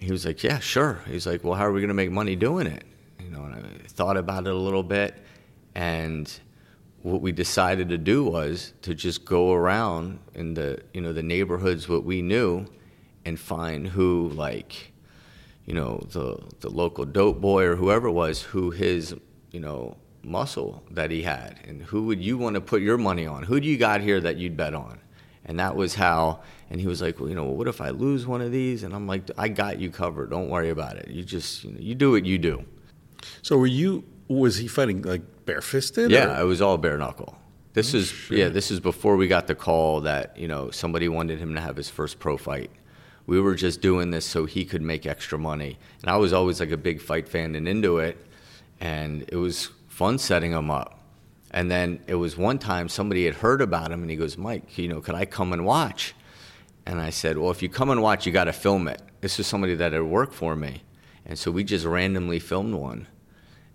he 0.00 0.10
was 0.10 0.26
like, 0.26 0.42
yeah, 0.42 0.58
sure. 0.58 1.00
He's 1.06 1.26
like, 1.26 1.44
well, 1.44 1.54
how 1.54 1.66
are 1.66 1.72
we 1.72 1.80
going 1.80 1.88
to 1.88 1.94
make 1.94 2.10
money 2.10 2.34
doing 2.34 2.66
it? 2.66 2.84
You 3.20 3.30
know, 3.30 3.44
and 3.44 3.54
I 3.54 3.86
thought 3.86 4.16
about 4.16 4.46
it 4.46 4.52
a 4.52 4.58
little 4.58 4.82
bit. 4.82 5.14
And 5.76 6.30
what 7.02 7.20
we 7.20 7.30
decided 7.30 7.88
to 7.90 7.98
do 7.98 8.24
was 8.24 8.72
to 8.82 8.94
just 8.94 9.24
go 9.24 9.52
around 9.52 10.18
in 10.34 10.54
the, 10.54 10.82
you 10.92 11.00
know, 11.00 11.12
the 11.12 11.22
neighborhoods 11.22 11.88
what 11.88 12.04
we 12.04 12.22
knew 12.22 12.66
and 13.24 13.38
find 13.38 13.86
who, 13.86 14.30
like, 14.30 14.91
you 15.66 15.74
know, 15.74 16.04
the 16.10 16.38
the 16.60 16.70
local 16.70 17.04
dope 17.04 17.40
boy 17.40 17.64
or 17.64 17.76
whoever 17.76 18.08
it 18.08 18.12
was, 18.12 18.42
who 18.42 18.70
his, 18.70 19.14
you 19.50 19.60
know, 19.60 19.96
muscle 20.22 20.82
that 20.90 21.10
he 21.10 21.22
had, 21.22 21.58
and 21.66 21.82
who 21.82 22.04
would 22.06 22.22
you 22.22 22.38
want 22.38 22.54
to 22.54 22.60
put 22.60 22.82
your 22.82 22.98
money 22.98 23.26
on? 23.26 23.44
Who 23.44 23.60
do 23.60 23.68
you 23.68 23.76
got 23.76 24.00
here 24.00 24.20
that 24.20 24.36
you'd 24.36 24.56
bet 24.56 24.74
on? 24.74 24.98
And 25.44 25.58
that 25.58 25.74
was 25.74 25.94
how. 25.94 26.40
And 26.70 26.80
he 26.80 26.86
was 26.86 27.02
like, 27.02 27.18
well, 27.18 27.28
you 27.28 27.34
know, 27.34 27.44
what 27.44 27.68
if 27.68 27.80
I 27.80 27.90
lose 27.90 28.26
one 28.26 28.40
of 28.40 28.52
these? 28.52 28.84
And 28.84 28.94
I'm 28.94 29.06
like, 29.06 29.28
I 29.36 29.48
got 29.48 29.80
you 29.80 29.90
covered. 29.90 30.30
Don't 30.30 30.48
worry 30.48 30.70
about 30.70 30.96
it. 30.96 31.08
You 31.08 31.24
just, 31.24 31.64
you 31.64 31.72
know, 31.72 31.80
you 31.80 31.94
do 31.94 32.12
what 32.12 32.24
you 32.24 32.38
do. 32.38 32.64
So 33.42 33.58
were 33.58 33.66
you? 33.66 34.04
Was 34.28 34.56
he 34.56 34.68
fighting 34.68 35.02
like 35.02 35.44
barefisted? 35.44 36.10
Yeah, 36.10 36.38
or- 36.38 36.42
it 36.42 36.44
was 36.44 36.62
all 36.62 36.78
bare 36.78 36.96
knuckle. 36.96 37.36
This 37.74 37.94
oh, 37.94 37.98
is 37.98 38.30
yeah, 38.30 38.48
this 38.48 38.70
is 38.70 38.80
before 38.80 39.16
we 39.16 39.28
got 39.28 39.46
the 39.46 39.54
call 39.54 40.02
that 40.02 40.36
you 40.36 40.46
know 40.46 40.70
somebody 40.70 41.08
wanted 41.08 41.38
him 41.38 41.54
to 41.54 41.60
have 41.60 41.76
his 41.76 41.88
first 41.88 42.18
pro 42.18 42.36
fight. 42.36 42.70
We 43.26 43.40
were 43.40 43.54
just 43.54 43.80
doing 43.80 44.10
this 44.10 44.26
so 44.26 44.46
he 44.46 44.64
could 44.64 44.82
make 44.82 45.06
extra 45.06 45.38
money, 45.38 45.78
and 46.02 46.10
I 46.10 46.16
was 46.16 46.32
always 46.32 46.60
like 46.60 46.70
a 46.70 46.76
big 46.76 47.00
fight 47.00 47.28
fan 47.28 47.54
and 47.54 47.68
into 47.68 47.98
it, 47.98 48.16
and 48.80 49.24
it 49.28 49.36
was 49.36 49.70
fun 49.88 50.18
setting 50.18 50.52
him 50.52 50.70
up. 50.70 51.00
And 51.50 51.70
then 51.70 52.00
it 52.06 52.14
was 52.14 52.36
one 52.36 52.58
time 52.58 52.88
somebody 52.88 53.26
had 53.26 53.34
heard 53.34 53.60
about 53.60 53.92
him, 53.92 54.02
and 54.02 54.10
he 54.10 54.16
goes, 54.16 54.36
"Mike, 54.38 54.76
you 54.76 54.88
know, 54.88 55.00
could 55.00 55.14
I 55.14 55.24
come 55.24 55.52
and 55.52 55.64
watch?" 55.64 56.14
And 56.86 57.00
I 57.00 57.10
said, 57.10 57.38
"Well, 57.38 57.50
if 57.50 57.62
you 57.62 57.68
come 57.68 57.90
and 57.90 58.02
watch, 58.02 58.26
you 58.26 58.32
got 58.32 58.44
to 58.44 58.52
film 58.52 58.88
it." 58.88 59.00
This 59.20 59.38
is 59.38 59.46
somebody 59.46 59.74
that 59.76 59.92
had 59.92 60.02
worked 60.02 60.34
for 60.34 60.56
me, 60.56 60.82
and 61.24 61.38
so 61.38 61.50
we 61.50 61.62
just 61.64 61.84
randomly 61.84 62.38
filmed 62.38 62.74
one 62.74 63.06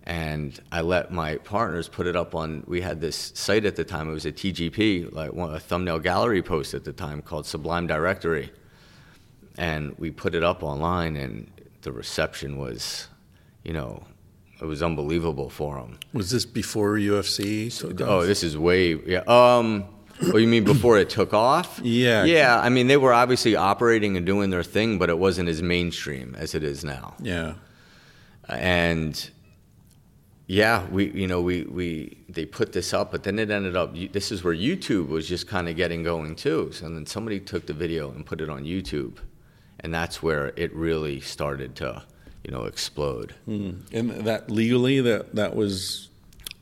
and 0.08 0.58
I 0.72 0.82
let 0.82 1.12
my 1.12 1.36
partners 1.36 1.90
put 1.90 2.08
it 2.08 2.16
up 2.16 2.34
on. 2.34 2.64
We 2.66 2.80
had 2.80 3.02
this 3.02 3.34
site 3.36 3.66
at 3.66 3.76
the 3.76 3.84
time. 3.84 4.10
It 4.10 4.14
was 4.14 4.26
a 4.26 4.32
TGP, 4.32 5.12
like 5.12 5.32
a 5.34 5.60
thumbnail 5.60 6.00
gallery 6.00 6.42
post 6.42 6.74
at 6.74 6.86
the 6.86 6.94
time 6.94 7.22
called 7.22 7.46
Sublime 7.46 7.88
Directory, 7.88 8.54
and 9.58 9.96
we 9.98 10.12
put 10.12 10.36
it 10.36 10.44
up 10.44 10.64
online, 10.64 11.16
and 11.16 11.50
the 11.82 11.92
reception 11.92 12.58
was, 12.58 13.08
you 13.64 13.74
know, 13.74 14.04
it 14.62 14.66
was 14.66 14.82
unbelievable 14.82 15.50
for 15.50 15.76
them. 15.76 16.00
Was 16.14 16.32
this 16.32 16.46
before 16.46 16.96
UFC? 16.96 17.72
So 17.72 17.92
Oh, 18.06 18.26
this 18.26 18.44
is 18.44 18.58
way 18.58 18.96
yeah. 19.06 19.24
Um, 19.28 19.86
Oh, 20.34 20.38
you 20.38 20.48
mean 20.48 20.64
before 20.64 20.98
it 20.98 21.12
took 21.12 21.32
off? 21.34 21.80
Yeah. 21.84 22.24
Yeah, 22.24 22.60
I 22.60 22.70
mean, 22.70 22.88
they 22.88 22.98
were 22.98 23.14
obviously 23.14 23.56
operating 23.56 24.18
and 24.18 24.26
doing 24.26 24.50
their 24.50 24.64
thing, 24.64 24.98
but 24.98 25.10
it 25.12 25.20
wasn't 25.20 25.48
as 25.48 25.62
mainstream 25.62 26.36
as 26.36 26.56
it 26.56 26.64
is 26.64 26.84
now. 26.84 27.14
Yeah. 27.22 27.54
And 28.50 29.30
yeah, 30.48 30.88
we 30.90 31.12
you 31.12 31.28
know 31.28 31.42
we 31.42 31.64
we 31.64 32.18
they 32.30 32.46
put 32.46 32.72
this 32.72 32.94
up, 32.94 33.12
but 33.12 33.24
then 33.24 33.38
it 33.38 33.52
ended 33.52 33.76
up. 33.76 33.94
This 34.12 34.32
is 34.32 34.44
where 34.44 34.56
YouTube 34.56 35.10
was 35.10 35.28
just 35.28 35.48
kind 35.48 35.68
of 35.68 35.76
getting 35.76 36.04
going 36.04 36.36
too. 36.36 36.72
So 36.72 36.90
then 36.90 37.06
somebody 37.06 37.40
took 37.40 37.68
the 37.68 37.74
video 37.74 38.10
and 38.12 38.26
put 38.26 38.40
it 38.42 38.50
on 38.50 38.64
YouTube, 38.64 39.18
and 39.80 39.94
that's 39.94 40.22
where 40.24 40.54
it 40.56 40.74
really 40.74 41.20
started 41.22 41.76
to 41.78 42.04
you 42.44 42.52
know 42.52 42.64
explode. 42.66 43.34
Mm. 43.48 43.82
And 43.94 44.10
that 44.26 44.50
legally 44.50 45.02
that 45.02 45.36
that 45.36 45.56
was 45.56 46.10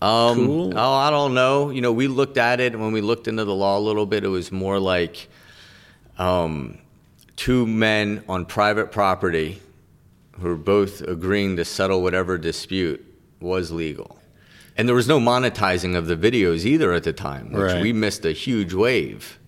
Um, 0.01 0.45
Cool. 0.45 0.73
Oh, 0.77 0.93
I 0.93 1.09
don't 1.09 1.33
know. 1.33 1.69
You 1.71 1.81
know, 1.81 1.91
we 1.93 2.07
looked 2.07 2.37
at 2.37 2.59
it 2.59 2.73
and 2.73 2.81
when 2.81 2.91
we 2.91 3.01
looked 3.01 3.27
into 3.27 3.45
the 3.45 3.55
law 3.55 3.77
a 3.77 3.83
little 3.89 4.05
bit. 4.05 4.23
It 4.23 4.27
was 4.27 4.51
more 4.51 4.77
like 4.79 5.27
um, 6.17 6.77
two 7.35 7.65
men 7.65 8.23
on 8.27 8.45
private 8.45 8.91
property 8.91 9.61
who 10.39 10.49
were 10.49 10.55
both 10.55 11.01
agreeing 11.01 11.55
to 11.57 11.65
settle 11.65 12.01
whatever 12.01 12.37
dispute 12.37 13.03
was 13.39 13.71
legal. 13.71 14.17
And 14.77 14.87
there 14.87 14.95
was 14.95 15.07
no 15.07 15.19
monetizing 15.19 15.95
of 15.95 16.07
the 16.07 16.15
videos 16.17 16.65
either 16.65 16.91
at 16.91 17.03
the 17.03 17.13
time, 17.13 17.53
which 17.53 17.61
Right. 17.71 17.81
we 17.81 17.93
missed 17.93 18.25
a 18.25 18.31
huge 18.33 18.73
wave. 18.73 19.39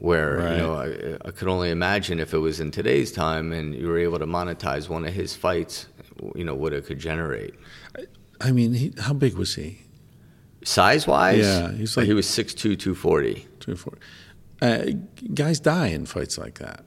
Where 0.00 0.38
Right. 0.38 0.52
you 0.52 0.56
know, 0.58 0.74
I, 0.74 1.28
I 1.28 1.30
could 1.30 1.46
only 1.48 1.70
imagine 1.70 2.20
if 2.20 2.32
it 2.32 2.38
was 2.38 2.58
in 2.58 2.70
today's 2.70 3.12
time 3.12 3.52
and 3.52 3.74
you 3.74 3.86
were 3.86 3.98
able 3.98 4.18
to 4.18 4.26
monetize 4.26 4.88
one 4.88 5.04
of 5.04 5.12
his 5.12 5.36
fights, 5.36 5.86
you 6.34 6.42
know, 6.44 6.54
what 6.54 6.72
it 6.72 6.86
could 6.86 6.98
generate. 6.98 7.54
I 8.40 8.50
mean, 8.52 8.72
he, 8.72 8.94
how 8.98 9.12
big 9.12 9.34
was 9.36 9.54
he? 9.56 9.80
Size 10.64 11.06
wise, 11.06 11.38
Yeah, 11.44 11.72
he's 11.72 11.96
like- 11.98 12.06
he 12.06 12.14
was 12.14 12.26
6'2", 12.26 12.76
240. 12.78 13.46
Two 13.60 13.76
four. 13.76 13.92
Uh, 14.62 14.84
guys 15.34 15.60
die 15.60 15.88
in 15.88 16.06
fights 16.06 16.38
like 16.38 16.58
that. 16.60 16.82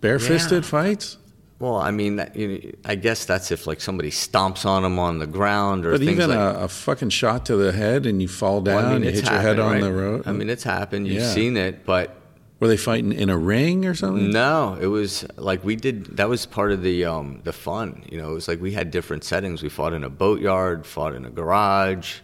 Barefisted 0.00 0.64
Yeah. 0.64 0.68
fights. 0.68 1.18
Well, 1.60 1.76
I 1.76 1.92
mean, 1.92 2.16
that, 2.16 2.34
you 2.34 2.48
know, 2.48 2.58
I 2.84 2.96
guess 2.96 3.24
that's 3.24 3.52
if 3.52 3.68
like 3.68 3.80
somebody 3.80 4.10
stomps 4.10 4.66
on 4.66 4.84
him 4.84 4.98
on 4.98 5.20
the 5.20 5.28
ground 5.28 5.86
or 5.86 5.92
But 5.92 6.00
things 6.00 6.10
even 6.12 6.30
like. 6.30 6.38
a, 6.56 6.64
a 6.64 6.68
fucking 6.68 7.10
shot 7.10 7.46
to 7.46 7.56
the 7.56 7.70
head 7.70 8.04
and 8.04 8.20
you 8.20 8.26
fall 8.26 8.60
down, 8.60 8.76
Well, 8.76 8.86
I 8.86 8.92
mean, 8.94 9.02
you 9.04 9.08
it's 9.10 9.20
hit 9.20 9.30
your 9.30 9.40
head 9.40 9.60
on 9.60 9.74
happened, 9.74 9.84
the 9.84 9.92
road. 9.92 10.22
I 10.26 10.32
mean, 10.32 10.50
it's 10.50 10.64
happened. 10.64 11.06
You've 11.06 11.22
Yeah. 11.22 11.32
seen 11.32 11.56
it, 11.56 11.86
but 11.86 12.16
were 12.62 12.68
they 12.68 12.76
fighting 12.76 13.12
in 13.12 13.28
a 13.28 13.36
ring 13.36 13.86
or 13.86 13.92
something? 13.92 14.30
no, 14.30 14.78
it 14.80 14.86
was 14.86 15.26
like 15.36 15.64
we 15.64 15.74
did. 15.74 16.16
That 16.16 16.28
was 16.28 16.46
part 16.46 16.70
of 16.70 16.80
the 16.80 17.04
um, 17.04 17.40
the 17.42 17.52
fun. 17.52 18.04
You 18.08 18.18
know, 18.18 18.30
it 18.30 18.34
was 18.34 18.46
like 18.46 18.60
we 18.60 18.70
had 18.70 18.92
different 18.92 19.24
settings. 19.24 19.64
We 19.64 19.68
fought 19.68 19.92
in 19.92 20.04
a 20.04 20.08
boatyard, 20.08 20.86
fought 20.86 21.12
in 21.16 21.24
a 21.24 21.30
garage, 21.30 22.20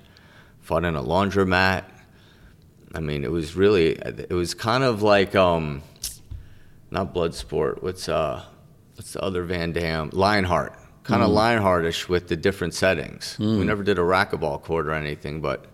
fought 0.61 0.85
in 0.85 0.95
a 0.95 1.03
laundromat. 1.03 1.87
I 2.95 3.01
mean, 3.01 3.25
it 3.25 3.33
was 3.33 3.57
really. 3.57 3.97
It 3.97 4.31
was 4.31 4.55
kind 4.55 4.85
of 4.85 5.03
like 5.03 5.35
um, 5.35 5.83
not 6.93 7.13
blood 7.13 7.35
sport. 7.35 7.83
What's 7.83 8.09
uh, 8.09 8.45
what's 8.95 9.15
the 9.15 9.21
other 9.21 9.43
Van 9.43 9.73
Damme? 9.73 10.11
Lionheart. 10.13 10.73
Kind 11.03 11.25
of 11.25 11.31
Lionheartish 11.31 12.09
with 12.09 12.29
the 12.29 12.37
different 12.37 12.75
settings. 12.75 13.37
We 13.41 13.65
never 13.65 13.83
did 13.83 13.99
a 13.99 14.03
racquetball 14.03 14.63
court 14.63 14.87
or 14.87 14.93
anything, 14.93 15.41
but 15.41 15.65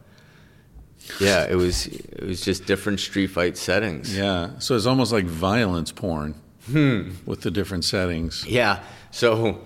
yeah, 1.20 1.44
it 1.48 1.54
was 1.56 1.86
it 1.86 2.22
was 2.24 2.40
just 2.40 2.66
different 2.66 3.00
street 3.00 3.28
fight 3.28 3.56
settings. 3.56 4.16
Yeah. 4.16 4.58
So 4.58 4.74
it's 4.76 4.86
almost 4.86 5.12
like 5.12 5.26
violence 5.26 5.92
porn 5.92 6.34
Hmm. 6.66 7.10
with 7.26 7.42
the 7.42 7.50
different 7.50 7.84
settings. 7.84 8.44
Yeah. 8.46 8.80
So 9.10 9.60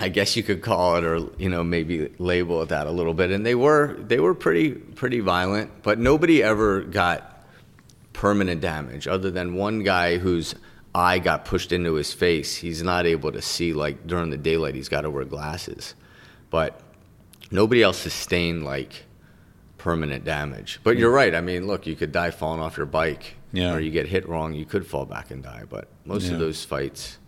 I 0.00 0.08
guess 0.08 0.36
you 0.36 0.42
could 0.42 0.60
call 0.60 0.96
it 0.96 1.04
or 1.04 1.20
you 1.38 1.48
know 1.48 1.62
maybe 1.64 2.10
label 2.18 2.60
it 2.62 2.68
that 2.70 2.86
a 2.86 2.90
little 2.90 3.14
bit. 3.14 3.30
And 3.30 3.46
they 3.46 3.54
were 3.54 3.94
they 3.98 4.18
were 4.20 4.34
pretty 4.34 4.72
pretty 4.72 5.20
violent, 5.20 5.70
but 5.82 5.98
nobody 5.98 6.42
ever 6.42 6.80
got 6.82 7.44
permanent 8.12 8.60
damage 8.60 9.06
other 9.06 9.30
than 9.30 9.54
one 9.54 9.82
guy 9.84 10.18
whose 10.18 10.54
eye 10.94 11.18
got 11.18 11.44
pushed 11.44 11.72
into 11.72 11.94
his 11.94 12.12
face. 12.12 12.56
He's 12.56 12.82
not 12.82 13.06
able 13.06 13.30
to 13.32 13.40
see 13.42 13.72
like 13.72 14.06
during 14.06 14.30
the 14.30 14.36
daylight. 14.38 14.74
He's 14.74 14.88
got 14.88 15.02
to 15.02 15.10
wear 15.10 15.24
glasses. 15.24 15.94
But 16.50 16.80
nobody 17.50 17.82
else 17.82 17.98
sustained 17.98 18.64
like 18.64 19.04
permanent 19.86 20.24
damage. 20.24 20.80
But 20.82 20.98
you're 20.98 21.12
right. 21.12 21.32
I 21.32 21.40
mean, 21.40 21.68
look, 21.68 21.86
you 21.86 21.94
could 21.94 22.10
die 22.10 22.32
falling 22.32 22.60
off 22.60 22.76
your 22.76 22.86
bike 22.86 23.36
Yeah. 23.52 23.72
or 23.72 23.78
you 23.78 23.92
get 23.92 24.08
hit 24.08 24.28
wrong, 24.28 24.52
you 24.52 24.64
could 24.64 24.84
fall 24.84 25.04
back 25.06 25.30
and 25.30 25.44
die. 25.44 25.62
But 25.70 25.86
most 26.04 26.26
Yeah. 26.26 26.32
of 26.32 26.40
those 26.40 26.64
fights, 26.64 27.18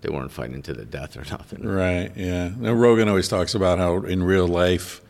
they 0.00 0.08
weren't 0.08 0.32
fighting 0.32 0.62
to 0.62 0.72
the 0.72 0.86
death 0.86 1.14
or 1.14 1.24
nothing. 1.30 1.62
Right. 1.62 2.10
Yeah. 2.16 2.52
Now, 2.58 2.72
Rogan 2.72 3.06
always 3.10 3.28
talks 3.28 3.54
about 3.54 3.76
how 3.78 3.98
in 3.98 4.22
real 4.22 4.48
life, 4.48 5.02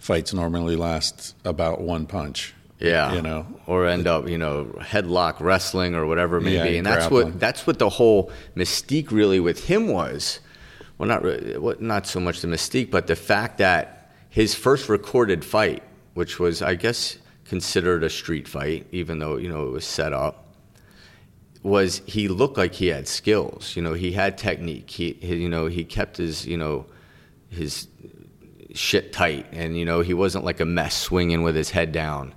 fights 0.00 0.34
normally 0.34 0.74
last 0.74 1.36
about 1.44 1.80
one 1.80 2.06
punch. 2.06 2.54
Yeah, 2.80 3.14
You 3.14 3.22
know. 3.22 3.46
or 3.68 3.86
end 3.86 4.08
up, 4.08 4.28
you 4.28 4.36
know, 4.38 4.64
headlock 4.80 5.38
wrestling 5.38 5.94
or 5.94 6.04
whatever 6.06 6.38
it 6.38 6.40
may 6.40 6.56
Yeah, 6.56 6.64
be, 6.64 6.76
and 6.78 6.84
that's 6.84 7.08
what 7.08 7.38
that's 7.38 7.64
what 7.68 7.78
the 7.78 7.88
whole 7.88 8.32
mystique 8.56 9.12
really 9.12 9.38
with 9.38 9.66
him 9.66 9.86
was. 9.86 10.40
Well, 10.98 11.08
not 11.08 11.22
really, 11.22 11.56
what, 11.58 11.80
not 11.80 12.08
so 12.08 12.18
much 12.18 12.40
the 12.40 12.48
mystique, 12.48 12.90
but 12.90 13.06
the 13.06 13.14
fact 13.14 13.58
that 13.58 14.10
his 14.28 14.56
first 14.56 14.88
recorded 14.88 15.44
fight, 15.44 15.84
which 16.14 16.38
was, 16.38 16.62
I 16.62 16.74
guess, 16.74 17.18
considered 17.44 18.02
a 18.02 18.10
street 18.10 18.48
fight, 18.48 18.86
even 18.92 19.18
though 19.18 19.36
you 19.36 19.48
know 19.48 19.66
it 19.66 19.70
was 19.70 19.84
set 19.84 20.12
up, 20.12 20.54
was 21.62 22.02
he 22.06 22.28
looked 22.28 22.58
like 22.58 22.74
he 22.74 22.88
had 22.88 23.08
skills. 23.08 23.76
You 23.76 23.82
know, 23.82 23.94
he 23.94 24.12
had 24.12 24.38
technique. 24.38 24.90
He, 24.90 25.12
he 25.14 25.36
you 25.36 25.48
know, 25.48 25.66
he 25.66 25.84
kept 25.84 26.16
his, 26.16 26.46
you 26.46 26.56
know, 26.56 26.86
his 27.50 27.88
shit 28.74 29.12
tight 29.12 29.46
and 29.52 29.78
you 29.78 29.84
know 29.84 30.00
he 30.00 30.14
wasn't 30.14 30.44
like 30.44 30.60
a 30.60 30.64
mess 30.64 30.96
swinging 30.96 31.42
with 31.42 31.54
his 31.54 31.70
head 31.70 31.92
down 31.92 32.34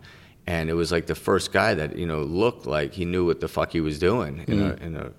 and 0.47 0.69
it 0.69 0.73
was 0.73 0.91
like 0.91 1.07
the 1.07 1.15
first 1.15 1.51
guy 1.51 1.73
that 1.73 1.97
you 1.97 2.05
know 2.05 2.21
looked 2.23 2.65
like 2.65 2.93
he 2.93 3.05
knew 3.05 3.25
what 3.25 3.39
the 3.39 3.47
fuck 3.47 3.71
he 3.71 3.81
was 3.81 3.97
doing 3.99 4.43
in, 4.47 4.61
a, 4.61 4.71
mm-hmm. 4.71 4.83
in 4.83 4.95
a 4.97 5.11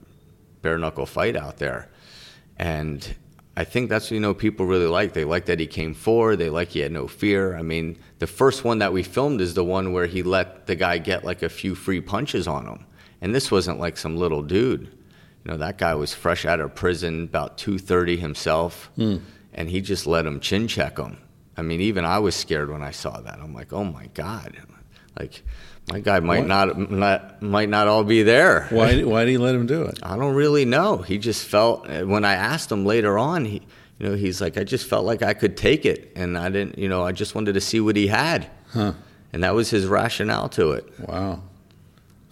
bare 0.63 0.79
knuckle 0.79 1.07
fight 1.07 1.37
out 1.37 1.57
there 1.57 1.89
and 2.59 3.17
i 3.57 3.65
think 3.65 3.89
that's 3.89 4.07
what 4.07 4.15
you 4.15 4.21
know 4.21 4.35
people 4.35 4.67
really 4.67 4.87
like. 4.87 5.13
They 5.13 5.25
like 5.25 5.47
that 5.47 5.61
he 5.61 5.67
came 5.67 5.95
forward. 5.95 6.37
They 6.37 6.51
like 6.51 6.69
he 6.69 6.81
had 6.81 6.93
no 6.93 7.07
fear. 7.07 7.57
I 7.57 7.63
mean 7.63 7.99
the 8.19 8.27
first 8.27 8.65
one 8.65 8.79
that 8.79 8.93
we 8.93 9.03
filmed 9.03 9.41
is 9.41 9.55
the 9.55 9.65
one 9.65 9.93
where 9.93 10.07
he 10.07 10.23
let 10.23 10.67
the 10.67 10.75
guy 10.75 10.99
get 10.99 11.25
like 11.25 11.43
a 11.43 11.49
few 11.49 11.75
free 11.75 12.01
punches 12.01 12.47
on 12.47 12.67
him. 12.67 12.87
And 13.21 13.35
this 13.35 13.51
wasn't 13.51 13.81
like 13.81 13.97
some 13.97 14.17
little 14.17 14.43
dude. 14.43 14.83
You 14.83 15.53
know 15.53 15.57
that 15.57 15.79
guy 15.79 15.95
was 15.95 16.13
fresh 16.13 16.45
out 16.45 16.61
of 16.61 16.75
prison 16.75 17.25
about 17.25 17.59
230 17.59 18.17
himself. 18.17 18.91
Hmm. 18.97 19.17
And 19.55 19.71
he 19.71 19.81
just 19.81 20.07
let 20.07 20.27
him 20.27 20.41
chin 20.41 20.69
check 20.69 20.99
him. 20.99 21.19
I 21.57 21.63
mean 21.63 21.81
even 21.81 22.05
i 22.05 22.19
was 22.19 22.35
scared 22.35 22.71
when 22.71 22.83
i 22.83 22.91
saw 22.91 23.21
that. 23.21 23.39
I'm 23.41 23.55
like 23.55 23.73
oh 23.73 23.85
my 23.85 24.07
god. 24.15 24.57
Like 25.19 25.43
my 25.91 26.01
guy 26.01 26.21
might 26.21 26.41
What? 26.41 26.47
not, 26.49 26.91
not 26.91 27.43
might 27.43 27.69
not 27.69 27.87
all 27.87 28.03
be 28.05 28.23
there 28.23 28.67
Why, 28.71 29.03
why 29.05 29.25
did 29.25 29.31
he 29.31 29.39
let 29.39 29.55
him 29.55 29.67
do 29.67 29.83
it? 29.83 29.99
I 30.03 30.17
don't 30.17 30.35
really 30.35 30.65
know. 30.65 30.99
He 30.99 31.19
just 31.19 31.47
felt 31.47 31.89
when 31.89 32.25
I 32.25 32.35
asked 32.35 32.71
him 32.73 32.85
later 32.85 33.19
on, 33.19 33.45
he 33.45 33.63
you 33.99 34.09
know, 34.09 34.15
he's 34.15 34.41
like 34.41 34.59
I 34.59 34.65
just 34.65 34.87
felt 34.89 35.05
like 35.07 35.23
I 35.23 35.33
could 35.35 35.57
take 35.57 35.87
it 35.87 36.13
and 36.17 36.37
I 36.37 36.49
didn't, 36.51 36.79
you 36.79 36.89
know, 36.89 37.03
I 37.05 37.13
just 37.13 37.35
wanted 37.35 37.55
to 37.55 37.61
see 37.61 37.81
what 37.81 37.97
he 37.97 38.09
had. 38.09 38.51
Huh. 38.73 38.93
And 39.33 39.43
that 39.45 39.55
was 39.55 39.71
his 39.71 39.87
rationale 39.87 40.49
to 40.51 40.73
it. 40.73 40.87
Wow. 41.01 41.43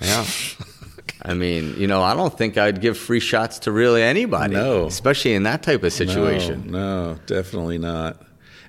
Yeah. 0.01 0.25
I 1.23 1.33
mean, 1.35 1.75
you 1.79 1.87
know, 1.87 2.03
I 2.03 2.15
don't 2.15 2.37
think 2.37 2.59
I'd 2.59 2.81
give 2.81 2.99
free 2.99 3.21
shots 3.21 3.61
to 3.61 3.73
really 3.73 4.03
anybody. 4.03 4.55
No. 4.55 4.87
Especially 4.87 5.33
in 5.35 5.45
that 5.45 5.63
type 5.63 5.83
of 5.83 5.93
situation. 5.93 6.71
No, 6.71 7.13
no, 7.15 7.19
definitely 7.27 7.79
not. 7.79 8.23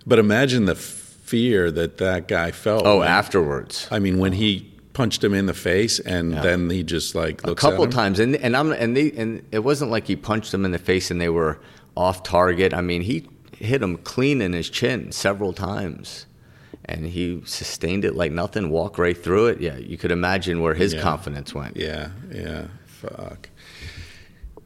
But 0.06 0.20
imagine 0.20 0.66
the 0.66 0.76
fear 0.76 1.72
that 1.72 1.98
that 1.98 2.28
guy 2.28 2.52
felt. 2.52 2.86
Oh, 2.86 2.99
when- 2.99 3.07
afterwards. 3.07 3.88
I 3.91 3.99
mean, 3.99 4.20
when 4.20 4.32
he 4.34 4.72
punched 4.96 5.24
him 5.24 5.34
in 5.36 5.46
the 5.46 5.54
face 5.54 6.00
and 6.00 6.34
then 6.34 6.70
he 6.72 6.82
just 6.82 7.14
like 7.14 7.46
a 7.46 7.54
couple 7.54 7.84
at 7.84 7.90
him. 7.90 7.92
times 7.92 8.20
and 8.20 8.36
and 8.38 8.58
I'm 8.58 8.72
and 8.72 8.98
they 8.98 9.12
and 9.12 9.46
it 9.52 9.60
wasn't 9.60 9.92
like 9.92 10.08
he 10.08 10.16
punched 10.16 10.52
him 10.54 10.66
in 10.66 10.72
the 10.72 10.80
face 10.80 11.12
and 11.12 11.22
they 11.22 11.30
were 11.30 11.60
off 11.96 12.24
target. 12.24 12.74
I 12.74 12.82
mean, 12.82 13.02
he 13.04 13.28
hit 13.58 13.82
him 13.84 13.98
clean 13.98 14.42
in 14.42 14.54
his 14.54 14.70
chin 14.70 15.12
several 15.12 15.54
times. 15.54 16.26
And 16.88 17.06
he 17.08 17.42
sustained 17.46 18.06
it 18.06 18.14
like 18.16 18.32
nothing, 18.32 18.70
walked 18.70 19.00
right 19.00 19.18
through 19.18 19.48
it. 19.48 19.60
Yeah, 19.60 19.76
you 19.78 19.98
could 19.98 20.12
imagine 20.12 20.62
where 20.62 20.76
his 20.76 20.94
Yeah. 20.94 21.02
confidence 21.02 21.52
went. 21.56 21.78
Yeah, 21.78 22.10
yeah. 22.32 22.68
Fuck. 22.86 23.50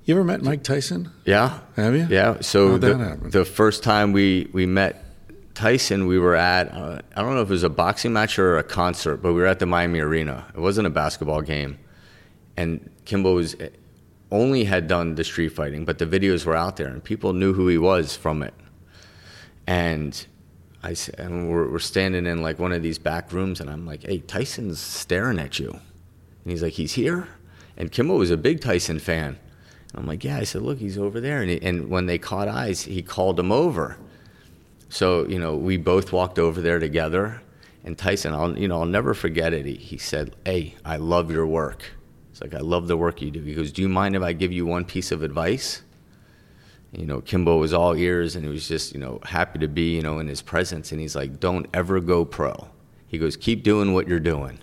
You 0.04 0.16
ever 0.16 0.24
met 0.26 0.42
Mike 0.42 0.64
Tyson? 0.64 1.12
Yeah. 1.26 1.60
Have 1.78 1.96
you? 1.96 2.08
Yeah. 2.10 2.42
So 2.42 2.78
the, 2.78 3.18
the 3.22 3.46
first 3.46 3.84
time 3.84 4.12
we, 4.12 4.50
we 4.52 4.66
met 4.66 5.09
Tyson, 5.60 6.08
we 6.08 6.18
were 6.18 6.38
at, 6.38 6.74
uh, 6.74 7.02
I 7.18 7.22
don't 7.22 7.36
know 7.36 7.42
if 7.42 7.50
it 7.50 7.52
was 7.52 7.64
a 7.64 7.70
boxing 7.70 8.14
match 8.14 8.40
or 8.40 8.58
a 8.58 8.64
concert, 8.64 9.18
but 9.18 9.34
we 9.34 9.42
were 9.42 9.46
at 9.46 9.60
the 9.60 9.66
Miami 9.66 10.00
Arena. 10.00 10.46
It 10.56 10.62
wasn't 10.62 10.88
a 10.88 10.90
basketball 10.90 11.42
game. 11.42 11.78
And 12.56 12.90
Kimbo 13.04 13.36
was 13.36 13.58
only 14.32 14.64
had 14.64 14.88
done 14.88 15.16
the 15.16 15.26
street 15.26 15.50
fighting, 15.50 15.84
but 15.84 15.98
the 15.98 16.06
videos 16.06 16.46
were 16.46 16.56
out 16.56 16.78
there 16.78 16.88
and 16.88 17.04
people 17.04 17.34
knew 17.34 17.52
who 17.52 17.68
he 17.68 17.78
was 17.78 18.16
from 18.16 18.42
it. 18.42 18.54
And 19.68 20.26
I 20.82 20.96
and 21.18 21.50
we're, 21.50 21.70
we're 21.70 21.80
standing 21.80 22.26
in 22.26 22.42
like 22.42 22.58
one 22.58 22.72
of 22.72 22.82
these 22.82 22.98
back 22.98 23.34
rooms, 23.34 23.60
and 23.60 23.70
I'm 23.70 23.86
like, 23.86 24.04
"Hey, 24.04 24.20
Tyson's 24.20 24.80
staring 24.80 25.40
at 25.40 25.60
you," 25.60 25.72
and 25.72 25.82
he's 26.46 26.64
like, 26.64 26.74
"He's 26.74 26.94
here." 26.94 27.28
And 27.76 27.92
Kimbo 27.92 28.16
was 28.16 28.32
a 28.32 28.38
big 28.38 28.62
Tyson 28.62 28.98
fan. 28.98 29.38
And 29.92 30.02
I'm 30.02 30.08
like, 30.08 30.24
"Yeah." 30.24 30.38
I 30.38 30.46
said, 30.46 30.62
"Look, 30.62 30.80
he's 30.80 30.98
over 30.98 31.20
there." 31.20 31.42
And, 31.42 31.50
he, 31.52 31.62
and 31.62 31.90
when 31.90 32.06
they 32.06 32.18
caught 32.18 32.48
eyes, 32.48 32.84
he 32.84 33.02
called 33.02 33.38
him 33.38 33.52
over. 33.52 33.98
So 34.90 35.28
you 35.28 35.40
know, 35.40 35.56
we 35.56 35.78
both 35.78 36.12
walked 36.12 36.40
over 36.40 36.62
there 36.62 36.80
together, 36.80 37.42
And 37.84 37.98
Tyson, 37.98 38.34
I'll 38.34 38.58
you 38.58 38.68
know 38.68 38.80
I'll 38.80 38.86
never 38.86 39.14
forget 39.14 39.54
it. 39.54 39.66
He, 39.66 39.76
he 39.76 39.98
said, 39.98 40.36
"Hey, 40.46 40.76
I 40.84 40.98
love 40.98 41.32
your 41.32 41.48
work." 41.48 41.84
It's 42.32 42.42
like 42.42 42.54
I 42.54 42.60
love 42.60 42.88
the 42.88 42.98
work 42.98 43.22
you 43.22 43.32
do. 43.32 43.42
He 43.42 43.54
goes, 43.54 43.72
"Do 43.72 43.82
you 43.82 43.90
mind 43.90 44.16
if 44.16 44.22
I 44.22 44.34
give 44.34 44.52
you 44.52 44.66
one 44.66 44.86
piece 44.86 45.12
of 45.12 45.24
advice?" 45.24 45.84
you 46.92 47.06
know, 47.06 47.22
Kimbo 47.22 47.58
was 47.58 47.74
all 47.74 47.96
ears 47.96 48.36
and 48.36 48.44
he 48.44 48.52
was 48.52 48.68
just, 48.68 48.94
you 48.94 49.00
know, 49.00 49.20
happy 49.24 49.60
to 49.60 49.68
be, 49.68 49.96
you 49.96 50.02
know, 50.02 50.20
in 50.20 50.28
his 50.28 50.42
presence. 50.42 50.92
And 50.92 51.00
he's 51.00 51.16
like, 51.16 51.40
don't 51.40 51.68
ever 51.74 52.00
go 52.00 52.26
pro. 52.26 52.68
He 53.08 53.18
goes, 53.18 53.38
keep 53.38 53.64
doing 53.64 53.94
what 53.94 54.08
you're 54.08 54.20
doing. 54.20 54.60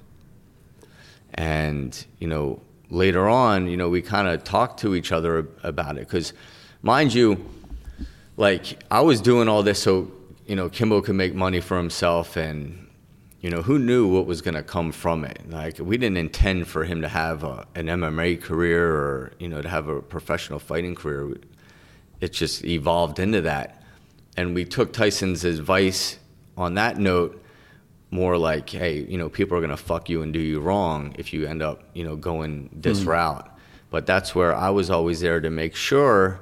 And, 1.35 2.05
you 2.19 2.27
know, 2.27 2.63
later 2.91 3.29
on, 3.29 3.69
you 3.69 3.77
know, 3.77 3.89
we 3.89 4.03
kind 4.03 4.27
of 4.29 4.43
talked 4.43 4.81
to 4.81 4.95
each 4.95 5.13
other 5.13 5.49
about 5.63 5.99
it. 5.99 6.01
Because, 6.01 6.33
mind 6.83 7.15
you, 7.15 7.45
like, 8.37 8.83
I 8.91 9.01
was 9.01 9.21
doing 9.21 9.49
all 9.49 9.63
this 9.63 9.83
so, 9.83 10.11
you 10.47 10.55
know, 10.55 10.69
Kimbo 10.69 11.01
could 11.01 11.17
make 11.17 11.35
money 11.35 11.61
for 11.61 11.77
himself. 11.77 12.37
And, 12.37 12.89
you 13.41 13.51
know, 13.51 13.63
who 13.63 13.79
knew 13.79 14.07
what 14.07 14.27
was 14.27 14.41
going 14.43 14.55
to 14.55 14.63
come 14.63 14.93
from 14.93 15.25
it? 15.25 15.51
Like, 15.51 15.79
we 15.79 15.99
didn't 15.99 16.17
intend 16.17 16.69
for 16.69 16.85
him 16.85 17.03
to 17.03 17.09
have 17.09 17.45
a, 17.45 17.67
an 17.75 17.87
MMA 17.87 18.41
career 18.41 18.95
or, 18.95 19.33
you 19.39 19.49
know, 19.49 19.61
to 19.61 19.69
have 19.69 19.89
a 19.89 20.01
professional 20.01 20.59
fighting 20.59 20.95
career. 20.95 21.37
It 22.21 22.33
just 22.33 22.65
evolved 22.65 23.19
into 23.19 23.43
that. 23.43 23.83
And 24.37 24.55
we 24.55 24.65
took 24.65 24.93
Tyson's 24.93 25.45
advice 25.45 26.19
on 26.57 26.75
that 26.75 26.99
note 26.99 27.43
more 28.11 28.39
like, 28.39 28.71
hey, 28.71 29.05
you 29.09 29.19
know, 29.19 29.29
people 29.29 29.57
are 29.57 29.61
going 29.61 29.71
to 29.71 29.77
fuck 29.77 30.09
you 30.09 30.23
and 30.23 30.33
do 30.33 30.39
you 30.39 30.61
wrong 30.61 31.15
if 31.19 31.33
you 31.33 31.47
end 31.47 31.61
up, 31.63 31.83
you 31.93 32.05
know, 32.05 32.17
going 32.17 32.71
this 32.73 33.01
mm 33.01 33.07
route. 33.07 33.53
But 33.89 34.05
that's 34.05 34.35
where 34.35 34.55
I 34.55 34.71
was 34.71 34.91
always 34.91 35.21
there 35.21 35.41
to 35.41 35.49
make 35.49 35.75
sure 35.77 36.41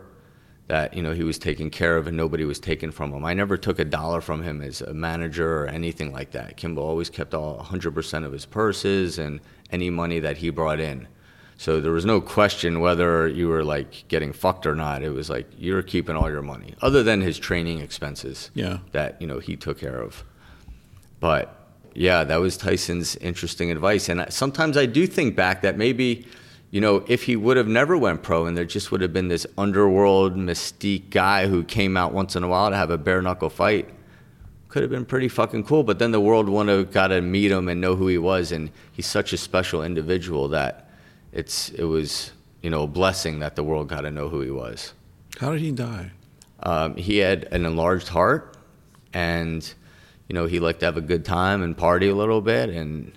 that, 0.66 0.95
you 0.95 1.03
know, 1.03 1.12
he 1.12 1.23
was 1.23 1.39
taken 1.39 1.70
care 1.70 1.97
of 1.97 2.07
and 2.07 2.16
nobody 2.16 2.45
was 2.45 2.59
taken 2.59 2.91
from 2.91 3.12
him. 3.12 3.24
I 3.24 3.35
never 3.35 3.57
took 3.57 3.78
a 3.78 3.85
dollar 3.85 4.20
from 4.20 4.43
him 4.43 4.62
as 4.62 4.81
a 4.81 4.95
manager 4.95 5.62
or 5.62 5.66
anything 5.66 6.12
like 6.12 6.31
that. 6.31 6.57
Kimbo 6.57 6.82
always 6.82 7.11
kept 7.11 7.35
all 7.35 7.59
100% 7.59 8.24
of 8.24 8.32
his 8.32 8.47
purses 8.47 9.19
and 9.19 9.41
any 9.70 9.91
money 9.91 10.20
that 10.20 10.39
he 10.39 10.51
brought 10.51 10.81
in. 10.81 11.07
So 11.57 11.81
there 11.81 11.93
was 11.93 12.05
no 12.05 12.20
question 12.20 12.81
whether 12.81 13.28
you 13.28 13.49
were 13.49 13.62
like 13.62 14.09
getting 14.09 14.32
fucked 14.32 14.66
or 14.66 14.74
not. 14.74 15.03
It 15.03 15.11
was 15.11 15.31
like 15.31 15.47
you're 15.57 15.82
keeping 15.82 16.16
all 16.16 16.31
your 16.31 16.43
money, 16.43 16.74
other 16.82 17.03
than 17.03 17.20
his 17.20 17.39
training 17.39 17.81
expenses. 17.81 18.51
Yeah. 18.55 18.78
That 18.93 19.20
you 19.20 19.28
know 19.28 19.39
he 19.39 19.57
took 19.57 19.78
care 19.78 20.01
of. 20.01 20.24
But 21.20 21.65
yeah, 21.95 22.24
that 22.24 22.36
was 22.36 22.57
Tyson's 22.57 23.16
interesting 23.16 23.70
advice. 23.70 24.09
And 24.09 24.27
sometimes 24.31 24.77
I 24.77 24.86
do 24.86 25.07
think 25.07 25.36
back 25.36 25.62
that 25.62 25.78
maybe, 25.78 26.27
you 26.75 26.81
know, 26.81 27.05
if 27.07 27.23
he 27.23 27.37
would 27.37 27.57
have 27.57 27.69
never 27.69 27.97
went 27.97 28.25
pro 28.25 28.47
and 28.47 28.57
there 28.57 28.65
just 28.65 28.91
would 28.91 29.01
have 29.01 29.13
been 29.13 29.29
this 29.29 29.47
underworld 29.57 30.35
mystique 30.35 31.09
guy 31.09 31.47
who 31.47 31.63
came 31.63 31.97
out 31.97 32.13
once 32.13 32.35
in 32.35 32.43
a 32.43 32.49
while 32.49 32.69
to 32.69 32.75
have 32.75 32.91
a 32.91 32.99
bare 32.99 33.23
knuckle 33.23 33.49
fight, 33.49 33.89
could 34.67 34.83
have 34.83 34.91
been 34.91 35.05
pretty 35.05 35.29
fucking 35.29 35.63
cool. 35.63 35.85
But 35.85 36.01
then 36.01 36.11
the 36.11 36.19
world 36.19 36.49
would 36.49 36.67
have 36.67 36.91
got 36.91 37.09
to 37.09 37.21
meet 37.21 37.53
him 37.53 37.69
and 37.69 37.81
know 37.81 37.95
who 37.95 38.09
he 38.09 38.19
was. 38.19 38.51
And 38.51 38.73
he's 38.91 39.07
such 39.07 39.33
a 39.33 39.37
special 39.37 39.85
individual 39.85 40.49
that 40.49 40.91
it's 41.33 41.69
it 41.69 41.85
was 41.85 42.33
you 42.61 42.71
know 42.71 42.83
a 42.83 42.89
blessing 42.89 43.39
that 43.39 43.55
the 43.55 43.63
world 43.63 43.89
got 43.89 44.01
to 44.01 44.11
know 44.11 44.29
who 44.29 44.41
he 44.41 44.51
was. 44.51 44.95
How 45.39 45.53
did 45.53 45.61
he 45.61 45.71
die? 45.71 46.11
Um, 46.65 46.97
he 46.97 47.19
had 47.19 47.45
an 47.53 47.67
enlarged 47.67 48.09
heart 48.09 48.57
and 49.13 49.73
you 50.29 50.35
know, 50.35 50.47
he 50.47 50.59
liked 50.59 50.81
to 50.81 50.87
have 50.87 50.97
a 50.97 51.03
good 51.03 51.25
time 51.25 51.63
and 51.63 51.77
party 51.77 52.09
a 52.09 52.17
little 52.17 52.41
bit, 52.41 52.69
and 52.71 53.13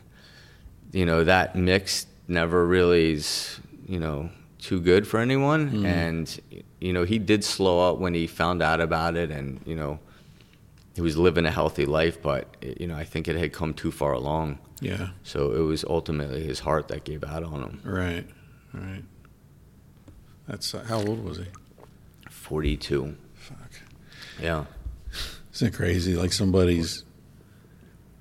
you 0.91 1.07
know 1.07 1.23
that 1.23 1.55
mix 1.55 2.05
never 2.27 2.65
really 2.65 3.13
is, 3.13 3.59
you 3.87 3.99
know, 3.99 4.29
too 4.59 4.79
good 4.79 5.07
for 5.07 5.19
anyone. 5.19 5.71
Mm. 5.71 5.85
And 5.85 6.63
you 6.79 6.93
know, 6.93 7.03
he 7.03 7.19
did 7.19 7.43
slow 7.43 7.89
up 7.89 7.99
when 7.99 8.13
he 8.13 8.27
found 8.27 8.61
out 8.61 8.81
about 8.81 9.15
it, 9.15 9.31
and 9.31 9.59
you 9.65 9.75
know, 9.75 9.99
he 10.95 11.01
was 11.01 11.17
living 11.17 11.45
a 11.45 11.51
healthy 11.51 11.85
life, 11.85 12.21
but 12.21 12.55
you 12.61 12.87
know, 12.87 12.95
I 12.95 13.03
think 13.03 13.27
it 13.27 13.35
had 13.35 13.53
come 13.53 13.73
too 13.73 13.91
far 13.91 14.13
along. 14.13 14.59
Yeah. 14.79 15.09
So 15.23 15.53
it 15.53 15.61
was 15.61 15.83
ultimately 15.83 16.43
his 16.43 16.59
heart 16.59 16.87
that 16.89 17.03
gave 17.03 17.23
out 17.23 17.43
on 17.43 17.63
him. 17.63 17.81
Right. 17.83 18.25
Right. 18.73 19.03
That's 20.47 20.73
uh, 20.73 20.83
how 20.87 20.97
old 20.97 21.23
was 21.23 21.37
he? 21.37 21.45
Forty-two. 22.29 23.15
Fuck. 23.33 23.71
Yeah. 24.41 24.65
Isn't 25.53 25.69
it 25.69 25.73
crazy? 25.73 26.15
Like 26.15 26.31
somebody's 26.31 27.03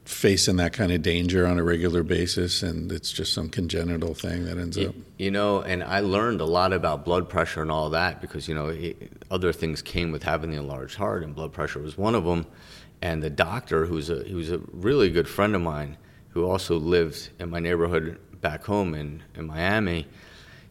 facing 0.08 0.56
that 0.56 0.72
kind 0.72 0.92
of 0.92 1.02
danger 1.02 1.46
on 1.46 1.58
a 1.58 1.62
regular 1.62 2.02
basis, 2.02 2.62
and 2.62 2.90
it's 2.90 3.12
just 3.12 3.32
some 3.32 3.48
congenital 3.48 4.14
thing 4.14 4.44
that 4.44 4.58
ends 4.58 4.76
you, 4.76 4.88
up. 4.88 4.94
You 5.18 5.30
know, 5.30 5.62
and 5.62 5.82
I 5.82 6.00
learned 6.00 6.40
a 6.40 6.44
lot 6.44 6.72
about 6.72 7.04
blood 7.04 7.28
pressure 7.28 7.62
and 7.62 7.70
all 7.70 7.90
that 7.90 8.20
because 8.20 8.48
you 8.48 8.54
know 8.54 8.76
other 9.30 9.52
things 9.52 9.82
came 9.82 10.12
with 10.12 10.22
having 10.22 10.50
the 10.50 10.56
enlarged 10.56 10.96
heart, 10.96 11.22
and 11.22 11.34
blood 11.34 11.52
pressure 11.52 11.80
was 11.80 11.96
one 11.98 12.14
of 12.14 12.24
them. 12.24 12.46
And 13.02 13.22
the 13.22 13.30
doctor, 13.30 13.86
who's 13.86 14.08
a 14.10 14.24
he 14.24 14.34
was 14.34 14.50
a 14.50 14.58
really 14.72 15.10
good 15.10 15.28
friend 15.28 15.54
of 15.54 15.62
mine, 15.62 15.96
who 16.30 16.46
also 16.46 16.78
lived 16.78 17.30
in 17.38 17.50
my 17.50 17.60
neighborhood 17.60 18.18
back 18.40 18.64
home 18.64 18.94
in 18.94 19.22
in 19.34 19.46
Miami 19.46 20.06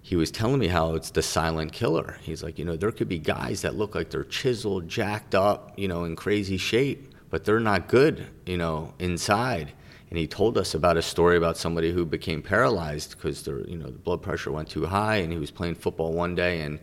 he 0.06 0.16
was 0.16 0.30
telling 0.30 0.60
me 0.60 0.68
how 0.68 0.94
it's 0.94 1.10
the 1.10 1.24
silent 1.24 1.74
killer. 1.74 2.20
He's 2.22 2.44
like, 2.44 2.60
you 2.60 2.64
know, 2.64 2.76
there 2.76 2.92
could 2.92 3.10
be 3.10 3.18
guys 3.18 3.64
that 3.64 3.74
look 3.74 3.96
like 3.96 4.12
they're 4.12 4.24
chiseled, 4.24 4.88
jacked 4.88 5.34
up, 5.34 5.74
you 5.78 5.88
know, 5.88 6.04
in 6.04 6.16
crazy 6.16 6.58
shape, 6.58 7.15
but 7.36 7.44
they're 7.44 7.60
not 7.60 7.90
good, 7.90 8.26
you 8.46 8.56
know, 8.56 8.94
inside. 8.98 9.74
And 10.10 10.18
he 10.18 10.26
told 10.26 10.58
us 10.58 10.74
about 10.74 10.96
a 10.96 11.02
story 11.02 11.36
about 11.36 11.58
somebody 11.58 11.92
who 11.92 12.06
became 12.06 12.42
paralyzed 12.42 13.10
because 13.18 13.44
their, 13.44 13.60
you 13.68 13.76
know, 13.76 13.88
the 13.88 14.00
blood 14.00 14.22
pressure 14.22 14.54
went 14.54 14.70
too 14.70 14.86
high, 14.86 15.18
and 15.18 15.34
he 15.34 15.38
was 15.38 15.52
playing 15.52 15.76
football 15.76 16.14
one 16.14 16.34
day 16.34 16.62
and 16.62 16.80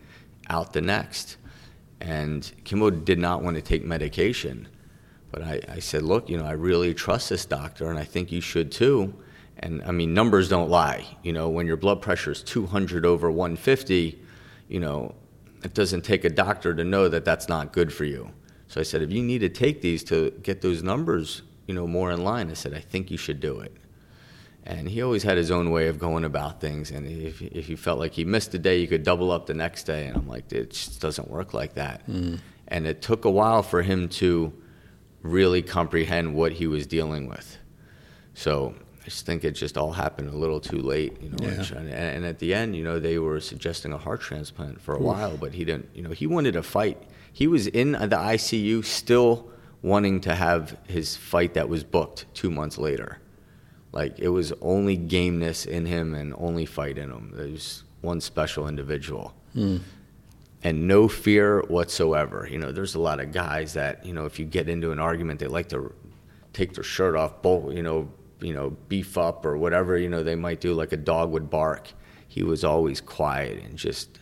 out 0.50 0.74
the 0.74 0.82
next. 0.82 1.38
And 2.02 2.52
Kimbo 2.64 2.90
did 2.90 3.18
not 3.18 3.42
want 3.42 3.56
to 3.56 3.62
take 3.62 3.82
medication, 3.82 4.68
but 5.30 5.42
I, 5.42 5.62
I 5.70 5.78
said, 5.78 6.02
look, 6.02 6.28
you 6.28 6.36
know, 6.36 6.44
I 6.44 6.52
really 6.52 6.92
trust 6.92 7.30
this 7.30 7.46
doctor, 7.46 7.88
and 7.88 7.98
I 7.98 8.04
think 8.04 8.30
you 8.30 8.42
should 8.42 8.70
too 8.70 9.14
and 9.58 9.82
I 9.84 9.90
mean, 9.90 10.12
numbers 10.12 10.50
don't 10.50 10.68
lie. 10.68 11.06
You 11.22 11.32
know, 11.32 11.48
when 11.48 11.66
your 11.66 11.78
blood 11.78 12.02
pressure 12.02 12.32
is 12.32 12.42
200 12.42 13.06
over 13.06 13.30
150, 13.30 14.20
you 14.68 14.80
know, 14.80 15.14
it 15.64 15.72
doesn't 15.72 16.02
take 16.02 16.26
a 16.26 16.30
doctor 16.30 16.74
to 16.74 16.84
know 16.84 17.08
that 17.08 17.24
that's 17.24 17.48
not 17.48 17.72
good 17.72 17.90
for 17.90 18.04
you. 18.04 18.32
So 18.72 18.80
I 18.80 18.84
said, 18.84 19.02
if 19.02 19.12
you 19.12 19.22
need 19.22 19.40
to 19.40 19.50
take 19.50 19.82
these 19.82 20.02
to 20.04 20.30
get 20.42 20.62
those 20.62 20.82
numbers, 20.82 21.42
you 21.66 21.74
know, 21.74 21.86
more 21.86 22.10
in 22.10 22.24
line, 22.24 22.50
I 22.50 22.54
said, 22.54 22.72
I 22.72 22.80
think 22.80 23.10
you 23.10 23.18
should 23.18 23.38
do 23.38 23.60
it. 23.60 23.76
And 24.64 24.88
he 24.88 25.02
always 25.02 25.22
had 25.22 25.36
his 25.36 25.50
own 25.50 25.72
way 25.72 25.88
of 25.88 25.98
going 25.98 26.24
about 26.24 26.58
things. 26.58 26.90
And 26.90 27.06
if, 27.06 27.42
if 27.42 27.66
he 27.66 27.76
felt 27.76 27.98
like 27.98 28.14
he 28.14 28.24
missed 28.24 28.54
a 28.54 28.58
day, 28.58 28.80
you 28.80 28.88
could 28.88 29.02
double 29.02 29.30
up 29.30 29.44
the 29.44 29.52
next 29.52 29.82
day. 29.82 30.06
And 30.06 30.16
I'm 30.16 30.26
like, 30.26 30.50
it 30.50 30.70
just 30.70 31.02
doesn't 31.02 31.28
work 31.28 31.52
like 31.52 31.74
that. 31.74 32.08
Mm. 32.08 32.38
And 32.68 32.86
it 32.86 33.02
took 33.02 33.26
a 33.26 33.30
while 33.30 33.62
for 33.62 33.82
him 33.82 34.08
to 34.08 34.54
really 35.20 35.60
comprehend 35.60 36.34
what 36.34 36.52
he 36.52 36.66
was 36.66 36.86
dealing 36.86 37.28
with. 37.28 37.58
So 38.32 38.74
I 39.02 39.04
just 39.04 39.26
think 39.26 39.44
it 39.44 39.50
just 39.50 39.76
all 39.76 39.92
happened 39.92 40.30
a 40.30 40.36
little 40.38 40.60
too 40.60 40.80
late, 40.80 41.20
you 41.20 41.28
know. 41.28 41.36
Yeah. 41.46 41.76
And, 41.76 41.90
and, 41.90 42.24
at 42.24 42.38
the 42.38 42.54
end, 42.54 42.74
you 42.74 42.84
know, 42.84 42.98
they 42.98 43.18
were 43.18 43.38
suggesting 43.38 43.92
a 43.92 43.98
heart 43.98 44.22
transplant 44.22 44.80
for 44.80 44.94
a 44.94 44.98
Oof. 44.98 45.02
while, 45.02 45.36
but 45.36 45.52
he 45.52 45.66
didn't. 45.66 45.90
You 45.92 46.04
know, 46.04 46.10
he 46.12 46.26
wanted 46.26 46.52
to 46.52 46.62
fight. 46.62 47.02
He 47.32 47.46
was 47.46 47.66
in 47.66 47.92
the 47.92 47.98
ICU, 48.08 48.84
still 48.84 49.48
wanting 49.82 50.20
to 50.20 50.34
have 50.34 50.76
his 50.86 51.16
fight 51.16 51.54
that 51.54 51.68
was 51.68 51.82
booked 51.82 52.26
two 52.34 52.50
months 52.50 52.78
later. 52.78 53.18
Like 53.90 54.18
it 54.18 54.28
was 54.28 54.52
only 54.60 54.96
gameness 54.96 55.66
in 55.66 55.86
him 55.86 56.14
and 56.14 56.34
only 56.38 56.66
fight 56.66 56.98
in 56.98 57.10
him. 57.10 57.32
There's 57.34 57.84
one 58.00 58.20
special 58.20 58.68
individual. 58.68 59.34
Mm. 59.56 59.80
And 60.64 60.86
no 60.86 61.08
fear 61.08 61.62
whatsoever. 61.62 62.46
You 62.48 62.58
know, 62.58 62.70
there's 62.70 62.94
a 62.94 63.00
lot 63.00 63.18
of 63.18 63.32
guys 63.32 63.74
that, 63.74 64.06
you 64.06 64.12
know, 64.12 64.26
if 64.26 64.38
you 64.38 64.44
get 64.44 64.68
into 64.68 64.92
an 64.92 65.00
argument, 65.00 65.40
they 65.40 65.48
like 65.48 65.68
to 65.70 65.92
take 66.52 66.74
their 66.74 66.84
shirt 66.84 67.16
off, 67.16 67.42
both, 67.42 67.74
you 67.74 67.82
know, 67.82 68.08
you 68.40 68.54
know, 68.54 68.70
beef 68.88 69.18
up 69.18 69.44
or 69.44 69.56
whatever, 69.56 69.98
you 69.98 70.08
know, 70.08 70.22
they 70.22 70.36
might 70.36 70.60
do 70.60 70.74
like 70.74 70.92
a 70.92 70.96
dog 70.96 71.30
would 71.30 71.50
bark. 71.50 71.92
He 72.28 72.42
was 72.42 72.64
always 72.64 73.00
quiet 73.00 73.62
and 73.62 73.76
just, 73.76 74.18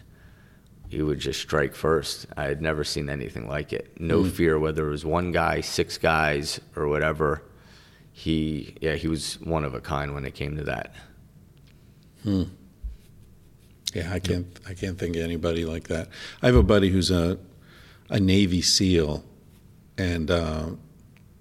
he 0.91 1.03
would 1.03 1.21
just 1.21 1.41
strike 1.41 1.77
first. 1.77 2.27
I 2.37 2.45
had 2.45 2.61
never 2.61 2.83
seen 2.83 3.09
anything 3.09 3.47
like 3.47 3.73
it. 3.73 4.01
No 4.01 4.23
mm. 4.25 4.31
fear, 4.31 4.59
whether 4.59 4.89
it 4.89 4.91
was 4.91 5.05
one 5.05 5.31
guy, 5.31 5.61
six 5.61 5.97
guys, 5.97 6.61
or 6.75 6.89
whatever. 6.89 7.45
He, 8.11 8.75
yeah, 8.81 8.97
he 8.97 9.07
was 9.07 9.41
one 9.41 9.65
of 9.65 9.73
a 9.73 9.81
kind 9.81 10.15
when 10.15 10.25
it 10.25 10.35
came 10.35 10.57
to 10.57 10.65
that. 10.65 10.93
Hmm. 12.25 12.43
Yeah, 13.95 14.13
I 14.13 14.19
can't, 14.19 14.47
I 14.69 14.75
can't 14.75 14.99
think 14.99 15.15
of 15.15 15.23
anybody 15.23 15.65
like 15.65 15.87
that. 15.89 16.09
I 16.43 16.47
have 16.47 16.57
a 16.57 16.63
buddy 16.63 16.91
who's 16.91 17.13
a, 17.13 17.39
a 18.09 18.19
Navy 18.19 18.61
SEAL, 18.61 19.25
and 19.97 20.29
uh, 20.29 20.71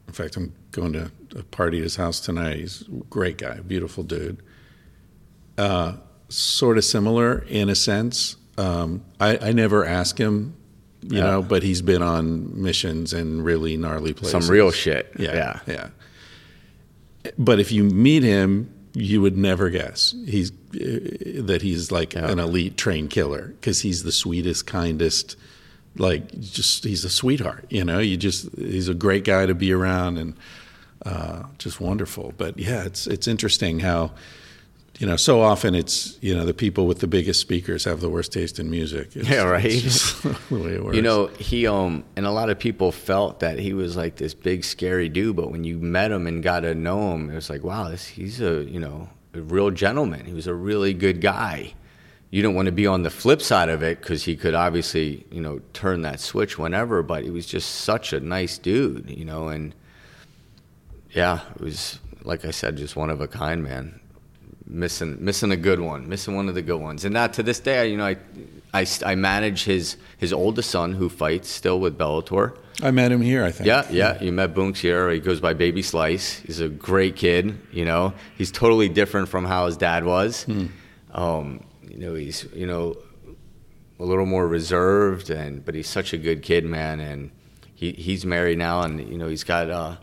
in 0.07 0.13
fact, 0.13 0.37
I'm 0.37 0.53
going 0.71 0.93
to 0.93 1.11
a 1.35 1.43
party 1.43 1.79
at 1.79 1.83
his 1.83 1.95
house 1.95 2.19
tonight. 2.19 2.57
He's 2.57 2.83
a 2.83 3.03
great 3.09 3.39
guy, 3.39 3.61
beautiful 3.61 4.03
dude. 4.03 4.43
Uh, 5.57 5.93
sort 6.27 6.77
of 6.77 6.85
similar 6.85 7.39
in 7.49 7.67
a 7.67 7.75
sense. 7.75 8.35
Um, 8.59 9.03
I, 9.19 9.37
I, 9.37 9.51
never 9.53 9.85
ask 9.85 10.17
him, 10.17 10.53
you 11.01 11.17
yeah. 11.17 11.23
know, 11.23 11.41
but 11.41 11.63
he's 11.63 11.81
been 11.81 12.01
on 12.01 12.61
missions 12.61 13.13
in 13.13 13.41
really 13.41 13.77
gnarly 13.77 14.13
places. 14.13 14.45
Some 14.45 14.53
real 14.53 14.69
shit. 14.71 15.13
Yeah, 15.17 15.33
yeah, 15.33 15.59
yeah. 15.65 17.31
But 17.37 17.61
if 17.61 17.71
you 17.71 17.85
meet 17.85 18.23
him, 18.23 18.73
you 18.93 19.21
would 19.21 19.37
never 19.37 19.69
guess 19.69 20.13
he's 20.25 20.51
uh, 20.51 21.43
that 21.43 21.59
he's 21.61 21.89
like 21.89 22.15
yeah. 22.15 22.29
an 22.29 22.39
elite 22.39 22.75
trained 22.75 23.11
killer 23.11 23.47
because 23.59 23.81
he's 23.81 24.03
the 24.03 24.11
sweetest, 24.11 24.67
kindest. 24.67 25.37
Like, 25.95 26.37
just 26.39 26.83
he's 26.83 27.05
a 27.05 27.09
sweetheart. 27.09 27.65
You 27.69 27.85
know, 27.85 27.99
you 27.99 28.17
just 28.17 28.49
he's 28.57 28.89
a 28.89 28.93
great 28.93 29.23
guy 29.23 29.45
to 29.45 29.55
be 29.55 29.71
around 29.71 30.17
and 30.17 30.35
uh, 31.05 31.43
just 31.59 31.79
wonderful. 31.79 32.33
But 32.37 32.57
yeah, 32.59 32.83
it's 32.83 33.07
it's 33.07 33.27
interesting 33.27 33.79
how 33.79 34.11
you 34.99 35.07
know 35.07 35.15
so 35.15 35.41
often 35.41 35.75
it's 35.75 36.17
you 36.21 36.35
know 36.35 36.45
the 36.45 36.53
people 36.53 36.85
with 36.85 36.99
the 36.99 37.07
biggest 37.07 37.39
speakers 37.39 37.85
have 37.85 38.01
the 38.01 38.09
worst 38.09 38.33
taste 38.33 38.59
in 38.59 38.69
music. 38.69 39.15
It's, 39.15 39.29
Yeah, 39.29 39.43
right. 39.43 39.63
the 39.71 40.37
way 40.51 40.73
it 40.73 40.83
works. 40.83 40.95
You 40.95 41.01
know, 41.01 41.27
he 41.27 41.65
um 41.65 42.03
and 42.17 42.25
a 42.25 42.31
lot 42.31 42.49
of 42.49 42.59
people 42.59 42.91
felt 42.91 43.39
that 43.39 43.59
he 43.59 43.73
was 43.73 43.95
like 43.95 44.17
this 44.17 44.33
big 44.33 44.65
scary 44.65 45.07
dude, 45.07 45.37
but 45.37 45.51
when 45.51 45.63
you 45.63 45.79
met 45.79 46.11
him 46.11 46.27
and 46.27 46.43
got 46.43 46.59
to 46.61 46.75
know 46.75 47.13
him, 47.13 47.29
it 47.29 47.35
was 47.35 47.49
like, 47.49 47.63
wow, 47.63 47.87
this 47.87 48.07
he's 48.07 48.41
a 48.41 48.65
you 48.65 48.79
know 48.79 49.09
a 49.33 49.41
real 49.41 49.71
gentleman. 49.71 50.25
He 50.25 50.33
was 50.33 50.47
a 50.47 50.53
really 50.53 50.93
good 50.93 51.21
guy. 51.21 51.73
You 52.29 52.43
don't 52.43 52.53
want 52.53 52.65
to 52.65 52.73
be 52.73 52.85
on 52.85 53.03
the 53.03 53.09
flip 53.09 53.41
side 53.41 53.69
of 53.69 53.81
it 53.81 54.01
because 54.01 54.25
he 54.25 54.35
could 54.35 54.53
obviously 54.53 55.25
you 55.31 55.39
know 55.39 55.61
turn 55.71 56.01
that 56.01 56.19
switch 56.19 56.59
whenever, 56.59 57.03
but 57.03 57.23
he 57.23 57.29
was 57.29 57.45
just 57.45 57.69
such 57.69 58.11
a 58.11 58.19
nice 58.19 58.57
dude, 58.57 59.09
you 59.09 59.23
know, 59.23 59.47
and 59.47 59.73
yeah, 61.11 61.39
it 61.55 61.61
was 61.61 61.99
like 62.23 62.43
I 62.43 62.51
said, 62.51 62.75
just 62.75 62.97
one 62.97 63.09
of 63.09 63.21
a 63.21 63.29
kind, 63.29 63.63
man. 63.63 63.98
Missing, 64.71 65.17
missing 65.19 65.51
a 65.51 65.57
good 65.57 65.79
one, 65.79 66.07
missing 66.07 66.35
one 66.35 66.47
of 66.47 66.53
the 66.53 66.61
good 66.61 66.79
ones, 66.79 67.03
and 67.03 67.15
that 67.15 67.33
to 67.33 67.43
this 67.43 67.59
day, 67.59 67.89
you 67.89 67.97
know, 67.97 68.05
I, 68.05 68.17
I, 68.71 68.85
I 69.03 69.15
manage 69.15 69.63
his 69.63 69.97
his 70.19 70.31
oldest 70.31 70.69
son 70.69 70.93
who 70.93 71.09
fights 71.09 71.49
still 71.49 71.79
with 71.79 71.97
Bellator. 71.97 72.55
I 72.83 72.91
met 72.91 73.11
him 73.11 73.21
here. 73.21 73.43
I 73.43 73.51
think. 73.51 73.65
Yeah, 73.65 73.87
yeah. 73.89 74.21
You 74.21 74.31
met 74.31 74.53
Bunks 74.53 74.79
here. 74.79 75.09
He 75.09 75.19
goes 75.19 75.39
by 75.39 75.53
Baby 75.53 75.81
Slice. 75.81 76.37
He's 76.39 76.59
a 76.59 76.69
great 76.69 77.15
kid. 77.15 77.59
You 77.71 77.83
know, 77.83 78.13
he's 78.37 78.51
totally 78.51 78.89
different 78.89 79.27
from 79.27 79.43
how 79.43 79.65
his 79.65 79.75
dad 79.75 80.05
was. 80.05 80.45
Um, 81.11 81.65
you 81.81 81.97
know, 81.97 82.13
he's 82.13 82.45
you 82.53 82.67
know 82.67 82.95
a 83.99 84.05
little 84.05 84.27
more 84.27 84.47
reserved, 84.47 85.31
and 85.31 85.65
but 85.65 85.73
he's 85.73 85.89
such 85.89 86.13
a 86.13 86.17
good 86.17 86.43
kid, 86.43 86.63
man. 86.63 86.99
And 86.99 87.31
he 87.73 87.91
he's 87.93 88.23
married 88.23 88.59
now, 88.59 88.83
and 88.83 88.99
you 89.09 89.17
know 89.17 89.27
he's 89.27 89.43
got 89.43 89.69
uh, 89.71 89.95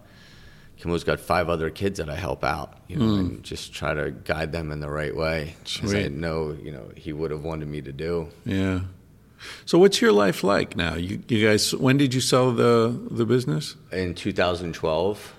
Kimbo's 0.78 1.04
got 1.04 1.20
five 1.20 1.48
other 1.48 1.70
kids 1.70 1.98
that 1.98 2.10
I 2.10 2.16
help 2.16 2.44
out. 2.44 2.74
You 2.88 2.96
know, 2.98 3.14
and 3.14 3.42
just 3.42 3.72
try 3.72 3.94
to 3.94 4.10
guide 4.10 4.52
them 4.52 4.70
in 4.70 4.80
the 4.80 4.90
right 4.90 5.14
way. 5.14 5.56
As 5.82 5.94
I 5.94 6.08
know, 6.08 6.56
you 6.62 6.70
know, 6.70 6.90
he 6.96 7.12
would 7.12 7.30
have 7.30 7.42
wanted 7.42 7.68
me 7.68 7.80
to 7.82 7.92
do. 7.92 8.28
Yeah. 8.44 8.80
So 9.64 9.78
what's 9.78 10.00
your 10.00 10.12
life 10.12 10.42
like 10.44 10.76
now? 10.76 10.94
You, 10.94 11.22
you 11.28 11.46
guys, 11.46 11.74
when 11.74 11.96
did 11.96 12.14
you 12.14 12.20
sell 12.20 12.52
the 12.52 12.98
the 13.10 13.26
business? 13.26 13.76
In 13.92 14.14
2012. 14.14 15.34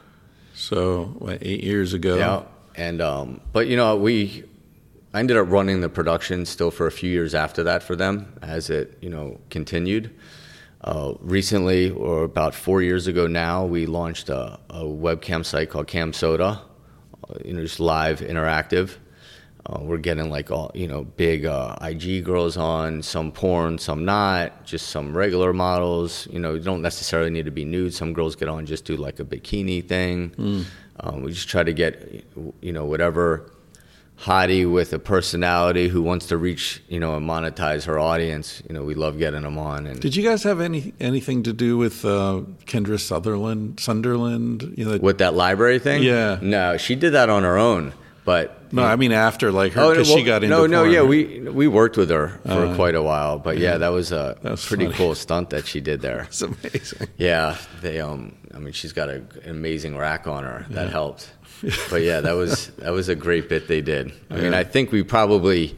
So 0.56 1.06
what, 1.20 1.38
eight 1.42 1.64
years 1.64 1.94
ago. 1.94 2.18
Yeah, 2.18 2.44
and 2.76 3.00
um, 3.00 3.42
but 3.54 3.68
you 3.68 3.78
know 3.78 3.96
we, 3.96 4.44
I 5.14 5.20
ended 5.20 5.38
up 5.38 5.50
running 5.50 5.82
the 5.82 5.90
production 5.90 6.46
still 6.46 6.72
for 6.72 6.88
a 6.88 6.92
few 6.92 7.12
years 7.12 7.36
after 7.36 7.64
that 7.64 7.84
for 7.84 7.96
them 7.96 8.34
as 8.42 8.70
it 8.70 8.98
you 9.02 9.10
know 9.10 9.40
continued. 9.50 10.14
Uh, 10.82 11.14
recently, 11.22 11.90
or 11.92 12.24
about 12.24 12.54
four 12.54 12.82
years 12.82 13.08
ago 13.08 13.26
now, 13.28 13.66
we 13.66 13.86
launched 13.86 14.30
a, 14.30 14.60
a 14.70 14.84
webcam 14.84 15.44
site 15.44 15.70
called 15.70 15.88
Cam 15.88 16.14
Soda. 16.14 16.62
uh, 17.30 17.34
You 17.44 17.54
know, 17.54 17.62
just 17.62 17.80
live 17.80 18.20
interactive. 18.20 18.98
Uh, 19.66 19.80
we're 19.82 19.98
getting 19.98 20.30
like 20.30 20.50
all 20.50 20.72
you 20.76 20.88
know, 20.88 21.04
big 21.04 21.46
uh, 21.46 21.76
IG 21.82 22.24
girls 22.24 22.56
on, 22.56 23.02
some 23.02 23.32
porn, 23.34 23.78
some 23.78 24.06
not, 24.06 24.64
just 24.66 24.88
some 24.90 25.18
regular 25.18 25.52
models. 25.52 26.26
You 26.32 26.40
know, 26.40 26.54
you 26.54 26.62
don't 26.62 26.82
necessarily 26.82 27.32
need 27.32 27.46
to 27.46 27.52
be 27.52 27.66
nude. 27.66 27.94
Some 27.94 28.14
girls 28.14 28.36
get 28.38 28.48
on 28.48 28.66
just 28.66 28.86
do 28.86 28.96
like 28.96 29.20
a 29.20 29.26
bikini 29.26 29.86
thing. 29.86 30.66
Um, 31.02 31.22
we 31.24 31.32
just 31.34 31.50
try 31.50 31.64
to 31.64 31.74
get 31.74 32.24
you 32.62 32.72
know 32.72 32.86
whatever 32.86 33.52
hottie 34.22 34.70
with 34.72 34.94
a 34.94 35.00
personality 35.00 35.88
who 35.90 36.02
wants 36.02 36.26
to 36.28 36.38
reach 36.38 36.82
you 36.90 37.00
know 37.00 37.16
and 37.16 37.28
monetize 37.30 37.86
her 37.86 38.00
audience. 38.00 38.64
You 38.68 38.74
know, 38.76 38.84
we 38.84 38.96
love 38.96 39.18
getting 39.18 39.44
them 39.44 39.58
on. 39.58 39.86
And 39.88 40.00
Did 40.00 40.16
you 40.16 40.24
guys 40.24 40.44
have 40.44 40.60
any 40.60 40.94
anything 41.00 41.44
to 41.44 41.54
do 41.54 41.78
with 41.78 42.04
uh, 42.06 42.42
Kendra 42.66 43.00
Sutherland, 43.00 43.80
Sunderland? 43.80 44.74
You 44.78 44.86
know, 44.86 44.98
with 44.98 45.20
that 45.20 45.34
library 45.36 45.80
thing, 45.80 46.04
Yeah. 46.04 46.40
no, 46.42 46.78
she 46.78 46.96
did 46.96 47.12
that 47.14 47.30
on 47.30 47.44
her 47.44 47.58
own, 47.58 47.94
but. 48.26 48.57
No, 48.72 48.84
I 48.84 48.96
mean 48.96 49.12
after 49.12 49.52
like 49.52 49.74
her 49.74 49.82
Oh, 49.82 49.90
because 49.92 50.08
well, 50.10 50.18
she 50.18 50.24
got 50.24 50.44
into 50.44 50.56
no, 50.56 50.66
no, 50.68 50.82
porn, 50.84 50.92
yeah, 50.94 51.02
we 51.04 51.40
we 51.50 51.68
worked 51.68 51.98
with 51.98 52.10
her 52.10 52.40
for 52.46 52.66
Uh, 52.68 52.76
quite 52.76 52.96
a 52.96 53.02
while, 53.02 53.40
but 53.40 53.58
yeah, 53.58 53.78
that 53.78 53.90
was 53.90 54.12
a 54.12 54.38
That 54.42 54.52
was 54.52 54.66
pretty 54.66 54.86
funny. 54.86 54.98
cool 54.98 55.16
stunt 55.16 55.50
that 55.52 55.66
she 55.68 55.80
did 55.82 56.02
there. 56.02 56.24
It's 56.30 56.42
amazing. 56.42 57.08
Yeah, 57.18 57.58
they 57.82 58.00
um, 58.02 58.36
I 58.54 58.60
mean, 58.60 58.74
she's 58.74 58.94
got 58.94 59.10
a, 59.10 59.16
an 59.44 59.50
amazing 59.52 59.98
rack 59.98 60.28
on 60.28 60.44
her 60.44 60.66
that 60.72 60.90
helped. 60.90 61.32
But 61.90 62.02
yeah, 62.04 62.20
that 62.22 62.34
was 62.36 62.68
that 62.78 62.92
was 62.92 63.10
a 63.10 63.16
great 63.16 63.50
bit 63.50 63.68
they 63.68 63.82
did. 63.82 64.12
I 64.30 64.36
mean, 64.38 64.54
I 64.54 64.64
think 64.64 64.92
we 64.92 65.04
probably 65.04 65.76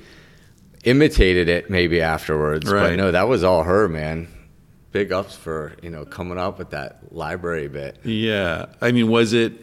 imitated 0.84 1.50
it 1.50 1.70
maybe 1.70 2.02
afterwards, 2.02 2.70
Right. 2.70 2.90
but 2.92 2.96
no, 2.98 3.12
that 3.12 3.28
was 3.28 3.44
all 3.44 3.64
her, 3.64 3.88
man. 3.88 4.28
Big 4.92 5.12
ups 5.12 5.36
for 5.36 5.74
you 5.84 5.90
know 5.90 6.04
coming 6.06 6.38
up 6.40 6.58
with 6.58 6.72
that 6.72 7.14
library 7.14 7.68
bit. 7.68 7.98
Yeah, 8.04 8.66
I 8.82 8.92
mean, 8.92 9.08
was 9.10 9.34
it 9.34 9.54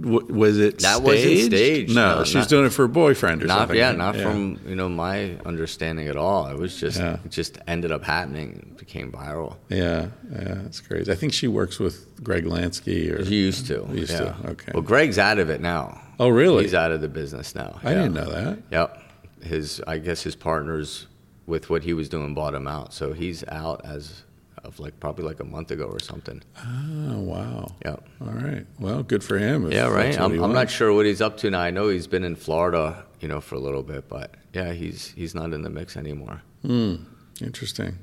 w- 0.00 0.26
was 0.34 0.58
it 0.58 0.78
That 0.80 1.02
wasn't 1.02 1.20
staged? 1.22 1.46
staged, 1.46 1.94
No, 1.94 2.18
no, 2.18 2.24
she 2.24 2.36
was 2.38 2.46
doing 2.46 2.66
it 2.66 2.70
for 2.72 2.84
a 2.84 2.88
boyfriend 2.88 3.42
or 3.42 3.46
Not 3.46 3.58
something. 3.58 3.76
yeah, 3.76 3.92
not 3.92 4.16
from 4.16 4.58
you 4.66 4.74
know 4.76 4.88
my 4.88 5.36
understanding 5.46 6.08
at 6.08 6.16
all. 6.16 6.46
It 6.48 6.58
was 6.58 6.78
just 6.78 6.98
Yeah. 6.98 7.18
it 7.24 7.30
just 7.30 7.58
ended 7.66 7.92
up 7.92 8.04
happening, 8.04 8.66
it 8.72 8.78
became 8.78 9.10
viral. 9.12 9.56
Yeah, 9.68 10.08
yeah, 10.32 10.58
it's 10.66 10.80
crazy. 10.80 11.10
I 11.10 11.14
think 11.14 11.32
she 11.32 11.48
works 11.48 11.78
with 11.78 12.22
Greg 12.24 12.44
Lansky 12.44 13.10
or 13.12 13.24
He 13.24 13.36
used 13.36 13.66
to. 13.68 13.86
Used 13.92 14.12
yeah. 14.12 14.18
to, 14.18 14.36
okay. 14.50 14.72
Well, 14.74 14.82
Greg's 14.82 15.18
out 15.18 15.38
of 15.38 15.48
it 15.50 15.60
now. 15.60 16.00
Oh, 16.18 16.28
really? 16.28 16.64
He's 16.64 16.74
out 16.74 16.92
of 16.92 17.00
the 17.00 17.08
business 17.08 17.54
now. 17.54 17.78
I 17.82 17.90
yeah. 17.92 18.02
didn't 18.02 18.14
know 18.14 18.30
that. 18.30 18.58
Yep. 18.70 19.02
His, 19.42 19.80
I 19.86 19.98
guess 19.98 20.22
his 20.22 20.36
partners 20.36 21.06
with 21.46 21.70
what 21.70 21.82
he 21.82 21.94
was 21.94 22.08
doing 22.10 22.34
bought 22.34 22.54
him 22.54 22.66
out. 22.68 22.92
So 22.92 23.12
he's 23.14 23.42
out 23.48 23.80
as 23.84 24.22
of 24.64 24.78
like 24.80 24.98
probably 25.00 25.24
like 25.24 25.40
a 25.40 25.44
month 25.44 25.70
ago 25.70 25.84
or 25.84 26.00
something. 26.00 26.42
Oh, 26.64 27.20
wow. 27.20 27.74
Yeah. 27.84 27.96
All 28.20 28.32
right. 28.32 28.66
Well, 28.78 29.02
good 29.02 29.24
for 29.24 29.38
him. 29.38 29.70
Yeah, 29.70 29.88
right. 29.88 30.18
I'm, 30.18 30.42
I'm 30.42 30.52
not 30.52 30.70
sure 30.70 30.92
what 30.92 31.06
he's 31.06 31.20
up 31.20 31.36
to 31.38 31.50
now. 31.50 31.60
I 31.60 31.70
know 31.70 31.88
he's 31.88 32.06
been 32.06 32.24
in 32.24 32.36
Florida, 32.36 33.04
you 33.20 33.28
know, 33.28 33.40
for 33.40 33.54
a 33.54 33.60
little 33.60 33.82
bit, 33.82 34.08
but 34.08 34.34
yeah, 34.52 34.72
he's 34.72 35.08
he's 35.08 35.34
not 35.34 35.52
in 35.52 35.62
the 35.62 35.70
mix 35.70 35.96
anymore. 35.96 36.42
Hmm. 36.62 36.96
Interesting. 37.40 37.98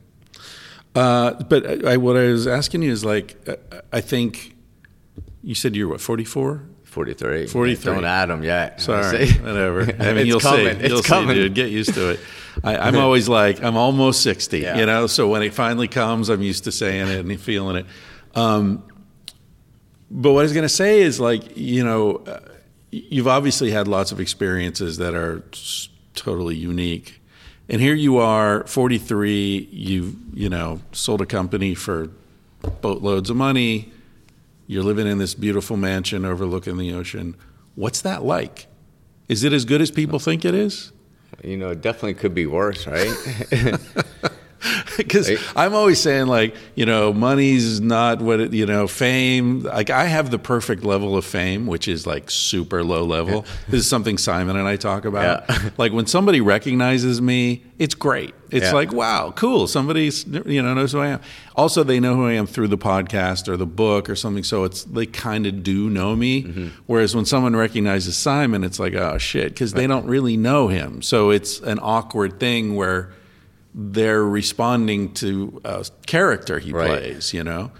Uh, 0.95 1.33
but 1.43 1.85
I, 1.85 1.93
I, 1.93 1.97
what 1.97 2.17
I 2.17 2.27
was 2.27 2.47
asking 2.47 2.81
you 2.81 2.91
is 2.91 3.05
like, 3.05 3.37
uh, 3.47 3.55
I 3.93 4.01
think 4.01 4.55
you 5.43 5.53
said 5.53 5.75
you're 5.75 5.87
what, 5.87 6.01
44? 6.01 6.63
43. 6.97 7.45
43. 7.45 7.93
Don't 7.93 8.05
add 8.05 8.31
him 8.31 8.43
yet. 8.43 8.81
Sorry, 8.81 9.29
whatever. 9.33 9.81
I 9.81 9.85
mean, 9.85 10.17
It's 10.17 10.25
you'll 10.27 10.39
coming. 10.39 10.65
see. 10.65 10.79
It's 10.85 10.89
You'll 10.89 11.03
coming. 11.03 11.35
see, 11.35 11.43
dude. 11.43 11.53
Get 11.53 11.69
used 11.69 11.93
to 11.93 12.09
it. 12.09 12.19
I, 12.63 12.75
I'm 12.75 12.97
always 13.05 13.29
like, 13.29 13.63
I'm 13.63 13.77
almost 13.77 14.23
60, 14.23 14.57
Yeah. 14.57 14.77
you 14.79 14.87
know? 14.87 15.05
So 15.05 15.27
when 15.27 15.43
it 15.43 15.53
finally 15.53 15.87
comes, 15.87 16.29
I'm 16.29 16.41
used 16.41 16.63
to 16.63 16.71
saying 16.71 17.07
it 17.09 17.19
and 17.23 17.39
feeling 17.39 17.75
it. 17.75 17.85
Um, 18.33 18.81
but 20.09 20.31
what 20.31 20.39
I 20.39 20.43
was 20.43 20.53
going 20.53 20.63
to 20.63 20.69
say 20.69 21.01
is 21.01 21.19
like, 21.19 21.55
you 21.55 21.83
know, 21.85 22.15
uh, 22.25 22.39
you've 22.89 23.27
obviously 23.27 23.69
had 23.69 23.87
lots 23.87 24.11
of 24.11 24.19
experiences 24.19 24.97
that 24.97 25.13
are 25.13 25.43
totally 26.15 26.55
unique. 26.55 27.21
And 27.69 27.79
here 27.79 27.93
you 27.93 28.17
are, 28.17 28.65
43, 28.65 29.69
you've, 29.71 30.15
you 30.33 30.49
know, 30.49 30.81
sold 30.93 31.21
a 31.21 31.27
company 31.27 31.75
for 31.75 32.09
boatloads 32.81 33.29
of 33.29 33.35
money. 33.35 33.91
You're 34.67 34.83
living 34.83 35.07
in 35.07 35.17
this 35.17 35.33
beautiful 35.33 35.77
mansion 35.77 36.25
overlooking 36.25 36.77
the 36.77 36.93
ocean. 36.93 37.35
What's 37.75 38.01
that 38.01 38.23
like? 38.23 38.67
Is 39.29 39.43
it 39.43 39.53
as 39.53 39.65
good 39.65 39.81
as 39.81 39.91
people 39.91 40.19
think 40.19 40.43
it 40.45 40.53
is? 40.53 40.91
You 41.43 41.57
know, 41.57 41.69
it 41.69 41.81
definitely 41.81 42.15
could 42.15 42.33
be 42.33 42.45
worse, 42.45 42.85
right? 42.85 43.13
Because 44.97 45.29
I'm 45.55 45.73
always 45.75 45.99
saying, 46.01 46.27
like, 46.27 46.55
you 46.75 46.85
know, 46.85 47.13
money's 47.13 47.79
not 47.79 48.19
what 48.21 48.39
it, 48.39 48.53
you 48.53 48.65
know, 48.65 48.87
fame. 48.87 49.61
Like, 49.61 49.89
I 49.89 50.05
have 50.05 50.31
the 50.31 50.39
perfect 50.39 50.83
level 50.83 51.15
of 51.15 51.23
fame, 51.23 51.67
which 51.67 51.87
is 51.87 52.07
like 52.07 52.31
super 52.31 52.83
low 52.83 53.03
level. 53.03 53.45
This 53.67 53.81
is 53.81 53.89
something 53.89 54.17
Simon 54.17 54.55
and 54.57 54.67
I 54.67 54.75
talk 54.75 55.05
about. 55.05 55.45
Yeah. 55.49 55.69
Like, 55.77 55.93
when 55.93 56.07
somebody 56.07 56.41
recognizes 56.41 57.21
me, 57.21 57.63
it's 57.77 57.93
great. 57.93 58.33
It's 58.49 58.65
Yeah. 58.67 58.71
like, 58.73 58.91
wow, 58.91 59.31
cool. 59.35 59.67
Somebody's, 59.67 60.25
you 60.25 60.61
know, 60.63 60.73
knows 60.73 60.93
who 60.93 60.99
I 60.99 61.07
am. 61.07 61.19
Also, 61.55 61.83
they 61.83 61.99
know 61.99 62.15
who 62.15 62.25
I 62.25 62.33
am 62.33 62.47
through 62.47 62.69
the 62.69 62.77
podcast 62.77 63.47
or 63.47 63.57
the 63.57 63.65
book 63.67 64.09
or 64.09 64.15
something. 64.15 64.43
So 64.43 64.63
it's, 64.63 64.83
they 64.85 65.05
kind 65.05 65.45
of 65.45 65.61
do 65.63 65.89
know 65.89 66.15
me. 66.15 66.43
Mm-hmm. 66.43 66.67
Whereas 66.87 67.15
when 67.15 67.25
someone 67.25 67.55
recognizes 67.55 68.17
Simon, 68.17 68.63
it's 68.63 68.79
like, 68.79 68.95
oh, 68.95 69.17
shit, 69.19 69.49
because 69.49 69.73
they 69.73 69.85
don't 69.85 70.07
really 70.07 70.37
know 70.37 70.67
him. 70.69 71.01
So 71.03 71.29
it's 71.29 71.59
an 71.59 71.77
awkward 71.81 72.39
thing 72.39 72.75
where, 72.75 73.11
they're 73.79 74.23
responding 74.23 75.13
to 75.13 75.61
a 75.63 75.85
character 76.07 76.57
he 76.57 76.71
Right. 76.71 76.87
plays, 76.87 77.31
you 77.33 77.43
know. 77.43 77.71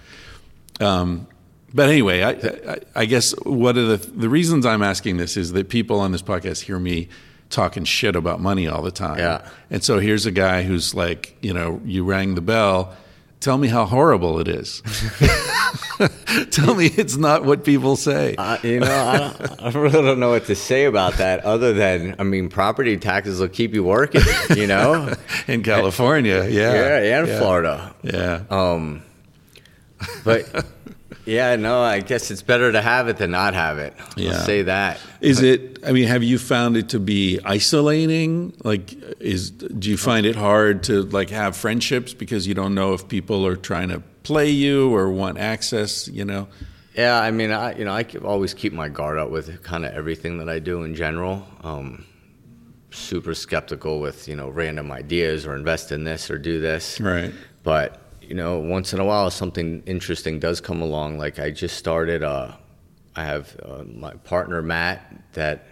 Um, 0.80 1.26
but 1.74 1.90
anyway, 1.90 2.22
I, 2.22 2.30
I, 2.74 2.78
I 2.96 3.06
guess 3.06 3.32
one 3.44 3.78
of 3.78 3.88
the 3.88 3.98
the 4.12 4.30
reasons 4.30 4.66
I'm 4.66 4.84
asking 4.84 5.18
this 5.18 5.36
is 5.36 5.54
that 5.54 5.70
people 5.70 6.00
on 6.00 6.12
this 6.12 6.22
podcast 6.22 6.62
hear 6.62 6.78
me 6.80 7.10
talking 7.50 7.84
shit 7.84 8.16
about 8.16 8.40
money 8.42 8.68
all 8.68 8.82
the 8.82 8.92
time. 8.92 9.18
Yeah. 9.18 9.48
And 9.70 9.84
so 9.84 10.00
here's 10.00 10.26
a 10.26 10.32
guy 10.32 10.64
who's 10.64 10.94
like, 10.94 11.36
you 11.42 11.54
know, 11.54 11.82
you 11.84 12.04
rang 12.04 12.36
the 12.36 12.42
bell. 12.42 12.96
Tell 13.40 13.58
me 13.58 13.68
how 13.68 13.86
horrible 13.86 14.40
it 14.40 14.48
is. 14.48 14.82
Tell 16.52 16.74
me 16.74 16.88
it's 16.88 17.18
not 17.18 17.46
what 17.46 17.64
people 17.64 17.96
say. 17.96 18.36
Uh, 18.36 18.58
you 18.64 18.80
know, 18.80 18.88
I, 18.88 19.18
don't, 19.18 19.62
I 19.62 19.80
really 19.80 20.02
don't 20.02 20.20
know 20.20 20.32
what 20.32 20.46
to 20.46 20.56
say 20.56 20.86
about 20.86 21.14
that 21.14 21.46
other 21.46 21.72
than, 21.74 22.16
I 22.18 22.24
mean, 22.24 22.50
property 22.50 22.98
taxes 22.98 23.40
will 23.40 23.48
keep 23.48 23.74
you 23.74 23.84
working, 23.84 24.22
you 24.56 24.66
know? 24.66 25.14
In 25.48 25.62
California, 25.62 26.46
yeah. 26.50 26.74
yeah, 26.74 27.20
and 27.20 27.28
yeah. 27.28 27.40
Florida. 27.40 27.96
Yeah. 28.02 28.44
Um, 28.50 29.04
but 30.24 30.66
Yeah, 31.28 31.58
no, 31.58 31.82
I 31.82 32.00
guess 32.00 32.32
it's 32.32 32.42
better 32.42 32.72
to 32.72 32.82
have 32.82 33.10
it 33.10 33.18
than 33.18 33.32
not 33.32 33.54
have 33.54 33.80
it. 33.80 33.94
Yeah. 34.16 34.32
I'll 34.32 34.40
say 34.40 34.62
that. 34.64 35.00
Is 35.20 35.42
it? 35.42 35.80
I 35.86 35.92
mean, 35.92 36.08
have 36.08 36.24
you 36.24 36.40
found 36.40 36.78
it 36.78 36.90
to 36.90 37.00
be 37.00 37.40
isolating? 37.44 38.54
Like, 38.64 38.94
is 39.20 39.52
do 39.52 39.90
you 39.90 39.98
find 39.98 40.26
it 40.26 40.38
hard 40.38 40.84
to 40.84 41.04
like 41.04 41.30
have 41.30 41.58
friendships 41.58 42.14
because 42.14 42.48
you 42.48 42.54
don't 42.54 42.74
know 42.74 42.94
if 42.94 43.10
people 43.10 43.46
are 43.46 43.58
trying 43.58 43.90
to 43.90 44.00
play 44.24 44.50
you 44.50 44.96
or 44.96 45.12
want 45.12 45.38
access? 45.38 46.08
You 46.08 46.24
know. 46.24 46.48
Yeah, 46.96 47.20
I 47.20 47.32
mean, 47.32 47.52
I 47.52 47.78
you 47.78 47.84
know 47.84 47.94
I 47.94 48.06
always 48.24 48.54
keep 48.54 48.72
my 48.72 48.88
guard 48.88 49.18
up 49.18 49.30
with 49.30 49.62
kind 49.64 49.86
of 49.86 49.94
everything 49.94 50.38
that 50.38 50.48
I 50.48 50.60
do 50.60 50.84
in 50.84 50.96
general. 50.96 51.46
Um, 51.62 52.06
super 52.92 53.34
skeptical 53.34 54.00
with 54.00 54.30
you 54.30 54.36
know 54.36 54.48
random 54.48 54.94
ideas 54.94 55.46
or 55.46 55.56
invest 55.58 55.92
in 55.92 56.06
this 56.06 56.32
or 56.32 56.38
do 56.38 56.62
this. 56.62 57.02
Right. 57.02 57.34
But 57.64 58.02
you 58.28 58.36
know, 58.36 58.60
once 58.60 58.94
in 58.94 59.00
a 59.00 59.06
while, 59.06 59.30
something 59.32 59.84
interesting 59.86 60.40
does 60.40 60.60
come 60.62 60.82
along. 60.82 61.18
Like 61.18 61.40
I 61.40 61.52
just 61.52 61.78
started. 61.78 62.24
Uh, 62.24 62.54
I 63.16 63.24
have 63.24 63.56
uh, 63.64 63.84
my 63.86 64.14
partner 64.14 64.62
Matt 64.62 65.34
that 65.34 65.66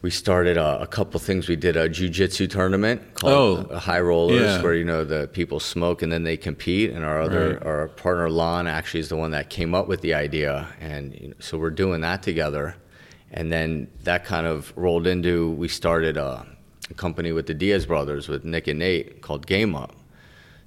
we 0.00 0.10
started 0.10 0.56
uh, 0.58 0.78
a 0.80 0.86
couple 0.86 1.18
things. 1.20 1.48
We 1.48 1.56
did 1.56 1.76
a 1.76 1.88
jujitsu 1.88 2.48
tournament 2.50 3.14
called 3.14 3.32
Oh, 3.70 3.74
uh, 3.74 3.78
High 3.78 4.00
Rollers, 4.00 4.40
yeah. 4.40 4.62
where 4.62 4.74
you 4.74 4.84
know 4.84 5.04
the 5.04 5.28
people 5.28 5.60
smoke 5.60 6.02
and 6.02 6.10
then 6.12 6.22
they 6.24 6.36
compete. 6.36 6.90
And 6.90 7.04
our 7.04 7.20
other 7.22 7.54
Right. 7.54 7.66
our 7.66 7.88
partner 7.88 8.28
Lon 8.30 8.66
actually 8.66 9.00
is 9.00 9.08
the 9.08 9.16
one 9.16 9.30
that 9.32 9.50
came 9.50 9.74
up 9.74 9.86
with 9.88 10.00
the 10.02 10.14
idea, 10.14 10.68
and 10.80 11.14
you 11.20 11.28
know, 11.28 11.34
so 11.40 11.58
we're 11.58 11.70
doing 11.70 12.00
that 12.02 12.22
together. 12.22 12.76
And 13.32 13.50
then 13.50 13.88
that 14.04 14.24
kind 14.24 14.46
of 14.46 14.72
rolled 14.76 15.06
into 15.06 15.50
we 15.52 15.68
started 15.68 16.16
a, 16.16 16.46
a 16.90 16.94
company 16.94 17.32
with 17.32 17.46
the 17.46 17.54
Diaz 17.54 17.84
brothers 17.86 18.28
with 18.28 18.44
Nick 18.44 18.68
and 18.68 18.78
Nate 18.78 19.20
called 19.22 19.46
Game 19.46 19.74
Up. 19.74 19.92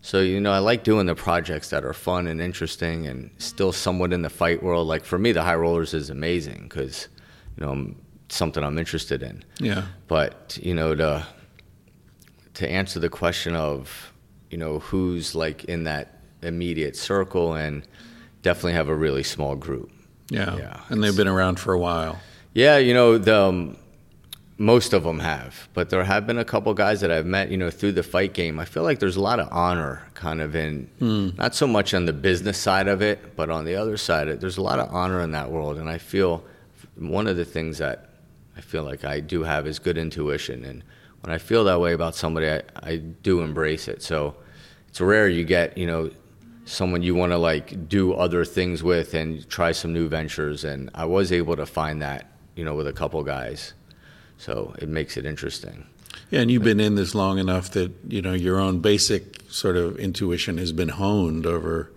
So 0.08 0.22
you 0.22 0.40
know, 0.40 0.54
I 0.54 0.60
like 0.60 0.86
doing 0.86 1.06
the 1.06 1.16
projects 1.16 1.70
that 1.72 1.84
are 1.84 1.92
fun 1.92 2.28
and 2.28 2.40
interesting, 2.40 3.08
and 3.08 3.30
still 3.40 3.74
somewhat 3.74 4.14
in 4.14 4.22
the 4.22 4.30
fight 4.30 4.64
world. 4.64 4.88
Like 4.88 5.04
for 5.04 5.20
me, 5.20 5.34
the 5.34 5.44
High 5.44 5.56
Rollers 5.56 5.94
is 5.94 6.10
amazing 6.10 6.70
because 6.70 7.10
you 7.58 7.66
know 7.66 7.94
it's 8.26 8.38
something 8.38 8.64
I'm 8.64 8.78
interested 8.78 9.22
in. 9.22 9.44
Yeah. 9.60 9.84
But 10.08 10.58
you 10.62 10.74
know, 10.74 10.96
to 10.96 11.28
to 12.54 12.70
answer 12.70 13.02
the 13.02 13.10
question 13.10 13.54
of 13.54 14.14
you 14.50 14.58
know 14.58 14.80
who's 14.80 15.36
like 15.36 15.66
in 15.66 15.84
that 15.84 16.22
immediate 16.42 16.96
circle, 16.96 17.56
and 17.56 17.86
definitely 18.44 18.76
have 18.76 18.88
a 18.88 18.96
really 18.96 19.24
small 19.24 19.58
group. 19.58 19.92
Yeah. 20.30 20.56
Yeah, 20.56 20.82
And 20.88 21.04
they've 21.04 21.18
been 21.18 21.28
around 21.28 21.60
for 21.60 21.74
a 21.74 21.80
while. 21.80 22.18
Yeah, 22.54 22.78
you 22.78 22.94
know, 22.94 23.18
the, 23.18 23.42
um, 23.42 23.78
most 24.60 24.94
of 24.94 25.04
them 25.04 25.20
have, 25.20 25.70
but 25.74 25.90
there 25.90 26.04
have 26.04 26.26
been 26.26 26.40
a 26.40 26.46
couple 26.46 26.74
guys 26.74 27.02
that 27.02 27.12
I've 27.12 27.28
met, 27.28 27.52
you 27.52 27.58
know, 27.58 27.70
through 27.70 27.92
the 27.92 28.02
fight 28.02 28.34
game. 28.34 28.60
I 28.60 28.66
feel 28.66 28.82
like 28.82 28.98
there's 29.00 29.16
a 29.16 29.22
lot 29.22 29.40
of 29.40 29.48
honor 29.52 30.08
kind 30.16 30.42
of 30.42 30.56
in, 30.56 30.90
hmm. 30.98 31.30
not 31.38 31.54
so 31.54 31.68
much 31.68 31.94
on 31.94 32.06
the 32.06 32.14
business 32.14 32.58
side 32.58 32.88
of 32.88 33.02
it, 33.02 33.36
but 33.36 33.52
on 33.52 33.66
the 33.66 33.76
other 33.76 33.98
side, 33.98 34.28
it, 34.28 34.42
there's 34.42 34.58
a 34.58 34.64
lot 34.64 34.80
of 34.80 34.92
honor 34.92 35.22
in 35.22 35.32
that 35.32 35.52
world. 35.52 35.78
And 35.78 35.88
I 35.88 36.00
feel 36.00 36.44
one 36.96 37.28
of 37.28 37.38
the 37.38 37.46
things 37.46 37.78
that 37.78 38.10
I 38.56 38.62
feel 38.62 38.84
like 38.84 39.06
I 39.06 39.20
do 39.20 39.44
have 39.44 39.68
is 39.68 39.78
good 39.78 39.98
intuition. 39.98 40.66
And 40.66 40.84
when 41.22 41.34
I 41.34 41.38
feel 41.38 41.64
that 41.66 41.80
way 41.80 41.94
about 41.94 42.16
somebody, 42.16 42.50
I, 42.50 42.64
I 42.82 42.96
do 42.98 43.42
embrace 43.42 43.88
it. 43.88 44.02
So 44.02 44.36
it's 44.88 45.00
rare 45.00 45.30
you 45.30 45.44
get, 45.44 45.78
you 45.78 45.86
know, 45.86 46.10
someone 46.66 47.04
you 47.04 47.14
want 47.14 47.32
to 47.32 47.38
like 47.38 47.88
do 47.88 48.14
other 48.14 48.44
things 48.44 48.82
with 48.82 49.14
and 49.14 49.48
try 49.50 49.72
some 49.72 49.94
new 49.94 50.08
ventures. 50.08 50.64
And 50.64 50.90
I 50.96 51.06
was 51.06 51.32
able 51.32 51.56
to 51.56 51.68
find 51.68 52.02
that, 52.02 52.32
you 52.56 52.66
know, 52.66 52.74
with 52.74 52.88
a 52.88 52.94
couple 52.94 53.24
guys. 53.24 53.74
So 54.38 54.76
it 54.80 54.90
makes 54.90 55.18
it 55.18 55.26
interesting. 55.26 55.86
Yeah, 56.30 56.42
and 56.42 56.52
you've 56.52 56.64
been 56.64 56.80
in 56.80 56.96
this 56.96 57.16
long 57.16 57.38
enough 57.40 57.72
that 57.72 57.92
you 58.08 58.22
know 58.22 58.34
your 58.34 58.60
own 58.60 58.80
basic 58.80 59.42
sort 59.50 59.78
of 59.78 59.98
intuition 59.98 60.58
has 60.58 60.72
been 60.72 60.90
honed 60.90 61.46
over 61.46 61.92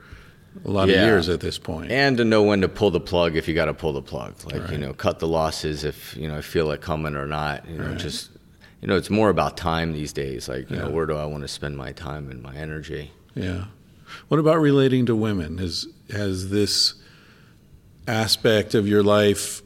a 0.65 0.71
lot 0.71 0.89
Yeah. 0.89 0.97
of 0.97 1.07
years 1.07 1.29
at 1.29 1.41
this 1.41 1.59
point. 1.59 1.91
And 1.91 2.17
to 2.17 2.25
know 2.25 2.43
when 2.43 2.61
to 2.61 2.69
pull 2.69 2.91
the 2.91 3.01
plug 3.01 3.37
if 3.37 3.47
you 3.49 3.55
got 3.55 3.67
to 3.67 3.75
pull 3.75 3.93
the 3.93 4.03
plug. 4.03 4.35
Like, 4.53 4.71
you 4.71 4.79
know, 4.79 4.93
cut 4.93 5.19
the 5.21 5.29
losses 5.29 5.85
if, 5.85 6.17
you 6.17 6.27
know, 6.29 6.37
I 6.37 6.41
feel 6.41 6.71
it 6.73 6.81
coming 6.81 7.15
or 7.15 7.27
not. 7.27 7.69
You 7.69 7.79
know, 7.79 7.95
just, 7.95 8.31
you 8.81 8.89
know, 8.89 8.97
it's 8.97 9.11
more 9.11 9.31
about 9.31 9.57
time 9.57 9.93
these 9.93 10.13
days. 10.13 10.49
Like, 10.49 10.69
you 10.71 10.77
know, 10.77 10.91
where 10.91 11.07
do 11.07 11.17
I 11.17 11.25
want 11.25 11.43
to 11.43 11.49
spend 11.49 11.77
my 11.77 11.93
time 11.93 12.31
and 12.31 12.43
my 12.43 12.55
energy? 12.57 13.13
Yeah. 13.35 13.67
What 14.29 14.41
about 14.41 14.59
relating 14.61 15.07
to 15.07 15.15
women? 15.15 15.59
Has 15.59 15.87
has 16.11 16.51
this 16.51 16.95
aspect 18.09 18.75
of 18.75 18.89
your 18.89 19.03
life 19.03 19.63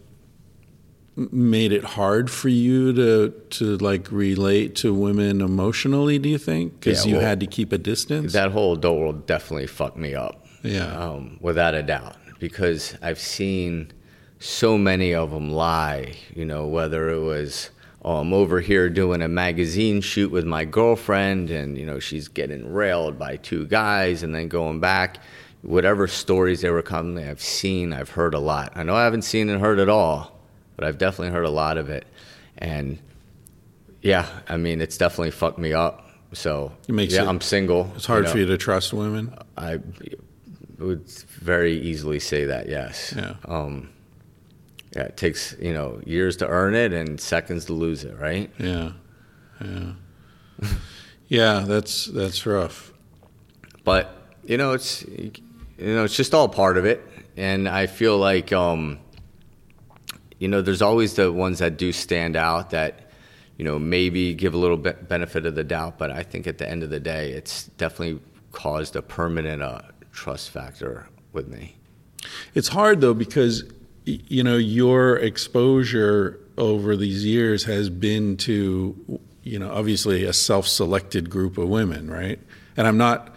made 1.16 1.72
it 1.72 1.84
hard 1.84 2.30
for 2.30 2.48
you 2.48 2.92
to 2.92 3.30
to 3.50 3.76
like 3.78 4.10
relate 4.10 4.74
to 4.76 4.92
women 4.92 5.40
emotionally? 5.40 6.18
Do 6.18 6.28
you 6.28 6.38
think 6.38 6.80
because 6.80 7.04
Yeah, 7.04 7.10
you 7.10 7.16
well, 7.18 7.26
had 7.26 7.40
to 7.40 7.46
keep 7.46 7.72
a 7.72 7.78
distance? 7.78 8.32
That 8.32 8.50
whole 8.52 8.74
adult 8.74 8.98
world 8.98 9.26
definitely 9.26 9.66
fucked 9.66 9.96
me 9.96 10.14
up. 10.14 10.44
Yeah. 10.62 10.86
Um, 10.86 11.38
without 11.40 11.74
a 11.74 11.82
doubt. 11.82 12.16
Because 12.40 12.96
I've 13.00 13.20
seen 13.20 13.92
so 14.38 14.76
many 14.76 15.14
of 15.14 15.30
them 15.30 15.50
lie, 15.50 16.14
you 16.34 16.44
know, 16.44 16.66
whether 16.66 17.08
it 17.10 17.20
was, 17.20 17.70
oh, 18.02 18.16
I'm 18.16 18.32
over 18.34 18.60
here 18.60 18.90
doing 18.90 19.22
a 19.22 19.28
magazine 19.28 20.00
shoot 20.00 20.30
with 20.30 20.44
my 20.44 20.64
girlfriend 20.64 21.50
and, 21.50 21.78
you 21.78 21.86
know, 21.86 21.98
she's 22.00 22.28
getting 22.28 22.70
railed 22.72 23.18
by 23.18 23.36
two 23.36 23.66
guys 23.66 24.22
and 24.22 24.34
then 24.34 24.48
going 24.48 24.80
back. 24.80 25.18
Whatever 25.62 26.06
stories 26.06 26.60
they 26.60 26.68
were 26.68 26.82
coming, 26.82 27.26
I've 27.26 27.40
seen, 27.40 27.94
I've 27.94 28.10
heard 28.10 28.34
a 28.34 28.38
lot. 28.38 28.72
I 28.74 28.82
know 28.82 28.94
I 28.94 29.04
haven't 29.04 29.22
seen 29.22 29.48
and 29.48 29.60
heard 29.62 29.78
it 29.78 29.88
all, 29.88 30.33
but 30.76 30.84
I've 30.84 30.98
definitely 30.98 31.32
heard 31.32 31.44
a 31.44 31.50
lot 31.50 31.78
of 31.78 31.88
it. 31.90 32.06
And 32.58 32.98
yeah, 34.02 34.28
I 34.48 34.56
mean, 34.56 34.80
it's 34.80 34.96
definitely 34.98 35.30
fucked 35.30 35.58
me 35.58 35.72
up. 35.72 36.00
So 36.32 36.72
It 36.88 36.92
makes 36.92 37.14
yeah, 37.14 37.22
it- 37.22 37.28
I'm 37.28 37.40
single. 37.40 37.92
it's 37.96 38.06
hard 38.06 38.24
know. 38.24 38.30
for 38.30 38.38
you 38.38 38.46
to 38.46 38.56
trust 38.56 38.92
women. 38.92 39.34
I 39.56 39.78
would 40.78 41.08
very 41.40 41.78
easily 41.80 42.18
say 42.18 42.44
that, 42.46 42.68
yes. 42.68 43.14
Yeah. 43.16 43.34
Um, 43.44 43.90
yeah, 44.96 45.02
it 45.04 45.16
takes, 45.16 45.56
you 45.60 45.72
know, 45.72 46.00
years 46.04 46.36
to 46.38 46.48
earn 46.48 46.74
it 46.74 46.92
and 46.92 47.20
seconds 47.20 47.64
to 47.66 47.72
lose 47.72 48.04
it, 48.04 48.16
right? 48.18 48.50
Yeah. 48.58 48.92
Yeah. 49.64 49.92
yeah, 51.28 51.64
that's 51.66 52.06
that's 52.06 52.44
rough. 52.46 52.92
But, 53.84 54.14
you 54.44 54.56
know, 54.56 54.72
it's, 54.72 55.04
you 55.04 55.32
know, 55.78 56.04
it's 56.04 56.16
just 56.16 56.34
all 56.34 56.48
part 56.48 56.76
of 56.78 56.84
it. 56.84 57.04
And 57.36 57.68
I 57.68 57.86
feel 57.86 58.16
like, 58.18 58.52
um, 58.52 58.98
you 60.44 60.48
know, 60.48 60.60
there's 60.60 60.82
always 60.82 61.14
the 61.14 61.32
ones 61.32 61.60
that 61.60 61.78
do 61.78 61.90
stand 61.90 62.36
out 62.36 62.68
that, 62.68 63.08
you 63.56 63.64
know, 63.64 63.78
maybe 63.78 64.34
give 64.34 64.52
a 64.52 64.58
little 64.58 64.76
bit 64.76 65.08
benefit 65.08 65.46
of 65.46 65.54
the 65.54 65.64
doubt. 65.64 65.96
But 65.96 66.10
I 66.10 66.22
think 66.22 66.46
at 66.46 66.58
the 66.58 66.68
end 66.68 66.82
of 66.82 66.90
the 66.90 67.00
day, 67.00 67.30
it's 67.30 67.68
definitely 67.78 68.20
caused 68.52 68.94
a 68.94 69.00
permanent 69.00 69.62
uh, 69.62 69.80
trust 70.12 70.50
factor 70.50 71.08
with 71.32 71.48
me. 71.48 71.76
It's 72.54 72.68
hard 72.68 73.00
though 73.00 73.14
because 73.14 73.64
you 74.04 74.44
know 74.44 74.58
your 74.58 75.16
exposure 75.16 76.38
over 76.58 76.94
these 76.94 77.24
years 77.24 77.64
has 77.64 77.88
been 77.88 78.36
to 78.36 79.18
you 79.44 79.58
know 79.58 79.72
obviously 79.72 80.24
a 80.24 80.34
self-selected 80.34 81.30
group 81.30 81.56
of 81.56 81.70
women, 81.70 82.10
right? 82.10 82.38
And 82.76 82.86
I'm 82.86 82.98
not 82.98 83.34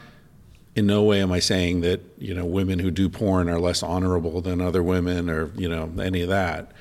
in 0.76 0.88
no 0.88 1.04
way 1.04 1.22
am 1.22 1.32
I 1.32 1.40
saying 1.40 1.82
that 1.82 2.02
you 2.18 2.34
know 2.34 2.44
women 2.44 2.80
who 2.80 2.92
do 2.92 3.08
porn 3.08 3.48
are 3.48 3.62
less 3.62 3.82
honorable 3.82 4.42
than 4.42 4.60
other 4.60 4.84
women 4.84 5.30
or 5.30 5.54
you 5.56 5.70
know 5.70 5.90
any 6.02 6.22
of 6.22 6.28
that. 6.28 6.74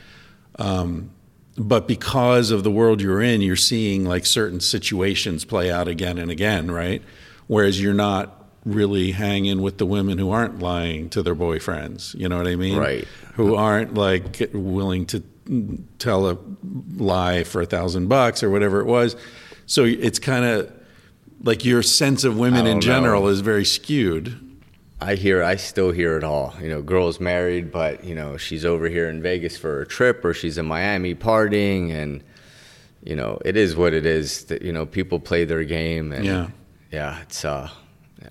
Um, 0.59 1.11
but 1.59 1.89
because 1.89 2.51
of 2.51 2.65
the 2.65 2.71
world 2.71 3.01
you're 3.01 3.23
in, 3.23 3.41
you're 3.41 3.57
seeing 3.57 4.05
like 4.05 4.27
certain 4.27 4.61
situations 4.61 5.45
play 5.45 5.71
out 5.71 5.89
again 5.89 6.19
and 6.19 6.31
again, 6.31 6.71
right? 6.71 7.03
Whereas 7.47 7.81
you're 7.81 7.95
not 7.95 8.45
really 8.65 9.13
hanging 9.13 9.63
with 9.63 9.79
the 9.79 9.87
women 9.87 10.19
who 10.19 10.31
aren't 10.31 10.59
lying 10.59 11.09
to 11.11 11.23
their 11.23 11.37
boyfriends. 11.37 12.15
You 12.15 12.29
know 12.29 12.37
what 12.37 12.49
I 12.49 12.57
mean? 12.57 12.79
Right. 12.79 13.07
Who 13.35 13.55
aren't 13.55 13.95
like 13.95 14.51
willing 14.53 15.07
to 15.07 15.23
tell 15.99 16.29
a 16.29 16.39
lie 16.97 17.45
for 17.45 17.63
a 17.63 17.67
thousand 17.67 18.09
bucks 18.09 18.43
or 18.43 18.51
whatever 18.51 18.81
it 18.81 18.87
was. 18.87 19.17
So 19.67 19.85
it's 19.85 20.19
kind 20.19 20.45
of 20.45 20.73
like 21.43 21.65
your 21.65 21.83
sense 21.83 22.25
of 22.25 22.37
women 22.37 22.67
in 22.67 22.81
general 22.81 23.23
know. 23.23 23.29
is 23.29 23.41
very 23.41 23.65
skewed. 23.65 24.41
I 25.01 25.15
hear, 25.15 25.43
I 25.43 25.57
still 25.57 25.91
hear 25.91 26.17
it 26.17 26.25
all. 26.25 26.55
You 26.61 26.69
know, 26.71 26.81
girl's 26.83 27.21
married, 27.21 27.71
but 27.71 28.03
you 28.05 28.15
know 28.15 28.37
she's 28.37 28.65
over 28.65 28.89
here 28.89 29.09
in 29.09 29.21
Vegas 29.23 29.57
for 29.57 29.83
a 29.83 29.87
trip, 29.87 30.25
or 30.25 30.33
she's 30.33 30.57
in 30.59 30.67
Miami 30.67 31.15
partying, 31.15 31.93
and 31.93 32.23
you 33.05 33.15
know 33.15 33.39
it 33.45 33.57
is 33.57 33.77
what 33.77 33.93
it 33.93 34.07
is. 34.07 34.45
That 34.45 34.63
you 34.63 34.73
know 34.73 34.87
people 34.87 35.21
play 35.21 35.45
their 35.45 35.65
game, 35.65 36.13
and 36.13 36.25
Yeah. 36.25 36.49
yeah, 36.91 37.21
it's 37.23 37.45
uh, 37.45 37.69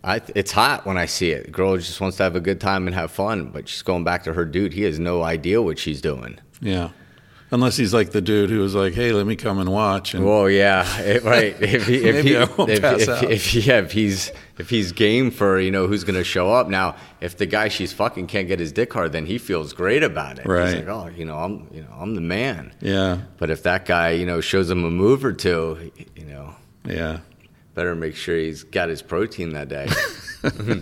I 0.03 0.21
it's 0.33 0.51
hot 0.51 0.85
when 0.87 0.97
I 0.97 1.05
see 1.05 1.31
it. 1.31 1.51
Girl 1.51 1.77
just 1.77 2.01
wants 2.01 2.17
to 2.17 2.23
have 2.23 2.35
a 2.35 2.39
good 2.41 2.59
time 2.59 2.87
and 2.87 2.95
have 2.95 3.11
fun, 3.11 3.51
but 3.53 3.69
she's 3.69 3.83
going 3.83 4.03
back 4.03 4.23
to 4.23 4.33
her 4.33 4.43
dude. 4.45 4.73
He 4.73 4.81
has 4.83 4.97
no 4.99 5.21
idea 5.21 5.61
what 5.61 5.77
she's 5.77 6.01
doing. 6.01 6.39
Yeah. 6.61 6.89
Unless 7.51 7.77
he's 7.77 7.93
like 7.93 8.09
the 8.11 8.21
dude 8.21 8.49
who 8.49 8.59
was 8.59 8.73
like, 8.73 8.93
"Hey, 8.95 9.11
let 9.11 9.27
me 9.27 9.35
come 9.35 9.59
and 9.59 9.71
watch." 9.71 10.15
And 10.15 10.25
Well, 10.25 10.49
yeah, 10.49 10.83
it- 10.99 11.23
right. 11.23 11.55
If 11.61 11.85
he, 11.85 11.95
if 11.97 12.23
he, 12.25 12.33
if, 12.33 12.59
if, 12.59 13.23
if, 13.23 13.53
yeah, 13.67 13.77
if 13.79 13.91
he's 13.91 14.31
if 14.57 14.69
he's 14.69 14.91
game 14.91 15.29
for 15.29 15.59
you 15.59 15.69
know 15.69 15.85
who's 15.85 16.03
going 16.03 16.15
to 16.15 16.23
show 16.23 16.51
up 16.51 16.67
now, 16.69 16.95
if 17.21 17.37
the 17.37 17.45
guy 17.45 17.67
she's 17.67 17.93
fucking 17.93 18.25
can't 18.27 18.47
get 18.47 18.59
his 18.59 18.71
dick 18.71 18.91
hard, 18.91 19.11
then 19.11 19.27
he 19.27 19.37
feels 19.37 19.73
great 19.73 20.01
about 20.01 20.39
it. 20.39 20.47
Right. 20.47 20.67
He's 20.69 20.75
like, 20.77 20.87
oh, 20.87 21.07
you 21.15 21.25
know, 21.25 21.37
I'm 21.37 21.67
you 21.71 21.81
know 21.83 21.93
I'm 21.95 22.15
the 22.15 22.21
man. 22.21 22.73
yeah, 22.81 23.19
But 23.37 23.51
if 23.51 23.61
that 23.63 23.85
guy 23.85 24.11
you 24.11 24.25
know 24.25 24.41
shows 24.41 24.69
him 24.69 24.83
a 24.83 24.89
move 24.89 25.23
or 25.23 25.33
two, 25.33 25.91
you 26.15 26.25
know, 26.25 26.55
yeah. 26.87 27.19
better 27.75 27.93
make 27.95 28.15
sure 28.15 28.35
he's 28.35 28.63
got 28.63 28.89
his 28.89 29.03
protein 29.03 29.49
that 29.53 29.69
day. 29.69 29.87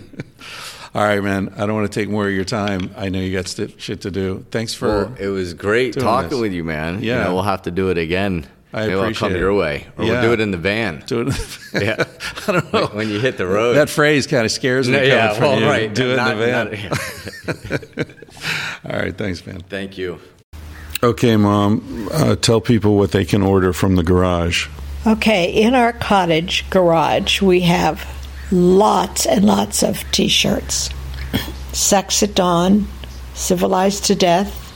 All 0.94 1.02
right, 1.02 1.22
man. 1.22 1.52
I 1.56 1.66
don't 1.66 1.74
want 1.74 1.90
to 1.90 2.00
take 2.00 2.08
more 2.08 2.28
of 2.28 2.32
your 2.34 2.44
time. 2.44 2.90
I 2.96 3.08
know 3.08 3.18
you 3.18 3.32
got 3.36 3.48
st- 3.48 3.80
shit 3.80 4.02
to 4.02 4.10
do. 4.12 4.46
Thanks 4.52 4.74
for. 4.74 4.86
Well, 5.06 5.14
it 5.18 5.26
was 5.28 5.52
great 5.54 5.94
doing 5.94 6.04
talking 6.04 6.30
this. 6.30 6.38
with 6.40 6.52
you, 6.52 6.62
man. 6.62 7.02
You 7.02 7.10
Yeah. 7.10 7.24
know, 7.24 7.34
we'll 7.34 7.42
have 7.42 7.62
to 7.62 7.70
do 7.72 7.88
it 7.90 7.98
again. 7.98 8.46
I 8.72 8.86
Maybe 8.88 8.94
I'll 8.94 9.12
come 9.14 9.32
it. 9.34 9.38
your 9.38 9.54
way, 9.54 9.86
or 9.96 10.04
Yeah. 10.04 10.12
we'll 10.12 10.22
do 10.22 10.32
it 10.32 10.40
in 10.40 10.50
the 10.50 10.56
van. 10.56 11.02
Do 11.06 11.22
it. 11.28 11.58
Yeah. 11.82 12.04
I 12.48 12.52
don't 12.52 12.72
know. 12.72 12.86
When 12.92 13.08
you 13.08 13.18
hit 13.18 13.36
the 13.38 13.46
road. 13.46 13.74
That 13.74 13.88
phrase 13.90 14.26
kind 14.28 14.44
of 14.44 14.52
scares 14.52 14.86
me. 14.88 14.96
No, 14.96 15.02
yeah, 15.02 15.32
from 15.34 15.42
well, 15.44 15.60
you. 15.60 15.66
right. 15.66 15.92
Do 15.94 16.10
it 16.12 16.18
in 16.18 16.24
the 16.24 16.34
van. 16.36 18.04
not- 18.04 18.14
All 18.94 19.00
right. 19.00 19.16
Thanks, 19.16 19.44
man. 19.46 19.60
Thank 19.68 19.98
you. 19.98 20.20
Okay, 21.02 21.36
mom. 21.36 22.08
Uh, 22.12 22.36
tell 22.36 22.60
people 22.60 22.96
what 22.96 23.10
they 23.12 23.24
can 23.24 23.42
order 23.42 23.72
from 23.72 23.96
the 23.96 24.02
garage. 24.04 24.68
Okay, 25.06 25.50
in 25.52 25.74
our 25.74 25.92
cottage 25.92 26.64
garage, 26.70 27.42
we 27.42 27.60
have 27.60 28.06
lots 28.54 29.26
and 29.26 29.44
lots 29.44 29.82
of 29.82 30.08
t 30.12 30.28
shirts 30.28 30.88
Sex 31.72 32.22
at 32.22 32.34
Dawn, 32.34 32.86
Civilized 33.34 34.04
to 34.04 34.14
Death, 34.14 34.72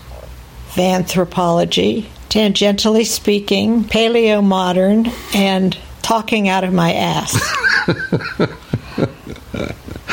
Vanthropology, 0.75 2.07
Tangentially 2.29 3.07
Speaking, 3.07 3.85
Paleo 3.85 4.45
Modern, 4.45 5.07
and 5.33 5.79
Talking 6.03 6.49
Out 6.49 6.65
of 6.65 6.73
My 6.73 6.93
Ass. 6.93 7.39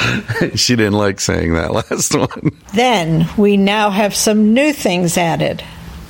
she 0.55 0.75
didn't 0.75 0.93
like 0.93 1.19
saying 1.19 1.55
that 1.55 1.73
last 1.73 2.15
one. 2.15 2.51
then 2.73 3.27
we 3.37 3.57
now 3.57 3.89
have 3.89 4.15
some 4.15 4.53
new 4.53 4.71
things 4.71 5.17
added. 5.17 5.63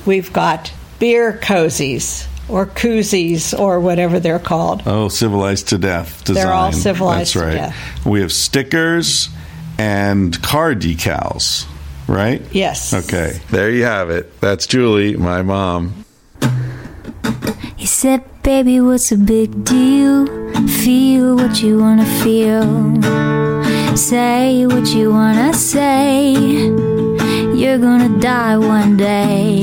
We've 0.04 0.32
got 0.32 0.72
beer 0.98 1.38
cozies 1.42 2.26
or 2.48 2.66
koozies 2.66 3.58
or 3.58 3.80
whatever 3.80 4.20
they're 4.20 4.38
called. 4.38 4.82
Oh, 4.86 5.08
civilized 5.08 5.68
to 5.68 5.78
death 5.78 6.24
design. 6.24 6.44
They're 6.44 6.52
all 6.52 6.72
civilized 6.72 7.20
That's 7.20 7.32
to 7.32 7.40
right. 7.40 7.54
death. 7.54 8.06
We 8.06 8.20
have 8.20 8.32
stickers 8.32 9.28
and 9.78 10.40
car 10.42 10.74
decals, 10.74 11.66
right? 12.08 12.42
Yes. 12.52 12.94
Okay, 12.94 13.40
there 13.50 13.70
you 13.70 13.84
have 13.84 14.10
it. 14.10 14.40
That's 14.40 14.66
Julie, 14.66 15.16
my 15.16 15.42
mom. 15.42 16.04
He 17.76 17.86
said, 17.86 18.24
Baby, 18.42 18.80
what's 18.80 19.10
a 19.12 19.16
big 19.16 19.64
deal? 19.64 20.26
Feel 20.68 21.34
what 21.36 21.60
you 21.62 21.78
wanna 21.80 22.06
feel. 22.22 22.64
Say 23.96 24.66
what 24.66 24.86
you 24.94 25.10
wanna 25.10 25.52
say. 25.52 26.32
You're 26.32 27.78
gonna 27.78 28.20
die 28.20 28.56
one 28.56 28.96
day. 28.96 29.62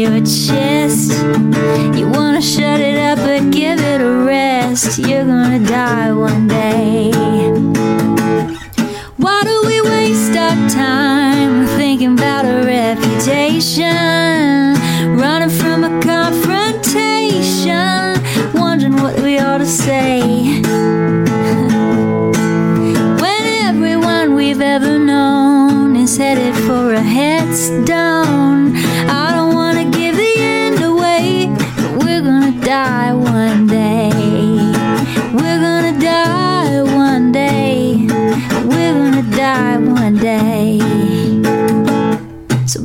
your 0.00 0.20
chest. 0.20 1.12
You 1.94 2.08
wanna 2.08 2.40
shut 2.40 2.80
it 2.80 2.96
up, 2.96 3.18
but 3.18 3.50
give 3.50 3.78
it 3.78 4.00
a 4.00 4.24
rest. 4.24 4.98
You're 4.98 5.26
gonna 5.26 5.58
die 5.66 6.10
one 6.12 6.48
day. 6.48 7.10
Why 9.18 9.42
do 9.44 9.62
we 9.66 9.82
waste 9.82 10.34
our 10.34 10.56
time 10.70 11.66
thinking 11.76 12.14
about 12.18 12.46
a 12.46 12.64
reputation? 12.64 14.49